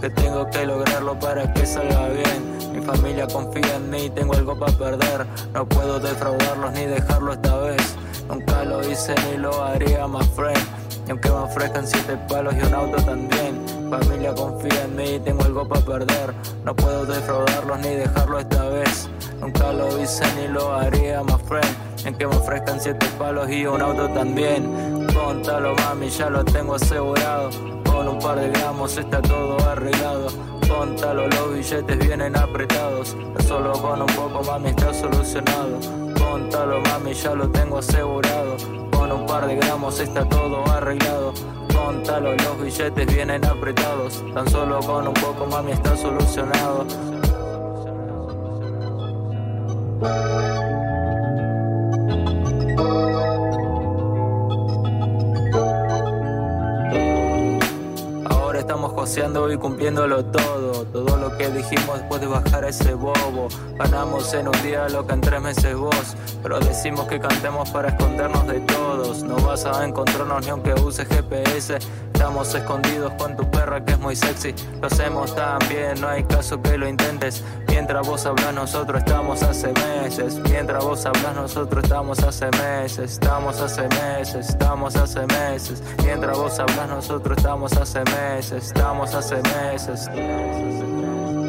Que 0.00 0.08
tengo 0.10 0.48
que 0.50 0.66
lograrlo 0.66 1.18
para 1.18 1.52
que 1.52 1.66
salga 1.66 2.10
bien. 2.10 2.58
Mi 2.72 2.80
familia 2.80 3.26
confía 3.26 3.74
en 3.74 3.90
mí, 3.90 4.08
tengo 4.10 4.34
algo 4.34 4.56
para 4.56 4.72
perder. 4.72 5.26
No 5.52 5.68
puedo 5.68 5.98
defraudarlos 5.98 6.72
ni 6.74 6.86
dejarlo 6.86 7.32
esta 7.32 7.56
vez. 7.58 7.96
Nunca 8.30 8.62
lo 8.64 8.88
hice 8.88 9.12
ni 9.26 9.38
lo 9.38 9.62
haría 9.64 10.06
más 10.06 10.24
friend. 10.28 10.56
Y 11.06 11.10
aunque 11.10 11.28
me 11.28 11.36
ofrezcan 11.36 11.84
siete 11.84 12.16
palos 12.28 12.54
y 12.54 12.64
un 12.64 12.72
auto 12.72 13.02
también. 13.02 13.60
Familia 13.90 14.32
confía 14.32 14.84
en 14.84 14.94
mí, 14.94 15.20
tengo 15.24 15.42
algo 15.42 15.66
para 15.66 15.84
perder. 15.84 16.32
No 16.64 16.76
puedo 16.76 17.04
defraudarlos 17.06 17.80
ni 17.80 17.88
dejarlo 17.88 18.38
esta 18.38 18.68
vez. 18.68 19.10
Nunca 19.40 19.72
lo 19.72 20.00
hice 20.00 20.22
ni 20.36 20.46
lo 20.46 20.72
haría 20.72 21.24
más 21.24 21.42
friend. 21.42 21.76
Y 22.04 22.06
aunque 22.06 22.26
me 22.28 22.36
ofrezcan 22.36 22.80
siete 22.80 23.06
palos 23.18 23.50
y 23.50 23.66
un 23.66 23.82
auto 23.82 24.08
también. 24.10 25.08
Contalo 25.12 25.74
mami, 25.74 26.08
ya 26.08 26.30
lo 26.30 26.44
tengo 26.44 26.76
asegurado. 26.76 27.50
Con 27.84 28.06
un 28.06 28.20
par 28.20 28.38
de 28.38 28.48
gramos 28.50 28.96
está 28.96 29.20
todo 29.20 29.58
arreglado. 29.68 30.28
Contalo, 30.68 31.26
los 31.26 31.54
billetes 31.54 31.98
vienen 31.98 32.36
apretados. 32.36 33.16
Solo 33.48 33.72
con 33.72 34.02
un 34.02 34.14
poco 34.14 34.44
mami 34.44 34.68
está 34.68 34.94
solucionado. 34.94 36.09
Contalo 36.30 36.80
mami, 36.82 37.12
ya 37.12 37.34
lo 37.34 37.50
tengo 37.50 37.78
asegurado. 37.78 38.56
Con 38.92 39.10
un 39.10 39.26
par 39.26 39.48
de 39.48 39.56
gramos 39.56 39.98
está 39.98 40.24
todo 40.28 40.64
arreglado. 40.70 41.32
Contalo, 41.74 42.36
los 42.36 42.62
billetes 42.62 43.06
vienen 43.12 43.44
apretados. 43.44 44.22
Tan 44.32 44.48
solo 44.48 44.78
con 44.78 45.08
un 45.08 45.14
poco 45.14 45.46
mami 45.46 45.72
está 45.72 45.96
solucionado. 45.96 46.86
Negociando 59.10 59.52
y 59.52 59.56
cumpliéndolo 59.56 60.24
todo. 60.26 60.84
Todo 60.84 61.16
lo 61.16 61.36
que 61.36 61.48
dijimos 61.48 61.98
después 61.98 62.20
de 62.20 62.28
bajar 62.28 62.64
ese 62.64 62.94
bobo. 62.94 63.48
Ganamos 63.76 64.32
en 64.34 64.46
un 64.46 64.62
día 64.62 64.88
lo 64.88 65.04
que 65.04 65.14
en 65.14 65.20
tres 65.20 65.40
meses 65.40 65.74
vos. 65.74 66.16
Pero 66.40 66.60
decimos 66.60 67.08
que 67.08 67.18
cantemos 67.18 67.68
para 67.70 67.88
escondernos 67.88 68.46
de 68.46 68.60
todos. 68.60 69.24
No 69.24 69.34
vas 69.38 69.66
a 69.66 69.84
encontrarnos 69.84 70.44
ni 70.44 70.50
aunque 70.50 70.74
uses 70.74 71.08
GPS. 71.08 71.78
Estamos 72.20 72.54
escondidos 72.54 73.14
con 73.14 73.34
tu 73.34 73.50
perra 73.50 73.82
que 73.82 73.92
es 73.92 73.98
muy 73.98 74.14
sexy. 74.14 74.54
Lo 74.78 74.88
hacemos 74.88 75.34
tan 75.34 75.58
bien, 75.70 75.98
no 76.02 76.06
hay 76.06 76.22
caso 76.24 76.60
que 76.60 76.76
lo 76.76 76.86
intentes. 76.86 77.42
Mientras 77.66 78.06
vos 78.06 78.26
hablas, 78.26 78.52
nosotros 78.52 78.98
estamos 78.98 79.42
hace 79.42 79.72
meses. 79.72 80.38
Mientras 80.50 80.84
vos 80.84 81.06
hablas, 81.06 81.34
nosotros 81.34 81.82
estamos 81.82 82.18
hace 82.18 82.50
meses. 82.58 83.12
Estamos 83.12 83.58
hace 83.62 83.88
meses, 83.88 84.50
estamos 84.50 84.96
hace 84.96 85.26
meses. 85.28 85.82
Mientras 86.04 86.36
vos 86.36 86.58
hablas, 86.58 86.88
nosotros 86.90 87.38
estamos 87.38 87.72
hace 87.72 88.04
meses. 88.04 88.66
Estamos 88.66 89.14
hace 89.14 89.36
meses. 89.36 90.10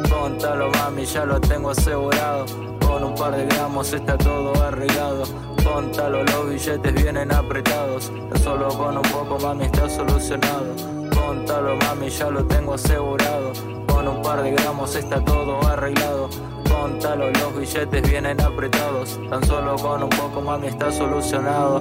Contalo, 0.08 0.70
mami, 0.70 1.04
ya 1.04 1.26
lo 1.26 1.38
tengo 1.38 1.68
asegurado. 1.68 2.46
Con 2.92 3.04
un 3.04 3.14
par 3.14 3.34
de 3.34 3.46
gramos 3.46 3.90
está 3.94 4.18
todo 4.18 4.52
arreglado. 4.62 5.22
Contalo, 5.64 6.24
los 6.24 6.50
billetes 6.50 6.94
vienen 6.94 7.32
apretados. 7.32 8.12
Tan 8.28 8.38
solo 8.42 8.68
con 8.68 8.98
un 8.98 9.02
poco, 9.04 9.38
mami, 9.38 9.64
está 9.64 9.88
solucionado. 9.88 10.66
Contalo, 11.14 11.74
mami, 11.76 12.10
ya 12.10 12.28
lo 12.28 12.44
tengo 12.44 12.74
asegurado. 12.74 13.54
Con 13.88 14.08
un 14.08 14.20
par 14.20 14.42
de 14.42 14.50
gramos 14.50 14.94
está 14.94 15.24
todo 15.24 15.66
arreglado. 15.66 16.28
Contalo, 16.68 17.30
los 17.30 17.56
billetes 17.56 18.10
vienen 18.10 18.38
apretados. 18.42 19.18
Tan 19.30 19.42
solo 19.46 19.76
con 19.76 20.02
un 20.02 20.10
poco, 20.10 20.42
mami, 20.42 20.66
está 20.66 20.92
solucionado. 20.92 21.80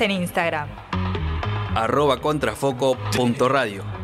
En 0.00 0.10
Instagram. 0.10 0.68
arroba 1.74 2.20
contrafoco.radio. 2.20 3.95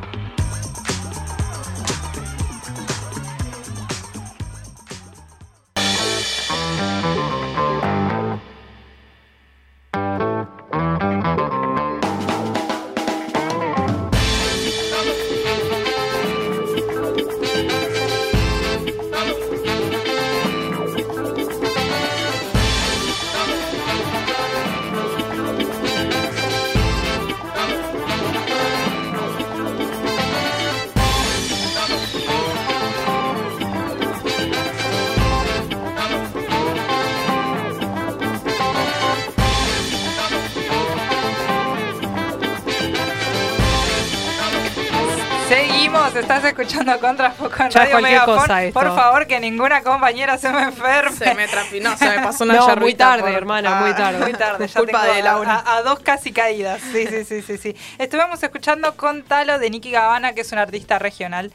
estás 46.37 46.45
escuchando 46.51 46.99
Contrafoco 47.01 47.63
en 47.63 47.71
Radio 47.73 47.91
cualquier 47.91 48.03
Megafon. 48.03 48.73
Por 48.73 48.95
favor, 48.97 49.27
que 49.27 49.41
ninguna 49.41 49.83
compañera 49.83 50.39
se 50.39 50.51
me 50.53 50.63
enferme. 50.63 51.17
Se 51.17 51.35
me 51.35 51.49
trapinó, 51.49 51.97
se 51.97 52.09
me 52.09 52.15
pasó 52.23 52.45
una 52.45 52.55
No, 52.55 52.77
muy 52.77 52.95
tarde, 52.95 53.23
por- 53.23 53.33
hermana, 53.33 53.81
muy 53.81 53.95
tarde. 53.95 54.19
Muy 54.21 54.33
tarde, 54.33 54.67
ya 54.69 54.81
Culpa 54.81 55.03
tengo 55.03 55.15
de 55.15 55.23
Laura. 55.23 55.63
A, 55.67 55.77
a 55.77 55.83
dos 55.83 56.01
casi 56.01 56.33
caídas. 56.33 56.81
Sí, 56.93 57.07
sí, 57.07 57.25
sí, 57.25 57.43
sí, 57.43 57.59
sí. 57.59 57.77
Estuvimos 57.99 58.43
escuchando 58.43 58.97
Contalo 58.97 59.59
de 59.59 59.71
Nicky 59.71 59.91
Gavana, 59.91 60.33
que 60.35 60.41
es 60.43 60.53
un 60.53 60.59
artista 60.59 60.99
regional. 60.99 61.53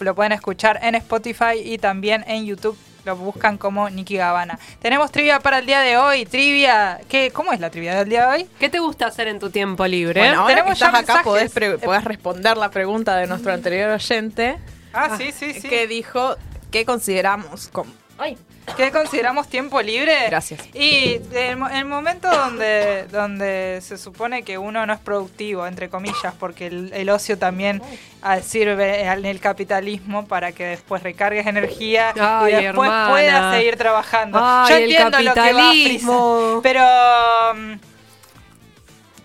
Lo 0.00 0.14
pueden 0.14 0.32
escuchar 0.32 0.80
en 0.82 0.94
Spotify 0.96 1.58
y 1.62 1.78
también 1.78 2.24
en 2.26 2.44
YouTube. 2.46 2.76
Lo 3.06 3.14
buscan 3.14 3.56
como 3.56 3.88
Nicky 3.88 4.16
Gavana. 4.16 4.58
Tenemos 4.80 5.12
trivia 5.12 5.38
para 5.38 5.60
el 5.60 5.66
día 5.66 5.80
de 5.80 5.96
hoy. 5.96 6.26
Trivia. 6.26 7.00
¿Qué, 7.08 7.30
¿Cómo 7.30 7.52
es 7.52 7.60
la 7.60 7.70
trivia 7.70 7.94
del 7.94 8.08
día 8.08 8.26
de 8.26 8.26
hoy? 8.26 8.50
¿Qué 8.58 8.68
te 8.68 8.80
gusta 8.80 9.06
hacer 9.06 9.28
en 9.28 9.38
tu 9.38 9.48
tiempo 9.48 9.86
libre? 9.86 10.20
Bueno, 10.20 10.40
ahora 10.40 10.54
Tenemos 10.56 10.76
que 10.76 10.84
estás 10.84 11.06
ya 11.06 11.14
acá 11.14 11.22
podés, 11.22 11.52
podés 11.52 12.02
responder 12.02 12.56
la 12.56 12.68
pregunta 12.72 13.16
de 13.16 13.28
nuestro 13.28 13.52
anterior 13.52 13.90
oyente. 13.90 14.58
Ah, 14.92 15.16
sí, 15.16 15.30
sí, 15.30 15.54
sí. 15.54 15.68
Que 15.68 15.86
dijo 15.86 16.36
que 16.72 16.84
consideramos 16.84 17.68
como... 17.68 17.92
Ay, 18.18 18.38
¿Qué 18.76 18.90
consideramos 18.90 19.48
tiempo 19.48 19.80
libre? 19.80 20.12
Gracias. 20.26 20.60
Y 20.74 21.20
el, 21.32 21.58
el 21.72 21.84
momento 21.84 22.28
donde, 22.30 23.04
donde 23.12 23.78
se 23.82 23.96
supone 23.96 24.42
que 24.42 24.58
uno 24.58 24.84
no 24.86 24.92
es 24.92 24.98
productivo, 24.98 25.66
entre 25.66 25.88
comillas, 25.88 26.34
porque 26.38 26.66
el, 26.66 26.92
el 26.92 27.08
ocio 27.10 27.38
también 27.38 27.80
ah, 28.22 28.40
sirve 28.40 29.02
en 29.02 29.24
el 29.24 29.38
capitalismo 29.40 30.26
para 30.26 30.52
que 30.52 30.64
después 30.64 31.02
recargues 31.02 31.46
energía 31.46 32.12
Ay, 32.18 32.52
y 32.52 32.56
después 32.56 32.88
hermana. 32.88 33.10
puedas 33.10 33.54
seguir 33.56 33.76
trabajando. 33.76 34.38
Ay, 34.42 34.68
Yo 34.68 34.76
el 34.76 34.82
entiendo 34.84 35.20
lo 35.20 35.34
que 35.34 35.52
va. 35.52 35.70
Frisa, 35.70 36.60
pero... 36.62 36.82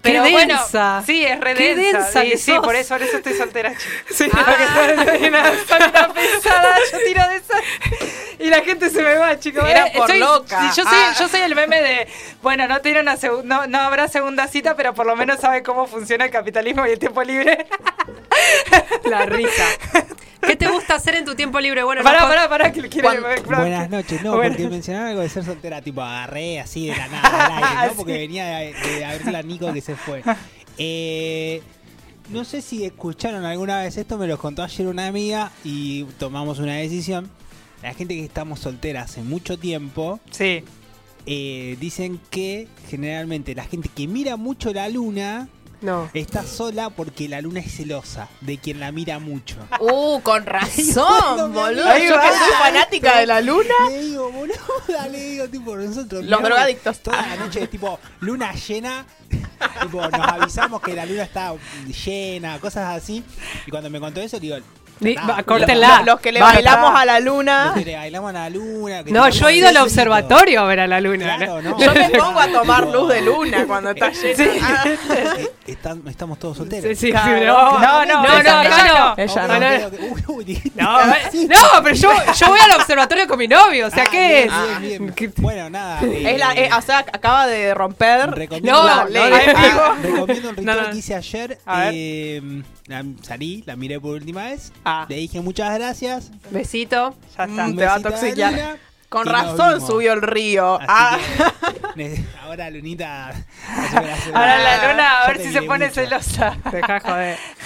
mm, 0.02 0.04
Qué 0.04 0.10
pero 0.12 0.30
bueno, 0.32 0.58
densa. 0.58 1.04
sí, 1.06 1.26
es 1.26 1.40
re 1.40 1.54
Qué 1.54 1.76
densa. 1.76 1.98
densa 2.00 2.22
sí, 2.24 2.30
que 2.32 2.38
sí, 2.38 2.52
sos. 2.56 2.66
por 2.66 2.76
eso, 2.76 2.96
por 2.96 3.04
eso 3.04 3.18
estoy 3.18 3.34
soltera. 3.34 3.74
Sí. 4.10 4.28
Porque 4.30 4.66
soy 4.68 5.28
una, 5.28 5.44
soy 5.68 5.90
una 5.90 6.14
pesada, 6.14 6.76
yo 6.92 6.98
tiro 7.06 7.28
de 7.30 7.36
esa 7.38 7.58
y 8.40 8.50
la 8.50 8.62
gente 8.62 8.90
se 8.90 9.02
me 9.04 9.14
va, 9.16 9.40
chicos. 9.40 9.64
Era 9.70 9.86
por 9.94 10.08
soy- 10.08 10.20
loca. 10.20 10.60
sí, 10.62 10.82
yo, 10.82 10.84
soy, 10.90 10.94
Ah. 11.00 11.14
yo 11.20 11.28
soy 11.30 11.42
el 11.42 11.54
meme 11.56 11.82
de, 11.82 12.08
bueno, 12.42 12.68
no 12.68 12.82
tiene 12.82 13.00
una 13.02 13.16
no, 13.44 13.68
no 13.68 13.78
habrá 13.80 14.08
segunda 14.08 14.48
cita, 14.48 14.76
pero 14.76 14.94
por 14.94 15.06
lo 15.06 15.16
menos 15.16 15.40
sabe 15.40 15.62
cómo 15.64 15.86
funciona 15.88 16.26
el 16.26 16.32
capitalismo 16.32 16.86
y 16.88 16.92
el 16.92 17.00
tiempo 17.00 17.22
libre. 17.24 17.68
La 19.06 19.26
risa. 19.26 19.66
¿Qué 20.42 20.56
te 20.56 20.68
gusta 20.70 20.96
hacer 20.96 21.16
en 21.16 21.26
tu 21.26 21.36
tiempo 21.36 21.60
libre? 21.60 21.84
Bueno, 21.84 22.04
Pará, 22.04 22.22
pará, 22.28 22.50
pará, 22.50 22.72
que 22.72 22.88
quiere. 22.90 23.10
Buenas 23.46 23.90
noches, 23.90 24.22
no, 24.24 24.34
porque 24.34 24.68
mencionaba 24.70 25.10
algo 25.10 25.22
de 25.22 25.30
ser 25.30 25.44
soltera, 25.46 25.82
tipo 25.82 26.02
agarré 26.02 26.60
así 26.60 26.88
de 26.88 26.96
la 26.96 27.08
nada 27.08 27.46
al 27.58 27.64
aire, 27.64 27.88
¿no? 27.92 27.94
Porque 27.98 28.14
venía 28.14 28.46
de, 28.58 28.74
de 28.74 29.06
abrirla 29.06 29.40
a 29.40 29.44
Nico 29.44 29.72
que 29.74 29.82
se 29.82 29.96
fue. 29.96 30.24
Eh, 30.78 31.62
no 32.30 32.44
sé 32.46 32.62
si 32.62 32.86
escucharon 32.86 33.46
alguna 33.46 33.82
vez 33.82 33.98
esto, 33.98 34.18
me 34.18 34.26
lo 34.26 34.38
contó 34.40 34.64
ayer 34.64 34.88
una 34.88 35.06
amiga 35.06 35.52
y 35.64 36.06
tomamos 36.18 36.58
una 36.60 36.76
decisión. 36.76 37.30
La 37.84 37.94
gente 37.94 38.16
que 38.16 38.24
estamos 38.24 38.62
solteras 38.62 39.12
hace 39.12 39.22
mucho 39.22 39.60
tiempo, 39.60 40.20
Sí. 40.32 40.64
eh, 41.26 41.78
dicen 41.80 42.20
que 42.32 42.68
generalmente 42.90 43.54
la 43.54 43.66
gente 43.66 43.90
que 43.94 44.08
mira 44.08 44.38
mucho 44.38 44.74
la 44.74 44.88
luna 44.90 45.50
No. 45.82 46.10
está 46.14 46.44
sola 46.46 46.90
porque 46.90 47.28
la 47.28 47.42
luna 47.42 47.60
es 47.60 47.76
celosa 47.76 48.28
de 48.42 48.58
quien 48.58 48.80
la 48.80 48.92
mira 48.92 49.20
mucho. 49.20 49.58
Uh, 49.80 50.22
con 50.22 50.46
razón, 50.46 51.54
boludo. 51.54 51.98
Yo 51.98 52.20
que 52.20 52.28
soy 52.28 52.54
fanática 52.60 53.20
de 53.20 53.26
la 53.26 53.42
luna. 53.42 53.74
Le 53.90 54.02
digo, 54.04 54.32
boluda, 54.32 55.08
le 55.10 55.20
digo, 55.20 55.48
tipo, 55.50 55.76
nosotros. 55.76 56.24
Los 56.24 56.44
drogadictos. 56.44 57.00
Toda 57.00 57.22
la 57.26 57.36
noche, 57.36 57.68
tipo, 57.68 58.00
luna 58.20 58.54
llena. 58.54 59.06
tipo, 59.82 60.02
nos 60.02 60.28
avisamos 60.28 60.82
que 60.82 60.94
la 60.94 61.06
luna 61.06 61.24
está 61.24 61.54
llena, 62.06 62.60
cosas 62.60 63.02
así. 63.02 63.24
Y 63.66 63.72
cuando 63.72 63.90
me 63.90 64.00
contó 64.00 64.22
eso, 64.22 64.40
digo. 64.40 64.58
"Ah, 65.18 65.28
va, 65.28 65.36
los- 65.38 65.46
córtenla. 65.46 65.98
Los, 65.98 66.06
los 66.06 66.20
que 66.22 66.32
le 66.32 66.40
Basta. 66.40 66.56
bailamos 66.56 67.00
a 67.00 67.06
la 67.06 67.20
Los 67.20 67.26
luna. 67.36 67.72
que 67.76 67.86
le 67.86 67.96
bailamos 67.96 68.30
a 68.30 68.34
la 68.34 68.50
luna. 68.50 69.04
que 69.04 69.12
No, 69.12 69.30
yo 69.30 69.50
he 69.50 69.56
ido 69.56 69.68
al 69.70 69.78
observatorio 69.78 70.62
a 70.62 70.66
ver 70.66 70.80
a 70.82 70.88
la 70.88 71.02
luna. 71.02 71.38
Claro, 71.38 71.62
no. 71.62 71.78
Yo 71.80 71.94
me 71.94 72.10
pongo 72.18 72.40
a 72.40 72.48
tomar 72.48 72.88
luz 72.88 73.10
de 73.14 73.22
luna 73.22 73.66
cuando 73.66 73.90
está 73.92 74.12
llena. 74.12 74.44
Ah. 74.64 74.84
eh, 75.38 75.52
están- 75.68 76.04
estamos 76.08 76.38
todos 76.40 76.58
solteros. 76.58 76.86
Sí, 76.98 77.08
sí, 77.08 77.12
Claro. 77.12 77.46
no, 77.46 77.80
No, 77.80 78.06
no, 78.06 78.24
no, 78.24 78.40
ella 78.40 78.44
no, 78.44 78.64
no. 78.64 78.70
acá 78.70 79.16
no. 79.18 79.24
Ella 79.24 79.48
no. 79.48 79.60
no. 79.60 80.42
dijiste- 80.44 80.82
No, 80.82 80.98
Sí. 81.32 81.48
no, 81.48 81.84
pero 81.84 81.96
yo, 81.96 82.12
yo 82.38 82.48
voy 82.48 82.60
al 82.60 82.80
observatorio 82.80 83.28
con 83.28 83.38
mi 83.38 83.48
novio, 83.48 83.88
o 83.88 83.90
sea, 83.90 84.04
Ah, 84.06 84.10
¿qué 84.12 84.44
es? 84.44 84.52
bien, 84.80 84.82
bien, 85.06 85.14
bien. 85.16 85.34
Bueno, 85.38 85.70
nada. 85.70 86.02
Es 86.02 86.38
la, 86.40 86.54
eh, 86.54 86.66
eh, 86.66 86.70
o 86.78 86.82
sea, 86.82 87.00
acaba 87.00 87.48
de 87.48 87.74
romper 87.74 88.32
Recomiendo, 88.32 88.72
No, 88.82 88.86
la 88.88 88.96
no, 89.04 89.10
ley. 89.10 89.30
no, 89.30 89.36
Ah, 89.56 89.96
recomiendo 90.02 90.22
un 90.24 90.28
ritual 90.56 90.66
No, 90.66 90.82
no. 90.82 90.90
que 90.92 90.98
hice 90.98 91.16
ayer. 91.16 91.58
A 91.66 91.80
ver. 91.82 91.92
eh, 91.96 92.42
la- 92.88 93.04
salí, 93.22 93.64
la 93.66 93.76
miré 93.76 94.00
por 94.00 94.16
última 94.16 94.44
vez. 94.46 94.72
Ah. 94.86 95.06
Le 95.10 95.16
dije 95.18 95.42
muchas 95.42 95.74
gracias. 95.78 96.32
Besito. 96.50 97.16
Ya 97.38 97.44
está. 97.46 97.68
Mm, 97.68 97.76
te 97.76 97.86
va 97.86 97.96
a 97.96 98.00
toxiquear. 98.02 98.78
Con 99.10 99.26
razón 99.26 99.86
subió 99.86 100.14
el 100.14 100.22
río. 100.22 100.80
Ah. 100.88 101.18
que, 101.96 102.24
ahora 102.44 102.70
Lunita. 102.70 103.28
Ahora 104.34 104.58
la 104.58 104.88
luna, 104.92 105.22
a 105.24 105.28
ver 105.28 105.42
si 105.42 105.52
se 105.52 105.62
pone 105.64 105.88
mucho. 105.90 105.96
celosa. 106.02 106.56
Deja 106.72 106.94
de 106.94 107.00
joder. 107.02 107.38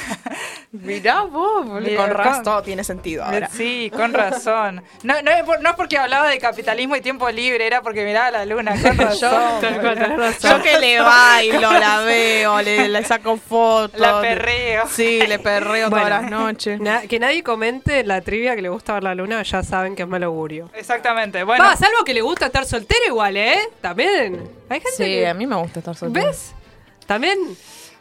Mirá 0.81 1.21
vos, 1.23 1.83
Bien, 1.83 1.95
con 1.97 2.09
razón 2.09 2.43
todo 2.43 2.61
tiene 2.63 2.83
sentido 2.83 3.23
ahora. 3.23 3.49
Sí, 3.49 3.91
con 3.95 4.13
razón. 4.13 4.83
No, 5.03 5.21
no, 5.21 5.31
es 5.31 5.43
por- 5.43 5.61
no 5.61 5.69
es 5.69 5.75
porque 5.75 5.97
hablaba 5.97 6.29
de 6.29 6.37
capitalismo 6.39 6.95
y 6.95 7.01
tiempo 7.01 7.29
libre, 7.29 7.65
era 7.65 7.81
porque 7.81 8.03
miraba 8.05 8.31
la 8.31 8.45
luna. 8.45 8.73
Con 8.81 8.97
razón. 8.97 9.61
Yo 9.61 10.61
que 10.61 10.79
le 10.79 10.99
bailo, 11.01 11.71
la 11.71 11.99
veo, 12.01 12.61
le, 12.61 12.87
le 12.89 13.03
saco 13.03 13.37
fotos. 13.37 13.99
La 13.99 14.21
perreo. 14.21 14.83
Sí, 14.89 15.19
le 15.27 15.39
perreo 15.39 15.89
Bueno. 15.89 16.05
todas 16.05 16.21
las 16.21 16.31
noches. 16.31 16.79
Na- 16.79 17.01
que 17.03 17.19
nadie 17.19 17.43
comente 17.43 18.03
la 18.03 18.21
trivia 18.21 18.55
que 18.55 18.61
le 18.61 18.69
gusta 18.69 18.93
ver 18.93 19.03
la 19.03 19.15
luna, 19.15 19.43
ya 19.43 19.63
saben 19.63 19.95
que 19.95 20.03
es 20.03 20.07
mal 20.09 20.23
augurio. 20.23 20.69
Exactamente. 20.73 21.43
Bueno, 21.43 21.63
Va, 21.63 21.75
salvo 21.75 22.03
que 22.05 22.13
le 22.13 22.21
gusta 22.21 22.47
estar 22.47 22.65
soltero 22.65 23.01
igual, 23.07 23.37
¿eh? 23.37 23.59
También. 23.81 24.49
Hay 24.69 24.79
gente 24.79 24.95
Sí, 24.97 25.03
que... 25.03 25.27
a 25.27 25.33
mí 25.33 25.45
me 25.47 25.55
gusta 25.55 25.79
estar 25.79 25.95
soltera. 25.95 26.27
¿Ves? 26.27 26.53
También. 27.05 27.37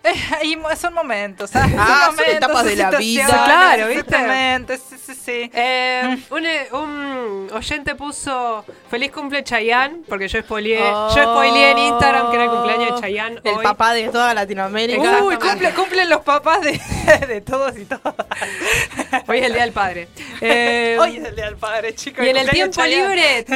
Eh, 0.04 0.14
y 0.44 0.58
son 0.76 0.94
momentos, 0.94 1.50
¿sabes? 1.50 1.74
Ah, 1.78 2.10
son 2.14 2.24
etapas 2.26 2.64
de 2.64 2.76
la 2.76 2.90
vida. 2.92 3.26
Claro, 3.26 3.86
¿viste? 3.88 4.00
Exactamente, 4.00 4.78
sí, 4.78 4.96
sí, 5.04 5.14
sí. 5.14 5.50
Eh, 5.54 6.18
un, 6.30 6.44
eh, 6.46 6.68
un 6.72 7.48
oyente 7.52 7.94
puso 7.94 8.64
feliz 8.90 9.10
cumple 9.12 9.42
Chayanne, 9.42 10.02
porque 10.08 10.28
yo 10.28 10.40
spoileé, 10.40 10.80
Oh. 10.82 11.08
yo 11.14 11.22
spoileé 11.22 11.70
en 11.72 11.78
Instagram 11.78 12.30
que 12.30 12.36
era 12.36 12.44
el 12.44 12.50
cumpleaños 12.50 12.94
de 12.94 13.00
Chayanne 13.00 13.40
El 13.44 13.54
hoy. 13.56 13.62
papá 13.64 13.92
de 13.94 14.08
toda 14.08 14.34
Latinoamérica. 14.34 15.22
Uy, 15.22 15.36
cumple, 15.36 15.70
cumplen 15.72 16.08
los 16.10 16.20
papás 16.22 16.60
de, 16.62 16.80
de 17.26 17.40
todos 17.40 17.76
y 17.78 17.84
todas. 17.84 18.14
Hoy 19.26 19.38
es 19.38 19.46
el 19.46 19.52
Día 19.52 19.62
del 19.62 19.72
Padre. 19.72 20.08
Eh, 20.46 20.98
Hoy 21.00 21.16
es 21.16 21.24
el 21.24 21.34
día 21.36 21.46
del 21.46 21.56
padre, 21.56 21.94
chicos. 21.94 22.22
y 22.22 22.28
en 22.28 22.36
el 22.36 22.50
tiempo 22.50 22.74
Chayanne. 22.74 23.14
libre 23.14 23.46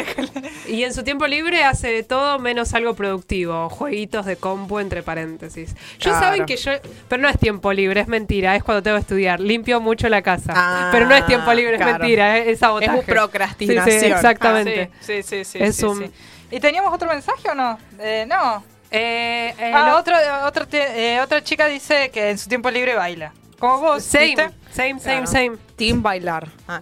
y 0.68 0.84
en 0.84 0.94
su 0.94 1.02
tiempo 1.02 1.26
libre 1.26 1.62
hace 1.62 1.88
de 1.88 2.02
todo 2.02 2.38
menos 2.38 2.72
algo 2.72 2.94
productivo, 2.94 3.68
jueguitos 3.68 4.24
de 4.24 4.36
compu 4.36 4.78
entre 4.78 5.02
paréntesis. 5.02 5.74
Yo 5.98 6.10
Claro. 6.12 6.18
Saben 6.38 6.46
que 6.46 6.56
yo, 6.56 6.72
pero 7.08 7.22
no 7.22 7.28
es 7.28 7.38
tiempo 7.38 7.72
libre, 7.72 8.00
es 8.00 8.08
mentira, 8.08 8.56
es 8.56 8.62
cuando 8.64 8.82
tengo 8.82 8.96
que 8.96 9.02
estudiar. 9.02 9.40
Limpio 9.40 9.80
mucho 9.80 10.08
la 10.08 10.22
casa, 10.22 10.52
Ah, 10.56 10.88
pero 10.92 11.06
no 11.06 11.14
es 11.14 11.24
tiempo 11.26 11.52
libre, 11.52 11.74
es 11.76 11.84
mentira, 11.84 12.38
es, 12.38 12.48
es 12.48 12.58
sabotaje. 12.58 12.98
Es 13.00 13.04
procrastinación. 13.04 13.84
Sí, 13.94 14.00
sí, 14.00 14.06
exactamente. 14.12 14.90
Ah, 14.92 14.96
sí, 15.00 15.22
sí, 15.22 15.44
sí, 15.44 15.58
Es 15.60 15.76
sí, 15.76 15.84
un- 15.84 15.98
sí. 16.06 16.10
¿Y 16.50 16.60
teníamos 16.60 16.92
otro 16.94 17.08
mensaje 17.08 17.48
o 17.50 17.54
no? 17.54 17.78
Eh, 17.98 18.24
no. 18.28 18.64
Eh, 18.90 19.54
eh, 19.58 19.72
Ah, 19.74 19.90
lo- 19.90 19.98
otro, 19.98 20.14
otro 20.46 20.66
te- 20.66 21.14
eh, 21.14 21.20
otra 21.20 21.44
chica 21.44 21.66
dice 21.66 22.10
que 22.10 22.30
en 22.30 22.38
su 22.38 22.48
tiempo 22.48 22.70
libre 22.70 22.94
baila. 22.94 23.32
Como 23.58 23.80
vos, 23.80 24.02
Same, 24.02 24.26
¿viste? 24.26 24.42
same, 24.70 24.98
same, 24.98 25.00
Claro. 25.00 25.26
same. 25.26 25.52
Team 25.76 26.02
bailar. 26.02 26.48
Ah. 26.66 26.80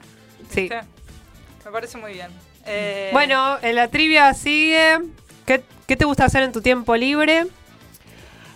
Sí. 0.50 0.62
¿Viste? 0.62 0.80
Me 1.64 1.70
parece 1.72 1.98
muy 1.98 2.12
bien. 2.12 2.28
Eh, 2.64 3.10
Bueno, 3.12 3.58
en 3.62 3.74
la 3.74 3.88
trivia 3.88 4.32
sigue. 4.34 4.98
¿Qué, 5.44 5.62
qué 5.86 5.96
te 5.96 6.04
gusta 6.04 6.24
hacer 6.26 6.42
en 6.44 6.52
tu 6.52 6.60
tiempo 6.60 6.94
libre? 6.96 7.46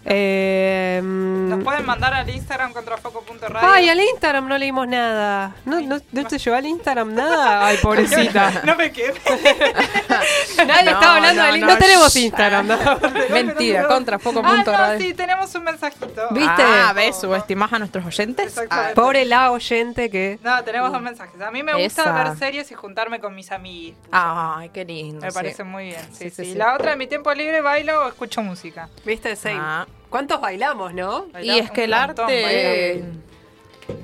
Eh, 0.04 1.00
mm, 1.02 1.48
Nos 1.50 1.64
pueden 1.64 1.84
mandar 1.84 2.14
al 2.14 2.28
Instagram 2.28 2.72
contrafoco.radio. 2.72 3.68
Ay, 3.70 3.88
al 3.88 4.00
Instagram 4.00 4.48
no 4.48 4.56
leímos 4.58 4.88
nada. 4.88 5.54
¿No, 5.64 5.80
no, 5.80 5.98
no 6.12 6.26
te 6.26 6.38
llegó 6.38 6.56
al 6.56 6.66
Instagram 6.66 7.14
nada? 7.14 7.66
Ay, 7.66 7.76
pobrecita. 7.82 8.50
No 8.64 8.76
me 8.76 8.90
quedé. 8.92 9.12
Nadie 10.66 10.84
No, 10.84 10.90
estaba 10.90 11.16
hablando 11.16 11.42
no, 11.42 11.52
del 11.52 11.60
no, 11.60 11.66
No 11.66 11.76
tenemos. 11.78 12.16
Instagram. 12.16 12.66
¿no? 12.66 12.78
Mentira, 13.30 13.86
contrafoco. 13.86 14.42
Ah, 14.44 14.54
punto 14.56 14.72
no, 14.76 14.98
sí, 14.98 15.14
tenemos 15.14 15.54
un 15.54 15.64
mensajito. 15.64 16.28
¿Viste? 16.30 16.62
Ah, 16.62 16.92
¿ves? 16.94 17.20
¿Subestimás 17.20 17.72
a 17.72 17.78
nuestros 17.78 18.04
oyentes? 18.04 18.46
Exactamente. 18.46 18.94
Pobre 18.94 19.24
la 19.24 19.50
oyente 19.52 20.10
que. 20.10 20.38
No, 20.42 20.62
tenemos 20.64 20.92
dos 20.92 21.02
mensajes. 21.02 21.40
A 21.40 21.50
mí 21.50 21.62
me 21.62 21.72
gusta 21.74 22.02
Esa. 22.02 22.12
ver 22.12 22.36
series 22.38 22.70
y 22.70 22.74
juntarme 22.74 23.20
con 23.20 23.34
mis 23.34 23.50
amigos. 23.52 23.98
Ah, 24.12 24.56
Ay, 24.58 24.70
qué 24.70 24.84
lindo. 24.84 25.20
Me 25.24 25.30
sí. 25.30 25.34
parece 25.34 25.64
muy 25.64 25.84
bien. 25.86 26.00
Sí, 26.12 26.24
Sí, 26.24 26.30
sí, 26.30 26.44
sí, 26.44 26.52
sí. 26.52 26.58
La 26.58 26.74
otra, 26.74 26.92
en 26.92 26.98
mi 26.98 27.06
tiempo 27.06 27.32
libre, 27.34 27.60
bailo 27.60 28.04
o 28.04 28.08
escucho 28.08 28.42
música. 28.42 28.88
¿Viste? 29.04 29.34
Same. 29.36 29.58
Ah. 29.60 29.86
¿Cuántos 30.10 30.40
bailamos, 30.40 30.92
no? 30.92 31.26
Y 31.42 31.50
es 31.58 31.70
que 31.70 31.84
el 31.84 31.94
arte 31.94 32.22
bailamos. 32.22 33.16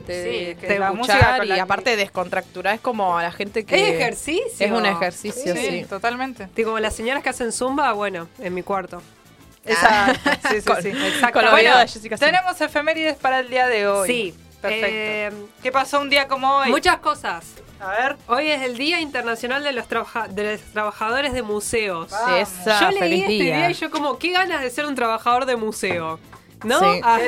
te, 0.06 0.22
Sí, 0.22 0.36
es 0.50 0.58
que 0.58 0.66
te 0.66 0.76
escuchar 0.76 1.44
y 1.44 1.52
aparte 1.58 1.96
descontracturar 1.96 2.74
es 2.74 2.80
como 2.80 3.16
a 3.18 3.22
la 3.22 3.32
gente 3.32 3.64
que 3.64 3.74
Es 3.88 3.94
ejercicio. 3.94 4.66
es 4.66 4.70
un 4.72 4.86
ejercicio, 4.86 5.54
Sí, 5.54 5.68
sí. 5.80 5.84
totalmente. 5.88 6.48
Como 6.64 6.78
las 6.78 6.94
señoras 6.94 7.22
que 7.22 7.28
hacen 7.28 7.52
zumba, 7.52 7.92
bueno, 7.92 8.28
en 8.38 8.54
mi 8.54 8.62
cuarto. 8.62 9.02
Exacto. 9.64 10.30
Sí, 10.50 10.60
sí, 10.60 10.62
Con- 10.62 10.82
sí. 10.82 10.90
con 11.32 11.50
Bueno, 11.50 11.70
Jessica 11.80 12.16
Simpson. 12.16 12.18
tenemos 12.30 12.60
efemérides 12.60 13.16
para 13.16 13.40
el 13.40 13.50
día 13.50 13.66
de 13.66 13.86
hoy. 13.88 14.06
Sí. 14.08 14.34
Perfecto. 14.60 14.86
Eh, 14.90 15.32
¿Qué 15.62 15.70
pasó 15.72 16.00
un 16.00 16.08
día 16.08 16.26
como 16.28 16.56
hoy? 16.56 16.70
Muchas 16.70 16.98
cosas. 16.98 17.44
A 17.80 17.90
ver. 17.90 18.16
Hoy 18.28 18.50
es 18.50 18.62
el 18.62 18.76
Día 18.78 19.00
Internacional 19.00 19.62
de 19.62 19.72
los, 19.72 19.86
trabaja- 19.86 20.28
de 20.28 20.52
los 20.52 20.60
Trabajadores 20.72 21.32
de 21.34 21.42
Museos. 21.42 22.10
Esa, 22.38 22.80
yo 22.80 22.90
leí 22.90 22.98
feliz 22.98 23.20
este 23.22 23.32
día. 23.32 23.56
día 23.58 23.70
y 23.70 23.74
yo 23.74 23.90
como, 23.90 24.18
qué 24.18 24.32
ganas 24.32 24.62
de 24.62 24.70
ser 24.70 24.86
un 24.86 24.94
trabajador 24.94 25.44
de 25.46 25.56
museo. 25.56 26.18
¿No? 26.64 26.80
Sí. 26.80 27.00
Ah, 27.04 27.18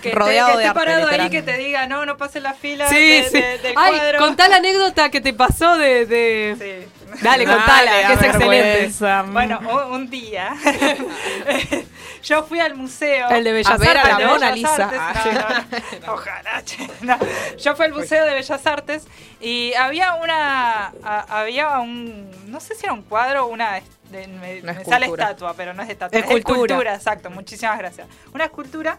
Que, 0.00 0.12
Rodeado 0.12 0.50
esté, 0.52 0.58
que 0.58 0.58
de 0.58 0.66
esté 0.66 0.68
arte, 0.68 0.72
parado 0.74 1.08
ahí 1.08 1.28
que 1.28 1.42
te 1.42 1.56
diga, 1.58 1.88
no, 1.88 2.06
no 2.06 2.16
pases 2.16 2.40
la 2.40 2.54
fila 2.54 2.88
sí, 2.88 2.94
de- 2.94 3.22
sí. 3.24 3.40
de- 3.40 3.58
del 3.58 3.74
Ay, 3.76 3.92
cuadro. 3.96 4.18
contá 4.20 4.48
la 4.48 4.56
anécdota 4.56 5.10
que 5.10 5.20
te 5.20 5.34
pasó 5.34 5.76
de... 5.76 6.06
de- 6.06 6.86
Sí. 6.88 7.05
Dale, 7.22 7.44
contala, 7.44 7.90
Dale, 7.92 8.06
que 8.06 8.12
es 8.14 8.22
excelente. 8.22 8.48
vergüenza. 8.48 9.22
Bueno, 9.22 9.60
un, 9.90 10.10
día 10.10 10.54
yo 12.22 12.42
fui 12.44 12.60
al 12.60 12.74
museo. 12.74 13.28
El 13.30 13.44
de 13.44 13.52
Bellas 13.52 13.72
A 13.72 13.76
ver 13.76 13.96
a 13.96 14.00
Artes, 14.02 14.18
la. 14.18 14.26
Mona 14.26 14.50
Bellas 14.52 14.56
Lisa. 14.56 14.84
Artes. 14.84 15.00
Ah. 15.00 15.64
No, 16.00 16.06
no, 16.06 16.12
ojalá, 16.14 16.64
che, 16.64 16.88
no. 17.02 17.18
Yo 17.58 17.76
fui 17.76 17.86
al 17.86 17.92
Museo 17.92 18.24
de 18.24 18.34
Bellas 18.34 18.66
Artes 18.66 19.06
y 19.40 19.72
había 19.74 20.14
una. 20.14 20.92
a- 21.02 21.40
había 21.40 21.78
un. 21.78 22.30
No 22.50 22.60
sé 22.60 22.74
si 22.74 22.84
era 22.84 22.92
un 22.92 23.02
cuadro 23.02 23.44
o 23.44 23.48
una. 23.48 23.74
de- 24.10 24.26
me, 24.28 24.60
Una 24.62 24.72
me 24.72 24.84
sale 24.84 25.06
escultura. 25.06 25.24
estatua, 25.24 25.54
pero 25.56 25.74
no 25.74 25.82
es 25.82 25.88
estatua. 25.90 26.18
Escultura. 26.18 26.94
exacto. 26.94 27.30
Muchísimas 27.30 27.78
gracias. 27.78 28.06
Una 28.34 28.44
escultura 28.44 28.98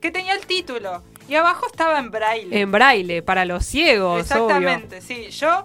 que 0.00 0.10
tenía 0.10 0.34
el 0.34 0.46
título 0.46 1.02
y 1.28 1.34
abajo 1.36 1.66
estaba 1.66 1.98
en 1.98 2.10
braille. 2.10 2.60
En 2.60 2.72
braille, 2.72 3.22
para 3.22 3.44
los 3.44 3.64
ciegos, 3.64 4.20
Exactamente, 4.22 5.00
sí. 5.00 5.30
Yo 5.30 5.64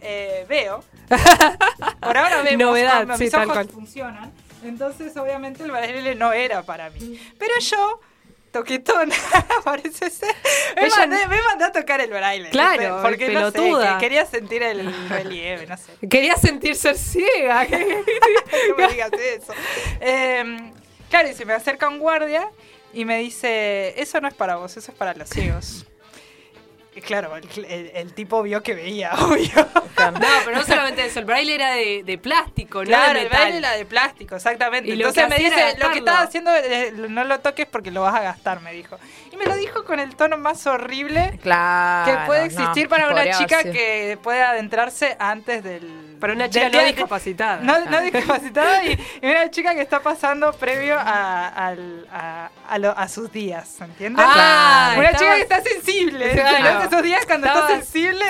eh, 0.00 0.46
veo. 0.48 0.82
Por 1.08 2.16
ahora 2.16 2.42
vemos 2.42 2.66
Novedad, 2.66 3.02
cómo 3.02 3.16
sí, 3.16 3.24
mis 3.24 3.32
tal 3.32 3.42
ojos 3.44 3.54
cual. 3.54 3.68
funcionan. 3.68 4.32
Entonces, 4.62 5.16
obviamente, 5.16 5.62
el 5.62 5.70
braille 5.70 6.14
no 6.14 6.32
era 6.32 6.62
para 6.62 6.88
mí. 6.90 7.20
Pero 7.38 7.52
yo, 7.60 8.00
toquetona, 8.50 9.14
parece 9.64 10.08
ser. 10.10 10.34
Me, 10.76 10.86
Ella 10.86 10.96
mandé, 10.96 11.26
me 11.26 11.42
mandé 11.42 11.64
a 11.64 11.72
tocar 11.72 12.00
el 12.00 12.10
braille. 12.10 12.50
Claro, 12.50 13.00
porque 13.02 13.28
no 13.30 13.50
sé, 13.50 13.58
que 13.58 13.96
quería 14.00 14.24
sentir 14.24 14.62
el 14.62 15.08
relieve, 15.08 15.66
no 15.66 15.76
sé. 15.76 15.92
Quería 16.08 16.36
sentir 16.36 16.76
ser 16.76 16.96
ciega. 16.96 17.64
no 17.70 18.76
me 18.76 18.88
digas 18.88 19.10
eso. 19.12 19.52
Eh, 20.00 20.72
claro, 21.10 21.28
y 21.28 21.34
se 21.34 21.44
me 21.44 21.52
acerca 21.52 21.88
un 21.88 21.98
guardia 21.98 22.48
y 22.94 23.04
me 23.04 23.18
dice, 23.18 24.00
eso 24.00 24.20
no 24.20 24.28
es 24.28 24.34
para 24.34 24.56
vos, 24.56 24.76
eso 24.76 24.92
es 24.92 24.96
para 24.96 25.14
los 25.14 25.28
ciegos. 25.28 25.84
Claro, 27.02 27.36
el, 27.36 27.64
el- 27.64 27.90
el 27.94 28.14
tipo 28.14 28.42
vio 28.42 28.62
que 28.62 28.74
veía, 28.74 29.12
obvio. 29.18 29.50
No, 29.54 30.28
pero 30.44 30.56
no 30.58 30.64
solamente 30.64 31.04
eso, 31.06 31.20
el 31.20 31.24
braille 31.24 31.54
era 31.54 31.72
de, 31.72 32.02
de 32.04 32.18
plástico, 32.18 32.78
no 32.80 32.84
Claro, 32.88 33.14
de 33.14 33.22
el 33.22 33.28
braille 33.28 33.58
era 33.58 33.72
de 33.72 33.84
plástico, 33.84 34.36
exactamente. 34.36 34.90
Y 34.90 34.92
Entonces 34.94 35.22
que 35.24 35.28
me 35.30 35.36
dice, 35.38 35.76
lo 35.78 35.90
que 35.90 35.98
estás 35.98 36.24
haciendo, 36.28 36.50
eh, 36.54 36.92
no 37.08 37.24
lo 37.24 37.40
toques 37.40 37.66
porque 37.66 37.90
lo 37.90 38.02
vas 38.02 38.14
a 38.14 38.20
gastar, 38.22 38.60
me 38.60 38.72
dijo. 38.72 38.98
Y 39.32 39.36
me 39.36 39.46
lo 39.46 39.54
dijo 39.56 39.84
con 39.84 39.98
el 40.00 40.14
tono 40.16 40.36
más 40.36 40.66
horrible 40.66 41.38
Claro. 41.42 42.10
que 42.12 42.26
puede 42.26 42.40
no, 42.40 42.46
existir 42.46 42.88
para 42.88 43.08
una 43.08 43.30
chica 43.38 43.62
que 43.62 44.18
puede 44.22 44.42
adentrarse 44.42 45.16
antes 45.18 45.62
del... 45.64 46.13
Para 46.24 46.32
una 46.36 46.48
chica 46.48 46.70
no 46.70 46.82
discapacitada. 46.84 47.58
No, 47.62 47.84
no 47.84 48.00
discapacitada 48.00 48.82
y, 48.84 48.98
y 49.20 49.26
una 49.26 49.50
chica 49.50 49.74
que 49.74 49.82
está 49.82 50.00
pasando 50.00 50.54
previo 50.54 50.96
a, 50.98 51.48
a, 51.48 52.50
a 52.68 52.78
lo- 52.78 52.96
a 52.98 53.08
sus 53.08 53.30
días, 53.30 53.78
¿entiendes? 53.82 54.24
Ah, 54.26 54.94
una 54.96 55.10
estabas- 55.10 55.20
chica 55.20 55.34
que 55.36 55.42
está 55.42 55.62
sensible. 55.62 56.30
Claro. 56.32 56.78
¿no? 56.78 56.82
Esos 56.84 57.02
días 57.02 57.26
cuando 57.26 57.46
está 57.46 57.58
Estabas 57.60 57.84
sensible. 57.84 58.24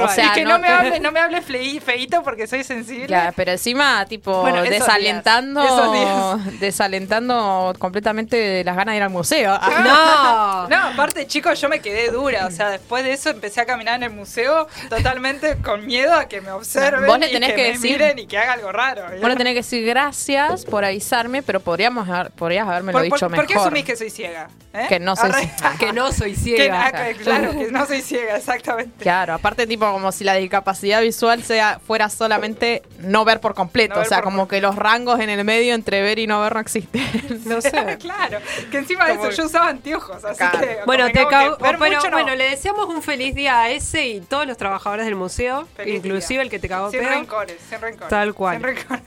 O 0.00 0.08
sea, 0.08 0.26
y 0.26 0.30
que 0.32 0.44
no, 0.44 0.50
no 0.50 0.58
me 0.60 0.68
hable, 0.68 1.00
no 1.00 1.10
me 1.10 1.18
hable 1.18 1.40
feíto 1.42 2.22
porque 2.22 2.46
soy 2.46 2.62
sensible. 2.62 3.06
Claro, 3.08 3.32
pero 3.34 3.50
encima, 3.50 4.04
tipo, 4.06 4.42
Bueno, 4.42 4.58
esos 4.58 4.70
desalentando, 4.70 5.60
días, 5.92 6.46
esos 6.46 6.60
desalentando 6.60 7.74
completamente 7.78 8.62
las 8.62 8.76
ganas 8.76 8.92
de 8.92 8.96
ir 8.98 9.02
al 9.02 9.10
museo. 9.10 9.58
No. 9.84 10.50
No, 10.70 10.76
aparte, 10.76 11.26
chicos, 11.26 11.60
yo 11.60 11.68
me 11.68 11.80
quedé 11.80 12.10
dura. 12.10 12.46
O 12.46 12.50
sea, 12.50 12.70
después 12.70 13.02
de 13.02 13.12
eso 13.12 13.30
empecé 13.30 13.60
a 13.60 13.66
caminar 13.66 13.96
en 13.96 14.04
el 14.04 14.10
museo 14.10 14.68
totalmente 14.88 15.56
con 15.62 15.86
miedo 15.86 16.14
a 16.14 16.26
que 16.26 16.40
me 16.40 16.50
observen 16.52 17.06
Vos 17.06 17.18
le 17.18 17.28
y 17.28 17.32
tenés 17.40 17.56
que, 17.56 17.62
que 17.62 17.62
me 17.68 17.74
decir- 17.78 17.90
miren 17.92 18.18
y 18.18 18.26
que 18.26 18.38
haga 18.38 18.52
algo 18.54 18.72
raro. 18.72 19.02
Bueno, 19.20 19.36
tenés 19.36 19.52
que 19.52 19.58
decir 19.60 19.84
gracias 19.86 20.64
por 20.64 20.84
avisarme, 20.84 21.42
pero 21.42 21.60
podríamos 21.60 22.08
podrías 22.36 22.66
haberme 22.68 22.92
¿Por, 22.92 23.02
lo 23.02 23.08
por- 23.08 23.16
dicho 23.18 23.26
por 23.26 23.30
mejor. 23.32 23.46
qué 23.46 23.54
asumís 23.54 23.84
que 23.84 23.96
soy 23.96 24.10
ciega? 24.10 24.48
¿Eh? 24.72 24.86
Que 24.88 25.00
no 25.00 25.16
soy 25.16 25.32
ciega. 25.32 25.74
Que 25.80 25.92
no 25.92 26.12
soy 26.12 26.36
ciega. 26.36 26.92
que- 26.92 27.16
claro, 27.16 27.50
que 27.50 27.72
no 27.72 27.86
soy 27.86 28.02
ciega, 28.02 28.36
exactamente. 28.36 29.02
Claro, 29.02 29.34
aparte 29.34 29.66
tipo 29.66 29.90
como 29.90 30.12
si 30.12 30.22
la 30.22 30.34
discapacidad 30.34 31.02
visual 31.02 31.42
sea 31.42 31.80
fuera 31.84 32.08
solamente 32.08 32.82
no 33.00 33.24
ver 33.24 33.40
por 33.40 33.54
completo, 33.54 33.94
No 33.94 34.00
ver 34.00 34.06
o 34.06 34.08
sea, 34.08 34.18
por 34.18 34.24
como 34.26 34.46
que 34.46 34.60
los 34.60 34.76
rangos 34.76 35.18
en 35.18 35.28
el 35.28 35.44
medio 35.44 35.74
entre 35.74 36.02
ver 36.02 36.20
y 36.20 36.28
no 36.28 36.40
ver 36.40 36.54
no 36.54 36.60
existen. 36.60 37.02
no 37.46 37.60
sé. 37.60 37.98
claro, 37.98 38.38
que 38.70 38.78
encima 38.78 39.06
de 39.06 39.16
Como- 39.16 39.28
eso 39.30 39.42
yo 39.42 39.46
usaba 39.46 39.68
anteojos, 39.70 40.24
así 40.24 40.38
Claro. 40.38 40.60
que. 40.60 40.78
Bueno, 40.86 41.06
te 41.10 41.24
ver 41.24 41.56
pero 41.60 41.78
mucho 41.96 42.10
no. 42.10 42.16
bueno, 42.18 42.36
le 42.36 42.50
deseamos 42.50 42.86
un 42.86 43.02
feliz 43.02 43.34
día 43.34 43.62
a 43.62 43.70
ese 43.70 44.06
y 44.06 44.20
todos 44.20 44.46
los 44.46 44.56
trabajadores 44.56 45.04
del 45.04 45.16
museo, 45.16 45.66
Feliz 45.76 45.96
inclusive 45.96 46.34
día. 46.38 46.42
el 46.42 46.50
que 46.50 46.60
te 46.60 46.68
cagó 46.68 46.90
Sin 46.92 47.00
pedo. 47.00 47.10
rencores, 47.10 47.56
sin 47.68 47.80
rencores. 47.80 48.08
Tal 48.08 48.34
cual. 48.34 48.56
Sin 48.58 48.62
rencores. 48.62 49.02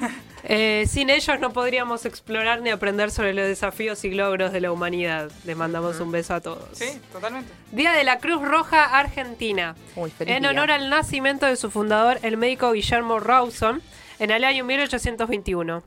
Eh, 0.46 0.84
sin 0.86 1.08
ellos 1.08 1.40
no 1.40 1.54
podríamos 1.54 2.04
explorar 2.04 2.60
ni 2.60 2.68
aprender 2.68 3.10
sobre 3.10 3.32
los 3.32 3.46
desafíos 3.46 4.04
y 4.04 4.10
logros 4.10 4.52
de 4.52 4.60
la 4.60 4.72
humanidad. 4.72 5.30
Les 5.44 5.56
mandamos 5.56 6.00
un 6.00 6.12
beso 6.12 6.34
a 6.34 6.40
todos. 6.42 6.68
Sí, 6.72 7.00
totalmente. 7.12 7.50
Día 7.72 7.92
de 7.92 8.04
la 8.04 8.18
Cruz 8.18 8.42
Roja 8.42 8.84
Argentina. 8.98 9.74
Uy, 9.96 10.10
feliz 10.10 10.34
En 10.36 10.42
día. 10.42 10.50
honor 10.50 10.70
al 10.70 10.90
nacimiento 10.90 11.46
de 11.46 11.56
su 11.56 11.70
fundador, 11.70 12.18
el 12.22 12.36
médico 12.36 12.72
Guillermo 12.72 13.20
Rawson, 13.20 13.80
en 14.18 14.30
el 14.30 14.44
año 14.44 14.64
1821. 14.64 15.82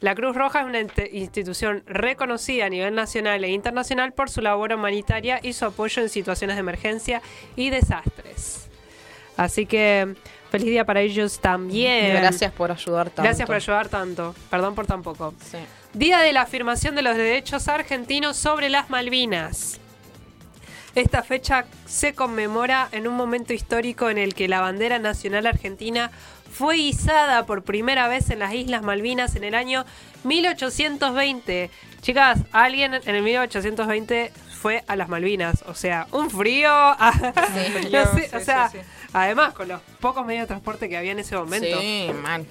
La 0.00 0.14
Cruz 0.16 0.36
Roja 0.36 0.60
es 0.60 0.66
una 0.66 0.80
institución 1.12 1.82
reconocida 1.86 2.66
a 2.66 2.68
nivel 2.68 2.94
nacional 2.94 3.42
e 3.44 3.50
internacional 3.50 4.12
por 4.12 4.28
su 4.28 4.42
labor 4.42 4.74
humanitaria 4.74 5.38
y 5.42 5.54
su 5.54 5.64
apoyo 5.64 6.02
en 6.02 6.08
situaciones 6.10 6.56
de 6.56 6.60
emergencia 6.60 7.22
y 7.56 7.70
desastres. 7.70 8.68
Así 9.36 9.64
que 9.64 10.14
feliz 10.52 10.66
día 10.66 10.84
para 10.84 11.00
ellos 11.00 11.40
también. 11.40 12.14
Gracias 12.14 12.52
por 12.52 12.70
ayudar 12.70 13.06
tanto. 13.08 13.22
Gracias 13.22 13.46
por 13.46 13.56
ayudar 13.56 13.88
tanto. 13.88 14.34
Perdón 14.50 14.74
por 14.74 14.86
tan 14.86 15.02
poco. 15.02 15.32
Sí. 15.50 15.56
Día 15.94 16.18
de 16.20 16.32
la 16.34 16.42
afirmación 16.42 16.94
de 16.94 17.00
los 17.00 17.16
derechos 17.16 17.68
argentinos 17.68 18.36
sobre 18.36 18.68
las 18.68 18.90
Malvinas. 18.90 19.80
Esta 20.94 21.22
fecha 21.22 21.64
se 21.86 22.14
conmemora 22.14 22.88
en 22.92 23.08
un 23.08 23.14
momento 23.14 23.54
histórico 23.54 24.10
en 24.10 24.18
el 24.18 24.34
que 24.34 24.46
la 24.46 24.60
bandera 24.60 24.98
nacional 24.98 25.46
argentina 25.46 26.10
fue 26.52 26.76
izada 26.76 27.46
por 27.46 27.62
primera 27.62 28.08
vez 28.08 28.28
en 28.28 28.38
las 28.40 28.52
Islas 28.52 28.82
Malvinas 28.82 29.36
en 29.36 29.44
el 29.44 29.54
año 29.54 29.86
1820. 30.24 31.70
Chicas, 32.02 32.40
alguien 32.52 32.92
en 32.92 33.14
el 33.14 33.22
1820 33.22 34.32
fue 34.60 34.84
a 34.86 34.96
las 34.96 35.08
Malvinas. 35.08 35.64
O 35.66 35.74
sea, 35.74 36.06
un 36.12 36.30
frío. 36.30 36.70
No 37.90 38.04
sé, 38.04 38.28
Sí, 38.28 38.36
o 38.36 38.38
sí, 38.38 38.44
sea, 38.44 38.68
sí. 38.68 38.78
Además 39.12 39.54
con 39.54 39.68
los 39.68 39.80
pocos 40.00 40.24
medios 40.26 40.44
de 40.44 40.46
transporte 40.48 40.88
que 40.88 40.96
había 40.96 41.12
en 41.12 41.18
ese 41.18 41.36
momento. 41.36 41.80
Sí, 41.80 42.10
man. 42.22 42.46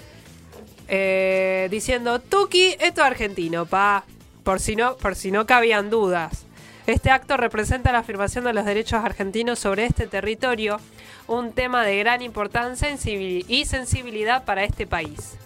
Eh, 0.88 1.68
diciendo, 1.72 2.20
Tuki, 2.20 2.76
esto 2.80 3.02
es 3.02 3.08
argentino, 3.08 3.66
pa. 3.66 4.04
Por 4.44 4.60
si, 4.60 4.76
no, 4.76 4.98
por 4.98 5.16
si 5.16 5.32
no 5.32 5.46
cabían 5.46 5.90
dudas. 5.90 6.46
Este 6.88 7.12
acto 7.12 7.38
representa 7.38 7.92
la 7.92 8.00
afirmación 8.00 8.44
de 8.44 8.54
los 8.54 8.66
derechos 8.66 9.04
argentinos 9.04 9.60
sobre 9.60 9.86
este 9.86 10.08
territorio, 10.08 10.80
un 11.28 11.54
tema 11.54 11.86
de 11.86 11.98
gran 12.00 12.24
importancia 12.24 12.90
y 12.90 13.66
sensibilidad 13.66 14.44
para 14.46 14.64
este 14.64 14.88
país. 14.88 15.38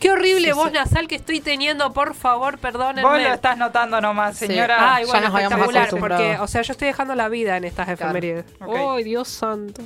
Qué 0.00 0.10
horrible 0.10 0.48
Sí, 0.48 0.52
voz 0.52 0.68
sí. 0.68 0.74
nasal 0.74 1.08
que 1.08 1.14
estoy 1.16 1.40
teniendo, 1.40 1.92
por 1.92 2.14
favor, 2.14 2.58
perdónenme. 2.58 3.08
Vos 3.08 3.20
lo 3.20 3.32
estás 3.34 3.56
notando 3.56 4.00
nomás, 4.00 4.36
Sí. 4.36 4.46
señora. 4.46 4.94
Ay, 4.96 5.04
Ya 5.06 5.10
bueno, 5.12 5.26
espectacular, 5.38 5.88
porque, 5.98 6.36
o 6.40 6.46
sea, 6.46 6.62
yo 6.62 6.72
estoy 6.72 6.88
dejando 6.88 7.14
la 7.14 7.28
vida 7.28 7.56
en 7.56 7.64
estas 7.64 7.88
efemérides. 7.88 8.44
Ay, 8.60 9.04
Dios 9.04 9.28
santo. 9.28 9.82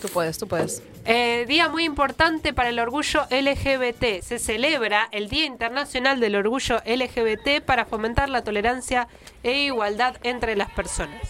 Tú 0.00 0.08
puedes, 0.08 0.36
tú 0.36 0.48
puedes. 0.48 0.82
Eh, 1.04 1.44
día 1.46 1.68
muy 1.68 1.84
importante 1.84 2.52
para 2.52 2.70
el 2.70 2.78
orgullo 2.80 3.24
LGBT. 3.30 4.20
Se 4.20 4.38
celebra 4.40 5.08
el 5.12 5.28
Día 5.28 5.44
Internacional 5.46 6.18
del 6.20 6.34
Orgullo 6.36 6.80
LGBT 6.84 7.60
para 7.64 7.84
fomentar 7.86 8.28
la 8.28 8.42
tolerancia 8.42 9.06
e 9.44 9.52
igualdad 9.62 10.16
entre 10.24 10.56
las 10.56 10.70
personas, 10.70 11.20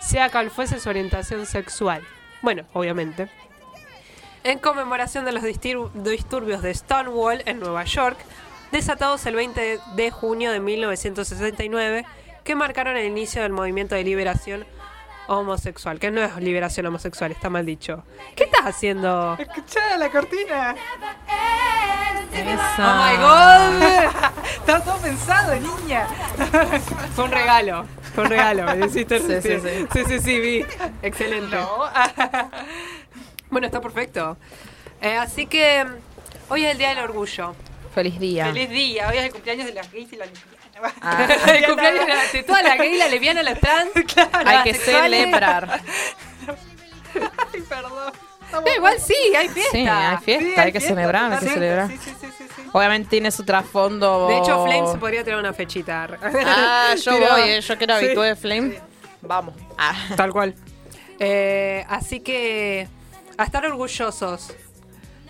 sea 0.00 0.30
cual 0.30 0.50
fuese 0.50 0.80
su 0.80 0.88
orientación 0.88 1.44
sexual. 1.46 2.02
Bueno, 2.40 2.64
obviamente. 2.72 3.28
En 4.44 4.58
conmemoración 4.58 5.24
de 5.24 5.32
los 5.32 5.42
disturbios 5.44 6.62
de 6.62 6.74
Stonewall 6.74 7.42
en 7.46 7.60
Nueva 7.60 7.84
York, 7.84 8.18
desatados 8.72 9.24
el 9.26 9.36
20 9.36 9.78
de 9.94 10.10
junio 10.10 10.50
de 10.50 10.58
1969, 10.60 12.04
que 12.42 12.56
marcaron 12.56 12.96
el 12.96 13.06
inicio 13.06 13.42
del 13.42 13.52
movimiento 13.52 13.94
de 13.94 14.02
liberación 14.02 14.66
homosexual, 15.28 16.00
que 16.00 16.10
no 16.10 16.20
es 16.20 16.34
liberación 16.38 16.86
homosexual, 16.86 17.30
está 17.30 17.48
mal 17.48 17.64
dicho. 17.64 18.02
¿Qué 18.34 18.44
estás 18.44 18.62
haciendo? 18.66 19.36
Escuchá 19.38 19.96
la 19.96 20.10
cortina. 20.10 20.74
Oh 22.34 22.80
my 22.80 23.16
god. 23.18 23.82
Está 24.62 24.80
todo 24.82 24.96
pensado, 24.98 25.54
niña. 25.54 26.06
Fue 27.14 27.24
un 27.24 27.30
regalo. 27.30 27.84
Fue 28.14 28.24
un 28.24 28.30
regalo. 28.30 28.74
me 28.76 28.86
hiciste 28.86 29.18
Sí, 29.20 29.26
sentir. 29.26 29.60
sí, 29.60 29.68
sí. 29.68 29.86
sí, 29.92 30.04
sí, 30.08 30.20
sí, 30.20 30.40
vi. 30.40 30.66
Excelente. 31.02 31.54
No. 31.56 31.84
Bueno, 33.52 33.66
está 33.66 33.80
perfecto. 33.82 34.38
Eh, 35.02 35.14
así 35.14 35.46
que 35.46 35.84
hoy 36.48 36.64
es 36.64 36.72
el 36.72 36.78
Día 36.78 36.88
del 36.88 36.98
Orgullo. 37.00 37.54
Feliz 37.94 38.18
día. 38.18 38.46
Feliz 38.46 38.70
día. 38.70 39.08
Hoy 39.10 39.18
es 39.18 39.24
el 39.24 39.30
cumpleaños 39.32 39.66
de 39.66 39.74
las 39.74 39.92
gays 39.92 40.10
y 40.10 40.16
las 40.16 40.28
lesbianas. 40.30 40.92
Ah. 41.02 41.26
el 41.54 41.66
cumpleaños 41.66 42.06
de, 42.06 42.14
la- 42.14 42.32
de 42.32 42.42
toda 42.44 42.62
la 42.62 42.76
gay, 42.76 42.96
la 42.96 43.08
lesbiana, 43.08 43.42
las 43.42 43.60
trans. 43.60 43.90
Hay 44.32 44.44
las 44.46 44.64
que 44.64 44.72
sexuales. 44.74 45.20
celebrar. 45.20 45.80
Ay, 47.54 47.60
perdón. 47.68 48.12
Igual 48.76 48.98
sí, 49.00 49.14
hay 49.36 49.48
fiesta. 49.48 49.70
Sí, 49.72 49.86
hay 49.86 50.16
fiesta, 50.18 50.44
Sí, 50.44 50.60
hay 50.60 50.72
que 50.72 50.80
fiesta, 50.80 50.88
celebrar, 50.94 51.32
hay 51.32 51.38
que 51.38 51.48
celebrar. 51.48 51.88
Sí, 51.88 51.98
sí, 52.02 52.10
sí, 52.20 52.26
sí, 52.38 52.44
sí. 52.56 52.62
Obviamente 52.72 53.08
tiene 53.10 53.30
su 53.30 53.44
trasfondo. 53.44 54.28
De 54.28 54.38
hecho, 54.38 54.64
Flame 54.66 54.92
se 54.92 54.98
podría 54.98 55.24
tener 55.24 55.38
una 55.38 55.52
fechita. 55.54 56.08
Ah, 56.46 56.94
yo 57.02 57.12
voy, 57.12 57.40
eh, 57.50 57.60
yo 57.60 57.78
quiero 57.78 57.98
Sí. 57.98 58.04
habitué 58.06 58.28
de 58.28 58.36
Flame. 58.36 58.78
Vamos. 59.22 59.54
Ah. 59.78 59.94
Tal 60.16 60.32
cual. 60.32 60.54
Eh, 61.18 61.84
así 61.88 62.20
que 62.20 62.88
a 63.36 63.44
estar 63.44 63.64
orgullosos 63.66 64.52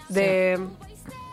de, 0.09 0.59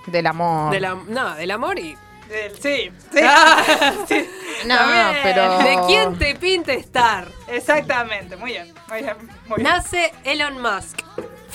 Del 0.07 0.27
amor. 0.27 0.71
de 0.71 0.79
la, 0.79 0.95
no, 0.95 1.35
del 1.35 1.51
amor 1.51 1.79
y 1.79 1.95
Del- 2.27 2.55
Sí, 2.61 2.91
sí. 3.11 3.19
Ah, 3.23 3.93
sí. 4.07 4.29
No, 4.67 4.75
También. 4.77 5.17
pero. 5.23 5.57
de 5.59 5.79
quién 5.87 6.17
te 6.19 6.35
pinte 6.35 6.75
estar. 6.75 7.27
Exactamente. 7.47 8.35
Muy 8.37 8.51
bien. 8.51 8.71
Muy 8.89 9.01
bien. 9.01 9.17
Muy 9.47 9.55
bien. 9.57 9.63
Nace 9.63 10.13
Elon 10.23 10.61
Musk, 10.61 11.01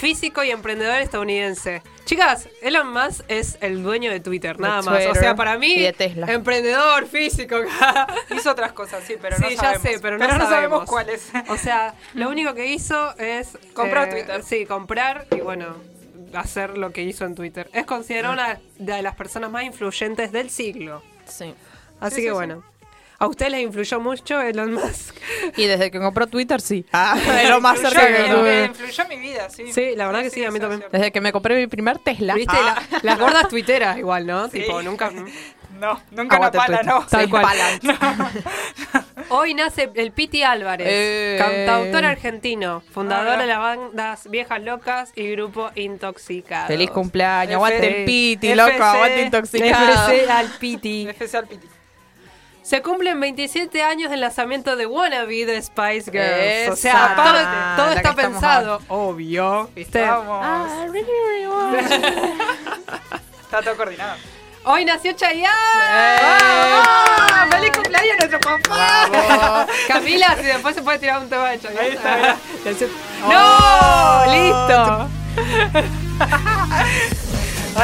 físico 0.04 0.44
y 0.44 0.50
emprendedor 0.50 1.00
estadounidense. 1.00 1.80
Chicas, 2.04 2.46
Elon 2.60 2.92
Musk 2.92 3.24
es 3.28 3.56
el 3.62 3.82
dueño 3.82 4.10
de 4.10 4.20
Twitter, 4.20 4.60
nada 4.60 4.82
más. 4.82 5.06
O 5.06 5.14
sea, 5.14 5.34
para 5.34 5.56
mí, 5.56 5.76
y 5.76 5.80
de 5.82 5.94
Tesla. 5.94 6.30
emprendedor, 6.30 7.06
físico. 7.06 7.56
Hizo 8.36 8.50
otras 8.50 8.72
cosas, 8.74 9.02
sí, 9.06 9.14
pero 9.18 9.36
sí, 9.36 9.42
no 9.44 9.48
ya 9.48 9.56
sabemos. 9.56 9.82
sé, 9.82 9.98
pero 10.00 10.18
no, 10.18 10.26
sabemos 10.26 10.48
sabemos 10.50 10.84
cuáles. 10.90 11.30
O 11.48 11.56
sea, 11.56 11.94
lo 12.12 12.28
único 12.28 12.52
que 12.52 12.66
hizo 12.66 13.16
es... 13.16 13.56
Comprar 13.72 14.10
Twitter. 14.10 14.42
Sí, 14.42 14.66
comprar 14.66 15.26
y 15.34 15.40
bueno, 15.40 15.74
hacer 16.34 16.76
lo 16.76 16.92
que 16.92 17.02
hizo 17.02 17.24
en 17.24 17.34
Twitter. 17.34 17.70
Es 17.72 17.86
considerado 17.86 18.34
una 18.34 18.60
de 18.78 19.00
las 19.00 19.14
personas 19.16 19.50
más 19.50 19.64
influyentes 19.64 20.32
del 20.32 20.50
siglo. 20.50 21.02
Sí. 21.26 21.54
Así 21.98 22.16
Sí, 22.16 22.22
que 22.22 22.28
sí, 22.28 22.34
bueno. 22.34 22.62
¿A 23.24 23.28
usted 23.28 23.48
les 23.48 23.62
influyó 23.62 24.00
mucho 24.00 24.38
Elon 24.40 24.74
Musk? 24.74 25.16
Y 25.56 25.64
desde 25.66 25.90
que 25.90 25.98
compró 25.98 26.26
Twitter, 26.26 26.60
sí. 26.60 26.84
Ah, 26.92 27.16
es 27.42 27.48
lo 27.48 27.60
más 27.60 27.78
cerca 27.80 28.06
que 28.06 28.24
tuve. 28.30 28.64
influyó 28.66 29.08
mi 29.08 29.16
vida, 29.16 29.48
sí. 29.48 29.72
Sí, 29.72 29.94
la 29.96 30.06
verdad 30.06 30.20
que 30.22 30.30
sí, 30.30 30.44
a 30.44 30.50
mí 30.50 30.60
también. 30.60 30.80
cierto. 30.80 30.96
Desde 30.96 31.10
que 31.10 31.20
me 31.22 31.32
compré 31.32 31.56
mi 31.56 31.66
primer 31.66 31.98
Tesla. 32.00 32.34
¿Viste? 32.34 32.54
Ah. 32.54 32.82
La- 32.90 33.00
las 33.02 33.18
gordas 33.18 33.48
tuiteras 33.48 33.96
igual, 33.96 34.26
¿no? 34.26 34.48
Sí. 34.48 34.60
Tipo, 34.60 34.82
nunca... 34.82 35.10
No, 35.74 36.00
nunca 36.12 36.38
una 36.38 36.52
pala, 36.52 36.66
Twitter. 36.78 36.86
no. 36.86 37.04
Tal 37.04 37.28
cual. 37.28 37.42
palan. 37.42 37.80
Hoy 39.28 39.54
nace 39.54 39.90
el 39.96 40.12
Piti 40.12 40.42
Álvarez, 40.44 40.86
Eh. 40.88 41.36
cantautor 41.38 42.04
argentino, 42.04 42.80
fundador 42.92 43.34
Ah, 43.34 43.38
de 43.38 43.46
las 43.46 43.58
bandas 43.58 44.30
Viejas 44.30 44.62
Locas 44.62 45.12
y 45.16 45.28
grupo 45.32 45.70
Intoxicados. 45.74 46.68
Feliz 46.68 46.90
cumpleaños. 46.90 47.54
Aguante 47.56 47.98
el 48.00 48.04
piti, 48.04 48.54
loco. 48.54 48.82
Aguante 48.84 49.22
intoxicado. 49.22 49.92
FC 50.12 50.30
al 50.30 50.48
Piti. 50.60 51.08
FC 51.08 51.36
al 51.38 51.46
piti. 51.48 51.66
Se 52.64 52.80
cumplen 52.80 53.20
27 53.20 53.82
años 53.82 54.10
del 54.10 54.22
lanzamiento 54.22 54.74
de 54.74 54.86
Wannabe 54.86 55.44
de 55.44 55.60
Spice 55.60 56.10
Girls. 56.10 56.70
o 56.72 56.76
sea, 56.76 57.14
todo, 57.76 57.90
que 57.90 57.96
está 57.96 58.08
estamos 58.08 58.24
pensado. 58.24 58.80
Obvio. 58.88 59.68
¿viste? 59.74 60.00
Vamos. 60.00 60.40
Ah, 60.42 60.86
really, 60.90 61.06
really 61.28 61.46
want. 61.46 61.76
Está 63.42 63.60
todo 63.60 63.76
coordinado. 63.76 64.16
Hoy 64.64 64.86
nació 64.86 65.12
Chayanne. 65.12 65.46
¡Ah! 65.46 67.46
¡Feliz 67.50 67.70
cumpleaños 67.70 68.12
a 68.12 68.16
nuestro 68.26 68.40
papá! 68.40 69.66
Camila, 69.88 70.34
si 70.40 70.44
después 70.44 70.74
se 70.74 70.80
puede 70.80 70.98
tirar 70.98 71.20
un 71.20 71.28
tema 71.28 71.50
de 71.50 71.60
Chayanne. 71.60 71.80
Ahí 71.80 71.92
está. 71.92 72.36
¡No! 73.28 74.24
¡Listo! 74.32 75.10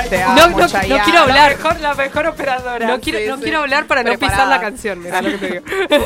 Te 0.09 0.19
No, 0.19 0.25
amo, 0.31 0.41
no, 0.51 0.59
no 0.59 0.69
Chayanne. 0.69 1.03
quiero 1.05 1.19
La 1.19 1.23
hablar. 1.23 1.57
mejor, 1.57 1.81
la 1.81 1.95
mejor 1.95 2.27
operadora. 2.27 2.87
No 2.87 3.01
quiero, 3.01 3.19
Sí, 3.19 3.27
no 3.27 3.37
sí. 3.37 3.43
quiero 3.43 3.59
hablar 3.61 3.87
para 3.87 4.03
no 4.03 4.11
Preparada. 4.11 4.37
pisar 4.37 4.49
la 4.49 4.61
canción. 4.61 5.03
Mirá 5.03 5.23
lo 5.23 5.31
que 5.31 5.39
te 5.39 5.49
digo. 5.53 5.65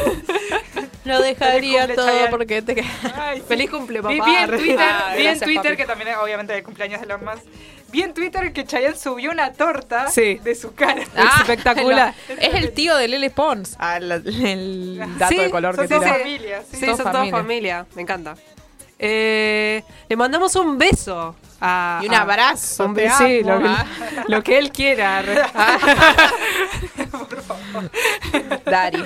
Lo 1.05 1.21
dejaría 1.21 1.81
cumple, 1.81 1.97
todo 1.97 2.07
Chayanne. 2.07 2.31
porque 2.31 2.63
te 2.63 2.83
Ay, 3.15 3.39
sí. 3.41 3.45
Feliz 3.47 3.71
cumple, 3.71 4.01
papá. 4.01 4.15
Vi, 4.15 4.21
vi 4.23 4.37
en 4.37 4.51
Twitter, 4.51 4.79
Ah, 4.81 5.13
vi 5.15 5.27
en 5.27 5.39
Twitter 5.41 5.63
papi. 5.65 5.77
que 5.77 5.85
también 5.85 6.09
es 6.09 6.17
obviamente 6.17 6.57
el 6.57 6.63
cumpleaños 6.63 7.01
de 7.03 7.07
los 7.07 7.21
más. 7.21 7.41
Vi 7.93 8.01
en 8.03 8.15
Twitter 8.15 8.55
que 8.55 8.65
Chayanne 8.65 8.97
subió 8.97 9.31
una 9.31 9.53
torta 9.53 10.09
Sí. 10.09 10.41
de 10.43 10.55
su 10.55 10.75
cara. 10.75 11.03
Ah, 11.15 11.37
Espectacular. 11.41 12.15
Es 12.41 12.55
el 12.55 12.73
tío 12.73 12.97
de 12.97 13.09
Lele 13.09 13.29
Pons. 13.29 13.77
Ah, 13.79 13.99
el, 13.99 14.11
el 14.13 14.99
dato 15.19 15.35
Sí, 15.35 15.41
de 15.41 15.51
color 15.51 15.77
son 15.77 15.89
que 15.89 15.95
tira. 15.99 16.15
familia, 16.15 16.63
sí. 16.73 16.81
Son 16.87 16.97
toda 16.97 17.13
familia. 17.13 17.37
familia. 17.37 17.87
Me 17.95 18.01
encanta. 18.03 18.35
Eh, 18.99 19.83
le 20.09 20.17
mandamos 20.17 20.57
un 20.57 20.79
beso. 20.79 21.37
A, 21.67 22.01
Y 22.03 22.09
un 22.09 22.15
a- 22.15 22.21
abrazo, 22.21 22.85
un 22.85 22.95
te 22.95 23.05
beso, 23.05 23.17
sí, 23.25 23.43
lo, 23.43 23.59
que- 23.59 23.69
Ah. 23.69 23.87
lo 24.29 24.43
que 24.43 24.59
él 24.59 24.71
quiera. 24.71 25.23
re- 25.23 25.43
Dari. 28.67 29.03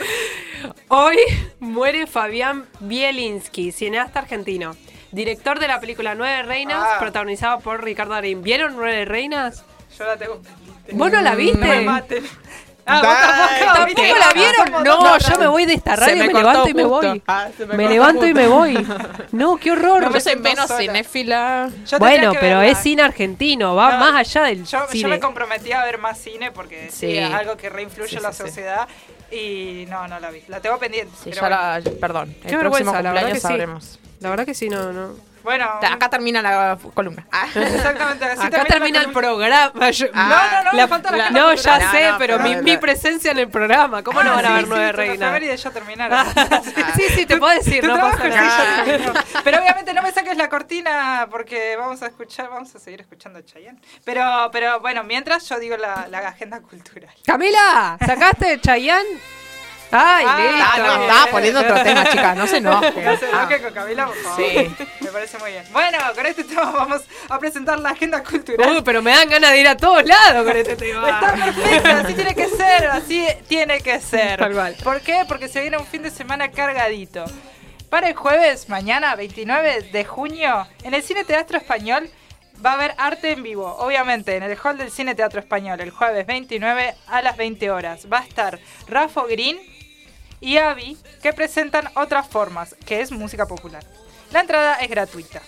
Hoy 0.89 1.17
muere 1.61 2.07
Fabián 2.07 2.67
Bielinski, 2.81 3.73
cineasta 3.73 4.21
argentino. 4.21 4.75
Director 5.13 5.59
de 5.59 5.69
la 5.69 5.81
película 5.81 6.15
Nueve 6.15 6.43
Reinas, 6.43 6.83
Ah. 6.83 6.97
protagonizado 6.99 7.61
por 7.61 7.83
Ricardo 7.85 8.15
Darín. 8.15 8.43
¿Vieron 8.43 8.75
Nueve 8.77 9.05
Reinas? 9.05 9.65
Yo 9.99 10.05
la 10.05 10.17
tengo. 10.17 10.39
viste. 10.39 10.93
¿Vos 10.95 11.13
no 11.13 11.21
la 11.23 11.35
viste? 11.35 11.59
No 11.59 11.67
me 11.67 11.81
maten. 11.83 12.25
Ah, 12.91 13.01
tampoco, 13.03 13.75
¿Tampoco 13.75 14.03
¿viste? 14.03 14.19
la 14.19 14.33
vieron? 14.33 14.85
No, 14.85 15.19
yo 15.19 15.39
me 15.39 15.47
voy 15.47 15.67
de 15.67 15.75
esta 15.75 15.95
radio, 15.97 16.17
me 16.25 16.33
levanto 16.33 16.69
y 16.69 16.75
me 16.75 16.85
voy. 16.85 17.23
Ah, 17.27 17.49
me 17.75 17.89
levanto 17.89 18.27
y 18.27 18.35
me 18.35 18.47
voy. 18.49 18.87
No, 19.33 19.57
qué 19.59 19.73
horror. 19.73 20.03
No 20.03 20.13
Yo 20.13 20.21
soy 20.21 20.37
menos 20.37 20.67
sola. 20.69 20.81
cinéfila. 20.81 21.69
Yo 21.87 21.99
bueno, 21.99 22.33
pero 22.41 22.59
verla. 22.61 22.67
es 22.73 22.79
cine 22.79 23.03
argentino, 23.03 23.75
va 23.75 23.93
No, 23.93 23.99
más 23.99 24.15
allá 24.17 24.43
del 24.49 24.65
Yo, 24.65 24.79
yo 24.81 24.87
cine. 24.89 25.09
me 25.11 25.21
comprometí 25.21 25.73
a 25.73 25.85
ver 25.85 25.99
más 25.99 26.19
cine 26.19 26.51
porque 26.53 26.89
sí, 26.91 26.99
Sí. 27.11 27.19
es 27.19 27.33
algo 27.33 27.57
que 27.57 27.69
reinfluye 27.69 28.09
Sí, 28.11 28.17
en 28.17 28.23
la 28.23 28.33
sí, 28.33 28.43
sí. 28.43 28.49
sociedad 28.49 28.89
y 29.31 29.85
no, 29.89 30.09
no 30.09 30.19
la 30.21 30.31
vi. 30.31 30.43
La 30.49 30.61
tengo 30.61 30.79
pendiente. 30.79 31.13
Sí, 31.23 31.31
pero 31.31 31.37
ya 31.37 31.41
bueno. 31.81 31.91
la, 31.93 32.01
perdón. 32.01 32.35
Qué 32.43 32.55
el 32.55 32.59
próximo 32.61 32.93
vergüenza, 32.93 32.93
la 32.93 33.13
verdad 33.13 33.13
cumpleaños 33.13 33.33
que 33.35 33.41
sí. 33.41 33.47
sabremos. 33.47 33.99
La 34.21 34.31
verdad 34.31 34.47
que 34.47 34.55
sí, 34.55 34.69
no, 34.69 34.93
no. 34.93 35.28
Bueno, 35.43 35.65
Acá 35.83 36.09
termina 36.11 36.43
la 36.43 36.77
columna. 36.95 37.27
Ah. 37.33 37.47
exactamente. 37.55 38.25
así 38.25 38.47
Acá 38.47 38.59
la 38.59 38.65
termina 38.65 39.01
el 39.01 39.13
programa. 39.13 39.91
Yo- 39.91 40.07
No, 40.13 40.23
no, 40.29 40.63
no, 40.65 40.73
La- 40.73 40.83
me 40.83 40.89
falta 40.89 41.11
la 41.11 41.17
la- 41.17 41.31
no, 41.31 41.55
ya 41.55 41.79
No, 41.79 41.91
sé, 41.91 42.11
no, 42.13 42.19
pero 42.19 42.39
mi, 42.41 42.77
presencia 42.77 43.31
en 43.33 43.39
el 43.39 43.49
programa. 43.49 44.03
¿Cómo 44.03 44.23
no 44.23 44.31
Ah, 44.33 44.35
van 44.37 44.47
a 44.47 44.53
ver 44.55 44.63
sí, 44.63 44.67
nueve 44.69 44.93
reinas? 44.93 45.17
efeméride 45.17 45.57
ya 45.57 45.71
terminaron. 45.71 46.27
sí, 46.97 47.03
sí, 47.15 47.27
te 47.27 47.37
puedo 47.37 47.55
decir, 47.55 47.85
no 47.87 47.97
pasa 47.99 48.29
nada. 48.29 48.85
Pero 49.45 49.59
obviamente 49.61 49.95
no 49.95 50.03
me 50.03 50.13
saques 50.13 50.37
la 50.37 50.49
cortina 50.49 51.27
porque 51.31 51.77
vamos 51.77 52.03
a 52.03 52.07
escuchar, 52.07 52.49
vamos 52.51 52.75
a 52.75 52.79
seguir 52.79 53.01
escuchando 53.01 53.39
a 53.39 53.45
Chayanne. 53.45 53.81
Pero, 54.05 54.51
pero 54.53 54.81
bueno, 54.81 55.05
mientras 55.05 55.49
yo 55.49 55.59
digo 55.59 55.77
la, 55.77 56.07
la 56.09 56.19
agenda 56.29 56.61
cultural. 56.61 57.13
Camila, 57.25 57.97
¿sacaste 58.05 58.61
Chayanne? 58.61 59.07
Ay, 59.91 60.25
Ah, 60.29 60.39
listo. 60.77 60.87
No, 60.87 61.03
estaba 61.03 61.27
poniendo 61.31 61.61
otro 61.61 61.83
tema, 61.83 62.05
chicas, 62.11 62.37
no 62.37 62.47
se 62.47 62.57
enojen. 62.59 63.05
No 63.05 63.17
se 63.17 63.29
enoje 63.29 63.63
con 63.63 63.73
Camila, 63.73 64.07
por 64.07 64.17
favor. 64.17 64.37
Sí. 64.45 64.75
Me 65.01 65.09
parece 65.11 65.39
muy 65.39 65.51
bien. 65.53 65.65
Bueno, 65.73 65.99
con 66.15 66.27
este 66.27 66.45
tema 66.45 66.71
vamos 66.71 67.03
a 67.29 67.39
presentar 67.39 67.79
la 67.81 67.91
agenda 67.91 68.23
cultural. 68.23 68.71
Uy, 68.71 68.83
pero 68.83 69.01
me 69.03 69.11
dan 69.13 69.29
ganas 69.31 69.51
de 69.53 69.61
ir 69.61 69.69
a 69.69 69.77
todos 69.77 70.05
lados 70.05 70.47
con 70.47 70.57
este 70.57 70.73
Está 70.73 70.85
tema. 70.85 71.21
perfecto, 71.35 71.89
así 71.89 72.15
tiene 72.15 72.35
que 72.35 72.49
ser, 72.49 72.87
así 72.89 73.27
tiene 73.49 73.81
que 73.81 74.01
ser. 74.01 74.39
Tal 74.39 74.53
cual. 74.53 74.77
¿Por 74.85 75.01
qué? 75.01 75.25
Porque 75.27 75.49
se 75.49 75.61
viene 75.63 75.79
un 75.79 75.87
fin 75.87 76.03
de 76.03 76.11
semana 76.11 76.51
cargadito. 76.51 77.25
Para 77.89 78.09
el 78.09 78.15
jueves, 78.15 78.69
mañana, 78.69 79.17
29 79.17 79.89
de 79.91 80.05
junio, 80.05 80.69
en 80.83 80.93
el 80.93 81.03
Cine 81.03 81.25
Teatro 81.25 81.57
Español 81.57 82.11
va 82.65 82.73
a 82.73 82.75
haber 82.75 82.95
arte 82.99 83.31
en 83.33 83.43
vivo. 83.43 83.77
Obviamente, 83.79 84.37
en 84.37 84.43
el 84.43 84.59
hall 84.63 84.77
del 84.77 84.91
Cine 84.91 85.15
Teatro 85.15 85.41
Español, 85.41 85.81
el 85.81 85.91
jueves 85.91 86.27
29 86.27 86.95
a 87.07 87.23
las 87.23 87.37
20 87.39 87.71
horas. 87.71 88.07
Va 88.13 88.19
a 88.19 88.25
estar 88.25 88.59
Rafa 88.89 89.23
Green 89.31 89.59
y 90.41 90.57
Avi, 90.59 90.97
que 91.23 91.33
presentan 91.33 91.89
otras 91.95 92.29
formas, 92.29 92.75
que 92.87 93.01
es 93.01 93.11
música 93.11 93.47
popular. 93.47 93.85
La 94.31 94.41
entrada 94.41 94.75
es 94.77 94.89
gratuita. 94.89 95.43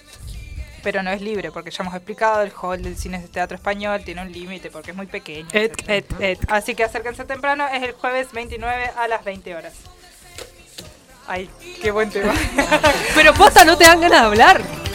Pero 0.83 1.03
no 1.03 1.11
es 1.11 1.21
libre, 1.21 1.53
porque 1.53 1.71
ya 1.71 1.83
hemos 1.83 1.95
explicado, 1.95 2.41
el 2.43 2.53
hall 2.61 2.83
del 2.83 2.97
cine 2.97 3.19
teatro 3.31 3.55
español 3.57 4.03
tiene 4.03 4.23
un 4.23 4.33
límite 4.33 4.71
porque 4.71 4.93
es 4.93 4.97
muy 4.97 5.07
pequeño. 5.07 5.49
Et, 5.53 5.73
etcétera. 5.79 5.95
et, 6.27 6.43
et. 6.43 6.51
Así 6.51 6.75
que 6.75 6.85
acérquense 6.85 7.25
temprano, 7.25 7.69
es 7.69 7.83
el 7.83 7.93
jueves 7.93 8.33
29 8.33 8.93
a 8.97 9.07
las 9.07 9.23
20 9.23 9.55
horas. 9.55 9.75
Ay, 11.27 11.51
qué 11.83 11.91
buen 11.91 12.11
tema. 12.11 12.33
Pero 13.15 13.35
posta, 13.35 13.65
no 13.65 13.77
te 13.77 13.85
dan 13.85 14.01
ganas 14.01 14.21
de 14.21 14.27
hablar. 14.27 14.90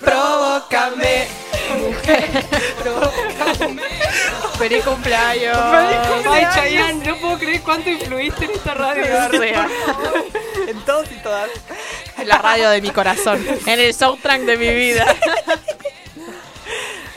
Provócame. 0.00 1.26
Feliz 4.58 4.84
cumpleaños. 4.84 5.56
Ay, 5.58 6.46
Chayanne, 6.54 7.04
no 7.06 7.16
puedo 7.16 7.38
creer 7.38 7.60
cuánto 7.62 7.90
influiste 7.90 8.44
en 8.44 8.50
esta 8.52 8.74
radio. 8.74 9.04
En 10.66 10.80
todos 10.84 11.10
y 11.10 11.22
todas. 11.22 11.50
En 12.16 12.28
la 12.28 12.38
radio 12.38 12.70
de 12.70 12.80
mi 12.80 12.90
corazón. 12.90 13.44
En 13.66 13.80
el 13.80 13.94
soundtrack 13.94 14.42
de 14.42 14.56
mi 14.56 14.74
vida. 14.74 15.06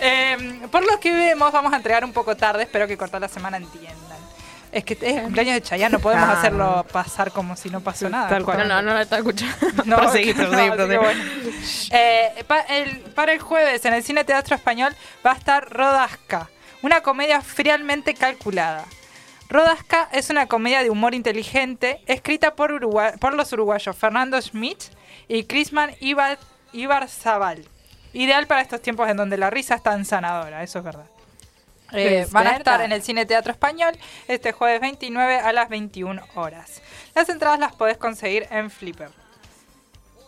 Eh, 0.03 0.59
por 0.71 0.83
lo 0.83 0.99
que 0.99 1.11
vemos, 1.11 1.51
vamos 1.51 1.71
a 1.71 1.75
entregar 1.75 2.03
un 2.03 2.11
poco 2.11 2.35
tarde. 2.35 2.63
Espero 2.63 2.87
que 2.87 2.97
cortar 2.97 3.21
la 3.21 3.27
semana 3.27 3.57
entiendan. 3.57 4.20
Es 4.71 4.85
que 4.85 4.93
es 4.93 5.03
el 5.17 5.23
cumpleaños 5.23 5.55
de 5.55 5.61
Chayanne, 5.61 5.91
no 5.91 5.99
podemos 5.99 6.29
Ah. 6.29 6.33
hacerlo 6.39 6.85
pasar 6.91 7.31
como 7.31 7.55
si 7.57 7.69
no 7.69 7.81
pasó 7.81 8.09
nada. 8.09 8.29
tal 8.29 8.45
cual. 8.45 8.59
No, 8.59 8.65
no, 8.65 8.81
no 8.81 8.93
la 8.93 9.01
está 9.01 9.17
escuchando. 9.17 9.55
No, 9.85 9.95
Proseguí, 9.97 10.33
no, 10.33 10.47
proseguí, 10.49 10.71
proseguí. 10.71 10.97
bueno. 10.97 11.23
Eh, 11.91 12.43
pa- 12.47 12.61
el- 12.61 12.99
para 13.13 13.33
el 13.33 13.39
jueves 13.39 13.83
en 13.85 13.93
el 13.93 14.03
Cine 14.03 14.23
Teatro 14.23 14.55
Español 14.55 14.95
va 15.25 15.31
a 15.31 15.35
estar 15.35 15.69
Rodasca, 15.69 16.49
una 16.83 17.01
comedia 17.01 17.41
friamente 17.41 18.13
calculada. 18.13 18.85
Rodasca 19.49 20.07
es 20.13 20.29
una 20.29 20.47
comedia 20.47 20.81
de 20.83 20.89
humor 20.89 21.13
inteligente 21.13 22.01
escrita 22.05 22.55
por, 22.55 22.71
Urugua- 22.71 23.17
por 23.19 23.33
los 23.33 23.51
uruguayos 23.51 23.93
Fernando 23.97 24.41
Schmidt 24.41 24.81
y 25.27 25.43
Crisman 25.43 25.91
Ibar, 25.99 26.39
Ibarzabal. 26.71 27.65
Ideal 28.13 28.47
para 28.47 28.61
estos 28.61 28.81
tiempos 28.81 29.09
en 29.09 29.17
donde 29.17 29.37
la 29.37 29.49
risa 29.49 29.75
es 29.75 29.83
tan 29.83 30.05
sanadora, 30.05 30.63
eso 30.63 30.79
es 30.79 30.85
verdad. 30.85 31.05
Eh, 31.93 32.27
van 32.31 32.47
a 32.47 32.51
estar 32.55 32.81
en 32.81 32.91
el 32.91 33.01
Cine 33.03 33.25
Teatro 33.25 33.51
Español 33.51 33.97
este 34.27 34.51
jueves 34.51 34.79
29 34.81 35.39
a 35.39 35.51
las 35.53 35.69
21 35.69 36.21
horas. 36.35 36.81
Las 37.15 37.27
entradas 37.29 37.59
las 37.59 37.73
podés 37.73 37.97
conseguir 37.97 38.47
en 38.51 38.69
Flipper. 38.71 39.09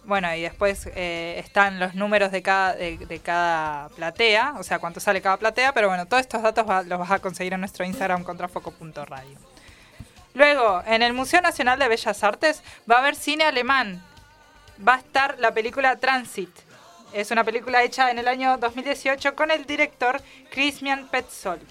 Bueno, 0.06 0.34
y 0.36 0.42
después 0.42 0.90
eh, 0.96 1.36
están 1.38 1.80
los 1.80 1.96
números 1.96 2.32
de 2.34 2.42
cada, 2.42 2.74
de, 2.74 2.98
de 2.98 3.20
cada 3.20 3.88
platea, 3.90 4.56
o 4.60 4.64
sea, 4.64 4.80
cuánto 4.80 5.00
sale 5.00 5.22
cada 5.22 5.38
platea, 5.38 5.74
pero 5.74 5.88
bueno, 5.88 6.06
todos 6.06 6.20
estos 6.20 6.42
datos 6.44 6.70
va- 6.70 6.84
los 6.84 7.00
vas 7.00 7.12
a 7.12 7.20
conseguir 7.20 7.54
en 7.54 7.62
nuestro 7.62 7.86
Instagram 7.86 8.24
contrafoco.radio. 8.26 9.38
Luego, 10.34 10.84
en 10.86 11.04
el 11.04 11.14
Museo 11.14 11.40
Nacional 11.42 11.80
de 11.80 11.88
Bellas 11.88 12.22
Artes 12.24 12.64
va 12.90 12.96
a 12.96 13.00
haber 13.00 13.16
cine 13.16 13.46
alemán. 13.46 14.04
Va 14.86 14.96
a 14.96 14.98
estar 14.98 15.38
la 15.40 15.54
película 15.54 15.96
Transit. 15.98 16.50
Es 17.14 17.30
una 17.30 17.44
película 17.44 17.84
hecha 17.84 18.10
en 18.10 18.18
el 18.18 18.28
año 18.28 18.58
2018 18.58 19.36
con 19.36 19.52
el 19.52 19.66
director 19.66 20.20
Christian 20.50 21.08
Petzold. 21.10 21.62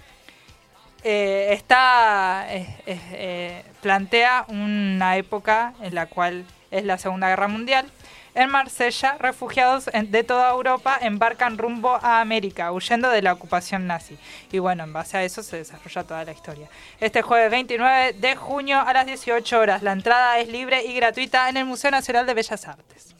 Eh, 1.03 1.49
está 1.51 2.45
eh, 2.47 2.65
eh, 2.85 2.99
eh, 3.11 3.65
plantea 3.81 4.45
una 4.47 5.17
época 5.17 5.73
en 5.81 5.95
la 5.95 6.05
cual 6.05 6.45
es 6.71 6.85
la 6.85 6.97
Segunda 6.97 7.27
Guerra 7.27 7.49
Mundial. 7.49 7.91
En 8.35 8.51
Marsella, 8.51 9.17
refugiados 9.19 9.89
de 9.93 10.23
toda 10.23 10.49
Europa 10.49 10.97
embarcan 11.01 11.57
rumbo 11.57 11.99
a 12.01 12.21
América, 12.21 12.71
huyendo 12.71 13.09
de 13.09 13.21
la 13.21 13.33
ocupación 13.33 13.85
nazi. 13.85 14.17
Y 14.49 14.59
bueno, 14.59 14.85
en 14.85 14.93
base 14.93 15.17
a 15.17 15.23
eso 15.25 15.43
se 15.43 15.57
desarrolla 15.57 16.03
toda 16.03 16.23
la 16.23 16.31
historia. 16.31 16.69
Este 17.01 17.21
jueves 17.21 17.51
29 17.51 18.13
de 18.13 18.35
junio 18.37 18.79
a 18.79 18.93
las 18.93 19.05
18 19.05 19.59
horas. 19.59 19.83
La 19.83 19.91
entrada 19.91 20.39
es 20.39 20.47
libre 20.47 20.85
y 20.85 20.95
gratuita 20.95 21.49
en 21.49 21.57
el 21.57 21.65
Museo 21.65 21.91
Nacional 21.91 22.25
de 22.25 22.33
Bellas 22.33 22.65
Artes. 22.65 23.13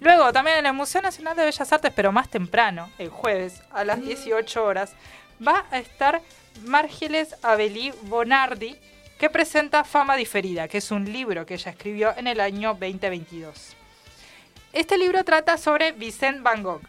Luego, 0.00 0.32
también 0.32 0.58
en 0.58 0.66
el 0.66 0.72
Museo 0.72 1.00
Nacional 1.00 1.36
de 1.36 1.44
Bellas 1.44 1.72
Artes, 1.72 1.92
pero 1.94 2.12
más 2.12 2.28
temprano, 2.28 2.90
el 2.98 3.08
jueves 3.08 3.62
a 3.72 3.84
las 3.84 4.00
18 4.00 4.64
horas, 4.64 4.94
va 5.46 5.64
a 5.70 5.78
estar 5.78 6.20
Márgeles 6.64 7.36
Abelí 7.42 7.92
Bonardi, 8.02 8.76
que 9.18 9.30
presenta 9.30 9.84
Fama 9.84 10.16
Diferida, 10.16 10.68
que 10.68 10.78
es 10.78 10.90
un 10.90 11.10
libro 11.10 11.46
que 11.46 11.54
ella 11.54 11.70
escribió 11.70 12.14
en 12.16 12.26
el 12.26 12.40
año 12.40 12.70
2022. 12.74 13.74
Este 14.72 14.98
libro 14.98 15.24
trata 15.24 15.56
sobre 15.56 15.92
Vicent 15.92 16.42
Van 16.42 16.62
Gogh. 16.62 16.82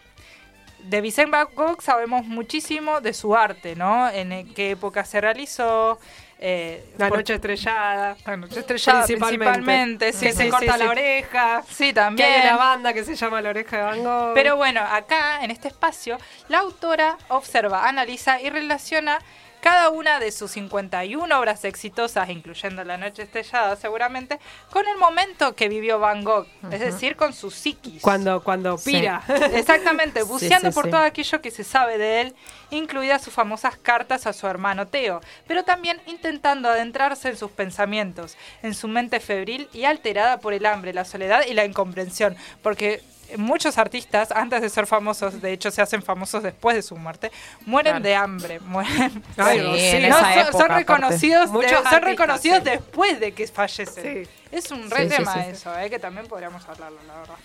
De 0.84 1.00
Vicent 1.00 1.32
Van 1.32 1.48
Gogh 1.56 1.82
sabemos 1.82 2.26
muchísimo 2.26 3.00
de 3.00 3.14
su 3.14 3.34
arte, 3.34 3.76
¿no? 3.78 4.10
En 4.10 4.54
qué 4.54 4.72
época 4.72 5.06
se 5.06 5.22
realizó. 5.22 5.98
Eh, 6.40 6.84
La 6.98 7.10
noche 7.10 7.34
estrellada. 7.36 8.16
La 8.26 8.38
noche 8.38 8.60
estrellada 8.60 9.06
principalmente. 9.06 10.14
sí, 10.14 10.26
que 10.28 10.34
se 10.34 10.44
sí, 10.46 10.50
corta 10.50 10.78
la 10.78 10.90
oreja. 10.90 11.64
Sí, 11.70 11.88
Que 11.88 11.94
también. 11.94 12.30
hay 12.32 12.42
una 12.48 12.58
banda 12.58 12.94
que 12.94 13.04
se 13.04 13.16
llama 13.16 13.42
La 13.42 13.50
Oreja 13.50 13.78
de 13.78 13.84
Van 13.84 14.04
Gogh. 14.04 14.34
Pero 14.34 14.56
bueno, 14.56 14.82
acá 14.82 15.44
en 15.44 15.52
este 15.52 15.68
espacio, 15.70 16.18
la 16.50 16.60
autora 16.60 17.18
observa, 17.30 17.88
analiza 17.88 18.40
y 18.42 18.50
relaciona 18.50 19.20
cada 19.62 19.90
una 19.90 20.20
de 20.20 20.32
sus 20.32 20.52
51 20.52 21.40
obras 21.40 21.66
exitosas, 21.66 22.30
incluyendo 22.30 22.84
La 22.84 22.98
Noche 22.98 23.24
Estrellada 23.24 23.76
seguramente, 23.76 24.40
con 24.72 24.88
el 24.88 24.98
momento 24.98 25.56
que 25.56 25.68
vivió 25.68 26.00
Van 26.00 26.24
Gogh, 26.24 26.48
es 26.72 26.80
decir, 26.80 27.16
con 27.16 27.34
su 27.34 27.52
psiquis. 27.52 28.02
Cuando, 28.02 28.42
cuando 28.44 28.78
Sí. 28.78 28.92
pira. 28.94 29.24
Exactamente, 29.54 30.22
Sí, 30.22 30.28
buceando 30.28 30.70
sí, 30.72 30.76
por 30.76 30.86
sí. 30.86 30.92
todo 30.92 31.02
aquello 31.02 31.42
que 31.42 31.52
se 31.52 31.64
sabe 31.64 31.98
de 31.98 32.22
él, 32.22 32.36
incluidas 32.70 33.22
sus 33.24 33.34
famosas 33.34 33.78
cartas 33.78 34.28
a 34.28 34.34
su 34.34 34.48
hermano 34.48 34.88
Teo, 34.88 35.22
pero 35.48 35.64
también 35.64 36.00
intentando 36.06 36.70
adentrarse 36.70 37.30
en 37.30 37.38
sus 37.38 37.52
pensamientos, 37.52 38.38
en 38.64 38.74
su 38.74 38.88
mente 38.88 39.20
febril 39.20 39.68
y 39.74 39.86
alterada 39.86 40.40
por 40.40 40.54
el 40.54 40.66
hambre, 40.66 40.94
la 40.94 41.06
soledad 41.06 41.44
y 41.48 41.54
la 41.54 41.66
incomprensión, 41.66 42.36
porque 42.62 43.02
muchos 43.38 43.78
artistas, 43.78 44.32
antes 44.32 44.62
de 44.62 44.70
ser 44.70 44.88
famosos, 44.88 45.42
de 45.42 45.52
hecho 45.52 45.70
se 45.72 45.82
hacen 45.82 46.02
famosos 46.02 46.44
después 46.44 46.76
de 46.76 46.82
su 46.82 46.96
muerte, 46.96 47.32
mueren 47.66 47.94
Claro. 47.94 48.04
de 48.04 48.16
hambre, 48.16 48.60
mueren... 48.62 49.24
Ay, 49.38 49.60
Sí, 49.60 49.80
sí, 49.80 49.96
en 49.98 50.10
No, 50.10 50.18
esa 50.18 50.22
son, 50.22 50.32
época, 50.40 50.52
son 50.52 50.62
aparte. 50.62 50.76
reconocidos, 50.76 51.52
de- 51.54 51.70
son 51.90 52.02
reconocidos 52.02 52.60
sí. 52.60 52.64
después 52.70 53.20
de 53.20 53.32
que 53.34 53.48
fallecen. 53.48 54.28
Es 54.52 54.72
un 54.72 54.90
re 54.90 55.08
tema 55.08 55.46
eso, 55.48 55.78
eh, 55.78 55.90
que 55.90 56.00
también 56.00 56.28
podríamos 56.28 56.64
hablarlo, 56.70 56.98
la 57.08 57.18
verdad. 57.20 57.36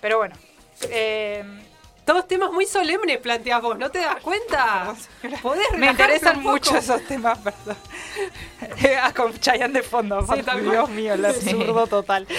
Pero 0.00 0.18
bueno. 0.18 0.34
eh, 0.90 1.44
Todos 2.06 2.26
temas 2.28 2.52
muy 2.52 2.64
solemnes 2.66 3.18
planteas 3.18 3.60
vos, 3.60 3.76
¿no 3.76 3.90
te 3.90 3.98
das 3.98 4.22
cuenta? 4.22 4.94
Podés 5.42 5.66
me 5.76 5.88
interesan 5.88 6.36
un 6.38 6.42
poco? 6.44 6.52
mucho 6.54 6.78
esos 6.78 7.02
temas, 7.04 7.36
perdón. 7.38 7.76
Ah, 9.02 9.12
Con 9.12 9.38
Chayanne 9.38 9.74
de 9.74 9.82
fondo, 9.82 10.24
también. 10.24 10.70
Dios 10.70 10.88
mío, 10.88 11.14
el 11.14 11.24
absurdo 11.26 11.86
total. 11.86 12.26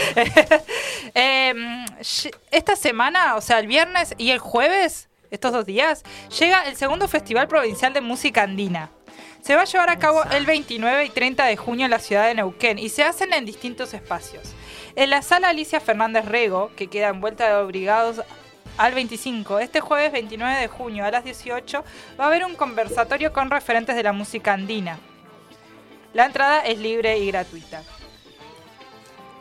Eh, 1.14 1.54
sh- 2.00 2.32
esta 2.52 2.76
semana, 2.76 3.36
o 3.36 3.42
sea, 3.42 3.60
el 3.60 3.68
viernes 3.68 4.14
y 4.18 4.32
el 4.32 4.40
jueves, 4.40 5.08
estos 5.32 5.52
dos 5.52 5.66
días, 5.66 6.04
llega 6.40 6.62
el 6.64 6.76
segundo 6.76 7.08
Festival 7.08 7.48
Provincial 7.48 7.94
de 7.94 8.02
Música 8.02 8.44
Andina. 8.44 8.90
Se 9.42 9.56
va 9.56 9.62
a 9.62 9.66
llevar 9.66 9.90
a 9.90 9.98
cabo 10.00 10.24
el 10.32 10.46
29 10.46 11.06
y 11.06 11.10
30 11.10 11.46
de 11.46 11.58
junio 11.58 11.86
en 11.86 11.92
la 11.92 12.00
ciudad 12.00 12.26
de 12.28 12.36
Neuquén 12.36 12.78
y 12.80 12.90
se 12.90 13.04
hacen 13.04 13.34
en 13.34 13.46
distintos 13.46 13.94
espacios. 13.94 14.54
En 14.96 15.10
la 15.10 15.22
sala 15.22 15.50
Alicia 15.50 15.80
Fernández 15.80 16.26
Rego, 16.26 16.72
que 16.76 16.88
queda 16.88 17.10
envuelta 17.10 17.48
de 17.48 17.56
obligados 17.56 18.22
al 18.78 18.94
25, 18.94 19.60
este 19.60 19.82
jueves 19.82 20.12
29 20.12 20.60
de 20.60 20.68
junio 20.68 21.06
a 21.06 21.12
las 21.12 21.24
18, 21.24 21.84
va 22.20 22.24
a 22.26 22.28
haber 22.28 22.46
un 22.46 22.56
conversatorio 22.56 23.34
con 23.34 23.50
referentes 23.50 23.96
de 23.96 24.04
la 24.04 24.14
música 24.14 24.54
andina. 24.54 25.00
La 26.14 26.26
entrada 26.26 26.62
es 26.62 26.80
libre 26.80 27.18
y 27.18 27.28
gratuita. 27.28 27.84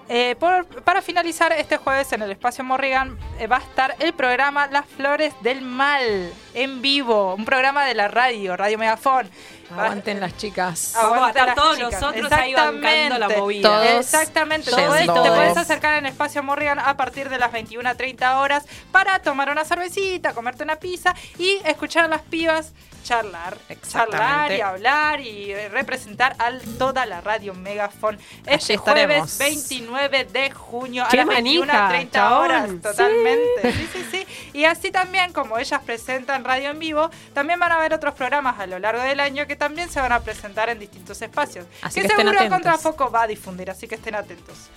Eh, 0.08 0.36
por- 0.38 0.66
para 0.84 1.02
finalizar, 1.02 1.52
este 1.52 1.78
jueves 1.78 2.12
en 2.12 2.22
el 2.22 2.30
espacio 2.30 2.62
Morrigan 2.62 3.18
eh, 3.40 3.48
va 3.48 3.56
a 3.56 3.60
estar 3.60 3.96
el 3.98 4.12
programa 4.14 4.68
Las 4.68 4.86
Flores 4.86 5.34
del 5.40 5.62
Mal 5.62 6.32
en 6.54 6.80
vivo, 6.80 7.34
un 7.34 7.44
programa 7.44 7.84
de 7.84 7.94
la 7.94 8.06
radio, 8.06 8.56
Radio 8.56 8.78
Megafón. 8.78 9.28
Aguanten 9.68 10.20
las 10.20 10.36
chicas. 10.36 10.92
Vamos 10.94 11.26
a 11.26 11.28
estar 11.30 11.54
todos 11.56 11.76
chicas. 11.76 12.00
nosotros 12.00 12.30
ahí 12.30 12.54
bancando 12.54 13.18
la 13.18 13.26
Exactamente. 13.26 13.36
movida. 13.40 13.68
Todos 13.68 13.86
Exactamente. 14.06 14.70
Te 14.70 14.76
yendo. 14.76 14.90
podés, 14.92 15.06
te 15.24 15.30
podés 15.30 15.56
acercar 15.56 15.94
en 15.98 16.06
Espacio 16.06 16.40
Morrigan 16.44 16.78
a 16.78 16.96
partir 16.96 17.28
de 17.28 17.38
las 17.38 17.50
21 17.50 17.88
a 17.88 17.94
30 17.96 18.38
horas 18.38 18.64
para 18.92 19.18
tomar 19.22 19.50
una 19.50 19.64
cervecita, 19.64 20.34
comerte 20.34 20.62
una 20.62 20.76
pizza 20.76 21.16
y 21.36 21.58
escuchar 21.64 22.04
a 22.04 22.08
las 22.08 22.22
pibas 22.22 22.74
charlar. 23.06 23.56
Charlar 23.88 24.52
y 24.52 24.60
hablar 24.60 25.20
y 25.20 25.52
eh, 25.52 25.68
representar 25.68 26.34
a 26.38 26.50
toda 26.78 27.06
la 27.06 27.20
radio 27.20 27.54
Megafon 27.54 28.18
este 28.46 28.74
Allí 28.74 28.76
jueves 28.76 29.24
estaremos. 29.24 29.38
29 29.38 30.24
de 30.24 30.50
junio 30.50 31.04
a 31.04 31.08
¡Qué 31.08 31.18
las 31.18 31.26
21 31.26 31.62
a 31.62 31.66
manija, 31.66 31.88
30 31.88 32.18
chabón! 32.18 32.44
horas. 32.44 32.70
Sí. 32.70 32.78
Totalmente. 32.78 33.72
Sí, 33.72 33.88
sí, 33.92 34.06
sí. 34.10 34.26
Y 34.54 34.64
así 34.64 34.90
también, 34.90 35.32
como 35.32 35.56
ellas 35.58 35.80
presentan 35.84 36.44
radio 36.44 36.70
en 36.70 36.78
vivo, 36.78 37.10
también 37.32 37.60
van 37.60 37.72
a 37.72 37.76
haber 37.76 37.94
otros 37.94 38.14
programas 38.14 38.58
a 38.58 38.66
lo 38.66 38.78
largo 38.78 39.02
del 39.02 39.20
año 39.20 39.46
que 39.46 39.54
también 39.54 39.88
se 39.88 40.00
van 40.00 40.12
a 40.12 40.20
presentar 40.20 40.68
en 40.68 40.78
distintos 40.78 41.22
espacios. 41.22 41.66
Así 41.82 42.00
que, 42.00 42.08
que 42.08 42.16
seguro. 42.16 42.48
Contrafoco 42.48 43.10
va 43.10 43.22
a 43.22 43.26
difundir, 43.26 43.70
así 43.70 43.86
que 43.86 43.94
estén 43.94 44.14
atentos. 44.16 44.68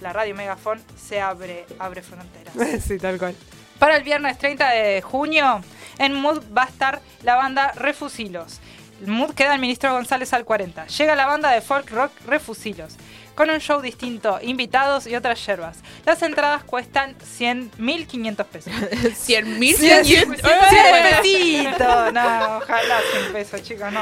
La 0.00 0.12
radio 0.12 0.34
Megafon 0.34 0.82
se 0.96 1.20
abre, 1.20 1.64
abre 1.78 2.02
fronteras. 2.02 2.54
sí, 2.84 2.98
tal 2.98 3.18
cual. 3.18 3.34
Para 3.78 3.96
el 3.96 4.02
viernes 4.02 4.36
30 4.38 4.70
de 4.70 5.02
junio, 5.02 5.62
en 5.98 6.14
Mood 6.14 6.42
va 6.56 6.62
a 6.64 6.66
estar 6.66 7.00
la 7.22 7.36
banda 7.36 7.72
Refusilos. 7.72 8.60
Mood 9.06 9.32
queda 9.34 9.54
el 9.54 9.60
ministro 9.60 9.92
González 9.92 10.32
al 10.32 10.44
40. 10.44 10.86
Llega 10.86 11.14
la 11.14 11.26
banda 11.26 11.50
de 11.50 11.60
folk 11.60 11.88
rock 11.90 12.10
Refusilos, 12.26 12.96
con 13.36 13.48
un 13.48 13.60
show 13.60 13.80
distinto, 13.80 14.40
invitados 14.42 15.06
y 15.06 15.14
otras 15.14 15.44
yerbas. 15.46 15.78
Las 16.04 16.20
entradas 16.22 16.64
cuestan 16.64 17.14
100, 17.22 17.70
1.500 17.78 18.44
pesos. 18.46 18.72
100 19.16 19.58
mil 19.58 19.76
100 19.76 20.02
quinientos. 20.02 20.50
pesitos. 21.22 22.12
No, 22.12 22.56
ojalá 22.56 23.00
100 23.12 23.32
pesos, 23.32 23.62
chicos, 23.62 23.92
no. 23.92 24.00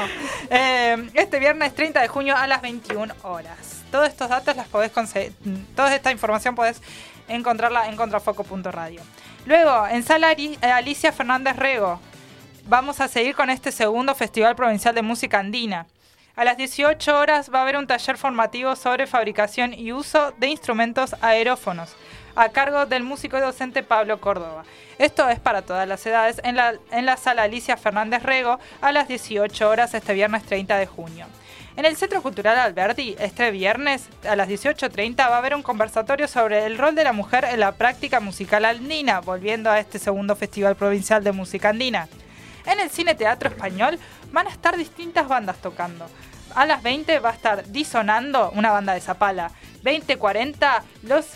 Eh, 0.49 1.09
este 1.13 1.37
viernes 1.39 1.75
30 1.75 2.01
de 2.01 2.07
junio 2.07 2.35
a 2.35 2.47
las 2.47 2.61
21 2.63 3.13
horas. 3.21 3.83
Todos 3.91 4.09
estos 4.09 4.29
datos 4.29 4.55
las 4.55 4.67
podés 4.67 4.91
conseguir, 4.91 5.31
toda 5.75 5.95
esta 5.95 6.11
información 6.11 6.55
podés 6.55 6.81
encontrarla 7.27 7.87
en 7.87 7.95
contrafoco.radio. 7.95 9.01
Luego, 9.47 9.87
en 9.87 10.03
Sala 10.03 10.33
eh, 10.33 10.57
Alicia 10.61 11.13
Fernández 11.13 11.55
Rego, 11.55 12.01
vamos 12.65 12.99
a 12.99 13.07
seguir 13.07 13.33
con 13.33 13.49
este 13.49 13.71
segundo 13.71 14.13
Festival 14.13 14.57
Provincial 14.57 14.93
de 14.93 15.01
Música 15.01 15.39
Andina. 15.39 15.87
A 16.35 16.43
las 16.43 16.57
18 16.57 17.17
horas 17.17 17.49
va 17.49 17.59
a 17.59 17.61
haber 17.61 17.77
un 17.77 17.87
taller 17.87 18.17
formativo 18.17 18.75
sobre 18.75 19.07
fabricación 19.07 19.73
y 19.73 19.93
uso 19.93 20.33
de 20.37 20.47
instrumentos 20.47 21.15
aerófonos 21.21 21.95
a 22.35 22.49
cargo 22.49 22.85
del 22.87 23.03
músico 23.03 23.37
y 23.37 23.39
docente 23.39 23.83
Pablo 23.83 24.19
Córdoba. 24.19 24.65
Esto 24.97 25.29
es 25.29 25.39
para 25.39 25.61
todas 25.61 25.87
las 25.87 26.05
edades 26.05 26.41
en 26.43 26.57
la, 26.57 26.73
en 26.91 27.05
la 27.05 27.15
sala 27.15 27.43
Alicia 27.43 27.77
Fernández 27.77 28.23
Rego 28.23 28.59
a 28.81 28.91
las 28.91 29.07
18 29.07 29.69
horas 29.69 29.93
este 29.93 30.13
viernes 30.13 30.43
30 30.43 30.75
de 30.75 30.87
junio. 30.87 31.25
En 31.77 31.85
el 31.85 31.95
Centro 31.95 32.23
Cultural 32.23 32.57
Alberti, 32.57 33.15
este 33.19 33.51
viernes 33.51 34.09
a 34.27 34.35
las 34.35 34.49
18.30 34.49 35.15
va 35.29 35.35
a 35.35 35.37
haber 35.37 35.53
un 35.55 35.61
conversatorio 35.61 36.27
sobre 36.27 36.65
el 36.65 36.75
rol 36.77 36.95
de 36.95 37.03
la 37.03 37.13
mujer 37.13 37.45
en 37.45 37.59
la 37.59 37.71
práctica 37.73 38.19
musical 38.19 38.65
andina, 38.65 39.19
volviendo 39.21 39.69
a 39.69 39.79
este 39.79 39.99
segundo 39.99 40.35
Festival 40.35 40.75
Provincial 40.75 41.23
de 41.23 41.31
Música 41.33 41.69
Andina. 41.69 42.07
En 42.65 42.79
el 42.79 42.89
Cine 42.89 43.13
Teatro 43.13 43.49
Español 43.49 43.99
van 44.31 44.47
a 44.47 44.49
estar 44.49 44.75
distintas 44.75 45.27
bandas 45.27 45.57
tocando. 45.57 46.07
A 46.55 46.65
las 46.65 46.81
20 46.81 47.19
va 47.19 47.29
a 47.29 47.33
estar 47.33 47.63
Disonando, 47.67 48.49
una 48.55 48.71
banda 48.71 48.93
de 48.95 48.99
Zapala. 49.01 49.51
20.40 49.83 50.81
Los 51.03 51.27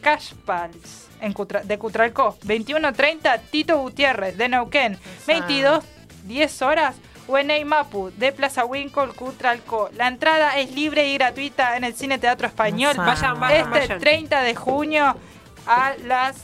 Cashpals 0.00 1.08
Cutra- 1.34 1.62
de 1.62 1.78
Cutralcó. 1.78 2.38
21.30 2.46 3.40
Tito 3.50 3.78
Gutiérrez 3.78 4.38
de 4.38 4.48
Neuquén. 4.48 4.98
22 5.26 5.84
10 6.24 6.62
horas 6.62 6.96
Wenei 7.28 7.64
Mapu 7.64 8.10
de 8.16 8.32
Plaza 8.32 8.64
Winkle 8.64 9.08
Cutralco. 9.14 9.90
La 9.94 10.08
entrada 10.08 10.58
es 10.58 10.72
libre 10.72 11.08
y 11.08 11.14
gratuita 11.14 11.76
en 11.76 11.84
el 11.84 11.94
Cine 11.94 12.18
Teatro 12.18 12.46
Español. 12.46 12.96
Vayan, 12.96 13.40
vayan, 13.40 13.66
este 13.66 13.80
vayan. 13.80 13.98
30 13.98 14.40
de 14.42 14.54
junio 14.54 15.16
a 15.66 15.94
las 16.04 16.36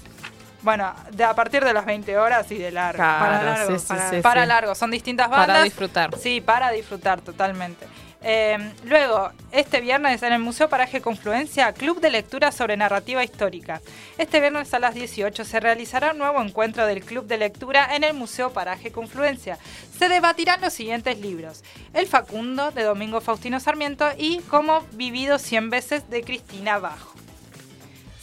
bueno, 0.62 0.92
de 1.12 1.24
a 1.24 1.34
partir 1.34 1.64
de 1.64 1.72
las 1.72 1.86
20 1.86 2.18
horas 2.18 2.50
y 2.52 2.58
de 2.58 2.70
largo. 2.70 2.96
Claro, 2.98 3.24
para 3.24 3.42
largo, 3.42 3.72
sí, 3.72 3.78
sí, 3.78 3.86
para, 3.88 4.10
sí, 4.10 4.20
para 4.20 4.42
sí. 4.42 4.48
largo. 4.48 4.74
Son 4.74 4.90
distintas 4.90 5.28
Para 5.28 5.46
bandas. 5.46 5.64
disfrutar. 5.64 6.18
Sí, 6.18 6.40
para 6.40 6.70
disfrutar 6.70 7.20
totalmente. 7.20 7.86
Eh, 8.22 8.58
luego, 8.84 9.30
este 9.50 9.80
viernes 9.80 10.22
en 10.22 10.32
el 10.32 10.40
Museo 10.40 10.68
Paraje 10.68 11.00
Confluencia, 11.00 11.72
Club 11.72 12.00
de 12.00 12.10
Lectura 12.10 12.52
sobre 12.52 12.76
Narrativa 12.76 13.24
Histórica. 13.24 13.80
Este 14.18 14.40
viernes 14.40 14.74
a 14.74 14.78
las 14.78 14.94
18 14.94 15.44
se 15.44 15.60
realizará 15.60 16.12
un 16.12 16.18
nuevo 16.18 16.42
encuentro 16.42 16.86
del 16.86 17.02
Club 17.02 17.26
de 17.26 17.38
Lectura 17.38 17.96
en 17.96 18.04
el 18.04 18.14
Museo 18.14 18.52
Paraje 18.52 18.92
Confluencia. 18.92 19.58
Se 19.98 20.08
debatirán 20.08 20.60
los 20.60 20.72
siguientes 20.72 21.18
libros. 21.18 21.64
El 21.94 22.06
Facundo, 22.06 22.70
de 22.72 22.82
Domingo 22.82 23.20
Faustino 23.20 23.58
Sarmiento, 23.58 24.06
y 24.18 24.40
Como 24.50 24.82
vivido 24.92 25.38
100 25.38 25.70
veces, 25.70 26.10
de 26.10 26.22
Cristina 26.22 26.78
Bajo. 26.78 27.14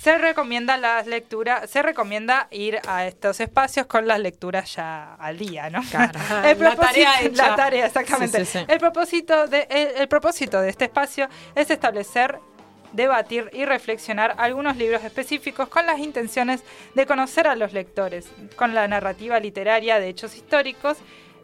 Se 0.01 0.17
recomienda 0.17 0.77
las 0.77 1.07
lecturas, 1.07 1.69
se 1.69 1.81
recomienda 1.81 2.47
ir 2.51 2.79
a 2.87 3.05
estos 3.07 3.39
espacios 3.39 3.87
con 3.87 4.07
las 4.07 4.19
lecturas 4.19 4.73
ya 4.75 5.15
al 5.15 5.37
día, 5.37 5.69
¿no? 5.69 5.81
Claro. 5.89 6.19
El 6.45 6.59
La 6.59 6.75
propósito- 6.75 6.81
tarea 6.85 7.21
hecha. 7.21 7.47
La 7.49 7.55
tarea, 7.55 7.85
exactamente. 7.87 8.45
Sí, 8.45 8.51
sí, 8.51 8.59
sí. 8.59 8.65
El, 8.67 8.79
propósito 8.79 9.47
de, 9.47 9.67
el, 9.69 9.87
el 10.01 10.07
propósito 10.07 10.61
de 10.61 10.69
este 10.69 10.85
espacio 10.85 11.27
es 11.55 11.69
establecer, 11.71 12.39
debatir 12.93 13.49
y 13.53 13.65
reflexionar 13.65 14.35
algunos 14.37 14.77
libros 14.77 15.03
específicos 15.03 15.67
con 15.67 15.85
las 15.85 15.99
intenciones 15.99 16.63
de 16.93 17.05
conocer 17.05 17.47
a 17.47 17.55
los 17.55 17.73
lectores, 17.73 18.27
con 18.55 18.73
la 18.73 18.87
narrativa 18.87 19.39
literaria 19.39 19.99
de 19.99 20.07
hechos 20.09 20.35
históricos, 20.35 20.97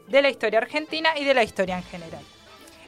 de 0.07 0.21
la 0.21 0.29
historia 0.29 0.59
argentina 0.59 1.17
y 1.17 1.25
de 1.25 1.33
la 1.33 1.43
historia 1.43 1.77
en 1.77 1.83
general. 1.83 2.21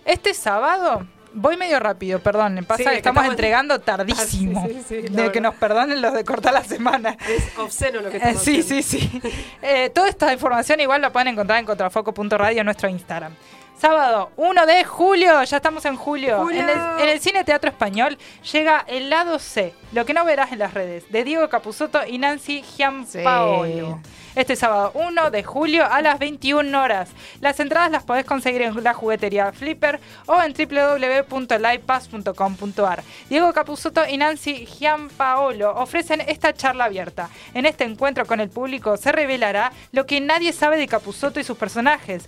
Este 0.06 0.34
sábado, 0.34 1.08
voy 1.36 1.58
medio 1.58 1.80
rápido, 1.80 2.20
perdón, 2.20 2.66
pasa 2.68 2.84
Sí, 2.84 2.90
que 2.90 2.96
estamos 2.98 3.22
estamos- 3.22 3.30
entregando 3.32 3.80
tardísimo. 3.80 4.64
Ah, 4.66 4.70
sí, 4.88 5.02
sí, 5.08 5.14
de 5.14 5.32
que 5.32 5.42
nos 5.42 5.56
perdonen 5.56 6.02
los 6.02 6.14
de 6.14 6.24
cortar 6.24 6.54
la 6.54 6.64
semana. 6.64 7.18
Es 7.30 7.58
obsceno 7.58 8.02
lo 8.02 8.10
que 8.10 8.18
Eh, 8.18 8.22
estamos 8.24 8.42
sí, 8.44 8.60
haciendo. 8.62 8.88
sí, 8.88 9.22
sí. 9.22 9.22
Eh, 9.62 9.90
toda 9.94 10.10
esta 10.10 10.32
información 10.34 10.80
igual 10.80 11.02
la 11.02 11.12
pueden 11.12 11.28
encontrar 11.30 11.60
en 11.60 11.66
contrafoco.radio 11.66 12.60
en 12.62 12.66
nuestro 12.66 12.90
Instagram. 12.90 13.34
Sábado 13.78 14.32
1 14.38 14.66
de 14.66 14.86
julio, 14.86 15.44
ya 15.44 15.58
estamos 15.58 15.84
en 15.84 15.98
julio. 15.98 16.38
Julio. 16.38 16.62
En, 16.62 16.70
el, 16.70 16.80
en 17.02 17.10
el 17.10 17.20
Cine 17.20 17.44
Teatro 17.44 17.70
Español 17.70 18.18
llega 18.54 18.86
El 18.88 19.10
lado 19.10 19.38
C, 19.38 19.74
lo 19.92 20.06
que 20.06 20.14
no 20.14 20.24
verás 20.24 20.54
en 20.54 20.60
las 20.60 20.74
redes, 20.74 21.12
de 21.12 21.26
Diego 21.26 21.50
Capusotto 21.50 22.00
y 22.08 22.18
Nancy 22.18 22.62
Giampaolo. 22.62 24.00
Este 24.34 24.56
sábado 24.56 24.92
1 24.96 25.30
de 25.30 25.44
julio 25.44 25.86
a 25.86 26.02
las 26.02 26.20
21 26.20 26.82
horas. 26.82 27.10
Las 27.42 27.60
entradas 27.60 27.92
las 27.92 28.04
podés 28.04 28.26
conseguir 28.26 28.62
en 28.64 28.84
la 28.84 28.94
juguetería 28.94 29.52
Flipper 29.52 30.00
o 30.26 30.42
en 30.42 30.54
www.livepass.com.ar. 30.54 33.04
Diego 33.30 33.54
Capusotto 33.54 34.08
y 34.08 34.18
Nancy 34.18 34.66
Giampaolo 34.66 35.76
ofrecen 35.76 36.22
esta 36.22 36.54
charla 36.54 36.86
abierta. 36.86 37.30
En 37.54 37.66
este 37.66 37.84
encuentro 37.84 38.26
con 38.26 38.40
el 38.40 38.50
público 38.50 38.98
se 38.98 39.12
revelará 39.12 39.72
lo 39.92 40.06
que 40.06 40.20
nadie 40.20 40.54
sabe 40.54 40.78
de 40.78 40.88
Capusotto 40.88 41.40
y 41.40 41.44
sus 41.44 41.58
personajes. 41.58 42.28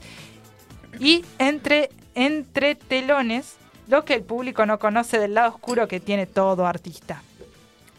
Y 1.00 1.26
entre, 1.40 1.90
entre 2.16 2.76
telones, 2.76 3.56
lo 3.88 4.04
que 4.06 4.14
el 4.16 4.24
público 4.24 4.66
no 4.66 4.80
conoce 4.80 5.20
del 5.20 5.34
lado 5.34 5.50
oscuro 5.50 5.88
que 5.88 6.00
tiene 6.00 6.26
todo 6.26 6.66
artista. 6.68 7.22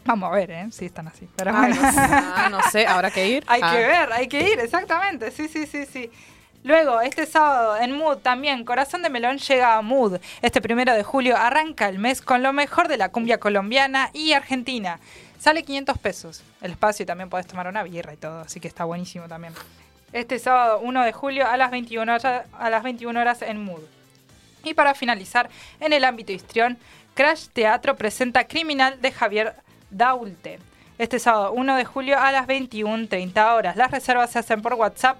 Vamos 0.05 0.31
a 0.31 0.35
ver, 0.35 0.51
¿eh? 0.51 0.67
Si 0.71 0.85
están 0.85 1.07
así. 1.07 1.27
Pero 1.35 1.51
Ay, 1.53 1.73
bueno. 1.73 1.81
no, 1.81 1.91
sé, 1.91 1.99
ah, 2.01 2.47
no 2.51 2.61
sé, 2.71 2.87
habrá 2.87 3.11
que 3.11 3.27
ir. 3.27 3.43
Hay 3.47 3.61
Ah. 3.63 3.71
que 3.71 3.77
ver, 3.85 4.13
hay 4.13 4.27
que 4.27 4.41
ir, 4.53 4.59
exactamente. 4.59 5.29
Sí, 5.31 5.47
sí, 5.47 5.65
sí, 5.67 5.85
sí. 5.85 6.09
Luego, 6.63 6.99
este 6.99 7.25
sábado 7.25 7.77
en 7.77 7.91
Mood 7.95 8.17
también, 8.17 8.65
Corazón 8.65 9.01
de 9.01 9.09
Melón 9.09 9.37
llega 9.37 9.75
a 9.77 9.81
Mood. 9.81 10.19
Este 10.41 10.61
primero 10.61 10.93
de 10.93 11.03
julio 11.03 11.37
arranca 11.37 11.87
el 11.87 11.99
mes 11.99 12.21
con 12.21 12.43
lo 12.43 12.51
mejor 12.53 12.87
de 12.87 12.97
la 12.97 13.09
cumbia 13.09 13.39
colombiana 13.39 14.09
y 14.13 14.33
argentina. 14.33 14.99
Sale 15.39 15.63
500 15.63 15.97
pesos 15.99 16.43
el 16.61 16.71
espacio 16.71 17.03
y 17.03 17.05
también 17.05 17.29
podés 17.29 17.47
tomar 17.47 17.67
una 17.67 17.81
birra 17.83 18.13
y 18.13 18.17
todo, 18.17 18.41
así 18.41 18.59
que 18.59 18.67
está 18.67 18.83
buenísimo 18.83 19.27
también. 19.29 19.53
Este 20.11 20.39
sábado 20.39 20.79
1 20.81 21.03
de 21.03 21.13
julio 21.13 21.47
a 21.47 21.55
las 21.57 21.69
21 21.69 22.11
horas, 22.11 22.45
a 22.51 22.69
las 22.69 22.83
21 22.83 23.19
horas 23.19 23.41
en 23.43 23.63
Mood. 23.63 23.81
Y 24.63 24.73
para 24.73 24.95
finalizar, 24.95 25.49
en 25.79 25.93
el 25.93 26.03
ámbito 26.03 26.31
histrión, 26.31 26.77
Crash 27.13 27.47
Teatro 27.53 27.95
presenta 27.95 28.47
Criminal 28.47 29.01
de 29.01 29.11
Javier 29.11 29.53
Daulte. 29.89 30.59
este 30.97 31.19
sábado 31.19 31.51
1 31.53 31.75
de 31.75 31.85
julio 31.85 32.19
a 32.19 32.31
las 32.31 32.47
21.30 32.47 33.53
horas. 33.53 33.75
Las 33.75 33.91
reservas 33.91 34.31
se 34.31 34.39
hacen 34.39 34.61
por 34.61 34.73
WhatsApp. 34.73 35.17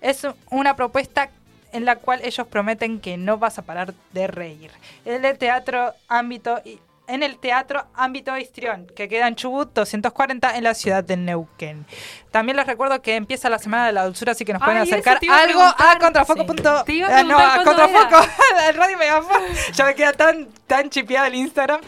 Es 0.00 0.26
una 0.50 0.76
propuesta 0.76 1.30
en 1.72 1.84
la 1.84 1.96
cual 1.96 2.20
ellos 2.22 2.46
prometen 2.46 3.00
que 3.00 3.16
no 3.16 3.38
vas 3.38 3.58
a 3.58 3.62
parar 3.62 3.92
de 4.12 4.26
reír. 4.26 4.70
El 5.04 5.36
teatro 5.36 5.94
ámbito 6.08 6.60
en 7.08 7.22
el 7.22 7.38
Teatro 7.38 7.86
Ámbito 7.94 8.36
Histrión, 8.36 8.86
que 8.94 9.08
queda 9.08 9.26
en 9.28 9.34
Chubut 9.34 9.72
240 9.74 10.56
en 10.56 10.64
la 10.64 10.74
ciudad 10.74 11.02
de 11.02 11.16
Neuquén. 11.16 11.86
También 12.30 12.56
les 12.56 12.66
recuerdo 12.66 13.00
que 13.00 13.16
empieza 13.16 13.48
la 13.48 13.58
Semana 13.58 13.86
de 13.86 13.92
la 13.92 14.04
Dulzura, 14.04 14.32
así 14.32 14.44
que 14.44 14.52
nos 14.52 14.62
pueden 14.62 14.82
Ay, 14.82 14.88
eso 14.88 14.94
acercar 14.96 15.18
a 15.30 15.40
algo 15.42 15.62
a 15.62 15.98
contrafoco. 15.98 16.44
punto- 16.46 16.84
Te 16.84 16.92
iba 16.92 17.08
a 17.08 17.18
Ah, 17.18 17.22
no, 17.22 17.38
a 17.38 17.64
contrafoco, 17.64 18.16
al 18.68 18.74
radio 18.74 18.98
Megafon. 18.98 19.42
Ya 19.72 19.84
me 19.86 19.94
queda 19.94 20.12
tan, 20.12 20.48
tan 20.66 20.90
chipeado 20.90 21.26
el 21.26 21.34
Instagram. 21.34 21.80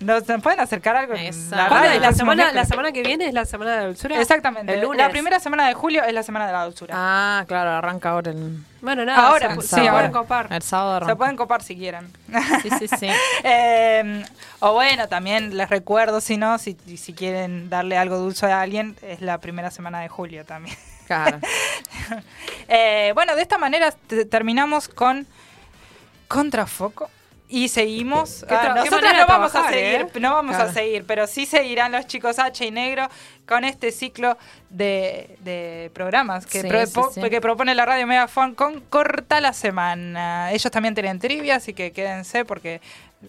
Nos, 0.00 0.22
pueden 0.42 0.60
acercar 0.60 0.94
algo 0.94 1.14
la 1.14 1.98
la, 1.98 2.12
semana, 2.12 2.52
la 2.52 2.64
semana 2.64 2.92
que 2.92 3.02
viene 3.02 3.26
es 3.26 3.34
la 3.34 3.44
semana 3.44 3.72
de 3.72 3.76
la 3.78 3.86
dulzura. 3.86 4.20
Exactamente. 4.20 4.72
El 4.74 4.82
lunes. 4.82 4.98
La 4.98 5.10
primera 5.10 5.40
semana 5.40 5.66
de 5.66 5.74
julio 5.74 6.04
es 6.04 6.12
la 6.12 6.22
Semana 6.22 6.46
de 6.46 6.52
la 6.52 6.64
Dulzura. 6.64 6.94
Ah, 6.96 7.44
claro, 7.48 7.70
arranca 7.70 8.10
ahora 8.10 8.30
el, 8.30 8.62
Bueno, 8.80 9.04
nada. 9.04 9.26
Ahora, 9.28 9.54
se, 9.56 9.62
sí, 9.62 9.68
se 9.68 9.76
pueden 9.76 9.90
ahora. 9.90 10.10
copar. 10.12 10.46
el 10.52 10.62
sábado. 10.62 11.06
Se 11.06 11.16
pueden 11.16 11.36
copar 11.36 11.62
si 11.62 11.76
quieren. 11.76 12.12
Sí, 12.62 12.70
sí, 12.78 12.88
sí. 12.88 13.08
Eh, 13.44 14.24
o 14.60 14.72
bueno, 14.72 15.08
también 15.08 15.56
les 15.56 15.68
recuerdo, 15.68 16.20
si 16.20 16.36
no, 16.36 16.58
si, 16.58 16.76
si 16.96 17.12
quieren 17.12 17.68
darle 17.68 17.96
algo 17.98 18.18
dulce 18.18 18.46
a 18.46 18.60
alguien, 18.60 18.96
es 19.02 19.20
la 19.20 19.38
primera 19.38 19.70
semana 19.70 20.00
de 20.00 20.08
julio 20.08 20.44
también. 20.44 20.76
Claro. 21.06 21.40
Eh, 22.68 23.12
bueno, 23.14 23.34
de 23.34 23.40
esta 23.42 23.56
manera 23.56 23.90
te- 23.90 24.26
terminamos 24.26 24.88
con 24.88 25.26
Contrafoco. 26.28 27.10
Y 27.50 27.68
seguimos. 27.68 28.44
Ah, 28.50 28.74
nosotros 28.76 29.00
manera 29.02 29.20
no 29.22 29.26
vamos 29.26 29.54
a 29.54 29.68
seguir, 29.70 30.00
¿eh? 30.02 30.20
no 30.20 30.34
vamos 30.34 30.56
a 30.56 30.70
seguir, 30.72 31.04
pero 31.06 31.26
sí 31.26 31.46
seguirán 31.46 31.92
los 31.92 32.06
chicos 32.06 32.38
H 32.38 32.66
y 32.66 32.70
Negro 32.70 33.08
con 33.46 33.64
este 33.64 33.90
ciclo 33.90 34.36
de, 34.68 35.38
de 35.40 35.90
programas 35.94 36.44
que, 36.44 36.60
Sí, 36.60 36.68
pro- 36.68 36.84
sí, 36.86 36.92
po- 36.92 37.10
sí. 37.10 37.22
que 37.30 37.40
propone 37.40 37.74
la 37.74 37.86
radio 37.86 38.06
Megafon 38.06 38.54
con 38.54 38.80
Corta 38.80 39.40
la 39.40 39.54
Semana. 39.54 40.52
Ellos 40.52 40.70
también 40.70 40.94
tienen 40.94 41.18
trivia, 41.18 41.56
así 41.56 41.72
que 41.72 41.90
quédense 41.92 42.44
porque 42.44 42.82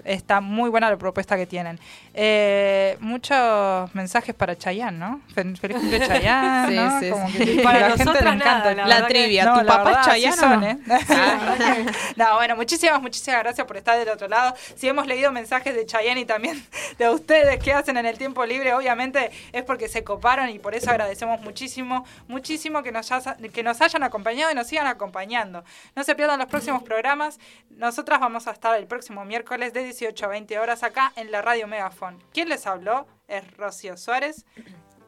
está 0.04 0.42
muy 0.42 0.70
buena 0.70 0.90
la 0.90 0.98
propuesta 0.98 1.38
que 1.38 1.46
tienen. 1.48 1.80
Eh, 2.22 2.98
muchos 3.00 3.96
mensajes 3.96 4.36
para 4.36 4.58
Chayanne, 4.58 4.98
¿no? 4.98 5.22
Fel- 5.34 5.58
Feliz 5.58 5.78
cumple 5.78 6.00
Chayanne, 6.08 6.68
Sí, 6.68 6.76
¿no? 6.76 7.00
sí, 7.00 7.10
Como 7.12 7.30
sí. 7.30 7.38
que 7.56 7.64
Para 7.64 7.80
la 7.80 7.96
gente 7.98 8.22
le 8.22 8.30
encanta. 8.30 8.74
la 8.76 8.86
La 8.88 9.08
que- 9.08 9.14
trivia. 9.14 9.46
No, 9.46 9.60
¿Tu 9.60 9.64
la 9.66 9.78
papá 9.78 9.92
es 9.92 9.98
sí 9.98 10.04
Chayanne 10.10 10.36
son, 10.38 10.60
no? 10.60 10.68
¿eh? 10.68 11.86
no, 12.18 12.36
bueno, 12.36 12.56
muchísimas, 12.58 13.02
muchísimas 13.02 13.42
gracias 13.44 13.66
por 13.66 13.78
estar 13.78 13.98
del 13.98 14.10
otro 14.10 14.28
lado. 14.28 14.54
Si 14.76 14.90
hemos 14.90 15.08
leído 15.08 15.32
mensajes 15.32 15.74
de 15.74 15.86
Chayanne 15.86 16.20
y 16.20 16.26
también 16.26 16.62
de 16.98 17.10
ustedes 17.10 17.64
que 17.64 17.72
hacen 17.72 17.96
en 17.96 18.06
el 18.06 18.18
tiempo 18.18 18.46
libre, 18.46 18.74
obviamente 18.74 19.32
es 19.54 19.64
porque 19.64 19.88
se 19.88 20.04
coparon 20.04 20.50
y 20.50 20.60
por 20.60 20.76
eso 20.76 20.90
agradecemos 20.92 21.40
muchísimo, 21.40 22.06
muchísimo 22.28 22.84
que 22.84 22.92
nos, 22.92 23.10
haya- 23.14 23.38
que 23.54 23.64
nos 23.64 23.80
hayan 23.80 24.04
acompañado 24.04 24.52
y 24.52 24.56
nos 24.56 24.68
sigan 24.68 24.88
acompañando. 24.88 25.64
No 25.96 26.04
se 26.04 26.16
pierdan 26.16 26.40
los 26.40 26.50
próximos 26.50 26.84
programas. 26.84 27.40
Nosotras 27.70 28.20
vamos 28.20 28.46
a 28.48 28.52
estar 28.52 28.78
el 28.78 28.88
próximo 28.88 29.24
miércoles 29.24 29.72
de 29.74 29.86
18 29.86 30.26
a 30.26 30.28
20 30.28 30.60
horas 30.60 30.84
acá 30.84 31.14
en 31.16 31.32
la 31.32 31.42
radio 31.42 31.66
Megafon. 31.66 32.09
¿Quién 32.34 32.50
les 32.50 32.66
habló? 32.68 33.08
Es 33.28 33.50
Rocío 33.58 33.98
Suárez. 33.98 34.46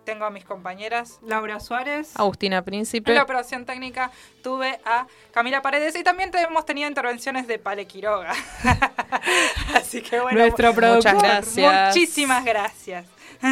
Tengo 0.06 0.26
a 0.26 0.32
mis 0.32 0.44
compañeras 0.46 1.20
Laura 1.24 1.60
Suárez. 1.60 2.12
Agustina 2.16 2.64
Príncipe. 2.64 3.12
en 3.12 3.18
la 3.18 3.24
operación 3.24 3.66
técnica 3.66 4.10
tuve 4.44 4.80
a 4.84 5.06
Camila 5.32 5.62
Paredes 5.62 5.96
y 5.96 6.04
también 6.04 6.32
hemos 6.36 6.66
tenido 6.66 6.88
intervenciones 6.90 7.46
de 7.48 7.60
Pale 7.60 7.86
Quiroga. 7.86 8.34
Así 9.76 10.02
que 10.02 10.20
bueno, 10.20 10.40
Nuestro 10.40 10.74
Muchas 10.74 10.76
productor. 10.76 11.18
gracias. 11.22 11.88
muchísimas 11.96 12.44
gracias. 12.46 13.06